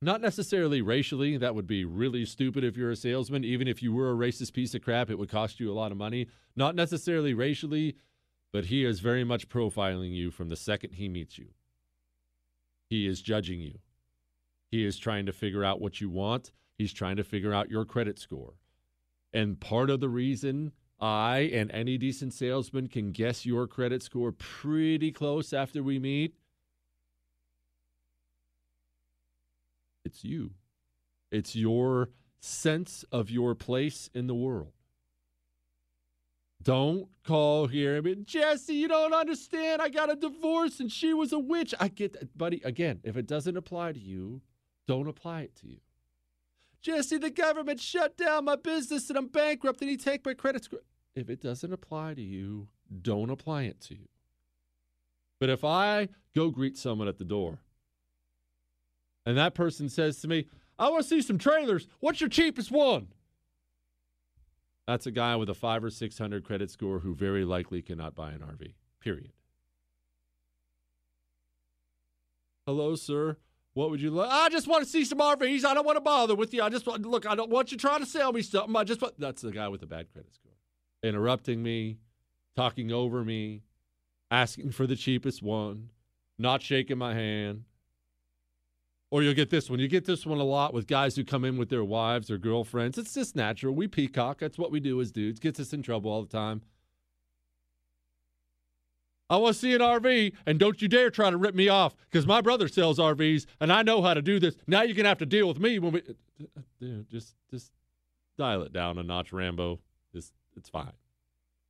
Not 0.01 0.21
necessarily 0.21 0.81
racially. 0.81 1.37
That 1.37 1.53
would 1.53 1.67
be 1.67 1.85
really 1.85 2.25
stupid 2.25 2.63
if 2.63 2.75
you're 2.75 2.91
a 2.91 2.95
salesman. 2.95 3.43
Even 3.43 3.67
if 3.67 3.83
you 3.83 3.93
were 3.93 4.11
a 4.11 4.15
racist 4.15 4.53
piece 4.53 4.73
of 4.73 4.81
crap, 4.81 5.09
it 5.09 5.19
would 5.19 5.29
cost 5.29 5.59
you 5.59 5.71
a 5.71 5.75
lot 5.75 5.91
of 5.91 5.97
money. 5.97 6.27
Not 6.55 6.75
necessarily 6.75 7.33
racially 7.33 7.95
but 8.51 8.65
he 8.65 8.83
is 8.83 8.99
very 8.99 9.23
much 9.23 9.49
profiling 9.49 10.13
you 10.13 10.29
from 10.29 10.49
the 10.49 10.55
second 10.55 10.93
he 10.93 11.07
meets 11.07 11.37
you. 11.37 11.47
He 12.89 13.07
is 13.07 13.21
judging 13.21 13.61
you. 13.61 13.79
He 14.69 14.85
is 14.85 14.97
trying 14.97 15.25
to 15.25 15.31
figure 15.31 15.63
out 15.63 15.81
what 15.81 16.01
you 16.01 16.09
want. 16.09 16.51
He's 16.81 16.93
trying 16.93 17.17
to 17.17 17.23
figure 17.23 17.53
out 17.53 17.69
your 17.69 17.85
credit 17.85 18.17
score. 18.17 18.55
And 19.31 19.59
part 19.59 19.91
of 19.91 19.99
the 19.99 20.09
reason 20.09 20.71
I 20.99 21.41
and 21.53 21.69
any 21.69 21.99
decent 21.99 22.33
salesman 22.33 22.87
can 22.87 23.11
guess 23.11 23.45
your 23.45 23.67
credit 23.67 24.01
score 24.01 24.31
pretty 24.31 25.11
close 25.11 25.53
after 25.53 25.83
we 25.83 25.99
meet 25.99 26.33
it's 30.03 30.23
you. 30.23 30.55
It's 31.29 31.55
your 31.55 32.09
sense 32.39 33.05
of 33.11 33.29
your 33.29 33.53
place 33.53 34.09
in 34.15 34.25
the 34.25 34.33
world. 34.33 34.73
Don't 36.63 37.09
call 37.23 37.67
here. 37.67 37.97
I 37.97 38.01
mean, 38.01 38.25
Jesse, 38.25 38.73
you 38.73 38.87
don't 38.87 39.13
understand. 39.13 39.83
I 39.83 39.89
got 39.89 40.11
a 40.11 40.15
divorce 40.15 40.79
and 40.79 40.91
she 40.91 41.13
was 41.13 41.31
a 41.31 41.37
witch. 41.37 41.75
I 41.79 41.89
get 41.89 42.13
that, 42.13 42.35
buddy. 42.35 42.59
Again, 42.65 43.01
if 43.03 43.17
it 43.17 43.27
doesn't 43.27 43.55
apply 43.55 43.91
to 43.91 43.99
you, 43.99 44.41
don't 44.87 45.07
apply 45.07 45.41
it 45.41 45.55
to 45.57 45.67
you. 45.67 45.77
Jesse, 46.81 47.17
the 47.17 47.29
government 47.29 47.79
shut 47.79 48.17
down 48.17 48.45
my 48.45 48.55
business 48.55 49.09
and 49.09 49.17
I'm 49.17 49.27
bankrupt 49.27 49.81
and 49.81 49.89
he 49.89 49.97
take 49.97 50.25
my 50.25 50.33
credit 50.33 50.63
score. 50.63 50.79
If 51.15 51.29
it 51.29 51.41
doesn't 51.41 51.71
apply 51.71 52.15
to 52.15 52.21
you, 52.21 52.69
don't 53.01 53.29
apply 53.29 53.63
it 53.63 53.79
to 53.81 53.95
you. 53.95 54.07
But 55.39 55.49
if 55.49 55.63
I 55.63 56.09
go 56.35 56.49
greet 56.49 56.77
someone 56.77 57.07
at 57.07 57.17
the 57.17 57.25
door 57.25 57.59
and 59.25 59.37
that 59.37 59.53
person 59.53 59.89
says 59.89 60.19
to 60.21 60.27
me, 60.27 60.47
I 60.79 60.89
want 60.89 61.03
to 61.03 61.09
see 61.09 61.21
some 61.21 61.37
trailers. 61.37 61.87
What's 61.99 62.21
your 62.21 62.29
cheapest 62.29 62.71
one? 62.71 63.09
That's 64.87 65.05
a 65.05 65.11
guy 65.11 65.35
with 65.35 65.49
a 65.49 65.53
five 65.53 65.83
or 65.83 65.91
600 65.91 66.43
credit 66.43 66.71
score 66.71 66.99
who 66.99 67.13
very 67.13 67.45
likely 67.45 67.81
cannot 67.81 68.15
buy 68.15 68.31
an 68.31 68.39
RV, 68.39 68.73
period. 68.99 69.31
Hello, 72.65 72.95
sir. 72.95 73.37
What 73.73 73.89
would 73.89 74.01
you 74.01 74.11
like? 74.11 74.29
I 74.29 74.49
just 74.49 74.67
want 74.67 74.83
to 74.83 74.89
see 74.89 75.05
some 75.05 75.19
RVs. 75.19 75.63
I 75.63 75.73
don't 75.73 75.85
want 75.85 75.95
to 75.95 76.01
bother 76.01 76.35
with 76.35 76.53
you. 76.53 76.61
I 76.61 76.69
just 76.69 76.85
want, 76.85 77.05
look, 77.05 77.25
I 77.25 77.35
don't 77.35 77.49
want 77.49 77.71
you 77.71 77.77
trying 77.77 78.01
to 78.01 78.05
sell 78.05 78.33
me 78.33 78.41
something. 78.41 78.75
I 78.75 78.83
just 78.83 79.01
want, 79.01 79.17
that's 79.17 79.41
the 79.41 79.51
guy 79.51 79.69
with 79.69 79.79
the 79.79 79.87
bad 79.87 80.11
credit 80.11 80.33
score. 80.33 80.51
Interrupting 81.03 81.63
me, 81.63 81.97
talking 82.55 82.91
over 82.91 83.23
me, 83.23 83.61
asking 84.29 84.71
for 84.71 84.85
the 84.85 84.95
cheapest 84.95 85.41
one, 85.41 85.89
not 86.37 86.61
shaking 86.61 86.97
my 86.97 87.13
hand, 87.13 87.63
or 89.09 89.23
you'll 89.23 89.33
get 89.33 89.49
this 89.49 89.69
one. 89.69 89.79
You 89.79 89.87
get 89.87 90.05
this 90.05 90.25
one 90.25 90.39
a 90.39 90.43
lot 90.43 90.73
with 90.73 90.87
guys 90.87 91.15
who 91.15 91.23
come 91.23 91.43
in 91.43 91.57
with 91.57 91.69
their 91.69 91.83
wives 91.83 92.31
or 92.31 92.37
girlfriends. 92.37 92.97
It's 92.97 93.13
just 93.13 93.35
natural. 93.35 93.75
We 93.75 93.87
peacock. 93.87 94.39
That's 94.39 94.57
what 94.57 94.71
we 94.71 94.79
do 94.79 94.99
as 95.01 95.11
dudes. 95.11 95.39
Gets 95.39 95.59
us 95.59 95.73
in 95.73 95.81
trouble 95.81 96.11
all 96.11 96.23
the 96.23 96.29
time. 96.29 96.61
I 99.31 99.37
want 99.37 99.55
to 99.55 99.59
see 99.61 99.73
an 99.73 99.79
RV, 99.79 100.33
and 100.45 100.59
don't 100.59 100.81
you 100.81 100.89
dare 100.89 101.09
try 101.09 101.29
to 101.29 101.37
rip 101.37 101.55
me 101.55 101.69
off 101.69 101.95
because 102.09 102.27
my 102.27 102.41
brother 102.41 102.67
sells 102.67 102.99
RVs, 102.99 103.45
and 103.61 103.71
I 103.71 103.81
know 103.81 104.01
how 104.01 104.13
to 104.13 104.21
do 104.21 104.41
this. 104.41 104.57
Now 104.67 104.81
you're 104.81 104.93
gonna 104.93 105.07
have 105.07 105.19
to 105.19 105.25
deal 105.25 105.47
with 105.47 105.57
me 105.57 105.79
when 105.79 105.93
we. 105.93 106.01
Uh, 106.01 106.43
uh, 106.57 106.61
dude, 106.81 107.09
just 107.09 107.35
just 107.49 107.71
dial 108.37 108.61
it 108.63 108.73
down 108.73 108.97
a 108.97 109.03
notch, 109.03 109.31
Rambo. 109.31 109.79
It's 110.13 110.33
it's 110.57 110.67
fine. 110.67 110.91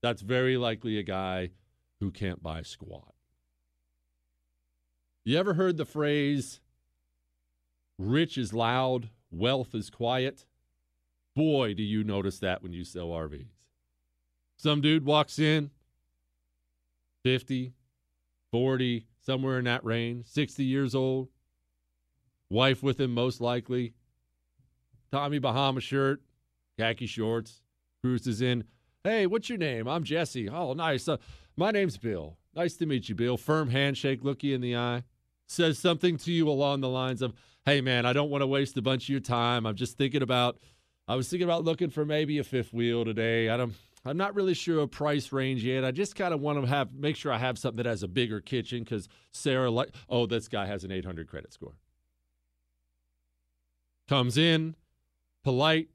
That's 0.02 0.24
very 0.24 0.58
likely 0.58 0.98
a 0.98 1.04
guy 1.04 1.52
who 2.00 2.10
can't 2.10 2.42
buy 2.42 2.64
squat. 2.64 3.14
You 5.24 5.38
ever 5.38 5.54
heard 5.54 5.78
the 5.78 5.86
phrase? 5.86 6.62
Rich 8.00 8.40
is 8.40 8.54
loud, 8.54 9.10
wealth 9.30 9.76
is 9.76 9.92
quiet. 9.92 10.48
Boy, 11.36 11.76
do 11.76 11.84
you 11.84 12.04
notice 12.04 12.40
that 12.40 12.64
when 12.64 12.74
you 12.74 12.84
sell 12.84 13.10
RVs. 13.10 13.52
Some 14.58 14.82
dude 14.82 15.06
walks 15.06 15.38
in, 15.38 15.70
50, 17.23 17.73
40, 18.52 19.07
somewhere 19.19 19.60
in 19.60 19.65
that 19.65 19.85
range, 19.85 20.26
60 20.27 20.64
years 20.64 20.95
old, 20.95 21.30
wife 22.49 22.84
with 22.84 22.99
him 22.99 23.14
most 23.14 23.41
likely, 23.41 23.93
Tommy 25.11 25.39
Bahama 25.39 25.81
shirt, 25.81 26.22
khaki 26.77 27.06
shorts, 27.06 27.61
cruises 28.02 28.41
in. 28.41 28.64
Hey, 29.03 29.27
what's 29.27 29.49
your 29.49 29.57
name? 29.57 29.88
I'm 29.88 30.03
Jesse. 30.03 30.49
Oh, 30.49 30.73
nice. 30.73 31.07
Uh, 31.07 31.18
my 31.57 31.72
name's 31.72 31.98
Bill. 31.98 32.38
Nice 32.56 32.76
to 32.76 32.85
meet 32.85 33.10
you, 33.10 33.15
Bill. 33.15 33.38
Firm 33.38 33.69
handshake, 33.69 34.23
look 34.23 34.43
you 34.43 34.56
in 34.56 34.61
the 34.61 34.76
eye. 34.76 35.03
Says 35.48 35.77
something 35.80 36.18
to 36.18 36.31
you 36.31 36.49
along 36.49 36.81
the 36.81 36.89
lines 36.89 37.22
of, 37.22 37.34
hey 37.65 37.81
man, 37.81 38.06
I 38.06 38.14
don't 38.14 38.30
want 38.30 38.41
to 38.41 38.48
waste 38.48 38.77
a 38.77 38.81
bunch 38.81 39.03
of 39.03 39.10
your 39.10 39.19
time. 39.19 39.65
I'm 39.65 39.76
just 39.76 39.98
thinking 39.98 40.22
about 40.22 40.57
I 41.07 41.15
was 41.15 41.27
thinking 41.27 41.45
about 41.45 41.65
looking 41.65 41.89
for 41.89 42.06
maybe 42.06 42.38
a 42.38 42.43
fifth 42.43 42.73
wheel 42.73 43.03
today. 43.03 43.49
I 43.49 43.57
don't 43.57 43.73
I'm 44.03 44.18
not 44.18 44.34
really 44.36 44.56
sure 44.56 44.82
a 44.82 44.88
price 44.88 45.32
range 45.32 45.64
yet. 45.64 45.86
I 45.86 45.91
just 45.91 46.15
kind 46.15 46.34
of 46.34 46.40
want 46.41 46.60
to 46.61 46.68
have 46.68 46.94
make 46.94 47.15
sure 47.15 47.32
I 47.32 47.38
have 47.38 47.60
something 47.60 47.78
that 47.78 47.86
has 47.86 48.03
a 48.03 48.07
bigger 48.07 48.41
kitchen 48.41 48.84
because 48.84 49.07
Sarah 49.32 49.69
like 49.69 49.90
oh 50.10 50.26
this 50.26 50.48
guy 50.48 50.65
has 50.65 50.84
an 50.84 50.91
800 50.91 51.28
credit 51.28 51.53
score. 51.53 51.76
Comes 54.07 54.38
in, 54.38 54.76
polite, 55.44 55.90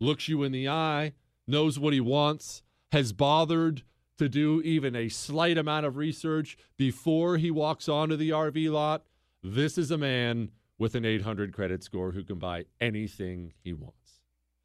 looks 0.00 0.28
you 0.28 0.42
in 0.42 0.52
the 0.52 0.68
eye, 0.68 1.12
knows 1.46 1.78
what 1.78 1.92
he 1.92 2.00
wants, 2.00 2.62
has 2.90 3.12
bothered 3.12 3.82
to 4.18 4.28
do 4.28 4.60
even 4.62 4.94
a 4.94 5.08
slight 5.08 5.56
amount 5.56 5.86
of 5.86 5.96
research 5.96 6.56
before 6.76 7.38
he 7.38 7.50
walks 7.50 7.88
onto 7.88 8.16
the 8.16 8.30
RV 8.30 8.70
lot. 8.70 9.04
This 9.42 9.78
is 9.78 9.90
a 9.90 9.98
man 9.98 10.50
with 10.78 10.94
an 10.94 11.04
800 11.04 11.52
credit 11.52 11.82
score 11.82 12.12
who 12.12 12.24
can 12.24 12.38
buy 12.38 12.64
anything 12.80 13.52
he 13.62 13.72
wants. 13.72 14.01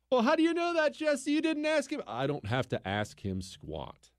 Well, 0.10 0.22
how 0.22 0.36
do 0.36 0.44
you 0.44 0.54
know 0.54 0.74
that, 0.74 0.94
Jesse? 0.94 1.32
You 1.32 1.42
didn't 1.42 1.66
ask 1.66 1.92
him. 1.92 2.02
I 2.08 2.28
don't 2.28 2.46
have 2.46 2.70
to 2.70 2.88
ask 2.88 3.20
him 3.20 3.42
squat. 3.42 4.10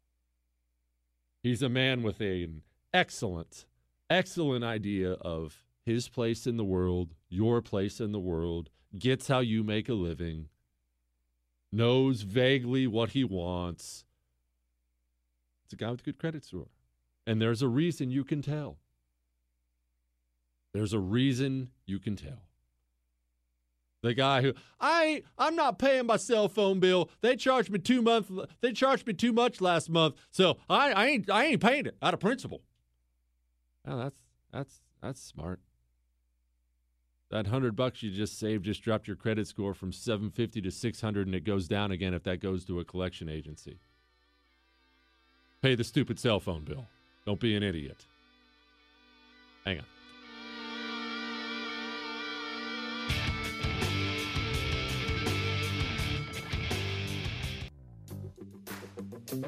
He's 1.43 1.62
a 1.62 1.69
man 1.69 2.02
with 2.02 2.20
an 2.20 2.62
excellent, 2.93 3.65
excellent 4.10 4.65
idea 4.65 5.12
of 5.12 5.65
his 5.85 6.09
place 6.09 6.47
in 6.47 6.59
the 6.59 6.65
world, 6.65 7.15
your 7.31 7.62
place 7.62 8.01
in 8.01 8.12
the 8.12 8.19
world, 8.19 8.69
gets 8.98 9.28
how 9.28 9.39
you 9.39 9.65
make 9.65 9.89
a 9.89 9.94
living, 9.94 10.48
knows 11.73 12.23
vaguely 12.23 12.86
what 12.86 13.10
he 13.10 13.24
wants. 13.24 14.05
It's 15.65 15.73
a 15.73 15.77
guy 15.77 15.90
with 15.90 16.01
a 16.01 16.05
good 16.05 16.19
credit 16.19 16.44
score. 16.44 16.69
And 17.27 17.40
there's 17.40 17.62
a 17.62 17.69
reason 17.69 18.10
you 18.10 18.24
can 18.24 18.43
tell. 18.43 18.78
There's 20.74 20.93
a 20.93 20.98
reason 20.98 21.70
you 21.86 21.98
can 21.98 22.16
tell. 22.16 22.47
The 24.02 24.14
guy 24.14 24.42
who 24.42 24.54
I 24.80 25.22
I'm 25.36 25.56
not 25.56 25.78
paying 25.78 26.06
my 26.06 26.16
cell 26.16 26.48
phone 26.48 26.78
bill. 26.78 27.10
They 27.20 27.36
charged 27.36 27.70
me 27.70 27.78
two 27.78 28.00
month. 28.00 28.30
They 28.60 28.72
charged 28.72 29.06
me 29.06 29.12
too 29.12 29.32
much 29.32 29.60
last 29.60 29.90
month, 29.90 30.14
so 30.30 30.58
I, 30.70 30.92
I 30.92 31.06
ain't 31.06 31.30
I 31.30 31.44
ain't 31.46 31.60
paying 31.60 31.86
it 31.86 31.96
out 32.00 32.14
of 32.14 32.20
principle. 32.20 32.62
Oh, 33.86 33.98
that's 33.98 34.20
that's 34.52 34.80
that's 35.02 35.20
smart. 35.20 35.60
That 37.30 37.48
hundred 37.48 37.76
bucks 37.76 38.02
you 38.02 38.10
just 38.10 38.38
saved 38.38 38.64
just 38.64 38.82
dropped 38.82 39.06
your 39.06 39.16
credit 39.16 39.46
score 39.48 39.74
from 39.74 39.92
750 39.92 40.62
to 40.62 40.70
600, 40.70 41.26
and 41.26 41.34
it 41.34 41.44
goes 41.44 41.68
down 41.68 41.90
again 41.90 42.14
if 42.14 42.22
that 42.22 42.40
goes 42.40 42.64
to 42.66 42.80
a 42.80 42.84
collection 42.84 43.28
agency. 43.28 43.80
Pay 45.60 45.74
the 45.74 45.84
stupid 45.84 46.18
cell 46.20 46.38
phone 46.38 46.64
bill. 46.64 46.86
Don't 47.26 47.40
be 47.40 47.56
an 47.56 47.62
idiot. 47.62 48.06
Hang 49.64 49.80
on. 49.80 49.84
These 59.30 59.40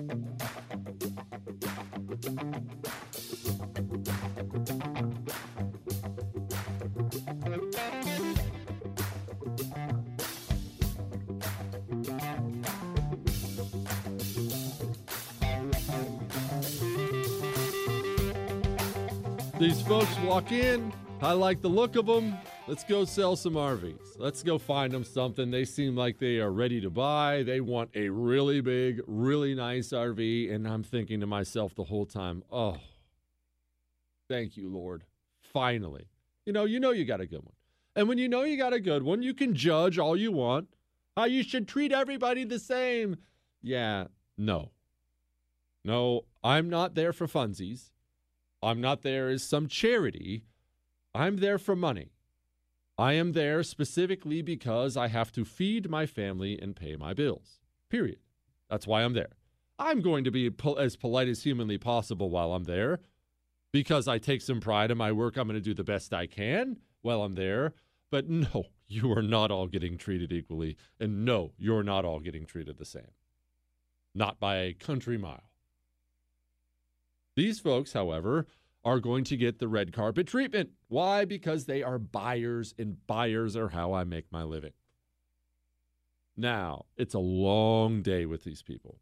folks 19.83 20.15
walk 20.25 20.53
in. 20.53 20.93
I 21.23 21.33
like 21.33 21.63
the 21.63 21.69
look 21.69 21.97
of 21.97 22.05
them. 22.05 22.37
Let's 22.71 22.85
go 22.85 23.05
sell 23.05 23.35
some 23.35 23.55
RVs. 23.55 24.15
Let's 24.17 24.45
go 24.45 24.57
find 24.57 24.93
them 24.93 25.03
something. 25.03 25.51
They 25.51 25.65
seem 25.65 25.97
like 25.97 26.21
they 26.21 26.39
are 26.39 26.53
ready 26.53 26.81
to 26.83 26.89
buy. 26.89 27.43
They 27.43 27.61
want 27.61 27.91
a 27.97 28.11
really 28.11 28.61
big, 28.61 29.01
really 29.09 29.57
nice 29.57 29.89
RV. 29.89 30.55
And 30.55 30.69
I'm 30.69 30.85
thinking 30.85 31.19
to 31.19 31.27
myself 31.27 31.75
the 31.75 31.83
whole 31.83 32.07
time, 32.07 32.45
oh, 32.49 32.77
thank 34.29 34.57
you, 34.57 34.69
Lord. 34.69 35.03
Finally. 35.53 36.07
You 36.47 36.53
know, 36.53 36.65
you 36.65 36.79
know 36.79 36.93
you 36.93 37.05
got 37.05 37.21
a 37.21 37.27
good 37.27 37.43
one. 37.43 37.55
And 37.97 38.09
when 38.09 38.19
you 38.19 38.29
know 38.29 38.45
you 38.45 38.57
got 38.57 38.73
a 38.73 38.79
good 38.79 39.03
one, 39.03 39.21
you 39.21 39.35
can 39.35 39.53
judge 39.53 39.99
all 39.99 40.17
you 40.17 40.31
want. 40.31 40.69
How 41.17 41.25
you 41.25 41.43
should 41.43 41.67
treat 41.67 41.91
everybody 41.91 42.45
the 42.45 42.61
same. 42.61 43.17
Yeah, 43.61 44.05
no. 44.39 44.71
No, 45.85 46.25
I'm 46.45 46.71
not 46.71 46.95
there 46.95 47.13
for 47.13 47.27
funsies. 47.27 47.91
I'm 48.63 48.81
not 48.81 49.03
there 49.03 49.29
as 49.29 49.43
some 49.43 49.67
charity. 49.67 50.45
I'm 51.13 51.39
there 51.39 51.59
for 51.59 51.75
money. 51.75 52.13
I 53.01 53.15
am 53.15 53.33
there 53.33 53.63
specifically 53.63 54.43
because 54.43 54.95
I 54.95 55.09
have 55.09 55.33
to 55.33 55.43
feed 55.47 55.89
my 55.89 56.05
family 56.05 56.61
and 56.61 56.77
pay 56.77 56.97
my 56.97 57.15
bills. 57.15 57.61
Period. 57.89 58.19
That's 58.69 58.87
why 58.87 59.05
I'm 59.05 59.15
there. 59.15 59.39
I'm 59.79 60.03
going 60.03 60.23
to 60.25 60.31
be 60.31 60.51
as 60.79 60.97
polite 60.97 61.27
as 61.27 61.43
humanly 61.43 61.79
possible 61.79 62.29
while 62.29 62.53
I'm 62.53 62.65
there 62.65 63.01
because 63.73 64.07
I 64.07 64.19
take 64.19 64.43
some 64.43 64.61
pride 64.61 64.91
in 64.91 64.99
my 64.99 65.13
work. 65.13 65.39
I'm 65.39 65.49
going 65.49 65.55
to 65.55 65.63
do 65.63 65.73
the 65.73 65.83
best 65.83 66.13
I 66.13 66.27
can 66.27 66.77
while 67.01 67.23
I'm 67.23 67.37
there. 67.37 67.73
But 68.11 68.29
no, 68.29 68.67
you 68.87 69.11
are 69.17 69.23
not 69.23 69.51
all 69.51 69.67
getting 69.67 69.97
treated 69.97 70.31
equally. 70.31 70.77
And 71.01 71.25
no, 71.25 71.53
you're 71.57 71.83
not 71.83 72.05
all 72.05 72.21
getting 72.21 72.45
treated 72.45 72.77
the 72.77 72.85
same. 72.85 73.13
Not 74.15 74.39
by 74.39 74.57
a 74.57 74.75
country 74.75 75.17
mile. 75.17 75.45
These 77.35 77.61
folks, 77.61 77.95
however, 77.95 78.47
are 78.85 79.01
going 79.01 79.25
to 79.25 79.37
get 79.37 79.59
the 79.59 79.69
red 79.69 79.93
carpet 79.93 80.27
treatment. 80.27 80.71
Why? 80.89 81.25
Because 81.25 81.67
they 81.67 81.83
are 81.83 81.99
buyers, 81.99 82.75
and 82.79 83.07
buyers 83.07 83.57
are 83.57 83.69
how 83.69 83.93
I 83.93 84.05
make 84.05 84.33
my 84.33 84.43
living. 84.43 84.73
Now, 86.37 86.87
it's 86.97 87.15
a 87.15 87.19
long 87.19 88.03
day 88.03 88.25
with 88.25 88.45
these 88.45 88.63
people. 88.63 88.99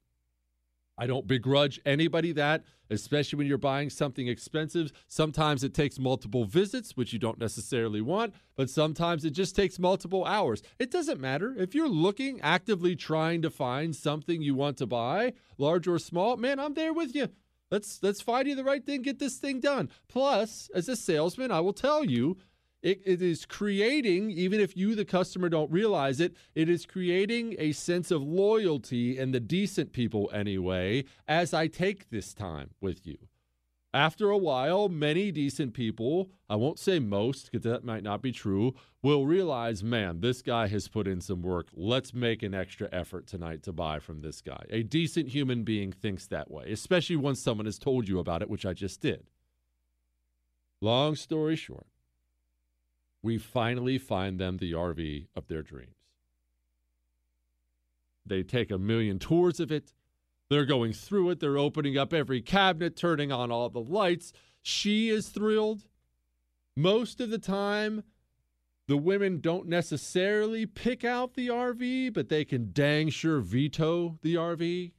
I 1.01 1.07
don't 1.07 1.29
begrudge 1.29 1.81
anybody 1.87 2.33
that, 2.33 2.65
especially 2.91 3.37
when 3.37 3.47
you're 3.47 3.57
buying 3.57 3.89
something 3.89 4.27
expensive. 4.27 4.91
Sometimes 5.07 5.63
it 5.63 5.73
takes 5.73 6.01
multiple 6.01 6.45
visits, 6.45 6.97
which 6.97 7.13
you 7.13 7.21
don't 7.21 7.39
necessarily 7.39 8.01
want, 8.01 8.35
but 8.57 8.69
sometimes 8.69 9.25
it 9.25 9.31
just 9.31 9.55
takes 9.55 9.79
multiple 9.79 10.25
hours. 10.25 10.61
It 10.81 10.91
doesn't 10.91 11.21
matter. 11.21 11.55
If 11.57 11.73
you're 11.73 11.89
looking, 11.89 12.41
actively 12.41 12.97
trying 12.97 13.43
to 13.43 13.51
find 13.51 13.95
something 13.95 14.43
you 14.43 14.57
want 14.57 14.77
to 14.79 14.87
buy, 14.87 15.35
large 15.57 15.87
or 15.87 16.01
small, 16.01 16.37
man, 16.37 16.59
I'm 16.59 16.75
there 16.75 16.93
with 16.93 17.15
you. 17.15 17.29
Let's 17.71 18.03
let's 18.03 18.21
find 18.21 18.49
you 18.49 18.55
the 18.55 18.65
right 18.65 18.85
thing, 18.85 19.03
get 19.03 19.19
this 19.19 19.37
thing 19.37 19.61
done. 19.61 19.91
Plus, 20.09 20.71
as 20.75 20.89
a 20.89 20.97
salesman, 20.97 21.51
I 21.51 21.61
will 21.61 21.73
tell 21.73 22.05
you, 22.05 22.39
it, 22.83 23.01
it 23.05 23.21
is 23.21 23.45
creating, 23.45 24.31
even 24.31 24.61
if 24.61 24.77
you, 24.77 24.95
the 24.95 25.05
customer, 25.05 25.49
don't 25.49 25.71
realize 25.71 26.21
it, 26.21 26.35
it 26.55 26.69
is 26.69 26.87
creating 26.87 27.57
a 27.59 27.73
sense 27.73 28.11
of 28.11 28.23
loyalty 28.23 29.19
in 29.19 29.33
the 29.33 29.41
decent 29.41 29.93
people 29.93 30.31
anyway, 30.33 31.05
as 31.27 31.53
I 31.53 31.67
take 31.67 32.09
this 32.11 32.33
time 32.33 32.71
with 32.81 33.07
you. 33.07 33.19
After 33.95 34.29
a 34.29 34.37
while, 34.37 34.91
many 34.91 35.33
decent 35.33 35.73
people, 35.73 36.31
I 36.49 36.57
won't 36.57 36.79
say 36.79 36.99
most 36.99 37.51
because 37.51 37.65
that 37.65 37.85
might 37.85 38.03
not 38.03 38.21
be 38.21 38.33
true, 38.33 38.75
will 39.03 39.25
realize, 39.27 39.83
man, 39.83 40.21
this 40.21 40.43
guy 40.43 40.67
has 40.67 40.89
put 40.89 41.09
in 41.09 41.23
some 41.23 41.41
work. 41.41 41.69
Let's 41.73 42.13
make 42.13 42.43
an 42.43 42.53
extra 42.53 42.89
effort 42.93 43.27
tonight 43.27 43.63
to 43.63 43.73
buy 43.73 43.99
from 43.99 44.21
this 44.21 44.43
guy. 44.43 44.63
A 44.69 44.83
decent 44.83 45.29
human 45.29 45.65
being 45.65 45.91
thinks 45.91 46.27
that 46.27 46.51
way, 46.51 46.71
especially 46.71 47.17
once 47.17 47.41
someone 47.41 47.65
has 47.65 47.79
told 47.79 48.09
you 48.09 48.19
about 48.19 48.43
it, 48.43 48.51
which 48.51 48.67
I 48.67 48.75
just 48.75 49.01
did. 49.01 49.31
Long 50.83 51.17
story 51.17 51.57
short, 51.57 51.87
we 53.23 53.39
finally 53.39 53.97
find 53.97 54.39
them 54.39 54.59
the 54.59 54.73
RV 54.73 55.29
of 55.35 55.49
their 55.49 55.63
dreams. 55.63 55.95
They 58.27 58.43
take 58.43 58.71
a 58.71 58.79
million 58.79 59.19
tours 59.19 59.61
of 59.61 59.73
it. 59.73 59.95
They're 60.51 60.65
going 60.65 60.93
through 60.93 61.31
it. 61.31 61.41
They're 61.41 61.59
opening 61.59 61.99
up 61.99 62.13
every 62.13 62.41
cabinet, 62.41 62.97
turning 62.97 63.31
on 63.31 63.51
all 63.51 63.69
the 63.69 63.81
lights. 63.81 64.33
She 64.63 65.11
is 65.11 65.29
thrilled. 65.29 65.83
Most 66.77 67.21
of 67.21 67.31
the 67.31 67.39
time, 67.39 68.05
the 68.87 68.97
women 68.97 69.41
don't 69.41 69.69
necessarily 69.69 70.65
pick 70.65 71.05
out 71.05 71.35
the 71.35 71.49
RV, 71.49 72.15
but 72.15 72.29
they 72.31 72.45
can 72.45 72.71
dang 72.73 73.11
sure 73.11 73.41
veto 73.41 74.19
the 74.23 74.37
RV. 74.37 74.93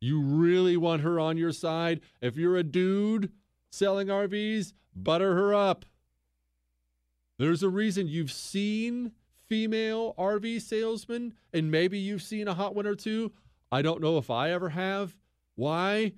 You 0.00 0.20
really 0.20 0.76
want 0.76 1.02
her 1.02 1.20
on 1.20 1.36
your 1.36 1.52
side. 1.52 2.00
If 2.20 2.36
you're 2.36 2.56
a 2.56 2.64
dude 2.64 3.30
selling 3.70 4.08
RVs, 4.08 4.72
butter 4.94 5.34
her 5.34 5.54
up. 5.54 5.84
There's 7.38 7.62
a 7.62 7.68
reason 7.68 8.08
you've 8.08 8.32
seen 8.32 9.12
female 9.48 10.14
RV 10.18 10.62
salesmen, 10.62 11.34
and 11.52 11.70
maybe 11.70 11.98
you've 11.98 12.22
seen 12.22 12.48
a 12.48 12.54
hot 12.54 12.74
one 12.74 12.86
or 12.86 12.94
two. 12.94 13.32
I 13.70 13.82
don't 13.82 14.00
know 14.00 14.18
if 14.18 14.30
I 14.30 14.50
ever 14.50 14.70
have. 14.70 15.16
Why? 15.54 16.12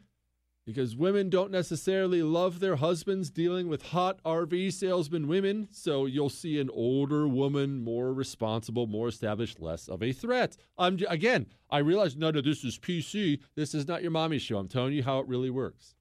Because 0.67 0.95
women 0.95 1.31
don't 1.31 1.51
necessarily 1.51 2.23
love 2.23 2.61
their 2.61 2.77
husbands 2.77 3.31
dealing 3.31 3.69
with 3.69 3.81
hot 3.83 4.23
RV 4.23 4.73
salesman 4.75 5.27
women. 5.27 5.69
So 5.71 6.05
you'll 6.05 6.29
see 6.29 6.61
an 6.61 6.69
older 6.71 7.27
woman, 7.27 7.83
more 7.83 8.13
responsible, 8.13 8.87
more 8.87 9.09
established, 9.09 9.61
less 9.61 9.89
of 9.89 10.03
a 10.03 10.13
threat. 10.13 10.59
I'm 10.77 10.99
again, 11.09 11.47
I 11.71 11.79
realize 11.79 12.17
none 12.17 12.37
of 12.37 12.45
this 12.45 12.65
is 12.65 12.79
PC. 12.79 13.41
This 13.55 13.75
is 13.75 13.89
not 13.89 14.03
your 14.03 14.11
mommy 14.11 14.39
show. 14.39 14.59
I'm 14.59 14.69
telling 14.69 14.93
you 14.93 15.03
how 15.03 15.21
it 15.21 15.29
really 15.29 15.51
works. 15.51 15.95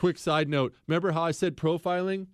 Quick 0.00 0.18
side 0.18 0.48
note 0.48 0.74
remember 0.88 1.12
how 1.12 1.22
I 1.22 1.30
said 1.30 1.56
profiling? 1.56 2.26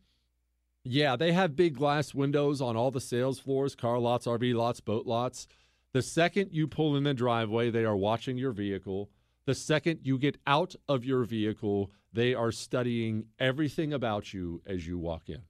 Yeah, 0.82 1.16
they 1.16 1.32
have 1.32 1.54
big 1.54 1.74
glass 1.76 2.14
windows 2.14 2.62
on 2.62 2.76
all 2.76 2.90
the 2.90 3.00
sales 3.00 3.38
floors, 3.38 3.74
car 3.74 3.98
lots, 3.98 4.26
RV 4.26 4.54
lots, 4.54 4.80
boat 4.80 5.06
lots. 5.06 5.46
The 5.92 6.02
second 6.02 6.50
you 6.52 6.68
pull 6.68 6.96
in 6.96 7.04
the 7.04 7.14
driveway, 7.14 7.70
they 7.70 7.84
are 7.84 7.96
watching 7.96 8.38
your 8.38 8.52
vehicle. 8.52 9.10
The 9.46 9.54
second 9.54 10.00
you 10.04 10.18
get 10.18 10.38
out 10.46 10.76
of 10.88 11.04
your 11.04 11.24
vehicle, 11.24 11.90
they 12.12 12.34
are 12.34 12.52
studying 12.52 13.26
everything 13.38 13.92
about 13.92 14.32
you 14.32 14.62
as 14.66 14.86
you 14.86 14.98
walk 14.98 15.28
in. 15.28 15.42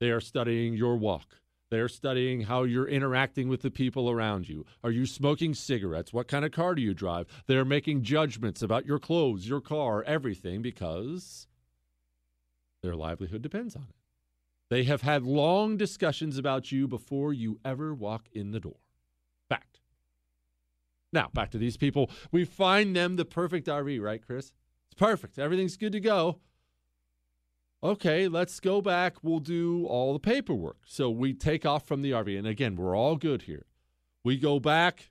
They 0.00 0.10
are 0.10 0.20
studying 0.20 0.74
your 0.74 0.96
walk. 0.96 1.40
They're 1.70 1.88
studying 1.88 2.42
how 2.42 2.64
you're 2.64 2.88
interacting 2.88 3.48
with 3.48 3.62
the 3.62 3.70
people 3.70 4.10
around 4.10 4.48
you. 4.48 4.66
Are 4.82 4.90
you 4.90 5.06
smoking 5.06 5.54
cigarettes? 5.54 6.12
What 6.12 6.28
kind 6.28 6.44
of 6.44 6.52
car 6.52 6.74
do 6.74 6.82
you 6.82 6.94
drive? 6.94 7.26
They're 7.46 7.64
making 7.64 8.02
judgments 8.02 8.62
about 8.62 8.86
your 8.86 8.98
clothes, 8.98 9.48
your 9.48 9.60
car, 9.60 10.02
everything 10.04 10.62
because 10.62 11.46
their 12.82 12.94
livelihood 12.94 13.42
depends 13.42 13.74
on 13.74 13.86
it. 13.88 13.96
They 14.68 14.84
have 14.84 15.02
had 15.02 15.22
long 15.22 15.76
discussions 15.76 16.38
about 16.38 16.70
you 16.70 16.86
before 16.86 17.32
you 17.32 17.60
ever 17.64 17.94
walk 17.94 18.26
in 18.32 18.50
the 18.50 18.60
door. 18.60 18.83
Fact. 19.54 19.80
Now, 21.12 21.30
back 21.32 21.50
to 21.52 21.58
these 21.58 21.76
people. 21.76 22.10
We 22.32 22.44
find 22.44 22.94
them 22.94 23.16
the 23.16 23.24
perfect 23.24 23.68
RV, 23.68 24.00
right, 24.00 24.24
Chris? 24.24 24.52
It's 24.86 24.98
perfect. 24.98 25.38
Everything's 25.38 25.76
good 25.76 25.92
to 25.92 26.00
go. 26.00 26.40
okay, 27.82 28.28
let's 28.28 28.58
go 28.60 28.80
back. 28.80 29.22
We'll 29.22 29.40
do 29.40 29.86
all 29.86 30.12
the 30.12 30.18
paperwork. 30.18 30.78
So 30.86 31.10
we 31.10 31.34
take 31.34 31.64
off 31.66 31.86
from 31.86 32.02
the 32.02 32.12
RV. 32.12 32.36
And 32.38 32.46
again, 32.46 32.76
we're 32.76 32.96
all 32.96 33.16
good 33.16 33.42
here. 33.42 33.66
We 34.24 34.38
go 34.38 34.58
back. 34.58 35.10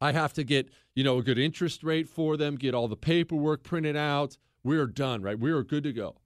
I 0.00 0.12
have 0.12 0.32
to 0.34 0.44
get, 0.44 0.68
you 0.94 1.04
know, 1.04 1.18
a 1.18 1.22
good 1.22 1.38
interest 1.38 1.84
rate 1.84 2.08
for 2.08 2.36
them, 2.36 2.56
get 2.56 2.74
all 2.74 2.88
the 2.88 2.96
paperwork 2.96 3.62
printed 3.62 3.96
out. 3.96 4.36
We're 4.64 4.86
done, 4.86 5.22
right? 5.22 5.38
We're 5.38 5.62
good 5.62 5.84
to 5.84 5.92
go. 5.92 6.16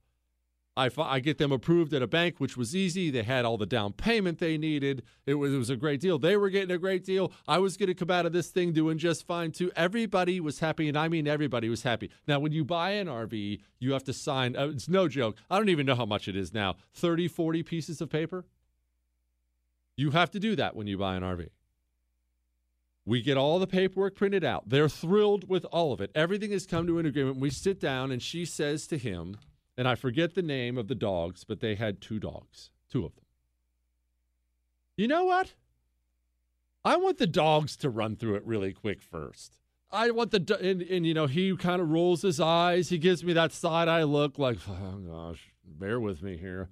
I, 0.77 0.89
I 0.97 1.21
get 1.21 1.37
them 1.37 1.53
approved 1.53 1.93
at 1.93 2.01
a 2.01 2.07
bank, 2.07 2.35
which 2.39 2.57
was 2.57 2.75
easy. 2.75 3.09
They 3.09 3.23
had 3.23 3.45
all 3.45 3.57
the 3.57 3.65
down 3.65 3.93
payment 3.93 4.39
they 4.39 4.57
needed. 4.57 5.03
It 5.25 5.35
was, 5.35 5.53
it 5.53 5.57
was 5.57 5.69
a 5.69 5.77
great 5.77 6.01
deal. 6.01 6.19
They 6.19 6.35
were 6.35 6.49
getting 6.49 6.75
a 6.75 6.77
great 6.77 7.05
deal. 7.05 7.31
I 7.47 7.59
was 7.59 7.77
going 7.77 7.87
to 7.87 7.93
come 7.93 8.11
out 8.11 8.25
of 8.25 8.33
this 8.33 8.49
thing 8.49 8.73
doing 8.73 8.97
just 8.97 9.25
fine 9.25 9.51
too. 9.51 9.71
Everybody 9.77 10.41
was 10.41 10.59
happy, 10.59 10.89
and 10.89 10.97
I 10.97 11.07
mean 11.07 11.27
everybody 11.27 11.69
was 11.69 11.83
happy. 11.83 12.11
Now, 12.27 12.39
when 12.39 12.51
you 12.51 12.65
buy 12.65 12.91
an 12.91 13.07
RV, 13.07 13.61
you 13.79 13.93
have 13.93 14.03
to 14.03 14.13
sign, 14.13 14.57
uh, 14.57 14.67
it's 14.67 14.89
no 14.89 15.07
joke. 15.07 15.37
I 15.49 15.57
don't 15.57 15.69
even 15.69 15.85
know 15.85 15.95
how 15.95 16.05
much 16.05 16.27
it 16.27 16.35
is 16.35 16.53
now 16.53 16.75
30, 16.93 17.29
40 17.29 17.63
pieces 17.63 18.01
of 18.01 18.09
paper. 18.09 18.43
You 19.95 20.11
have 20.11 20.31
to 20.31 20.39
do 20.39 20.57
that 20.57 20.75
when 20.75 20.87
you 20.87 20.97
buy 20.97 21.15
an 21.15 21.23
RV. 21.23 21.47
We 23.05 23.21
get 23.21 23.37
all 23.37 23.59
the 23.59 23.67
paperwork 23.67 24.15
printed 24.15 24.43
out. 24.43 24.67
They're 24.67 24.89
thrilled 24.89 25.47
with 25.47 25.63
all 25.65 25.93
of 25.93 26.01
it. 26.01 26.11
Everything 26.15 26.51
has 26.51 26.65
come 26.65 26.85
to 26.87 26.99
an 26.99 27.05
agreement. 27.05 27.37
We 27.37 27.49
sit 27.51 27.79
down, 27.79 28.11
and 28.11 28.21
she 28.21 28.43
says 28.43 28.87
to 28.87 28.97
him, 28.97 29.37
and 29.77 29.87
I 29.87 29.95
forget 29.95 30.33
the 30.33 30.41
name 30.41 30.77
of 30.77 30.87
the 30.87 30.95
dogs, 30.95 31.43
but 31.43 31.59
they 31.59 31.75
had 31.75 32.01
two 32.01 32.19
dogs, 32.19 32.71
two 32.89 33.05
of 33.05 33.15
them. 33.15 33.25
You 34.97 35.07
know 35.07 35.25
what? 35.25 35.53
I 36.83 36.95
want 36.97 37.17
the 37.17 37.27
dogs 37.27 37.75
to 37.77 37.89
run 37.89 38.15
through 38.15 38.35
it 38.35 38.45
really 38.45 38.71
quick 38.71 39.01
first. 39.01 39.57
I 39.91 40.11
want 40.11 40.31
the 40.31 40.57
and, 40.61 40.81
and 40.81 41.05
you 41.05 41.13
know 41.13 41.25
he 41.25 41.55
kind 41.55 41.81
of 41.81 41.89
rolls 41.89 42.21
his 42.21 42.39
eyes. 42.39 42.89
He 42.89 42.97
gives 42.97 43.23
me 43.23 43.33
that 43.33 43.51
side 43.51 43.87
eye 43.87 44.03
look, 44.03 44.37
like 44.37 44.57
oh 44.69 44.97
gosh, 44.97 45.53
bear 45.63 45.99
with 45.99 46.21
me 46.21 46.37
here. 46.37 46.69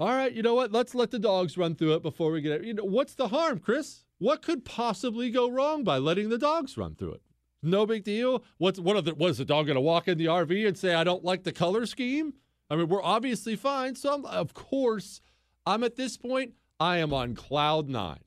All 0.00 0.08
right, 0.08 0.32
you 0.32 0.42
know 0.42 0.54
what? 0.54 0.72
Let's 0.72 0.94
let 0.94 1.12
the 1.12 1.18
dogs 1.18 1.56
run 1.56 1.76
through 1.76 1.94
it 1.94 2.02
before 2.02 2.32
we 2.32 2.40
get 2.40 2.52
it. 2.52 2.64
You 2.64 2.74
know 2.74 2.84
what's 2.84 3.14
the 3.14 3.28
harm, 3.28 3.58
Chris? 3.58 4.04
What 4.18 4.42
could 4.42 4.64
possibly 4.64 5.30
go 5.30 5.50
wrong 5.50 5.84
by 5.84 5.98
letting 5.98 6.28
the 6.28 6.38
dogs 6.38 6.76
run 6.76 6.94
through 6.94 7.12
it? 7.12 7.22
No 7.64 7.86
big 7.86 8.04
deal. 8.04 8.44
What's 8.58 8.78
what, 8.78 9.04
the, 9.04 9.14
what 9.14 9.30
is 9.30 9.38
the 9.38 9.44
dog 9.44 9.66
going 9.66 9.76
to 9.76 9.80
walk 9.80 10.06
in 10.08 10.18
the 10.18 10.26
RV 10.26 10.68
and 10.68 10.76
say 10.76 10.94
I 10.94 11.04
don't 11.04 11.24
like 11.24 11.44
the 11.44 11.52
color 11.52 11.86
scheme? 11.86 12.34
I 12.70 12.76
mean, 12.76 12.88
we're 12.88 13.02
obviously 13.02 13.56
fine. 13.56 13.94
So 13.94 14.14
I'm, 14.14 14.24
of 14.26 14.54
course, 14.54 15.20
I'm 15.66 15.82
at 15.82 15.96
this 15.96 16.16
point. 16.16 16.52
I 16.80 16.98
am 16.98 17.12
on 17.14 17.34
cloud 17.34 17.88
nine, 17.88 18.18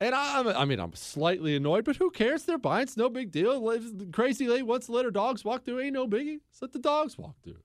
and 0.00 0.14
I'm. 0.14 0.46
I 0.46 0.64
mean, 0.66 0.78
I'm 0.78 0.94
slightly 0.94 1.56
annoyed, 1.56 1.84
but 1.84 1.96
who 1.96 2.10
cares? 2.10 2.44
They're 2.44 2.58
buying. 2.58 2.82
It's 2.82 2.96
no 2.96 3.08
big 3.08 3.30
deal. 3.30 3.78
Crazy 4.12 4.46
lady 4.46 4.62
wants 4.62 4.86
to 4.86 4.92
let 4.92 5.06
her 5.06 5.10
dogs 5.10 5.44
walk 5.44 5.64
through. 5.64 5.80
Ain't 5.80 5.94
no 5.94 6.06
biggie. 6.06 6.40
Just 6.50 6.60
let 6.60 6.72
the 6.72 6.78
dogs 6.78 7.16
walk 7.16 7.36
through. 7.42 7.62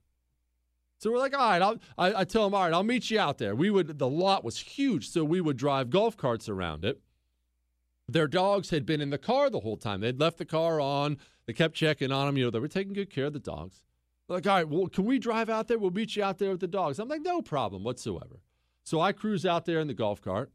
So 0.99 1.11
we're 1.11 1.19
like, 1.19 1.38
all 1.38 1.49
right. 1.49 1.61
I'll, 1.61 1.78
I, 1.98 2.22
I 2.22 2.24
tell 2.24 2.45
them, 2.45 2.56
all 2.56 2.64
right, 2.64 2.74
I'll 2.74 2.84
meet 2.84 3.11
you 3.11 3.19
out 3.19 3.38
there. 3.38 3.53
We 3.53 3.69
would. 3.69 3.99
The 3.99 4.10
lot 4.10 4.44
was 4.45 4.57
huge, 4.57 5.10
so 5.10 5.24
we 5.26 5.41
would 5.41 5.57
drive 5.57 5.90
golf 5.90 6.15
carts 6.15 6.48
around 6.48 6.86
it 6.86 7.02
their 8.07 8.27
dogs 8.27 8.69
had 8.69 8.85
been 8.85 9.01
in 9.01 9.09
the 9.09 9.17
car 9.17 9.49
the 9.49 9.59
whole 9.59 9.77
time. 9.77 10.01
They'd 10.01 10.19
left 10.19 10.38
the 10.38 10.45
car 10.45 10.79
on. 10.79 11.17
They 11.45 11.53
kept 11.53 11.75
checking 11.75 12.11
on 12.11 12.27
them. 12.27 12.38
You 12.38 12.45
know, 12.45 12.51
they 12.51 12.59
were 12.59 12.67
taking 12.67 12.93
good 12.93 13.09
care 13.09 13.25
of 13.25 13.34
the 13.34 13.39
dogs. 13.39 13.81
They're 14.27 14.38
like, 14.38 14.47
all 14.47 14.55
right, 14.55 14.67
well, 14.67 14.88
can 14.88 15.05
we 15.05 15.19
drive 15.19 15.49
out 15.49 15.67
there? 15.67 15.77
We'll 15.77 15.91
meet 15.91 16.15
you 16.15 16.23
out 16.23 16.38
there 16.38 16.51
with 16.51 16.59
the 16.59 16.67
dogs. 16.67 16.99
I'm 16.99 17.07
like, 17.07 17.21
no 17.21 17.41
problem 17.41 17.84
whatsoever. 17.84 18.41
So 18.84 19.01
I 19.01 19.11
cruise 19.11 19.45
out 19.45 19.65
there 19.65 19.79
in 19.79 19.88
the 19.88 19.93
golf 19.93 20.21
cart. 20.21 20.51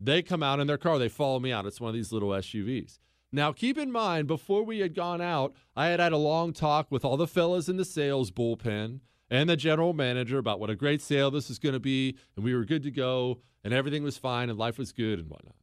They 0.00 0.22
come 0.22 0.42
out 0.42 0.60
in 0.60 0.66
their 0.66 0.78
car. 0.78 0.98
They 0.98 1.08
follow 1.08 1.40
me 1.40 1.52
out. 1.52 1.66
It's 1.66 1.80
one 1.80 1.90
of 1.90 1.94
these 1.94 2.12
little 2.12 2.30
SUVs. 2.30 2.98
Now, 3.32 3.52
keep 3.52 3.76
in 3.76 3.90
mind, 3.90 4.26
before 4.26 4.62
we 4.62 4.78
had 4.78 4.94
gone 4.94 5.20
out, 5.20 5.54
I 5.74 5.88
had 5.88 6.00
had 6.00 6.12
a 6.12 6.18
long 6.18 6.52
talk 6.52 6.90
with 6.90 7.04
all 7.04 7.16
the 7.16 7.26
fellas 7.26 7.68
in 7.68 7.76
the 7.76 7.84
sales 7.84 8.30
bullpen 8.30 9.00
and 9.28 9.50
the 9.50 9.56
general 9.56 9.92
manager 9.92 10.38
about 10.38 10.60
what 10.60 10.70
a 10.70 10.76
great 10.76 11.02
sale 11.02 11.30
this 11.30 11.50
is 11.50 11.58
going 11.58 11.72
to 11.72 11.80
be. 11.80 12.16
And 12.36 12.44
we 12.44 12.54
were 12.54 12.64
good 12.64 12.82
to 12.84 12.90
go, 12.90 13.40
and 13.64 13.74
everything 13.74 14.02
was 14.02 14.18
fine, 14.18 14.50
and 14.50 14.58
life 14.58 14.78
was 14.78 14.92
good 14.92 15.18
and 15.18 15.28
whatnot. 15.28 15.56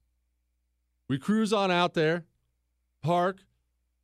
We 1.11 1.19
cruise 1.19 1.51
on 1.51 1.71
out 1.71 1.93
there, 1.93 2.23
park, 3.03 3.39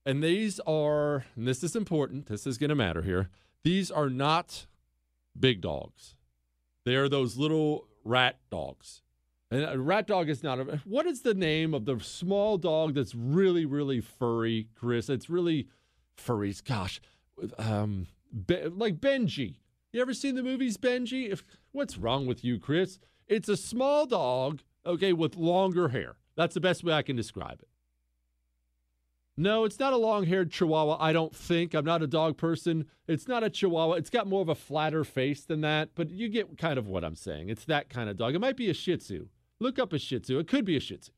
and 0.05 0.21
these 0.21 0.59
are, 0.67 1.23
and 1.37 1.47
this 1.47 1.63
is 1.63 1.73
important, 1.73 2.25
this 2.25 2.45
is 2.45 2.57
going 2.57 2.67
to 2.69 2.75
matter 2.75 3.01
here. 3.01 3.29
These 3.63 3.89
are 3.89 4.09
not 4.09 4.67
big 5.39 5.61
dogs. 5.61 6.17
They 6.83 6.97
are 6.97 7.07
those 7.07 7.37
little 7.37 7.87
rat 8.03 8.39
dogs. 8.51 9.03
And 9.49 9.63
a 9.63 9.79
rat 9.79 10.05
dog 10.05 10.27
is 10.27 10.43
not 10.43 10.59
a. 10.59 10.81
What 10.83 11.05
is 11.05 11.21
the 11.21 11.33
name 11.33 11.73
of 11.73 11.85
the 11.85 11.97
small 12.01 12.57
dog 12.57 12.95
that's 12.95 13.15
really, 13.15 13.63
really 13.65 14.01
furry, 14.01 14.67
Chris? 14.75 15.07
It's 15.07 15.29
really 15.29 15.69
furry. 16.17 16.53
Gosh, 16.65 16.99
um, 17.57 18.07
Be, 18.47 18.65
like 18.65 18.97
Benji. 18.97 19.59
You 19.93 20.01
ever 20.01 20.13
seen 20.13 20.35
the 20.35 20.43
movies 20.43 20.75
Benji? 20.75 21.31
If, 21.31 21.45
what's 21.71 21.97
wrong 21.97 22.27
with 22.27 22.43
you, 22.43 22.59
Chris? 22.59 22.99
It's 23.29 23.47
a 23.47 23.55
small 23.55 24.05
dog, 24.07 24.59
okay, 24.85 25.13
with 25.13 25.37
longer 25.37 25.87
hair. 25.87 26.17
That's 26.37 26.53
the 26.53 26.61
best 26.61 26.83
way 26.83 26.93
I 26.93 27.01
can 27.01 27.17
describe 27.17 27.59
it. 27.61 27.67
No, 29.35 29.65
it's 29.65 29.79
not 29.79 29.93
a 29.93 29.97
long 29.97 30.25
haired 30.25 30.51
chihuahua, 30.51 30.97
I 30.99 31.11
don't 31.13 31.35
think. 31.35 31.73
I'm 31.73 31.85
not 31.85 32.01
a 32.01 32.07
dog 32.07 32.37
person. 32.37 32.85
It's 33.07 33.27
not 33.27 33.43
a 33.43 33.49
chihuahua. 33.49 33.93
It's 33.93 34.09
got 34.09 34.27
more 34.27 34.41
of 34.41 34.49
a 34.49 34.55
flatter 34.55 35.03
face 35.03 35.43
than 35.43 35.61
that, 35.61 35.89
but 35.93 36.09
you 36.09 36.29
get 36.29 36.57
kind 36.57 36.79
of 36.79 36.87
what 36.87 37.03
I'm 37.03 37.15
saying. 37.15 37.49
It's 37.49 37.65
that 37.65 37.89
kind 37.89 38.09
of 38.09 38.17
dog. 38.17 38.33
It 38.33 38.39
might 38.39 38.57
be 38.57 38.69
a 38.69 38.73
shih 38.73 38.97
tzu. 38.97 39.27
Look 39.59 39.77
up 39.77 39.93
a 39.93 39.99
shih 39.99 40.19
tzu. 40.19 40.39
It 40.39 40.47
could 40.47 40.65
be 40.65 40.77
a 40.77 40.79
shih 40.79 40.97
tzu. 40.97 41.11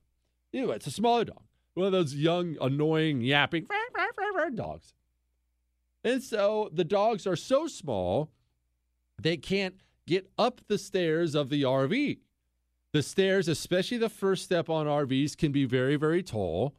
Anyway, 0.53 0.75
it's 0.75 0.87
a 0.87 0.91
smaller 0.91 1.25
dog. 1.25 1.43
One 1.75 1.85
of 1.85 1.91
those 1.93 2.15
young, 2.15 2.57
annoying, 2.59 3.21
yapping 3.21 3.67
dogs. 4.55 4.93
And 6.03 6.23
so 6.23 6.69
the 6.73 6.83
dogs 6.83 7.27
are 7.27 7.35
so 7.35 7.67
small, 7.67 8.31
they 9.21 9.37
can't 9.37 9.75
get 10.07 10.29
up 10.37 10.61
the 10.67 10.77
stairs 10.77 11.35
of 11.35 11.49
the 11.49 11.63
RV. 11.63 12.19
The 12.91 13.03
stairs, 13.03 13.47
especially 13.47 13.97
the 13.97 14.09
first 14.09 14.43
step 14.43 14.69
on 14.69 14.87
RVs, 14.87 15.37
can 15.37 15.51
be 15.51 15.65
very, 15.65 15.95
very 15.95 16.23
tall, 16.23 16.73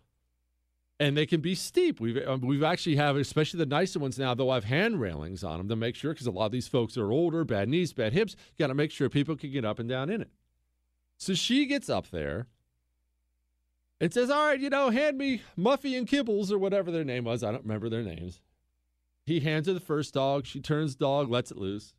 and 0.99 1.17
they 1.17 1.25
can 1.25 1.41
be 1.41 1.55
steep. 1.55 2.01
We've 2.01 2.27
um, 2.27 2.41
we've 2.41 2.65
actually 2.65 2.97
have, 2.97 3.17
especially 3.17 3.59
the 3.59 3.67
nicer 3.67 4.01
ones 4.01 4.19
now, 4.19 4.35
though, 4.35 4.53
have 4.53 4.65
hand 4.65 5.01
railings 5.01 5.45
on 5.45 5.59
them 5.59 5.69
to 5.69 5.77
make 5.77 5.95
sure 5.95 6.13
because 6.13 6.27
a 6.27 6.33
lot 6.33 6.47
of 6.47 6.53
these 6.53 6.69
folks 6.69 6.97
are 6.97 7.13
older, 7.13 7.45
bad 7.45 7.69
knees, 7.69 7.93
bad 7.93 8.13
hips. 8.13 8.35
Got 8.59 8.69
to 8.69 8.75
make 8.75 8.91
sure 8.91 9.09
people 9.09 9.37
can 9.37 9.53
get 9.53 9.65
up 9.65 9.79
and 9.79 9.89
down 9.89 10.11
in 10.11 10.21
it. 10.21 10.31
So 11.17 11.35
she 11.35 11.65
gets 11.67 11.89
up 11.89 12.11
there 12.11 12.49
and 14.01 14.13
says, 14.13 14.31
"All 14.31 14.47
right, 14.47 14.61
you 14.61 14.69
know, 14.69 14.91
hand 14.91 15.17
me 15.17 15.43
Muffy 15.57 15.97
and 15.97 16.09
Kibbles 16.09 16.51
or 16.51 16.59
whatever 16.59 16.91
their 16.91 17.05
name 17.05 17.25
was. 17.25 17.45
I 17.45 17.53
don't 17.53 17.63
remember 17.63 17.89
their 17.89 18.03
names." 18.03 18.41
He 19.27 19.41
hands 19.41 19.69
her 19.69 19.73
the 19.73 19.81
first 19.81 20.13
dog. 20.13 20.45
She 20.45 20.61
turns 20.61 20.97
dog, 20.97 21.31
lets 21.31 21.53
it 21.53 21.57
loose. 21.57 21.95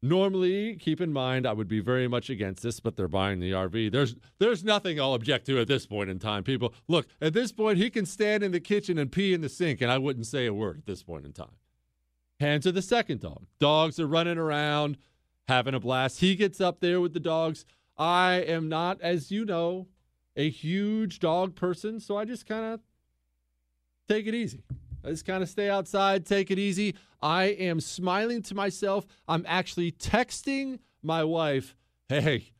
Normally, 0.00 0.76
keep 0.76 1.00
in 1.00 1.12
mind, 1.12 1.44
I 1.44 1.52
would 1.52 1.66
be 1.66 1.80
very 1.80 2.06
much 2.06 2.30
against 2.30 2.62
this, 2.62 2.78
but 2.78 2.96
they're 2.96 3.08
buying 3.08 3.40
the 3.40 3.50
RV. 3.50 3.90
There's 3.90 4.14
there's 4.38 4.62
nothing 4.62 5.00
I'll 5.00 5.14
object 5.14 5.46
to 5.46 5.60
at 5.60 5.66
this 5.66 5.86
point 5.86 6.08
in 6.08 6.20
time. 6.20 6.44
People, 6.44 6.72
look, 6.86 7.08
at 7.20 7.32
this 7.32 7.50
point, 7.50 7.78
he 7.78 7.90
can 7.90 8.06
stand 8.06 8.44
in 8.44 8.52
the 8.52 8.60
kitchen 8.60 8.96
and 8.96 9.10
pee 9.10 9.34
in 9.34 9.40
the 9.40 9.48
sink, 9.48 9.80
and 9.80 9.90
I 9.90 9.98
wouldn't 9.98 10.26
say 10.26 10.46
a 10.46 10.54
word 10.54 10.78
at 10.78 10.86
this 10.86 11.02
point 11.02 11.26
in 11.26 11.32
time. 11.32 11.56
Hands 12.38 12.62
to 12.62 12.70
the 12.70 12.82
second 12.82 13.20
dog. 13.20 13.46
Dogs 13.58 13.98
are 13.98 14.06
running 14.06 14.38
around, 14.38 14.98
having 15.48 15.74
a 15.74 15.80
blast. 15.80 16.20
He 16.20 16.36
gets 16.36 16.60
up 16.60 16.78
there 16.78 17.00
with 17.00 17.12
the 17.12 17.20
dogs. 17.20 17.64
I 17.96 18.34
am 18.34 18.68
not, 18.68 19.00
as 19.00 19.32
you 19.32 19.44
know, 19.44 19.88
a 20.36 20.48
huge 20.48 21.18
dog 21.18 21.56
person, 21.56 21.98
so 21.98 22.16
I 22.16 22.24
just 22.24 22.46
kind 22.46 22.64
of 22.64 22.80
take 24.08 24.28
it 24.28 24.34
easy. 24.34 24.62
I 25.04 25.10
just 25.10 25.26
kind 25.26 25.42
of 25.42 25.48
stay 25.48 25.68
outside, 25.68 26.24
take 26.24 26.52
it 26.52 26.58
easy. 26.60 26.94
I 27.20 27.44
am 27.44 27.80
smiling 27.80 28.42
to 28.42 28.54
myself. 28.54 29.06
I'm 29.26 29.44
actually 29.48 29.92
texting 29.92 30.78
my 31.02 31.24
wife, 31.24 31.74
hey, 32.08 32.52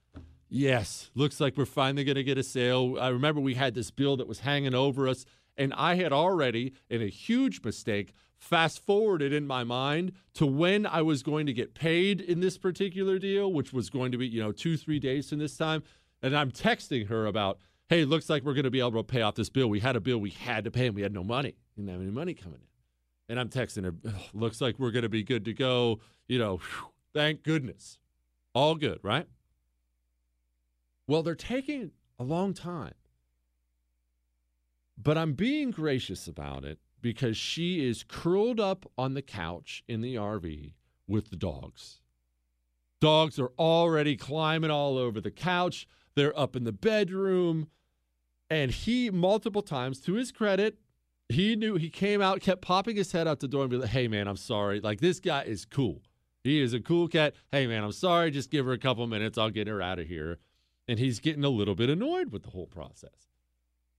yes, 0.48 1.10
looks 1.14 1.40
like 1.40 1.56
we're 1.56 1.64
finally 1.64 2.04
going 2.04 2.16
to 2.16 2.24
get 2.24 2.38
a 2.38 2.42
sale. 2.42 2.96
I 3.00 3.08
remember 3.08 3.40
we 3.40 3.54
had 3.54 3.74
this 3.74 3.90
bill 3.90 4.16
that 4.16 4.28
was 4.28 4.40
hanging 4.40 4.74
over 4.74 5.08
us, 5.08 5.24
and 5.56 5.72
I 5.74 5.94
had 5.94 6.12
already, 6.12 6.74
in 6.88 7.02
a 7.02 7.08
huge 7.08 7.62
mistake, 7.64 8.14
fast 8.36 8.84
forwarded 8.84 9.32
in 9.32 9.46
my 9.46 9.64
mind 9.64 10.12
to 10.34 10.46
when 10.46 10.86
I 10.86 11.02
was 11.02 11.22
going 11.22 11.46
to 11.46 11.52
get 11.52 11.74
paid 11.74 12.20
in 12.20 12.40
this 12.40 12.56
particular 12.56 13.18
deal, 13.18 13.52
which 13.52 13.72
was 13.72 13.90
going 13.90 14.12
to 14.12 14.18
be, 14.18 14.28
you 14.28 14.40
know, 14.40 14.52
two, 14.52 14.76
three 14.76 15.00
days 15.00 15.28
from 15.28 15.38
this 15.38 15.56
time. 15.56 15.82
And 16.22 16.36
I'm 16.36 16.50
texting 16.50 17.08
her 17.08 17.26
about, 17.26 17.58
hey, 17.88 18.04
looks 18.04 18.30
like 18.30 18.44
we're 18.44 18.54
going 18.54 18.64
to 18.64 18.70
be 18.70 18.80
able 18.80 18.92
to 18.92 19.02
pay 19.02 19.22
off 19.22 19.34
this 19.34 19.50
bill. 19.50 19.68
We 19.68 19.80
had 19.80 19.96
a 19.96 20.00
bill 20.00 20.18
we 20.18 20.30
had 20.30 20.64
to 20.64 20.70
pay, 20.70 20.86
and 20.86 20.94
we 20.94 21.02
had 21.02 21.12
no 21.12 21.24
money. 21.24 21.56
Didn't 21.76 21.90
have 21.90 22.00
any 22.00 22.10
money 22.10 22.34
coming 22.34 22.60
in. 22.60 22.67
And 23.28 23.38
I'm 23.38 23.48
texting 23.48 23.84
her, 23.84 23.94
looks 24.32 24.60
like 24.60 24.78
we're 24.78 24.90
going 24.90 25.02
to 25.02 25.08
be 25.08 25.22
good 25.22 25.44
to 25.44 25.52
go. 25.52 26.00
You 26.26 26.38
know, 26.38 26.56
whew, 26.56 26.92
thank 27.12 27.42
goodness. 27.42 27.98
All 28.54 28.74
good, 28.74 29.00
right? 29.02 29.26
Well, 31.06 31.22
they're 31.22 31.34
taking 31.34 31.92
a 32.18 32.24
long 32.24 32.54
time. 32.54 32.94
But 34.96 35.16
I'm 35.16 35.34
being 35.34 35.70
gracious 35.70 36.26
about 36.26 36.64
it 36.64 36.78
because 37.00 37.36
she 37.36 37.86
is 37.86 38.02
curled 38.02 38.58
up 38.58 38.90
on 38.96 39.14
the 39.14 39.22
couch 39.22 39.84
in 39.86 40.00
the 40.00 40.16
RV 40.16 40.72
with 41.06 41.30
the 41.30 41.36
dogs. 41.36 42.00
Dogs 43.00 43.38
are 43.38 43.52
already 43.58 44.16
climbing 44.16 44.70
all 44.70 44.98
over 44.98 45.20
the 45.20 45.30
couch. 45.30 45.86
They're 46.16 46.36
up 46.38 46.56
in 46.56 46.64
the 46.64 46.72
bedroom. 46.72 47.68
And 48.50 48.72
he, 48.72 49.10
multiple 49.10 49.62
times, 49.62 50.00
to 50.00 50.14
his 50.14 50.32
credit, 50.32 50.78
he 51.28 51.56
knew 51.56 51.76
he 51.76 51.90
came 51.90 52.22
out, 52.22 52.40
kept 52.40 52.62
popping 52.62 52.96
his 52.96 53.12
head 53.12 53.28
out 53.28 53.40
the 53.40 53.48
door 53.48 53.62
and 53.62 53.70
be 53.70 53.76
like, 53.76 53.90
"Hey 53.90 54.08
man, 54.08 54.28
I'm 54.28 54.36
sorry. 54.36 54.80
Like 54.80 55.00
this 55.00 55.20
guy 55.20 55.42
is 55.42 55.64
cool. 55.64 56.02
He 56.42 56.60
is 56.60 56.72
a 56.72 56.80
cool 56.80 57.08
cat. 57.08 57.34
Hey 57.52 57.66
man, 57.66 57.84
I'm 57.84 57.92
sorry. 57.92 58.30
Just 58.30 58.50
give 58.50 58.64
her 58.66 58.72
a 58.72 58.78
couple 58.78 59.06
minutes. 59.06 59.38
I'll 59.38 59.50
get 59.50 59.68
her 59.68 59.82
out 59.82 59.98
of 59.98 60.06
here." 60.06 60.38
And 60.86 60.98
he's 60.98 61.20
getting 61.20 61.44
a 61.44 61.50
little 61.50 61.74
bit 61.74 61.90
annoyed 61.90 62.32
with 62.32 62.44
the 62.44 62.50
whole 62.50 62.66
process. 62.66 63.28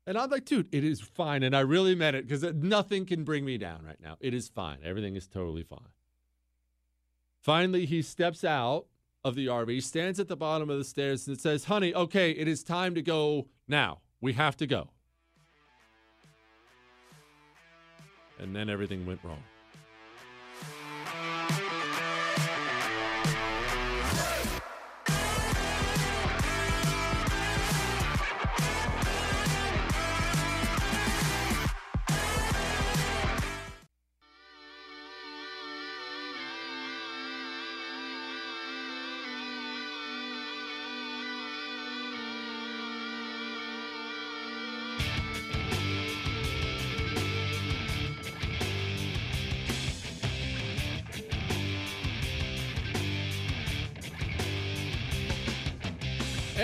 And 0.08 0.18
I'm 0.18 0.32
like, 0.32 0.46
dude, 0.46 0.74
it 0.74 0.84
is 0.84 1.02
fine. 1.02 1.44
And 1.44 1.56
I 1.56 1.60
really 1.60 1.94
meant 1.94 2.16
it 2.16 2.28
because 2.28 2.42
nothing 2.56 3.06
can 3.06 3.24
bring 3.24 3.46
me 3.46 3.60
down 3.60 3.86
right 3.86 4.02
now. 4.02 4.18
It 4.20 4.34
is 4.34 4.50
fine. 4.50 4.80
Everything 4.84 5.16
is 5.16 5.28
totally 5.28 5.62
fine. 5.62 5.92
Finally, 7.44 7.86
he 7.86 8.02
steps 8.02 8.44
out 8.44 8.88
of 9.24 9.36
the 9.36 9.46
RV, 9.46 9.84
stands 9.84 10.20
at 10.20 10.28
the 10.28 10.36
bottom 10.36 10.70
of 10.70 10.80
the 10.80 10.84
stairs, 10.84 11.28
and 11.28 11.40
says, 11.40 11.66
Honey, 11.66 11.94
okay, 11.94 12.32
it 12.32 12.48
is 12.48 12.64
time 12.64 12.96
to 12.96 13.04
go 13.04 13.48
now. 13.68 14.00
We 14.20 14.34
have 14.34 14.58
to 14.58 14.66
go. 14.66 14.90
And 18.40 18.56
then 18.56 18.70
everything 18.70 19.06
went 19.06 19.20
wrong. 19.24 19.44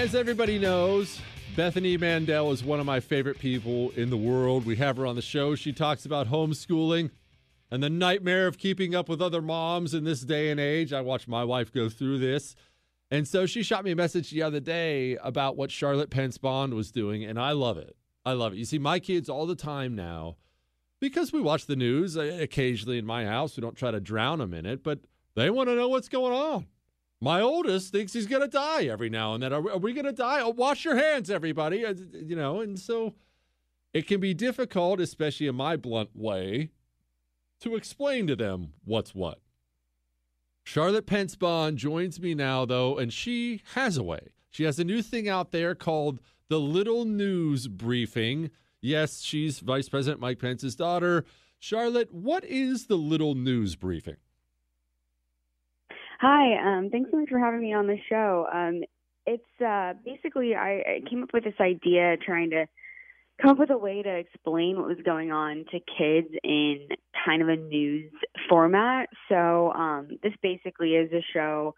As 0.05 0.13
everybody 0.13 0.59
knows, 0.59 1.19
Bethany 1.55 1.97
Mandel 1.97 2.51
is 2.51 2.63
one 2.63 2.79
of 2.79 2.85
my 2.85 2.99
favorite 2.99 3.39
people 3.39 3.89
in 3.95 4.11
the 4.11 4.17
world. 4.17 4.63
We 4.63 4.75
have 4.75 4.97
her 4.97 5.07
on 5.07 5.15
the 5.15 5.21
show. 5.23 5.55
She 5.55 5.73
talks 5.73 6.05
about 6.05 6.27
homeschooling 6.27 7.09
and 7.71 7.81
the 7.81 7.89
nightmare 7.89 8.45
of 8.45 8.59
keeping 8.59 8.93
up 8.93 9.09
with 9.09 9.19
other 9.19 9.41
moms 9.41 9.95
in 9.95 10.03
this 10.03 10.21
day 10.21 10.51
and 10.51 10.59
age. 10.59 10.93
I 10.93 11.01
watched 11.01 11.27
my 11.27 11.43
wife 11.43 11.73
go 11.73 11.89
through 11.89 12.19
this. 12.19 12.55
And 13.09 13.27
so 13.27 13.47
she 13.47 13.63
shot 13.63 13.83
me 13.83 13.89
a 13.89 13.95
message 13.95 14.29
the 14.29 14.43
other 14.43 14.59
day 14.59 15.17
about 15.23 15.57
what 15.57 15.71
Charlotte 15.71 16.11
Pence 16.11 16.37
Bond 16.37 16.75
was 16.75 16.91
doing, 16.91 17.25
and 17.25 17.39
I 17.39 17.53
love 17.53 17.79
it. 17.79 17.95
I 18.23 18.33
love 18.33 18.53
it. 18.53 18.57
You 18.57 18.65
see, 18.65 18.77
my 18.77 18.99
kids 18.99 19.27
all 19.27 19.47
the 19.47 19.55
time 19.55 19.95
now, 19.95 20.35
because 21.01 21.33
we 21.33 21.41
watch 21.41 21.65
the 21.65 21.75
news 21.75 22.15
uh, 22.15 22.37
occasionally 22.39 22.99
in 22.99 23.07
my 23.07 23.25
house, 23.25 23.57
we 23.57 23.61
don't 23.61 23.75
try 23.75 23.89
to 23.89 23.99
drown 23.99 24.37
them 24.37 24.53
in 24.53 24.67
it, 24.67 24.83
but 24.83 24.99
they 25.33 25.49
want 25.49 25.67
to 25.69 25.75
know 25.75 25.89
what's 25.89 26.09
going 26.09 26.31
on. 26.31 26.67
My 27.21 27.41
oldest 27.41 27.91
thinks 27.91 28.13
he's 28.13 28.27
going 28.27 28.41
to 28.41 28.47
die 28.47 28.83
every 28.85 29.09
now 29.09 29.33
and 29.33 29.41
then. 29.41 29.53
Are, 29.53 29.71
are 29.71 29.77
we 29.77 29.93
going 29.93 30.05
to 30.05 30.11
die? 30.11 30.41
Oh, 30.41 30.49
wash 30.49 30.85
your 30.85 30.95
hands, 30.95 31.29
everybody. 31.29 31.85
Uh, 31.85 31.93
you 32.13 32.35
know, 32.35 32.61
and 32.61 32.77
so 32.77 33.15
it 33.93 34.07
can 34.07 34.19
be 34.19 34.33
difficult, 34.33 34.99
especially 34.99 35.47
in 35.47 35.55
my 35.55 35.77
blunt 35.77 36.09
way, 36.13 36.71
to 37.61 37.75
explain 37.75 38.27
to 38.27 38.35
them 38.35 38.73
what's 38.83 39.15
what. 39.15 39.39
Charlotte 40.63 41.05
Pence 41.05 41.35
Bond 41.35 41.77
joins 41.77 42.19
me 42.19 42.33
now, 42.33 42.65
though, 42.65 42.97
and 42.97 43.13
she 43.13 43.61
has 43.75 43.97
a 43.97 44.03
way. 44.03 44.29
She 44.49 44.63
has 44.63 44.79
a 44.79 44.83
new 44.83 45.01
thing 45.01 45.29
out 45.29 45.51
there 45.51 45.75
called 45.75 46.19
the 46.49 46.59
Little 46.59 47.05
News 47.05 47.67
Briefing. 47.67 48.49
Yes, 48.81 49.21
she's 49.21 49.59
Vice 49.59 49.89
President 49.89 50.19
Mike 50.19 50.39
Pence's 50.39 50.75
daughter. 50.75 51.23
Charlotte, 51.59 52.13
what 52.13 52.43
is 52.43 52.87
the 52.87 52.97
Little 52.97 53.35
News 53.35 53.75
Briefing? 53.75 54.17
Hi, 56.19 56.77
um, 56.77 56.89
thanks 56.89 57.11
so 57.11 57.17
much 57.17 57.29
for 57.29 57.39
having 57.39 57.61
me 57.61 57.73
on 57.73 57.87
the 57.87 57.97
show. 58.09 58.47
Um, 58.51 58.83
it's 59.25 59.43
uh, 59.61 59.93
basically 60.05 60.55
I, 60.55 60.79
I 60.79 61.09
came 61.09 61.23
up 61.23 61.33
with 61.33 61.43
this 61.43 61.59
idea 61.59 62.15
trying 62.17 62.51
to 62.51 62.67
come 63.41 63.51
up 63.51 63.59
with 63.59 63.69
a 63.69 63.77
way 63.77 64.01
to 64.01 64.15
explain 64.15 64.77
what 64.77 64.87
was 64.87 64.97
going 65.03 65.31
on 65.31 65.65
to 65.71 65.79
kids 65.97 66.29
in 66.43 66.87
kind 67.25 67.41
of 67.41 67.49
a 67.49 67.57
news 67.57 68.11
format. 68.47 69.09
So 69.27 69.73
um, 69.73 70.07
this 70.23 70.33
basically 70.41 70.95
is 70.95 71.11
a 71.11 71.23
show 71.33 71.75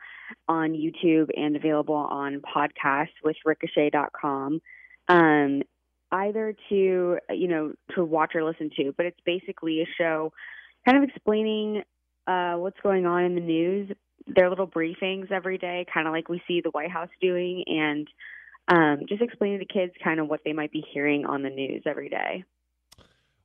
on 0.47 0.73
YouTube 0.73 1.29
and 1.35 1.55
available 1.55 1.95
on 1.95 2.41
podcasts 2.41 3.07
with 3.23 3.37
Ricochet.com. 3.43 4.61
Um, 5.07 5.63
either 6.11 6.55
to 6.69 7.17
you 7.29 7.47
know 7.47 7.73
to 7.95 8.05
watch 8.05 8.35
or 8.35 8.43
listen 8.43 8.69
to, 8.77 8.93
but 8.95 9.05
it's 9.05 9.19
basically 9.25 9.81
a 9.81 9.87
show 9.97 10.31
kind 10.85 11.03
of 11.03 11.09
explaining 11.09 11.81
uh, 12.27 12.55
what's 12.55 12.79
going 12.83 13.05
on 13.05 13.23
in 13.23 13.35
the 13.35 13.41
news, 13.41 13.89
their 14.27 14.49
little 14.49 14.67
briefings 14.67 15.31
every 15.31 15.57
day, 15.57 15.85
kind 15.93 16.07
of 16.07 16.13
like 16.13 16.29
we 16.29 16.41
see 16.47 16.61
the 16.61 16.69
White 16.71 16.91
House 16.91 17.09
doing, 17.21 17.63
and 17.67 18.07
um, 18.67 19.05
just 19.07 19.21
explaining 19.21 19.59
to 19.59 19.65
kids 19.65 19.93
kind 20.03 20.19
of 20.19 20.27
what 20.27 20.41
they 20.43 20.53
might 20.53 20.71
be 20.71 20.83
hearing 20.93 21.25
on 21.25 21.43
the 21.43 21.49
news 21.49 21.83
every 21.85 22.09
day. 22.09 22.43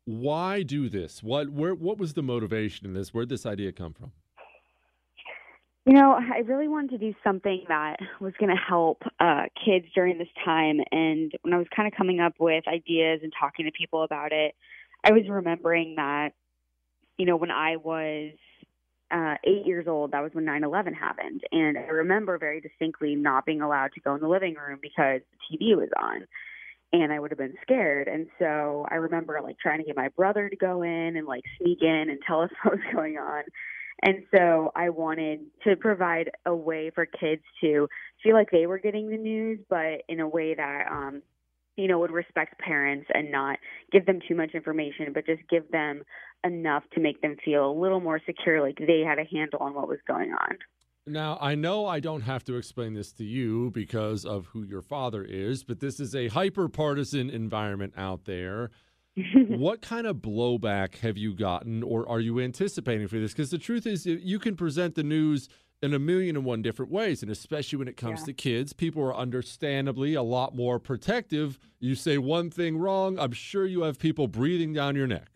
Why 0.05 0.63
do 0.63 0.89
this? 0.89 1.23
What 1.23 1.51
where 1.51 1.75
what 1.75 1.99
was 1.99 2.15
the 2.15 2.23
motivation 2.23 2.87
in 2.87 2.93
this? 2.93 3.15
Where 3.15 3.25
did 3.25 3.31
this 3.31 3.47
idea 3.47 3.71
come 3.73 3.93
from? 3.93 4.13
You 5.85 5.95
know, 5.95 6.13
I 6.13 6.39
really 6.39 6.69
wanted 6.69 6.91
to 6.91 6.99
do 6.99 7.15
something 7.25 7.65
that 7.67 7.97
was 8.21 8.33
going 8.39 8.51
to 8.51 8.57
help 8.57 9.03
uh, 9.19 9.47
kids 9.65 9.87
during 9.97 10.17
this 10.17 10.29
time. 10.45 10.79
And 10.93 11.33
when 11.43 11.53
I 11.53 11.59
was 11.59 11.67
kind 11.75 11.89
of 11.89 11.97
coming 11.97 12.21
up 12.21 12.35
with 12.39 12.69
ideas 12.69 13.21
and 13.25 13.33
talking 13.39 13.65
to 13.65 13.73
people 13.73 14.05
about 14.05 14.31
it, 14.31 14.55
I 15.03 15.11
was 15.11 15.23
remembering 15.29 15.97
that, 15.97 16.35
you 17.19 17.27
know, 17.27 17.35
when 17.35 17.51
I 17.51 17.77
was 17.79 18.31
uh, 19.13 19.35
eight 19.45 19.67
years 19.67 19.87
old, 19.87 20.13
that 20.13 20.23
was 20.23 20.33
when 20.33 20.45
9 20.45 20.65
11 20.65 20.95
happened. 20.95 21.43
And 21.53 21.77
I 21.77 21.83
remember 21.83 22.39
very 22.39 22.61
distinctly 22.61 23.15
not 23.15 23.45
being 23.45 23.61
allowed 23.61 23.93
to 23.93 24.01
go 24.01 24.15
in 24.15 24.21
the 24.21 24.29
living 24.29 24.55
room 24.55 24.79
because 24.81 25.21
the 25.31 25.57
TV 25.57 25.77
was 25.77 25.91
on. 26.01 26.27
And 26.95 27.13
I 27.13 27.19
would 27.19 27.31
have 27.31 27.39
been 27.39 27.55
scared. 27.63 28.09
And 28.09 28.27
so 28.39 28.87
I 28.91 28.97
remember 28.97 29.41
like 29.43 29.59
trying 29.59 29.79
to 29.79 29.85
get 29.85 29.97
my 29.97 30.09
brother 30.09 30.49
to 30.49 30.57
go 30.57 30.83
in 30.83 31.17
and 31.17 31.27
like 31.27 31.43
sneak 31.61 31.83
in 31.83 32.07
and 32.11 32.19
tell 32.27 32.43
us 32.43 32.51
what 32.63 32.75
was 32.75 32.95
going 32.95 33.19
on. 33.19 33.45
And 34.03 34.25
so 34.35 34.73
I 34.75 34.91
wanted 34.91 35.41
to 35.65 35.77
provide 35.77 36.31
a 36.45 36.55
way 36.55 36.91
for 36.95 37.07
kids 37.07 37.43
to 37.63 37.89
feel 38.23 38.35
like 38.35 38.51
they 38.51 38.67
were 38.67 38.79
getting 38.79 39.11
the 39.11 39.17
news, 39.17 39.61
but 39.71 40.03
in 40.09 40.21
a 40.21 40.29
way 40.29 40.55
that 40.55 40.87
um, 40.91 41.23
you 41.77 41.89
know, 41.89 41.99
would 41.99 42.11
respect 42.11 42.59
parents 42.59 43.07
and 43.15 43.31
not 43.31 43.59
give 43.91 44.07
them 44.07 44.21
too 44.29 44.35
much 44.35 44.55
information, 44.55 45.13
but 45.13 45.27
just 45.27 45.43
give 45.49 45.71
them 45.71 46.03
enough 46.45 46.83
to 46.95 47.01
make 47.01 47.21
them 47.23 47.37
feel 47.45 47.71
a 47.71 47.73
little 47.73 48.01
more 48.01 48.21
secure, 48.27 48.61
like 48.61 48.79
they 48.79 49.01
had 49.07 49.19
a 49.19 49.25
handle 49.25 49.61
on 49.61 49.75
what 49.75 49.89
was 49.89 49.99
going 50.07 50.33
on. 50.33 50.59
Now, 51.07 51.37
I 51.41 51.57
know 51.57 51.87
I 51.87 51.99
don't 51.99 52.21
have 52.21 52.45
to 52.45 52.57
explain 52.57 52.95
this 52.95 53.13
to 53.15 53.25
you 53.25 53.71
because 53.73 54.25
of 54.25 54.47
who 54.47 54.63
your 54.63 54.83
father 54.83 55.25
is, 55.25 55.65
but 55.65 55.81
this 55.81 55.99
is 55.99 56.15
a 56.15 56.29
hyper 56.29 56.69
partisan 56.69 57.29
environment 57.29 57.95
out 57.97 58.25
there. 58.25 58.71
what 59.49 59.83
kind 59.83 60.07
of 60.07 60.17
blowback 60.19 60.99
have 60.99 61.19
you 61.19 61.35
gotten 61.35 61.83
or 61.83 62.09
are 62.09 62.21
you 62.21 62.41
anticipating 62.41 63.09
for 63.09 63.19
this? 63.19 63.33
Because 63.33 63.51
the 63.51 63.59
truth 63.59 63.87
is, 63.87 64.07
you 64.07 64.39
can 64.39 64.57
present 64.57 64.95
the 64.95 65.03
news 65.03 65.49
in 65.83 65.93
a 65.93 65.99
million 65.99 66.37
and 66.37 66.45
one 66.45 66.63
different 66.63 66.91
ways. 66.93 67.23
And 67.23 67.31
especially 67.31 67.79
when 67.79 67.89
it 67.89 67.97
comes 67.97 68.21
yeah. 68.21 68.27
to 68.27 68.33
kids, 68.33 68.73
people 68.73 69.03
are 69.03 69.15
understandably 69.15 70.15
a 70.15 70.23
lot 70.23 70.55
more 70.55 70.79
protective. 70.79 71.59
You 71.81 71.95
say 71.95 72.19
one 72.19 72.51
thing 72.51 72.79
wrong, 72.79 73.19
I'm 73.19 73.33
sure 73.33 73.67
you 73.67 73.83
have 73.83 73.99
people 73.99 74.29
breathing 74.29 74.73
down 74.73 74.95
your 74.95 75.09
neck. 75.09 75.29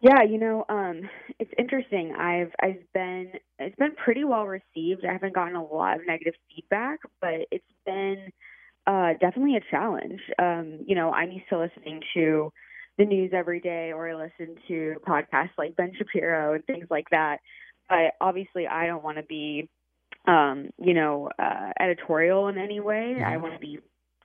Yeah, 0.00 0.22
you 0.22 0.38
know, 0.38 0.64
um, 0.68 1.08
it's 1.40 1.50
interesting. 1.58 2.14
I've 2.16 2.52
I've 2.62 2.92
been 2.94 3.32
it's 3.58 3.74
been 3.76 3.96
pretty 3.96 4.22
well 4.22 4.46
received. 4.46 5.04
I 5.04 5.12
haven't 5.12 5.34
gotten 5.34 5.56
a 5.56 5.64
lot 5.64 5.96
of 5.96 6.06
negative 6.06 6.34
feedback, 6.48 7.00
but 7.20 7.46
it's 7.50 7.64
been 7.84 8.30
uh, 8.86 9.14
definitely 9.20 9.56
a 9.56 9.70
challenge. 9.72 10.20
Um, 10.38 10.84
you 10.86 10.94
know, 10.94 11.10
I'm 11.10 11.32
used 11.32 11.48
to 11.48 11.58
listening 11.58 12.00
to 12.14 12.52
the 12.96 13.06
news 13.06 13.32
every 13.34 13.58
day, 13.58 13.92
or 13.92 14.08
I 14.08 14.14
listen 14.14 14.54
to 14.68 14.94
podcasts 15.04 15.58
like 15.58 15.74
Ben 15.74 15.92
Shapiro 15.98 16.54
and 16.54 16.64
things 16.64 16.86
like 16.90 17.06
that 17.10 17.38
but 17.88 18.14
obviously 18.20 18.66
I 18.66 18.86
don't 18.86 19.02
want 19.02 19.18
to 19.18 19.22
be, 19.22 19.68
um, 20.26 20.70
you 20.78 20.94
know, 20.94 21.30
uh, 21.38 21.72
editorial 21.80 22.48
in 22.48 22.58
any 22.58 22.80
way. 22.80 23.22
I 23.24 23.36
want 23.36 23.54
to 23.54 23.60
be 23.60 23.78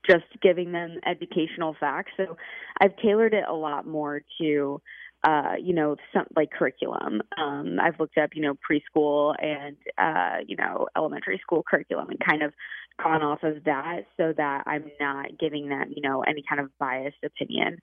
just 0.10 0.26
giving 0.41 0.72
them 0.72 0.99
educational 1.06 1.76
facts. 1.80 2.11
So 2.18 2.38
I've 2.81 2.95
tailored 2.98 3.34
it 3.34 3.45
a 3.48 3.53
lot 3.53 3.88
more 3.88 4.22
to, 4.41 4.81
uh, 5.23 5.53
you 5.61 5.73
know, 5.73 5.95
some 6.14 6.26
like 6.35 6.52
curriculum. 6.52 7.22
Um, 7.38 7.80
I've 7.81 7.99
looked 7.99 8.18
up, 8.18 8.31
you 8.34 8.41
know, 8.41 8.56
preschool 8.56 9.34
and, 9.41 9.77
uh, 9.98 10.44
you 10.45 10.57
know, 10.57 10.88
elementary 10.98 11.40
school 11.41 11.64
curriculum 11.65 12.10
and 12.10 12.19
kind 12.19 12.44
of 12.44 12.53
gone 13.02 13.22
off 13.22 13.44
of 13.44 13.64
that 13.64 14.02
so 14.18 14.34
that 14.35 14.64
I'm 14.65 14.91
not 14.99 15.40
giving 15.40 15.69
them, 15.69 15.94
you 15.95 16.02
know, 16.02 16.22
any 16.23 16.44
kind 16.48 16.60
of 16.60 16.69
biased 16.77 17.23
opinion. 17.23 17.80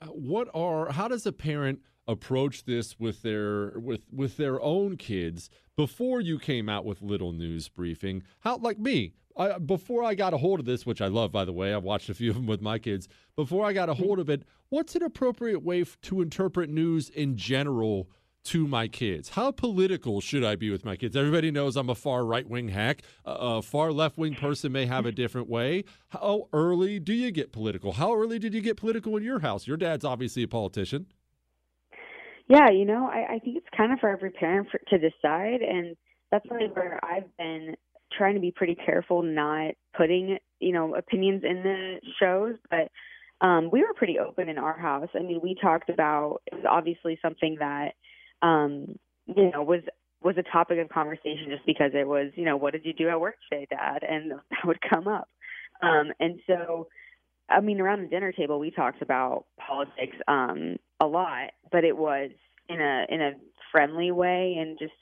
Uh, 0.00 0.06
what 0.06 0.48
are, 0.54 0.90
how 0.90 1.08
does 1.08 1.26
a 1.26 1.32
parent 1.32 1.80
approach 2.08 2.64
this 2.64 2.98
with 2.98 3.22
their 3.22 3.78
with 3.78 4.02
with 4.12 4.36
their 4.36 4.60
own 4.60 4.96
kids 4.96 5.48
before 5.76 6.20
you 6.20 6.38
came 6.38 6.68
out 6.68 6.84
with 6.84 7.00
little 7.00 7.32
news 7.32 7.68
briefing 7.68 8.22
how 8.40 8.56
like 8.56 8.78
me 8.78 9.14
I, 9.36 9.58
before 9.58 10.04
I 10.04 10.14
got 10.14 10.34
a 10.34 10.38
hold 10.38 10.60
of 10.60 10.66
this, 10.66 10.84
which 10.84 11.00
I 11.00 11.06
love, 11.06 11.32
by 11.32 11.44
the 11.44 11.52
way, 11.52 11.72
I've 11.72 11.84
watched 11.84 12.10
a 12.10 12.14
few 12.14 12.30
of 12.30 12.36
them 12.36 12.46
with 12.46 12.60
my 12.60 12.78
kids. 12.78 13.08
Before 13.36 13.64
I 13.64 13.72
got 13.72 13.88
a 13.88 13.94
hold 13.94 14.18
of 14.18 14.28
it, 14.28 14.44
what's 14.68 14.94
an 14.94 15.02
appropriate 15.02 15.62
way 15.62 15.82
f- 15.82 15.96
to 16.02 16.20
interpret 16.20 16.68
news 16.68 17.08
in 17.08 17.36
general 17.36 18.10
to 18.44 18.66
my 18.66 18.88
kids? 18.88 19.30
How 19.30 19.50
political 19.50 20.20
should 20.20 20.44
I 20.44 20.56
be 20.56 20.70
with 20.70 20.84
my 20.84 20.96
kids? 20.96 21.16
Everybody 21.16 21.50
knows 21.50 21.76
I'm 21.76 21.88
a 21.88 21.94
far 21.94 22.24
right 22.24 22.48
wing 22.48 22.68
hack. 22.68 23.02
a 23.24 23.62
far 23.62 23.92
left 23.92 24.18
wing 24.18 24.34
person 24.34 24.72
may 24.72 24.86
have 24.86 25.06
a 25.06 25.12
different 25.12 25.48
way. 25.48 25.84
How 26.08 26.48
early 26.52 26.98
do 26.98 27.12
you 27.12 27.30
get 27.30 27.52
political? 27.52 27.92
How 27.92 28.14
early 28.14 28.38
did 28.38 28.52
you 28.52 28.60
get 28.60 28.76
political 28.76 29.16
in 29.16 29.22
your 29.22 29.40
house? 29.40 29.66
Your 29.66 29.76
dad's 29.76 30.04
obviously 30.04 30.42
a 30.42 30.48
politician. 30.48 31.06
Yeah, 32.48 32.70
you 32.70 32.84
know, 32.84 33.06
I, 33.06 33.34
I 33.34 33.38
think 33.38 33.56
it's 33.56 33.66
kind 33.76 33.92
of 33.92 34.00
for 34.00 34.10
every 34.10 34.30
parent 34.30 34.68
for, 34.70 34.78
to 34.88 34.98
decide, 34.98 35.62
and 35.62 35.96
that's 36.30 36.44
really 36.50 36.68
where 36.68 36.98
I've 37.04 37.34
been 37.36 37.74
trying 38.16 38.34
to 38.34 38.40
be 38.40 38.52
pretty 38.52 38.74
careful 38.74 39.22
not 39.22 39.72
putting, 39.96 40.38
you 40.60 40.72
know, 40.72 40.94
opinions 40.94 41.42
in 41.44 41.62
the 41.62 41.96
shows, 42.20 42.56
but 42.70 42.88
um, 43.46 43.70
we 43.72 43.80
were 43.80 43.94
pretty 43.96 44.18
open 44.18 44.48
in 44.48 44.58
our 44.58 44.78
house. 44.78 45.08
I 45.14 45.20
mean, 45.20 45.40
we 45.42 45.56
talked 45.60 45.88
about 45.88 46.42
it 46.46 46.54
was 46.54 46.64
obviously 46.68 47.18
something 47.22 47.56
that, 47.58 47.92
um, 48.42 48.96
you 49.26 49.50
know, 49.50 49.62
was 49.62 49.80
was 50.22 50.36
a 50.38 50.52
topic 50.52 50.78
of 50.78 50.88
conversation 50.88 51.46
just 51.50 51.66
because 51.66 51.90
it 51.94 52.06
was, 52.06 52.30
you 52.36 52.44
know, 52.44 52.56
what 52.56 52.72
did 52.72 52.84
you 52.84 52.92
do 52.92 53.08
at 53.08 53.20
work 53.20 53.34
today, 53.50 53.66
Dad? 53.68 54.04
And 54.08 54.30
that 54.50 54.64
would 54.66 54.78
come 54.88 55.08
up. 55.08 55.28
Um, 55.82 56.12
and 56.20 56.38
so, 56.46 56.86
I 57.52 57.60
mean, 57.60 57.80
around 57.80 58.02
the 58.02 58.08
dinner 58.08 58.32
table, 58.32 58.58
we 58.58 58.70
talked 58.70 59.02
about 59.02 59.46
politics 59.58 60.16
um, 60.28 60.76
a 61.00 61.06
lot, 61.06 61.50
but 61.70 61.84
it 61.84 61.96
was 61.96 62.30
in 62.68 62.80
a 62.80 63.04
in 63.08 63.20
a 63.20 63.32
friendly 63.70 64.10
way 64.10 64.56
and 64.58 64.78
just 64.78 64.92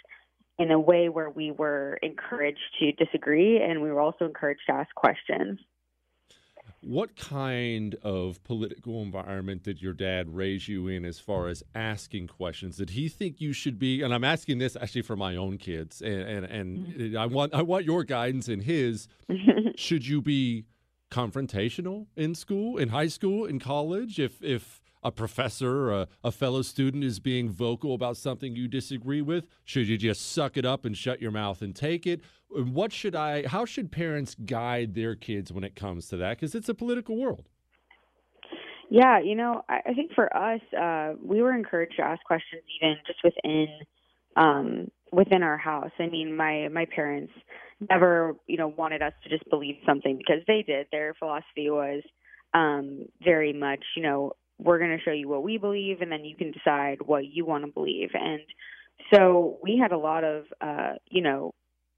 in 0.58 0.70
a 0.70 0.78
way 0.78 1.08
where 1.08 1.30
we 1.30 1.50
were 1.50 1.98
encouraged 2.02 2.58
to 2.78 2.92
disagree 2.92 3.60
and 3.62 3.80
we 3.80 3.90
were 3.90 4.00
also 4.00 4.26
encouraged 4.26 4.60
to 4.68 4.74
ask 4.74 4.94
questions. 4.94 5.58
What 6.82 7.16
kind 7.16 7.94
of 8.02 8.42
political 8.44 9.02
environment 9.02 9.62
did 9.62 9.82
your 9.82 9.92
dad 9.92 10.34
raise 10.34 10.66
you 10.68 10.88
in 10.88 11.04
as 11.04 11.18
far 11.18 11.48
as 11.48 11.62
asking 11.74 12.28
questions? 12.28 12.76
Did 12.76 12.90
he 12.90 13.08
think 13.08 13.40
you 13.40 13.52
should 13.52 13.78
be 13.78 14.02
and 14.02 14.14
I'm 14.14 14.24
asking 14.24 14.58
this 14.58 14.76
actually 14.76 15.02
for 15.02 15.16
my 15.16 15.36
own 15.36 15.56
kids 15.58 16.02
and 16.02 16.22
and, 16.22 16.44
and 16.44 16.78
mm-hmm. 16.78 17.18
I 17.18 17.26
want 17.26 17.54
I 17.54 17.62
want 17.62 17.84
your 17.84 18.04
guidance 18.04 18.48
in 18.48 18.60
his 18.60 19.08
should 19.76 20.06
you 20.06 20.20
be 20.20 20.66
confrontational 21.10 22.06
in 22.16 22.34
school, 22.34 22.78
in 22.78 22.88
high 22.88 23.08
school, 23.08 23.44
in 23.44 23.58
college 23.58 24.18
if 24.18 24.42
if 24.42 24.80
a 25.02 25.10
professor, 25.10 25.90
a, 25.90 26.08
a 26.22 26.30
fellow 26.30 26.62
student 26.62 27.04
is 27.04 27.18
being 27.20 27.48
vocal 27.50 27.94
about 27.94 28.16
something 28.16 28.54
you 28.54 28.68
disagree 28.68 29.22
with? 29.22 29.46
Should 29.64 29.88
you 29.88 29.96
just 29.96 30.32
suck 30.32 30.56
it 30.56 30.64
up 30.64 30.84
and 30.84 30.96
shut 30.96 31.20
your 31.20 31.30
mouth 31.30 31.62
and 31.62 31.74
take 31.74 32.06
it? 32.06 32.20
What 32.50 32.92
should 32.92 33.16
I, 33.16 33.46
how 33.46 33.64
should 33.64 33.90
parents 33.90 34.34
guide 34.34 34.94
their 34.94 35.14
kids 35.14 35.52
when 35.52 35.64
it 35.64 35.74
comes 35.74 36.08
to 36.08 36.16
that? 36.18 36.36
Because 36.36 36.54
it's 36.54 36.68
a 36.68 36.74
political 36.74 37.16
world. 37.16 37.48
Yeah, 38.90 39.20
you 39.20 39.36
know, 39.36 39.62
I, 39.68 39.80
I 39.86 39.94
think 39.94 40.12
for 40.14 40.34
us, 40.36 40.60
uh, 40.78 41.14
we 41.22 41.40
were 41.42 41.54
encouraged 41.54 41.96
to 41.96 42.02
ask 42.02 42.22
questions 42.24 42.62
even 42.82 42.96
just 43.06 43.20
within 43.22 43.68
um, 44.36 44.90
within 45.12 45.42
our 45.42 45.56
house. 45.56 45.90
I 46.00 46.08
mean, 46.08 46.36
my 46.36 46.68
my 46.68 46.86
parents 46.86 47.32
never, 47.88 48.34
you 48.46 48.56
know, 48.56 48.68
wanted 48.68 49.02
us 49.02 49.12
to 49.22 49.30
just 49.30 49.48
believe 49.48 49.76
something 49.86 50.18
because 50.18 50.42
they 50.46 50.62
did. 50.66 50.86
Their 50.92 51.14
philosophy 51.14 51.70
was 51.70 52.02
um, 52.52 53.06
very 53.24 53.52
much, 53.52 53.84
you 53.96 54.02
know, 54.02 54.32
we're 54.58 54.78
going 54.78 54.96
to 54.96 55.02
show 55.02 55.12
you 55.12 55.28
what 55.28 55.42
we 55.42 55.56
believe 55.56 56.00
and 56.00 56.12
then 56.12 56.24
you 56.24 56.36
can 56.36 56.52
decide 56.52 56.98
what 57.04 57.26
you 57.26 57.46
want 57.46 57.64
to 57.64 57.72
believe. 57.72 58.10
And 58.14 58.40
so 59.12 59.58
we 59.62 59.78
had 59.80 59.92
a 59.92 59.98
lot 59.98 60.24
of 60.24 60.44
uh 60.60 60.94
you 61.10 61.22
know 61.22 61.52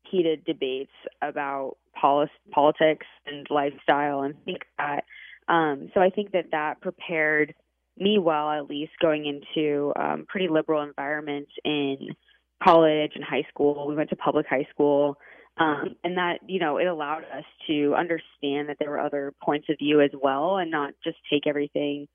heated 0.09 0.45
debates 0.45 0.93
about 1.21 1.77
poli- 2.01 2.29
politics 2.51 3.07
and 3.27 3.47
lifestyle 3.51 4.23
and 4.23 4.35
things 4.45 4.59
that. 4.79 5.05
Um 5.49 5.91
so 5.95 6.01
i 6.01 6.11
think 6.11 6.33
that 6.33 6.51
that 6.53 6.81
prepared 6.81 7.55
me 7.99 8.19
well 8.19 8.51
at 8.51 8.69
least 8.69 8.93
going 9.01 9.27
into 9.27 9.93
um 9.97 10.25
pretty 10.29 10.49
liberal 10.49 10.83
environments 10.83 11.51
in 11.65 11.97
college 12.63 13.13
and 13.17 13.25
high 13.25 13.45
school. 13.49 13.89
We 13.89 13.97
went 13.97 14.11
to 14.11 14.17
public 14.17 14.47
high 14.49 14.69
school 14.71 15.19
um, 15.63 15.97
and 16.03 16.17
that 16.17 16.39
you 16.47 16.59
know 16.59 16.79
it 16.79 16.87
allowed 16.87 17.23
us 17.25 17.45
to 17.69 17.95
understand 17.95 18.69
that 18.69 18.77
there 18.79 18.91
were 18.91 19.01
other 19.01 19.33
points 19.43 19.69
of 19.71 19.79
view 19.79 20.01
as 20.01 20.11
well 20.21 20.57
and 20.57 20.71
not 20.71 20.95
just 21.05 21.17
take 21.31 21.47
everything 21.47 22.09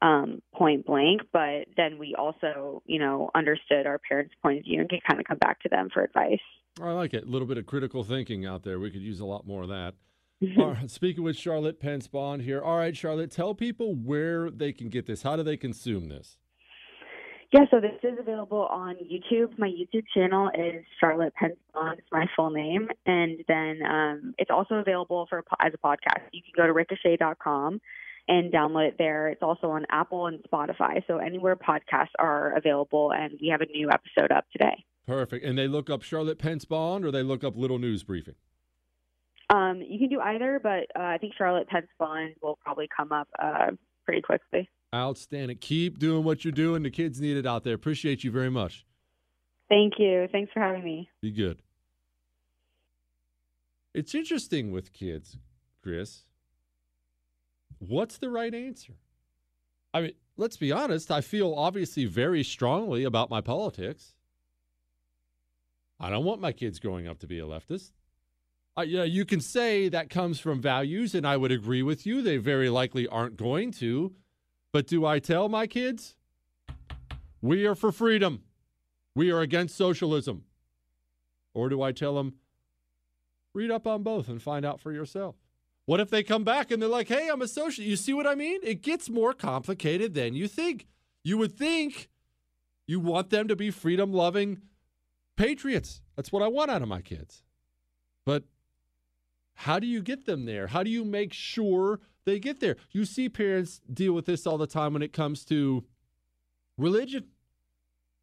um, 0.00 0.42
point 0.54 0.86
blank, 0.86 1.22
but 1.32 1.66
then 1.76 1.98
we 1.98 2.14
also, 2.18 2.82
you 2.86 2.98
know, 2.98 3.30
understood 3.34 3.86
our 3.86 3.98
parents' 3.98 4.34
point 4.42 4.58
of 4.58 4.64
view 4.64 4.80
and 4.80 4.88
could 4.88 5.02
kind 5.08 5.20
of 5.20 5.26
come 5.26 5.38
back 5.38 5.60
to 5.62 5.68
them 5.68 5.88
for 5.92 6.02
advice. 6.02 6.40
I 6.82 6.90
like 6.92 7.14
it. 7.14 7.24
A 7.24 7.28
little 7.28 7.46
bit 7.46 7.58
of 7.58 7.66
critical 7.66 8.04
thinking 8.04 8.44
out 8.44 8.64
there. 8.64 8.78
We 8.78 8.90
could 8.90 9.02
use 9.02 9.20
a 9.20 9.24
lot 9.24 9.46
more 9.46 9.62
of 9.62 9.68
that. 9.68 9.94
speaking 10.88 11.22
with 11.22 11.36
Charlotte 11.36 11.80
Pence 11.80 12.06
Bond 12.06 12.42
here. 12.42 12.60
All 12.60 12.78
right, 12.78 12.96
Charlotte, 12.96 13.30
tell 13.30 13.54
people 13.54 13.94
where 13.94 14.50
they 14.50 14.72
can 14.72 14.88
get 14.88 15.06
this. 15.06 15.22
How 15.22 15.36
do 15.36 15.42
they 15.42 15.56
consume 15.56 16.08
this? 16.08 16.36
Yeah, 17.54 17.66
so 17.70 17.78
this 17.78 17.92
is 18.02 18.18
available 18.18 18.66
on 18.68 18.96
YouTube. 18.96 19.56
My 19.58 19.68
YouTube 19.68 20.02
channel 20.12 20.50
is 20.58 20.84
Charlotte 20.98 21.32
Pence 21.36 21.54
Bond. 21.72 22.00
It's 22.00 22.08
my 22.10 22.26
full 22.34 22.50
name, 22.50 22.88
and 23.06 23.44
then 23.46 23.80
um, 23.88 24.34
it's 24.38 24.50
also 24.50 24.74
available 24.74 25.28
for 25.30 25.44
as 25.60 25.72
a 25.72 25.78
podcast. 25.78 26.22
You 26.32 26.42
can 26.42 26.50
go 26.56 26.66
to 26.66 26.72
ricochet.com 26.72 27.80
and 28.26 28.52
download 28.52 28.88
it 28.88 28.96
there. 28.98 29.28
It's 29.28 29.42
also 29.44 29.70
on 29.70 29.86
Apple 29.88 30.26
and 30.26 30.42
Spotify. 30.52 31.06
So 31.06 31.18
anywhere 31.18 31.54
podcasts 31.54 32.08
are 32.18 32.56
available, 32.56 33.12
and 33.12 33.38
we 33.40 33.50
have 33.50 33.60
a 33.60 33.66
new 33.66 33.88
episode 33.88 34.32
up 34.32 34.46
today. 34.50 34.84
Perfect. 35.06 35.44
And 35.44 35.56
they 35.56 35.68
look 35.68 35.88
up 35.88 36.02
Charlotte 36.02 36.40
Pence 36.40 36.64
Bond 36.64 37.04
or 37.04 37.12
they 37.12 37.22
look 37.22 37.44
up 37.44 37.56
Little 37.56 37.78
News 37.78 38.02
Briefing? 38.02 38.34
Um, 39.50 39.80
you 39.80 40.00
can 40.00 40.08
do 40.08 40.20
either, 40.20 40.58
but 40.60 40.88
uh, 40.98 41.04
I 41.04 41.18
think 41.18 41.34
Charlotte 41.38 41.68
Pence 41.68 41.86
Bond 42.00 42.34
will 42.42 42.58
probably 42.64 42.88
come 42.96 43.12
up 43.12 43.28
uh, 43.40 43.70
pretty 44.04 44.22
quickly. 44.22 44.68
Outstanding. 44.94 45.58
Keep 45.58 45.98
doing 45.98 46.22
what 46.24 46.44
you're 46.44 46.52
doing. 46.52 46.84
The 46.84 46.90
kids 46.90 47.20
need 47.20 47.36
it 47.36 47.46
out 47.46 47.64
there. 47.64 47.74
Appreciate 47.74 48.22
you 48.22 48.30
very 48.30 48.50
much. 48.50 48.86
Thank 49.68 49.94
you. 49.98 50.28
Thanks 50.30 50.52
for 50.52 50.60
having 50.60 50.84
me. 50.84 51.10
Be 51.20 51.32
good. 51.32 51.60
It's 53.92 54.14
interesting 54.14 54.70
with 54.70 54.92
kids, 54.92 55.36
Chris 55.82 56.24
what's 57.88 58.18
the 58.18 58.30
right 58.30 58.54
answer? 58.54 58.94
I 59.92 60.00
mean, 60.00 60.12
let's 60.36 60.56
be 60.56 60.72
honest, 60.72 61.10
I 61.10 61.20
feel 61.20 61.54
obviously 61.54 62.04
very 62.04 62.42
strongly 62.42 63.04
about 63.04 63.30
my 63.30 63.40
politics. 63.40 64.14
I 66.00 66.10
don't 66.10 66.24
want 66.24 66.40
my 66.40 66.52
kids 66.52 66.78
growing 66.78 67.06
up 67.06 67.20
to 67.20 67.26
be 67.26 67.38
a 67.38 67.44
leftist. 67.44 67.92
Uh, 68.76 68.82
yeah, 68.82 69.04
you 69.04 69.24
can 69.24 69.40
say 69.40 69.88
that 69.88 70.10
comes 70.10 70.40
from 70.40 70.60
values, 70.60 71.14
and 71.14 71.24
I 71.26 71.36
would 71.36 71.52
agree 71.52 71.82
with 71.82 72.04
you. 72.06 72.22
They 72.22 72.38
very 72.38 72.68
likely 72.68 73.06
aren't 73.06 73.36
going 73.36 73.70
to. 73.72 74.12
But 74.74 74.88
do 74.88 75.06
I 75.06 75.20
tell 75.20 75.48
my 75.48 75.68
kids? 75.68 76.16
We 77.40 77.64
are 77.64 77.76
for 77.76 77.92
freedom. 77.92 78.42
We 79.14 79.30
are 79.30 79.40
against 79.40 79.76
socialism. 79.76 80.46
Or 81.54 81.68
do 81.68 81.80
I 81.80 81.92
tell 81.92 82.16
them, 82.16 82.34
read 83.52 83.70
up 83.70 83.86
on 83.86 84.02
both 84.02 84.28
and 84.28 84.42
find 84.42 84.66
out 84.66 84.80
for 84.80 84.90
yourself? 84.90 85.36
What 85.86 86.00
if 86.00 86.10
they 86.10 86.24
come 86.24 86.42
back 86.42 86.72
and 86.72 86.82
they're 86.82 86.88
like, 86.88 87.06
hey, 87.06 87.28
I'm 87.32 87.40
a 87.40 87.46
socialist? 87.46 87.88
You 87.88 87.94
see 87.94 88.14
what 88.14 88.26
I 88.26 88.34
mean? 88.34 88.58
It 88.64 88.82
gets 88.82 89.08
more 89.08 89.32
complicated 89.32 90.14
than 90.14 90.34
you 90.34 90.48
think. 90.48 90.88
You 91.22 91.38
would 91.38 91.56
think 91.56 92.10
you 92.88 92.98
want 92.98 93.30
them 93.30 93.46
to 93.46 93.54
be 93.54 93.70
freedom 93.70 94.12
loving 94.12 94.60
patriots. 95.36 96.02
That's 96.16 96.32
what 96.32 96.42
I 96.42 96.48
want 96.48 96.72
out 96.72 96.82
of 96.82 96.88
my 96.88 97.00
kids. 97.00 97.44
But 98.26 98.42
how 99.54 99.78
do 99.78 99.86
you 99.86 100.02
get 100.02 100.26
them 100.26 100.46
there? 100.46 100.66
How 100.66 100.82
do 100.82 100.90
you 100.90 101.04
make 101.04 101.32
sure 101.32 102.00
they 102.24 102.38
get 102.38 102.60
there? 102.60 102.76
You 102.90 103.04
see 103.04 103.28
parents 103.28 103.80
deal 103.92 104.12
with 104.12 104.26
this 104.26 104.46
all 104.46 104.58
the 104.58 104.66
time 104.66 104.92
when 104.92 105.02
it 105.02 105.12
comes 105.12 105.44
to 105.46 105.84
religion. 106.76 107.26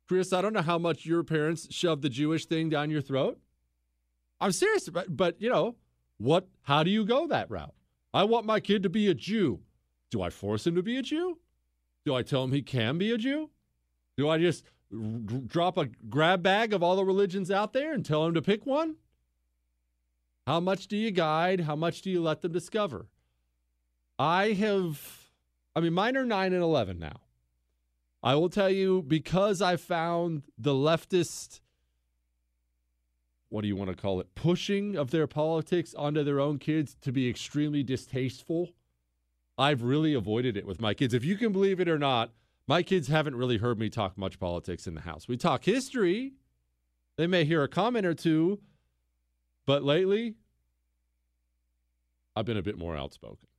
Chris, 0.08 0.34
I 0.34 0.42
don't 0.42 0.54
know 0.54 0.62
how 0.62 0.78
much 0.78 1.06
your 1.06 1.24
parents 1.24 1.74
shoved 1.74 2.02
the 2.02 2.10
Jewish 2.10 2.46
thing 2.46 2.70
down 2.70 2.90
your 2.90 3.02
throat. 3.02 3.40
I'm 4.42 4.52
serious, 4.52 4.90
but, 4.90 5.16
but 5.16 5.42
you 5.42 5.50
know, 5.50 5.76
what 6.18 6.48
how 6.64 6.84
do 6.84 6.92
you 6.92 7.06
go 7.06 7.28
that 7.28 7.50
route? 7.50 7.74
I 8.14 8.24
want 8.26 8.46
my 8.46 8.60
kid 8.60 8.84
to 8.84 8.90
be 8.90 9.08
a 9.08 9.14
Jew. 9.14 9.62
Do 10.10 10.22
I 10.22 10.30
force 10.30 10.68
him 10.68 10.76
to 10.76 10.84
be 10.84 10.98
a 10.98 11.02
Jew? 11.02 11.40
Do 12.06 12.16
I 12.16 12.24
tell 12.24 12.44
him 12.44 12.52
he 12.52 12.62
can 12.62 12.98
be 12.98 13.12
a 13.12 13.18
Jew? 13.18 13.50
Do 14.18 14.28
I 14.28 14.38
just 14.38 14.66
drop 15.48 15.78
a 15.78 15.86
grab 16.10 16.44
bag 16.44 16.74
of 16.74 16.84
all 16.84 16.96
the 16.96 17.06
religions 17.06 17.50
out 17.50 17.72
there 17.74 17.94
and 17.94 18.06
tell 18.06 18.26
him 18.26 18.34
to 18.34 18.42
pick 18.42 18.66
one? 18.66 18.96
How 20.46 20.60
much 20.60 20.88
do 20.88 20.98
you 20.98 21.12
guide? 21.12 21.62
How 21.62 21.76
much 21.76 22.02
do 22.02 22.10
you 22.10 22.22
let 22.22 22.42
them 22.42 22.52
discover? 22.52 23.08
I 24.22 24.54
have, 24.54 25.32
I 25.76 25.80
mean, 25.80 25.94
mine 25.94 26.16
are 26.16 26.24
9 26.24 26.54
and 26.54 26.62
11 26.62 27.00
now. 27.00 27.22
I 28.22 28.36
will 28.36 28.50
tell 28.50 28.70
you 28.70 29.02
because 29.02 29.64
I 29.64 29.78
found 29.78 30.44
the 30.60 30.74
leftist 30.74 31.62
what 33.50 33.64
do 33.64 33.68
you 33.68 33.76
want 33.76 33.90
to 33.90 33.98
call 33.98 34.20
it, 34.22 34.34
pushing 34.36 34.96
of 34.96 35.10
their 35.10 35.26
politics 35.26 35.96
onto 35.96 36.24
their 36.24 36.40
own 36.40 36.60
kids 36.60 36.96
to 37.02 37.12
be 37.12 37.28
extremely 37.28 37.82
distasteful. 37.82 38.70
I've 39.58 39.82
really 39.82 40.14
avoided 40.14 40.56
it 40.56 40.68
with 40.68 40.80
my 40.80 40.94
kids. 40.94 41.16
If 41.16 41.26
you 41.26 41.36
can 41.36 41.52
believe 41.52 41.80
it 41.80 41.90
or 41.90 41.98
not, 41.98 42.32
my 42.68 42.84
kids 42.84 43.08
haven't 43.08 43.36
really 43.36 43.58
heard 43.58 43.80
me 43.80 43.90
talk 43.90 44.20
much 44.20 44.40
politics 44.40 44.86
in 44.86 44.94
the 44.94 45.02
house. 45.02 45.28
We 45.28 45.36
talk 45.36 45.66
history. 45.66 46.34
They 47.18 47.26
may 47.26 47.44
hear 47.44 47.64
a 47.64 47.68
comment 47.68 48.06
or 48.06 48.14
two, 48.14 48.60
but 49.66 49.84
lately, 49.84 50.36
I've 52.36 52.46
been 52.46 52.58
a 52.58 52.64
bit 52.64 52.78
more 52.78 52.96
outspoken. 52.96 53.51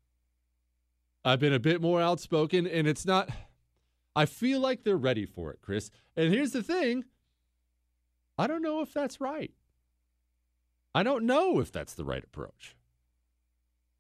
I've 1.24 1.40
been 1.40 1.52
a 1.52 1.60
bit 1.60 1.80
more 1.80 2.00
outspoken, 2.00 2.66
and 2.66 2.86
it's 2.86 3.06
not. 3.06 3.30
I 4.14 4.26
feel 4.26 4.60
like 4.60 4.84
they're 4.84 4.96
ready 4.96 5.24
for 5.24 5.50
it, 5.50 5.60
Chris. 5.62 5.90
And 6.16 6.32
here's 6.32 6.52
the 6.52 6.62
thing 6.62 7.04
I 8.38 8.46
don't 8.46 8.62
know 8.62 8.80
if 8.80 8.92
that's 8.92 9.20
right. 9.20 9.52
I 10.94 11.02
don't 11.02 11.24
know 11.24 11.60
if 11.60 11.72
that's 11.72 11.94
the 11.94 12.04
right 12.04 12.22
approach. 12.22 12.76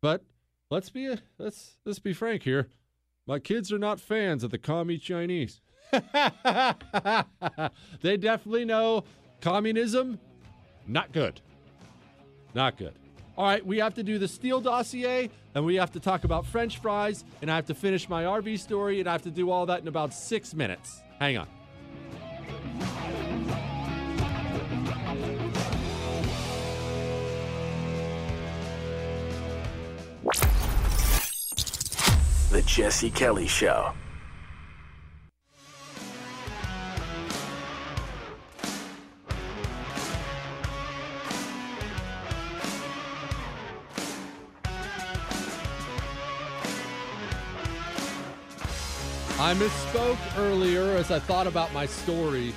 But 0.00 0.24
let's 0.70 0.90
be 0.90 1.16
let's 1.38 1.78
let's 1.84 2.00
be 2.00 2.12
frank 2.12 2.42
here. 2.42 2.68
My 3.26 3.38
kids 3.38 3.72
are 3.72 3.78
not 3.78 4.00
fans 4.00 4.42
of 4.42 4.50
the 4.50 4.58
commie 4.58 4.98
Chinese. 4.98 5.60
they 8.02 8.16
definitely 8.16 8.64
know 8.64 9.04
communism 9.40 10.18
not 10.86 11.12
good. 11.12 11.40
Not 12.54 12.76
good. 12.76 12.94
All 13.36 13.46
right, 13.46 13.64
we 13.64 13.78
have 13.78 13.94
to 13.94 14.02
do 14.02 14.18
the 14.18 14.28
Steele 14.28 14.60
dossier, 14.60 15.30
and 15.54 15.64
we 15.64 15.76
have 15.76 15.90
to 15.92 16.00
talk 16.00 16.24
about 16.24 16.44
French 16.44 16.78
fries, 16.78 17.24
and 17.40 17.50
I 17.50 17.56
have 17.56 17.66
to 17.66 17.74
finish 17.74 18.08
my 18.08 18.24
RV 18.24 18.58
story, 18.58 19.00
and 19.00 19.08
I 19.08 19.12
have 19.12 19.22
to 19.22 19.30
do 19.30 19.50
all 19.50 19.64
that 19.66 19.80
in 19.80 19.88
about 19.88 20.12
six 20.12 20.52
minutes. 20.52 21.00
Hang 21.18 21.38
on. 21.38 21.48
The 32.50 32.62
Jesse 32.66 33.10
Kelly 33.10 33.46
Show. 33.48 33.94
I 49.42 49.54
misspoke 49.54 50.38
earlier 50.38 50.96
as 50.96 51.10
I 51.10 51.18
thought 51.18 51.48
about 51.48 51.74
my 51.74 51.84
story. 51.84 52.54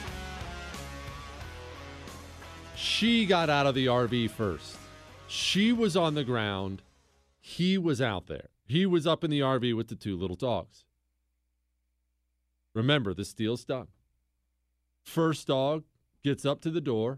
She 2.76 3.26
got 3.26 3.50
out 3.50 3.66
of 3.66 3.74
the 3.74 3.88
RV 3.88 4.30
first. 4.30 4.78
She 5.28 5.74
was 5.74 5.98
on 5.98 6.14
the 6.14 6.24
ground. 6.24 6.84
He 7.42 7.80
was 7.80 8.04
out 8.04 8.28
there. 8.28 8.50
He 8.68 8.86
was 8.86 9.08
up 9.08 9.24
in 9.24 9.32
the 9.32 9.40
RV 9.40 9.76
with 9.76 9.88
the 9.88 9.96
two 9.96 10.16
little 10.16 10.36
dogs. 10.36 10.86
Remember, 12.76 13.16
the 13.16 13.24
deal's 13.36 13.66
done. 13.66 13.88
First 15.02 15.48
dog 15.48 15.86
gets 16.24 16.46
up 16.46 16.62
to 16.62 16.70
the 16.70 16.82
door. 16.82 17.18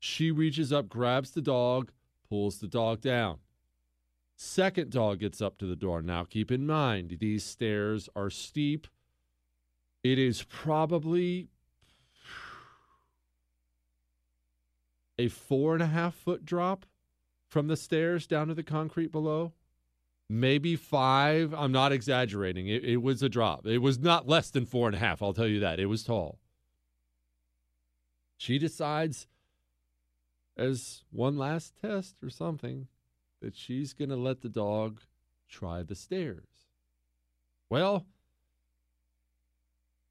She 0.00 0.32
reaches 0.32 0.72
up, 0.72 0.88
grabs 0.88 1.30
the 1.30 1.40
dog, 1.40 1.92
pulls 2.28 2.58
the 2.58 2.66
dog 2.66 3.00
down. 3.00 3.38
Second 4.42 4.90
dog 4.90 5.18
gets 5.18 5.42
up 5.42 5.58
to 5.58 5.66
the 5.66 5.76
door. 5.76 6.00
Now, 6.00 6.24
keep 6.24 6.50
in 6.50 6.66
mind, 6.66 7.18
these 7.20 7.44
stairs 7.44 8.08
are 8.16 8.30
steep. 8.30 8.86
It 10.02 10.18
is 10.18 10.44
probably 10.44 11.48
a 15.18 15.28
four 15.28 15.74
and 15.74 15.82
a 15.82 15.88
half 15.88 16.14
foot 16.14 16.46
drop 16.46 16.86
from 17.50 17.66
the 17.66 17.76
stairs 17.76 18.26
down 18.26 18.48
to 18.48 18.54
the 18.54 18.62
concrete 18.62 19.12
below. 19.12 19.52
Maybe 20.30 20.74
five. 20.74 21.52
I'm 21.52 21.70
not 21.70 21.92
exaggerating. 21.92 22.66
It, 22.66 22.82
it 22.82 23.02
was 23.02 23.22
a 23.22 23.28
drop. 23.28 23.66
It 23.66 23.82
was 23.82 23.98
not 23.98 24.26
less 24.26 24.48
than 24.48 24.64
four 24.64 24.88
and 24.88 24.96
a 24.96 25.00
half. 25.00 25.20
I'll 25.20 25.34
tell 25.34 25.48
you 25.48 25.60
that. 25.60 25.78
It 25.78 25.84
was 25.84 26.02
tall. 26.02 26.38
She 28.38 28.58
decides, 28.58 29.26
as 30.56 31.04
one 31.10 31.36
last 31.36 31.74
test 31.82 32.14
or 32.22 32.30
something, 32.30 32.88
that 33.40 33.56
she's 33.56 33.92
going 33.92 34.10
to 34.10 34.16
let 34.16 34.42
the 34.42 34.48
dog 34.48 35.00
try 35.48 35.82
the 35.82 35.94
stairs. 35.94 36.48
Well, 37.68 38.06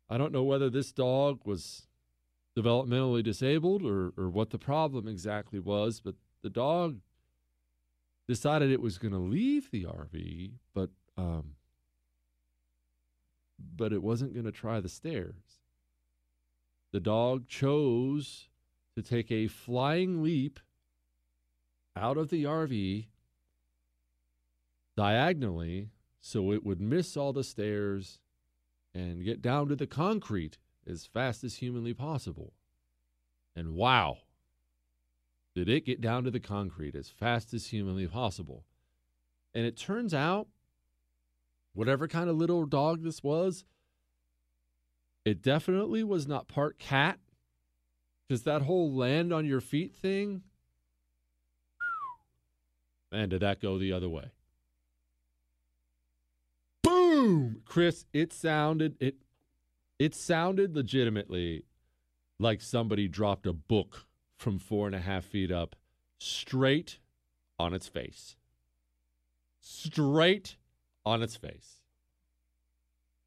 I 0.09 0.17
don't 0.17 0.31
know 0.31 0.43
whether 0.43 0.69
this 0.69 0.91
dog 0.91 1.41
was 1.45 1.87
developmentally 2.57 3.23
disabled 3.23 3.83
or, 3.85 4.11
or 4.17 4.29
what 4.29 4.49
the 4.49 4.57
problem 4.57 5.07
exactly 5.07 5.59
was, 5.59 6.01
but 6.01 6.15
the 6.41 6.49
dog 6.49 6.99
decided 8.27 8.71
it 8.71 8.81
was 8.81 8.97
going 8.97 9.13
to 9.13 9.19
leave 9.19 9.69
the 9.71 9.85
RV, 9.85 10.51
but 10.73 10.89
um, 11.17 11.55
but 13.75 13.91
it 13.91 14.01
wasn't 14.01 14.33
going 14.33 14.45
to 14.45 14.51
try 14.51 14.79
the 14.79 14.89
stairs. 14.89 15.59
The 16.91 16.99
dog 16.99 17.47
chose 17.47 18.47
to 18.95 19.01
take 19.01 19.31
a 19.31 19.47
flying 19.47 20.23
leap 20.23 20.59
out 21.95 22.17
of 22.17 22.29
the 22.29 22.45
RV 22.45 23.07
diagonally 24.99 25.87
so 26.19 26.51
it 26.51 26.65
would 26.65 26.81
miss 26.81 27.15
all 27.15 27.31
the 27.31 27.41
stairs 27.41 28.19
and 28.93 29.23
get 29.23 29.41
down 29.41 29.69
to 29.69 29.75
the 29.77 29.87
concrete 29.87 30.57
as 30.85 31.05
fast 31.05 31.41
as 31.45 31.55
humanly 31.55 31.93
possible. 31.93 32.51
And 33.55 33.75
wow, 33.75 34.17
did 35.55 35.69
it 35.69 35.85
get 35.85 36.01
down 36.01 36.25
to 36.25 36.31
the 36.31 36.41
concrete 36.41 36.95
as 36.95 37.07
fast 37.07 37.53
as 37.53 37.67
humanly 37.67 38.07
possible. 38.07 38.65
And 39.55 39.65
it 39.65 39.77
turns 39.77 40.13
out, 40.13 40.49
whatever 41.71 42.09
kind 42.09 42.29
of 42.29 42.35
little 42.35 42.65
dog 42.65 43.01
this 43.01 43.23
was, 43.23 43.63
it 45.23 45.41
definitely 45.41 46.03
was 46.03 46.27
not 46.27 46.49
part 46.49 46.77
cat. 46.77 47.19
Because 48.27 48.43
that 48.43 48.63
whole 48.63 48.93
land 48.93 49.31
on 49.31 49.45
your 49.45 49.61
feet 49.61 49.95
thing, 49.95 50.41
man, 53.13 53.29
did 53.29 53.39
that 53.39 53.61
go 53.61 53.77
the 53.77 53.93
other 53.93 54.09
way 54.09 54.31
boom, 57.29 57.61
Chris. 57.65 58.05
It 58.13 58.33
sounded 58.33 58.95
it 58.99 59.15
it 59.97 60.15
sounded 60.15 60.75
legitimately 60.75 61.65
like 62.39 62.61
somebody 62.61 63.07
dropped 63.07 63.45
a 63.45 63.53
book 63.53 64.07
from 64.37 64.57
four 64.57 64.87
and 64.87 64.95
a 64.95 64.99
half 64.99 65.25
feet 65.25 65.51
up 65.51 65.75
straight 66.17 66.99
on 67.59 67.73
its 67.73 67.87
face. 67.87 68.37
Straight 69.59 70.55
on 71.05 71.21
its 71.21 71.35
face. 71.35 71.81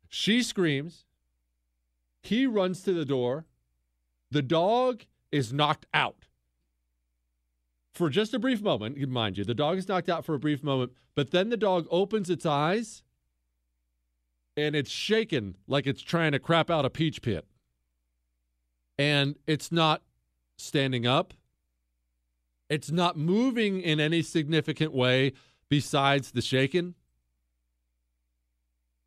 She 0.09 0.43
screams. 0.43 1.05
He 2.23 2.47
runs 2.47 2.83
to 2.83 2.93
the 2.93 3.05
door. 3.05 3.45
The 4.31 4.43
dog 4.43 5.05
is 5.31 5.53
knocked 5.53 5.87
out. 5.93 6.27
For 7.93 8.09
just 8.09 8.33
a 8.33 8.39
brief 8.39 8.63
moment, 8.63 8.97
mind 9.09 9.37
you, 9.37 9.45
the 9.45 9.55
dog 9.55 9.77
is 9.77 9.89
knocked 9.89 10.09
out 10.09 10.25
for 10.25 10.35
a 10.35 10.39
brief 10.39 10.63
moment, 10.63 10.93
but 11.15 11.31
then 11.31 11.51
the 11.51 11.59
dog 11.59 11.87
opens 11.91 12.31
its 12.31 12.47
eyes 12.47 13.03
and 14.57 14.75
it's 14.77 14.91
shaking 14.91 15.57
like 15.67 15.87
it's 15.87 16.03
trying 16.03 16.33
to 16.33 16.39
crap 16.39 16.71
out 16.71 16.85
a 16.85 16.91
peach 16.91 17.23
pit. 17.23 17.47
And 18.99 19.37
it's 19.47 19.73
not 19.73 20.03
standing 20.57 21.07
up. 21.07 21.35
It's 22.69 22.91
not 22.91 23.17
moving 23.17 23.81
in 23.81 24.01
any 24.01 24.23
significant 24.23 24.93
way 24.93 25.33
besides 25.69 26.33
the 26.33 26.43
shaking. 26.43 26.95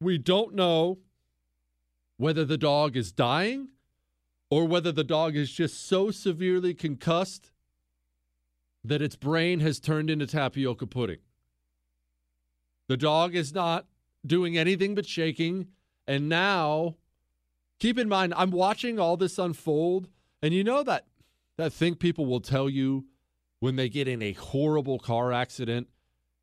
We 0.01 0.17
don't 0.17 0.53
know 0.53 0.99
whether 2.17 2.45
the 2.45 2.57
dog 2.57 2.95
is 2.95 3.11
dying 3.11 3.69
or 4.49 4.65
whether 4.65 4.91
the 4.91 5.03
dog 5.03 5.35
is 5.35 5.51
just 5.51 5.87
so 5.87 6.11
severely 6.11 6.73
concussed 6.73 7.51
that 8.83 9.01
its 9.01 9.15
brain 9.15 9.59
has 9.61 9.79
turned 9.79 10.09
into 10.09 10.27
tapioca 10.27 10.85
pudding. 10.85 11.17
The 12.87 12.97
dog 12.97 13.33
is 13.33 13.53
not 13.53 13.87
doing 14.25 14.57
anything 14.57 14.95
but 14.95 15.05
shaking. 15.05 15.67
And 16.07 16.29
now, 16.29 16.95
keep 17.79 17.97
in 17.97 18.09
mind, 18.09 18.33
I'm 18.35 18.51
watching 18.51 18.99
all 18.99 19.17
this 19.17 19.37
unfold. 19.37 20.07
And 20.41 20.53
you 20.53 20.63
know 20.63 20.83
that 20.83 21.05
that 21.57 21.73
thing 21.73 21.95
people 21.95 22.25
will 22.25 22.41
tell 22.41 22.69
you 22.69 23.05
when 23.59 23.75
they 23.75 23.89
get 23.89 24.07
in 24.07 24.21
a 24.21 24.33
horrible 24.33 24.99
car 24.99 25.31
accident 25.31 25.87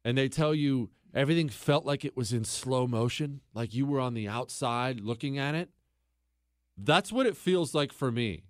and 0.05 0.17
they 0.17 0.29
tell 0.29 0.55
you 0.55 0.91
everything 1.15 1.49
felt 1.49 1.85
like 1.85 2.05
it 2.05 2.17
was 2.17 2.33
in 2.33 2.45
slow 2.45 2.87
motion, 2.87 3.41
like 3.55 3.75
you 3.75 3.87
were 3.87 4.01
on 4.01 4.15
the 4.15 4.29
outside 4.29 5.01
looking 5.01 5.39
at 5.39 5.55
it. 5.55 5.71
That's 6.77 7.13
what 7.13 7.27
it 7.27 7.37
feels 7.37 7.75
like 7.75 7.93
for 7.93 8.11
me 8.11 8.45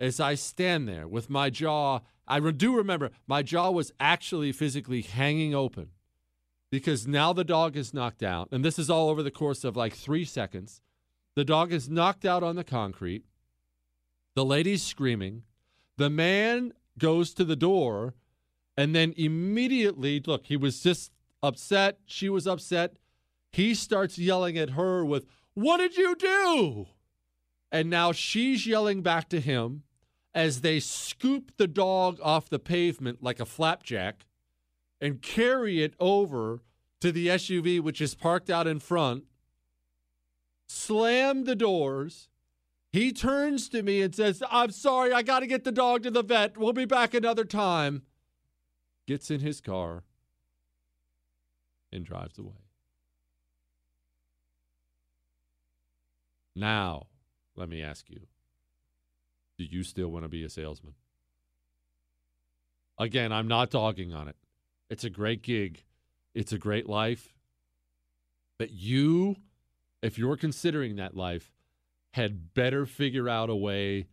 as 0.00 0.20
I 0.20 0.34
stand 0.34 0.88
there 0.88 1.08
with 1.08 1.28
my 1.28 1.50
jaw. 1.50 2.00
I 2.26 2.40
do 2.40 2.76
remember 2.76 3.10
my 3.26 3.42
jaw 3.42 3.70
was 3.70 3.92
actually 4.00 4.52
physically 4.52 5.02
hanging 5.02 5.54
open 5.54 5.90
because 6.74 7.06
now 7.06 7.32
the 7.32 7.44
dog 7.44 7.76
is 7.76 7.94
knocked 7.94 8.24
out, 8.24 8.48
and 8.50 8.64
this 8.64 8.80
is 8.80 8.90
all 8.90 9.08
over 9.08 9.22
the 9.22 9.30
course 9.30 9.62
of 9.62 9.76
like 9.76 9.94
three 9.94 10.24
seconds. 10.24 10.82
The 11.36 11.44
dog 11.44 11.72
is 11.72 11.88
knocked 11.88 12.24
out 12.24 12.42
on 12.42 12.56
the 12.56 12.64
concrete. 12.64 13.22
The 14.34 14.44
lady's 14.44 14.82
screaming. 14.82 15.44
The 15.98 16.10
man 16.10 16.72
goes 16.98 17.32
to 17.34 17.44
the 17.44 17.54
door 17.54 18.14
and 18.76 18.92
then 18.92 19.14
immediately, 19.16 20.20
look, 20.26 20.46
he 20.46 20.56
was 20.56 20.82
just 20.82 21.12
upset. 21.44 22.00
She 22.06 22.28
was 22.28 22.44
upset. 22.44 22.96
He 23.52 23.72
starts 23.76 24.18
yelling 24.18 24.58
at 24.58 24.70
her 24.70 25.04
with, 25.04 25.26
What 25.54 25.76
did 25.76 25.96
you 25.96 26.16
do? 26.16 26.86
And 27.70 27.88
now 27.88 28.10
she's 28.10 28.66
yelling 28.66 29.00
back 29.00 29.28
to 29.28 29.40
him 29.40 29.84
as 30.34 30.62
they 30.62 30.80
scoop 30.80 31.52
the 31.56 31.68
dog 31.68 32.18
off 32.20 32.50
the 32.50 32.58
pavement 32.58 33.22
like 33.22 33.38
a 33.38 33.46
flapjack 33.46 34.26
and 35.00 35.22
carry 35.22 35.82
it 35.82 35.94
over 36.00 36.62
to 37.00 37.12
the 37.12 37.28
SUV, 37.28 37.80
which 37.80 38.00
is 38.00 38.14
parked 38.14 38.48
out 38.48 38.66
in 38.66 38.80
front, 38.80 39.24
slam 40.66 41.44
the 41.44 41.56
doors. 41.56 42.28
He 42.92 43.12
turns 43.12 43.68
to 43.70 43.82
me 43.82 44.02
and 44.02 44.14
says, 44.14 44.42
I'm 44.50 44.70
sorry, 44.70 45.12
I 45.12 45.22
got 45.22 45.40
to 45.40 45.46
get 45.46 45.64
the 45.64 45.72
dog 45.72 46.04
to 46.04 46.10
the 46.10 46.22
vet. 46.22 46.56
We'll 46.56 46.72
be 46.72 46.84
back 46.84 47.12
another 47.12 47.44
time. 47.44 48.02
Gets 49.06 49.30
in 49.30 49.40
his 49.40 49.60
car 49.60 50.04
and 51.92 52.04
drives 52.04 52.38
away. 52.38 52.52
Now, 56.56 57.08
let 57.56 57.68
me 57.68 57.82
ask 57.82 58.08
you 58.08 58.20
do 59.56 59.64
you 59.64 59.82
still 59.82 60.08
want 60.08 60.24
to 60.24 60.28
be 60.28 60.42
a 60.42 60.50
salesman? 60.50 60.94
Again, 62.98 63.32
I'm 63.32 63.48
not 63.48 63.70
dogging 63.70 64.12
on 64.12 64.28
it. 64.28 64.36
It's 64.90 65.04
a 65.04 65.10
great 65.10 65.42
gig, 65.42 65.84
it's 66.34 66.52
a 66.52 66.58
great 66.58 66.88
life. 66.88 67.34
But 68.58 68.70
you, 68.70 69.36
if 70.02 70.18
you're 70.18 70.36
considering 70.36 70.96
that 70.96 71.16
life, 71.16 71.50
had 72.12 72.54
better 72.54 72.86
figure 72.86 73.28
out 73.28 73.50
a 73.50 73.56
way 73.56 74.06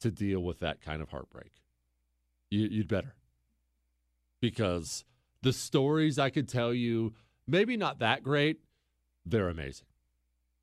to 0.00 0.10
deal 0.10 0.40
with 0.40 0.58
that 0.60 0.80
kind 0.80 1.00
of 1.00 1.10
heartbreak. 1.10 1.52
You, 2.50 2.78
would 2.78 2.88
better. 2.88 3.14
Because 4.40 5.04
the 5.42 5.52
stories 5.52 6.18
I 6.18 6.30
could 6.30 6.48
tell 6.48 6.74
you, 6.74 7.14
maybe 7.46 7.76
not 7.76 8.00
that 8.00 8.22
great, 8.22 8.60
they're 9.24 9.48
amazing. 9.48 9.86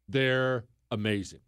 They're 0.08 0.66
amazing. 0.92 1.40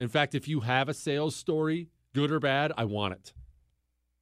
In 0.00 0.08
fact, 0.08 0.34
if 0.34 0.48
you 0.48 0.60
have 0.60 0.88
a 0.88 0.94
sales 0.94 1.36
story, 1.36 1.88
good 2.12 2.32
or 2.32 2.40
bad, 2.40 2.72
I 2.76 2.84
want 2.84 3.14
it. 3.14 3.32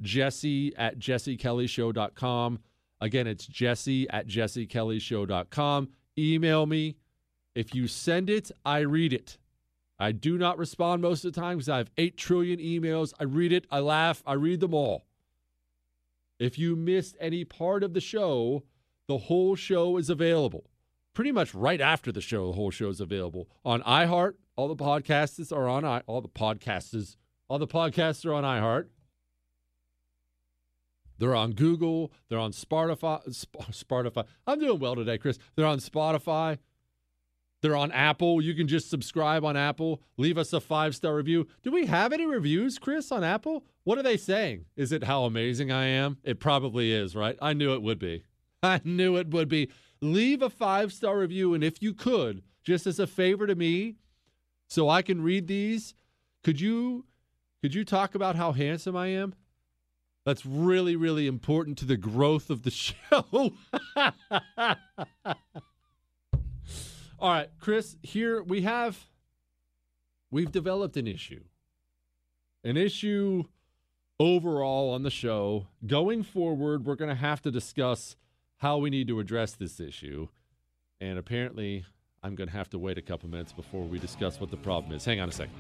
Jesse 0.00 0.74
at 0.76 0.98
jessekellyshow.com. 0.98 2.58
Again, 3.02 3.26
it's 3.26 3.46
Jesse 3.48 4.08
at 4.10 4.28
jessekellyshow.com. 4.28 5.88
Email 6.16 6.66
me. 6.66 6.96
If 7.52 7.74
you 7.74 7.88
send 7.88 8.30
it, 8.30 8.52
I 8.64 8.78
read 8.78 9.12
it. 9.12 9.38
I 9.98 10.12
do 10.12 10.38
not 10.38 10.56
respond 10.56 11.02
most 11.02 11.24
of 11.24 11.32
the 11.32 11.40
time 11.40 11.56
because 11.56 11.68
I 11.68 11.78
have 11.78 11.90
8 11.98 12.16
trillion 12.16 12.60
emails. 12.60 13.12
I 13.18 13.24
read 13.24 13.52
it, 13.52 13.66
I 13.72 13.80
laugh, 13.80 14.22
I 14.24 14.34
read 14.34 14.60
them 14.60 14.72
all. 14.72 15.02
If 16.38 16.60
you 16.60 16.76
missed 16.76 17.16
any 17.20 17.44
part 17.44 17.82
of 17.82 17.92
the 17.92 18.00
show, 18.00 18.62
the 19.08 19.18
whole 19.18 19.56
show 19.56 19.96
is 19.96 20.08
available. 20.08 20.70
Pretty 21.12 21.32
much 21.32 21.54
right 21.56 21.80
after 21.80 22.12
the 22.12 22.20
show, 22.20 22.46
the 22.46 22.52
whole 22.52 22.70
show 22.70 22.88
is 22.88 23.00
available 23.00 23.48
on 23.64 23.82
iHeart. 23.82 24.34
All 24.54 24.68
the 24.68 24.76
podcasts 24.76 25.52
are 25.52 25.68
on 25.68 25.84
i 25.84 26.02
all 26.06 26.20
the 26.20 26.28
podcasts. 26.28 27.16
All 27.48 27.58
the 27.58 27.66
podcasts 27.66 28.24
are 28.24 28.32
on 28.32 28.44
iHeart. 28.44 28.86
They're 31.18 31.34
on 31.34 31.52
Google. 31.52 32.12
They're 32.28 32.38
on 32.38 32.52
Spotify. 32.52 33.26
Spotify. 33.70 34.26
I'm 34.46 34.58
doing 34.58 34.78
well 34.78 34.96
today, 34.96 35.18
Chris. 35.18 35.38
They're 35.56 35.66
on 35.66 35.78
Spotify. 35.78 36.58
They're 37.62 37.76
on 37.76 37.92
Apple. 37.92 38.42
You 38.42 38.54
can 38.54 38.66
just 38.66 38.90
subscribe 38.90 39.44
on 39.44 39.56
Apple. 39.56 40.02
Leave 40.16 40.36
us 40.36 40.52
a 40.52 40.60
five 40.60 40.96
star 40.96 41.14
review. 41.14 41.46
Do 41.62 41.70
we 41.70 41.86
have 41.86 42.12
any 42.12 42.26
reviews, 42.26 42.78
Chris, 42.78 43.12
on 43.12 43.22
Apple? 43.22 43.64
What 43.84 43.98
are 43.98 44.02
they 44.02 44.16
saying? 44.16 44.64
Is 44.76 44.90
it 44.90 45.04
how 45.04 45.24
amazing 45.24 45.70
I 45.70 45.86
am? 45.86 46.18
It 46.24 46.40
probably 46.40 46.92
is, 46.92 47.14
right? 47.14 47.38
I 47.40 47.52
knew 47.52 47.72
it 47.72 47.82
would 47.82 48.00
be. 48.00 48.24
I 48.62 48.80
knew 48.84 49.16
it 49.16 49.28
would 49.30 49.48
be. 49.48 49.70
Leave 50.00 50.42
a 50.42 50.50
five 50.50 50.92
star 50.92 51.18
review. 51.18 51.54
And 51.54 51.62
if 51.62 51.80
you 51.80 51.94
could, 51.94 52.42
just 52.64 52.86
as 52.86 52.98
a 52.98 53.06
favor 53.06 53.46
to 53.46 53.54
me, 53.54 53.96
so 54.68 54.88
I 54.88 55.02
can 55.02 55.22
read 55.22 55.46
these, 55.46 55.94
could 56.42 56.60
you 56.60 57.06
could 57.62 57.74
you 57.74 57.84
talk 57.84 58.16
about 58.16 58.34
how 58.34 58.50
handsome 58.50 58.96
I 58.96 59.08
am? 59.08 59.34
That's 60.24 60.46
really, 60.46 60.94
really 60.94 61.26
important 61.26 61.78
to 61.78 61.84
the 61.84 61.96
growth 61.96 62.48
of 62.50 62.62
the 62.62 62.70
show. 62.70 63.24
All 67.18 67.30
right, 67.32 67.50
Chris, 67.60 67.96
here 68.02 68.42
we 68.42 68.62
have 68.62 69.06
we've 70.30 70.50
developed 70.50 70.96
an 70.96 71.06
issue. 71.06 71.44
An 72.64 72.76
issue 72.76 73.44
overall 74.18 74.90
on 74.90 75.02
the 75.02 75.10
show. 75.10 75.66
Going 75.86 76.22
forward, 76.22 76.84
we're 76.84 76.96
going 76.96 77.10
to 77.10 77.14
have 77.14 77.42
to 77.42 77.50
discuss 77.50 78.16
how 78.58 78.78
we 78.78 78.90
need 78.90 79.08
to 79.08 79.18
address 79.18 79.52
this 79.52 79.80
issue. 79.80 80.28
And 81.00 81.18
apparently, 81.18 81.84
I'm 82.22 82.36
going 82.36 82.48
to 82.48 82.56
have 82.56 82.70
to 82.70 82.78
wait 82.78 82.98
a 82.98 83.02
couple 83.02 83.28
minutes 83.28 83.52
before 83.52 83.84
we 83.84 83.98
discuss 83.98 84.40
what 84.40 84.50
the 84.50 84.56
problem 84.56 84.92
is. 84.92 85.04
Hang 85.04 85.20
on 85.20 85.28
a 85.28 85.32
second. 85.32 85.56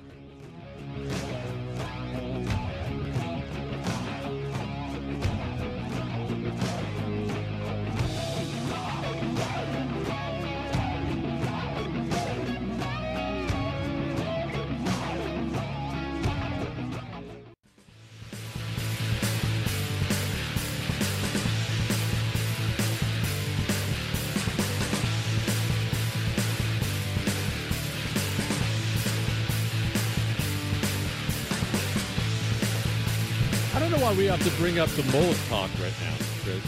Have 34.36 34.50
to 34.50 34.58
bring 34.58 34.78
up 34.78 34.88
the 34.90 35.02
mullet 35.12 35.36
talk 35.50 35.68
right 35.78 35.92
now, 36.00 36.14
Chris. 36.42 36.64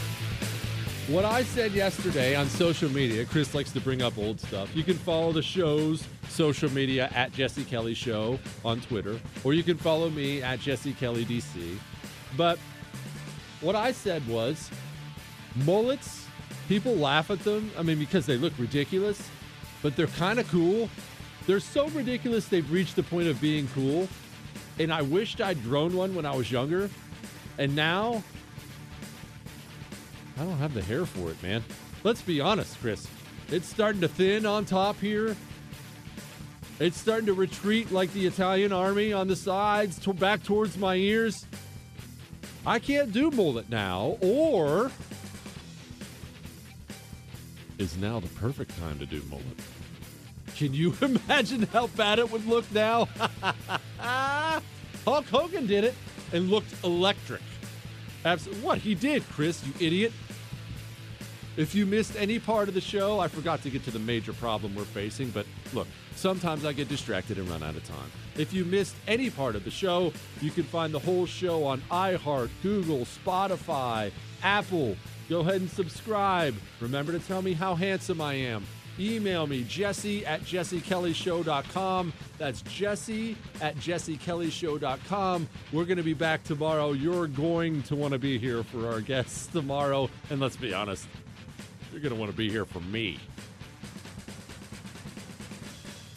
What 1.09 1.25
I 1.25 1.43
said 1.45 1.73
yesterday 1.73 2.37
on 2.37 2.47
social 2.47 2.91
media, 2.91 3.25
Chris 3.25 3.55
likes 3.55 3.73
to 3.73 3.81
bring 3.81 4.03
up 4.03 4.19
old 4.19 4.39
stuff. 4.39 4.77
You 4.77 4.83
can 4.83 4.97
follow 4.97 5.33
the 5.33 5.41
show's 5.41 6.07
social 6.29 6.71
media 6.71 7.09
at 7.15 7.33
Jesse 7.33 7.65
Kelly 7.65 7.95
Show 7.95 8.39
on 8.67 8.83
Twitter, 8.83 9.19
or 9.45 9.55
you 9.55 9.63
can 9.63 9.79
follow 9.79 10.11
me 10.11 10.43
at 10.43 10.61
Jesse 10.61 10.93
Kelly 10.93 11.25
DC. 11.25 11.79
But 12.37 12.59
what 13.63 13.75
I 13.75 13.93
said 13.93 14.29
was 14.29 14.69
mullets, 15.65 16.27
people 16.69 16.95
laugh 16.95 17.31
at 17.31 17.41
them. 17.45 17.71
I 17.79 17.83
mean, 17.83 17.99
because 17.99 18.27
they 18.27 18.37
look 18.37 18.53
ridiculous, 18.59 19.27
but 19.81 19.97
they're 19.97 20.07
kind 20.09 20.39
of 20.39 20.47
cool. 20.51 20.91
They're 21.47 21.61
so 21.61 21.89
ridiculous 21.89 22.47
they've 22.47 22.71
reached 22.71 22.95
the 22.95 23.05
point 23.05 23.29
of 23.29 23.41
being 23.41 23.69
cool. 23.69 24.07
And 24.79 24.93
I 24.93 25.01
wished 25.03 25.41
I'd 25.41 25.63
grown 25.63 25.97
one 25.97 26.15
when 26.15 26.27
I 26.27 26.35
was 26.35 26.51
younger 26.51 26.91
and 27.59 27.75
now, 27.75 28.23
I 30.39 30.45
don't 30.45 30.59
have 30.59 30.75
the 30.75 30.83
hair 30.83 31.07
for 31.07 31.31
it, 31.31 31.43
man. 31.43 31.63
Let's 32.03 32.23
be 32.23 32.41
honest, 32.41 32.81
Chris. 32.81 33.07
It's 33.51 33.69
starting 33.69 34.01
to 34.01 34.09
thin 34.09 34.47
on 34.47 34.65
top 34.65 34.99
here. 35.01 35.37
It's 36.81 37.01
starting 37.01 37.27
to 37.27 37.35
retreat 37.35 37.93
like 37.93 38.13
the 38.13 38.27
Italian 38.27 38.73
army 38.73 39.13
on 39.13 39.29
the 39.29 39.37
sides, 39.37 39.99
to 40.01 40.13
back 40.13 40.43
towards 40.43 40.77
my 40.77 40.97
ears. 40.97 41.47
I 42.67 42.79
can't 42.79 43.13
do 43.13 43.31
mullet 43.31 43.71
now, 43.71 44.19
or 44.21 44.91
is 47.79 47.97
now 47.99 48.19
the 48.21 48.29
perfect 48.29 48.77
time 48.79 48.99
to 48.99 49.07
do 49.07 49.23
mullet? 49.31 49.45
Can 50.57 50.75
you 50.75 50.95
imagine 51.03 51.63
how 51.73 51.87
bad 51.89 52.19
it 52.19 52.31
would 52.31 52.47
look 52.47 52.71
now? 52.73 53.09
Hulk 55.05 55.27
Hogan 55.27 55.67
did 55.67 55.85
it 55.85 55.95
and 56.33 56.51
looked 56.51 56.73
electric. 56.85 57.43
Absolutely. 58.25 58.63
What? 58.63 58.79
He 58.79 58.95
did, 58.95 59.23
Chris, 59.31 59.65
you 59.67 59.73
idiot. 59.87 60.13
If 61.57 61.75
you 61.75 61.87
missed 61.87 62.17
any 62.17 62.41
part 62.41 62.69
of 62.69 62.75
the 62.75 62.81
show, 62.81 63.21
I 63.21 63.29
forgot 63.29 63.63
to 63.63 63.71
get 63.71 63.85
to 63.85 63.93
the 63.93 64.01
major 64.01 64.33
problem 64.33 64.75
we're 64.75 64.85
facing, 64.85 65.31
but 65.31 65.47
look, 65.73 65.87
sometimes 66.17 66.65
I 66.65 66.73
get 66.73 66.89
distracted 66.89 67.39
and 67.39 67.49
run 67.49 67.63
out 67.63 67.77
of 67.77 67.85
time. 67.85 68.11
If 68.37 68.53
you 68.53 68.65
missed 68.65 68.97
any 69.07 69.31
part 69.31 69.55
of 69.55 69.63
the 69.63 69.71
show, 69.71 70.13
you 70.41 70.51
can 70.51 70.65
find 70.65 70.93
the 70.93 70.99
whole 70.99 71.27
show 71.27 71.65
on 71.65 71.81
iHeart, 71.93 72.51
Google, 72.63 73.07
Spotify, 73.07 74.11
Apple. 74.43 74.97
Go 75.29 75.41
ahead 75.41 75.61
and 75.61 75.71
subscribe. 75.71 76.57
Remember 76.81 77.13
to 77.13 77.21
tell 77.21 77.41
me 77.41 77.53
how 77.53 77.77
handsome 77.77 78.21
I 78.21 78.35
am. 78.35 78.67
Email 78.99 79.47
me, 79.47 79.65
jesse 79.65 80.25
at 80.25 80.43
jessekellyshow.com. 80.43 82.13
That's 82.39 82.63
jesse 82.63 83.37
at 83.61 83.77
jessekellyshow.com. 83.77 85.49
We're 85.73 85.85
going 85.85 85.97
to 85.97 86.05
be 86.05 86.15
back 86.15 86.45
tomorrow. 86.45 86.93
You're 86.93 87.27
going 87.27 87.83
to 87.85 87.97
want 87.97 88.13
to 88.13 88.19
be 88.19 88.39
here 88.39 88.63
for 88.63 88.89
our 88.89 89.01
guests 89.01 89.49
tomorrow. 89.49 90.09
And 90.31 90.41
let's 90.41 90.57
be 90.57 90.73
honest, 90.73 91.09
you're 91.91 92.01
going 92.01 92.15
to 92.15 92.19
want 92.19 92.31
to 92.31 92.37
be 92.37 92.51
here 92.51 92.65
for 92.65 92.81
me. 92.81 93.19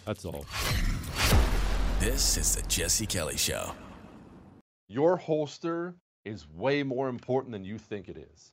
That's 0.04 0.24
all. 0.24 0.46
This 2.00 2.36
is 2.36 2.54
the 2.56 2.62
Jesse 2.68 3.06
Kelly 3.06 3.36
Show. 3.36 3.72
Your 4.88 5.16
holster 5.16 5.96
is 6.24 6.48
way 6.48 6.82
more 6.82 7.08
important 7.08 7.52
than 7.52 7.64
you 7.64 7.76
think 7.76 8.08
it 8.08 8.16
is. 8.16 8.52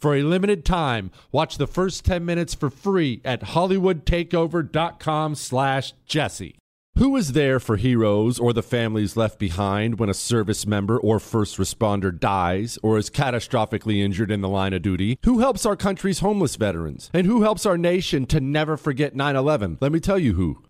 For 0.00 0.16
a 0.16 0.22
limited 0.22 0.64
time, 0.64 1.10
watch 1.30 1.58
the 1.58 1.66
first 1.66 2.06
10 2.06 2.24
minutes 2.24 2.54
for 2.54 2.70
free 2.70 3.20
at 3.22 3.42
hollywoodtakeover.com 3.42 5.34
slash 5.34 5.92
jesse. 6.06 6.56
Who 6.96 7.16
is 7.16 7.32
there 7.32 7.60
for 7.60 7.76
heroes 7.76 8.38
or 8.38 8.52
the 8.52 8.62
families 8.62 9.16
left 9.16 9.38
behind 9.38 9.98
when 9.98 10.08
a 10.08 10.14
service 10.14 10.66
member 10.66 10.98
or 10.98 11.20
first 11.20 11.56
responder 11.58 12.18
dies 12.18 12.78
or 12.82 12.98
is 12.98 13.10
catastrophically 13.10 13.98
injured 13.98 14.30
in 14.30 14.40
the 14.40 14.48
line 14.48 14.72
of 14.72 14.82
duty? 14.82 15.18
Who 15.24 15.38
helps 15.38 15.64
our 15.64 15.76
country's 15.76 16.18
homeless 16.18 16.56
veterans? 16.56 17.10
And 17.14 17.26
who 17.26 17.42
helps 17.42 17.64
our 17.64 17.78
nation 17.78 18.26
to 18.26 18.40
never 18.40 18.76
forget 18.76 19.14
9 19.14 19.36
11? 19.36 19.78
Let 19.80 19.92
me 19.92 20.00
tell 20.00 20.18
you 20.18 20.34
who 20.34 20.62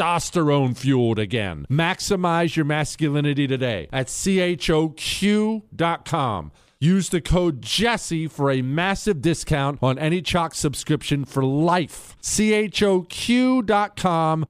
testosterone 0.00 0.76
fueled 0.76 1.18
again. 1.18 1.66
Maximize 1.70 2.56
your 2.56 2.64
masculinity 2.64 3.46
today 3.46 3.88
at 3.92 4.06
choq.com. 4.06 5.62
Use 6.82 7.10
the 7.10 7.20
code 7.20 7.60
Jesse 7.60 8.26
for 8.26 8.50
a 8.50 8.62
massive 8.62 9.20
discount 9.20 9.78
on 9.82 9.98
any 9.98 10.22
CHOQ 10.22 10.54
subscription 10.54 11.26
for 11.26 11.44
life. 11.44 12.16
choq.com 12.22 12.86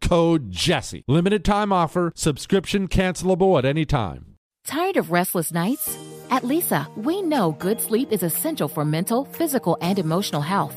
code 0.01 0.51
Jesse. 0.53 1.03
Limited 1.09 1.45
time 1.45 1.73
offer. 1.73 2.13
Subscription 2.15 2.87
cancelable 2.87 3.59
at 3.59 3.65
any 3.65 3.85
time. 3.85 4.37
Tired 4.65 4.97
of 4.97 5.11
restless 5.11 5.53
nights? 5.53 5.99
At 6.31 6.45
Leesa, 6.45 6.87
we 6.97 7.21
know 7.21 7.51
good 7.51 7.81
sleep 7.81 8.13
is 8.13 8.23
essential 8.23 8.69
for 8.69 8.85
mental, 8.85 9.25
physical, 9.25 9.77
and 9.81 9.99
emotional 9.99 10.43
health. 10.43 10.77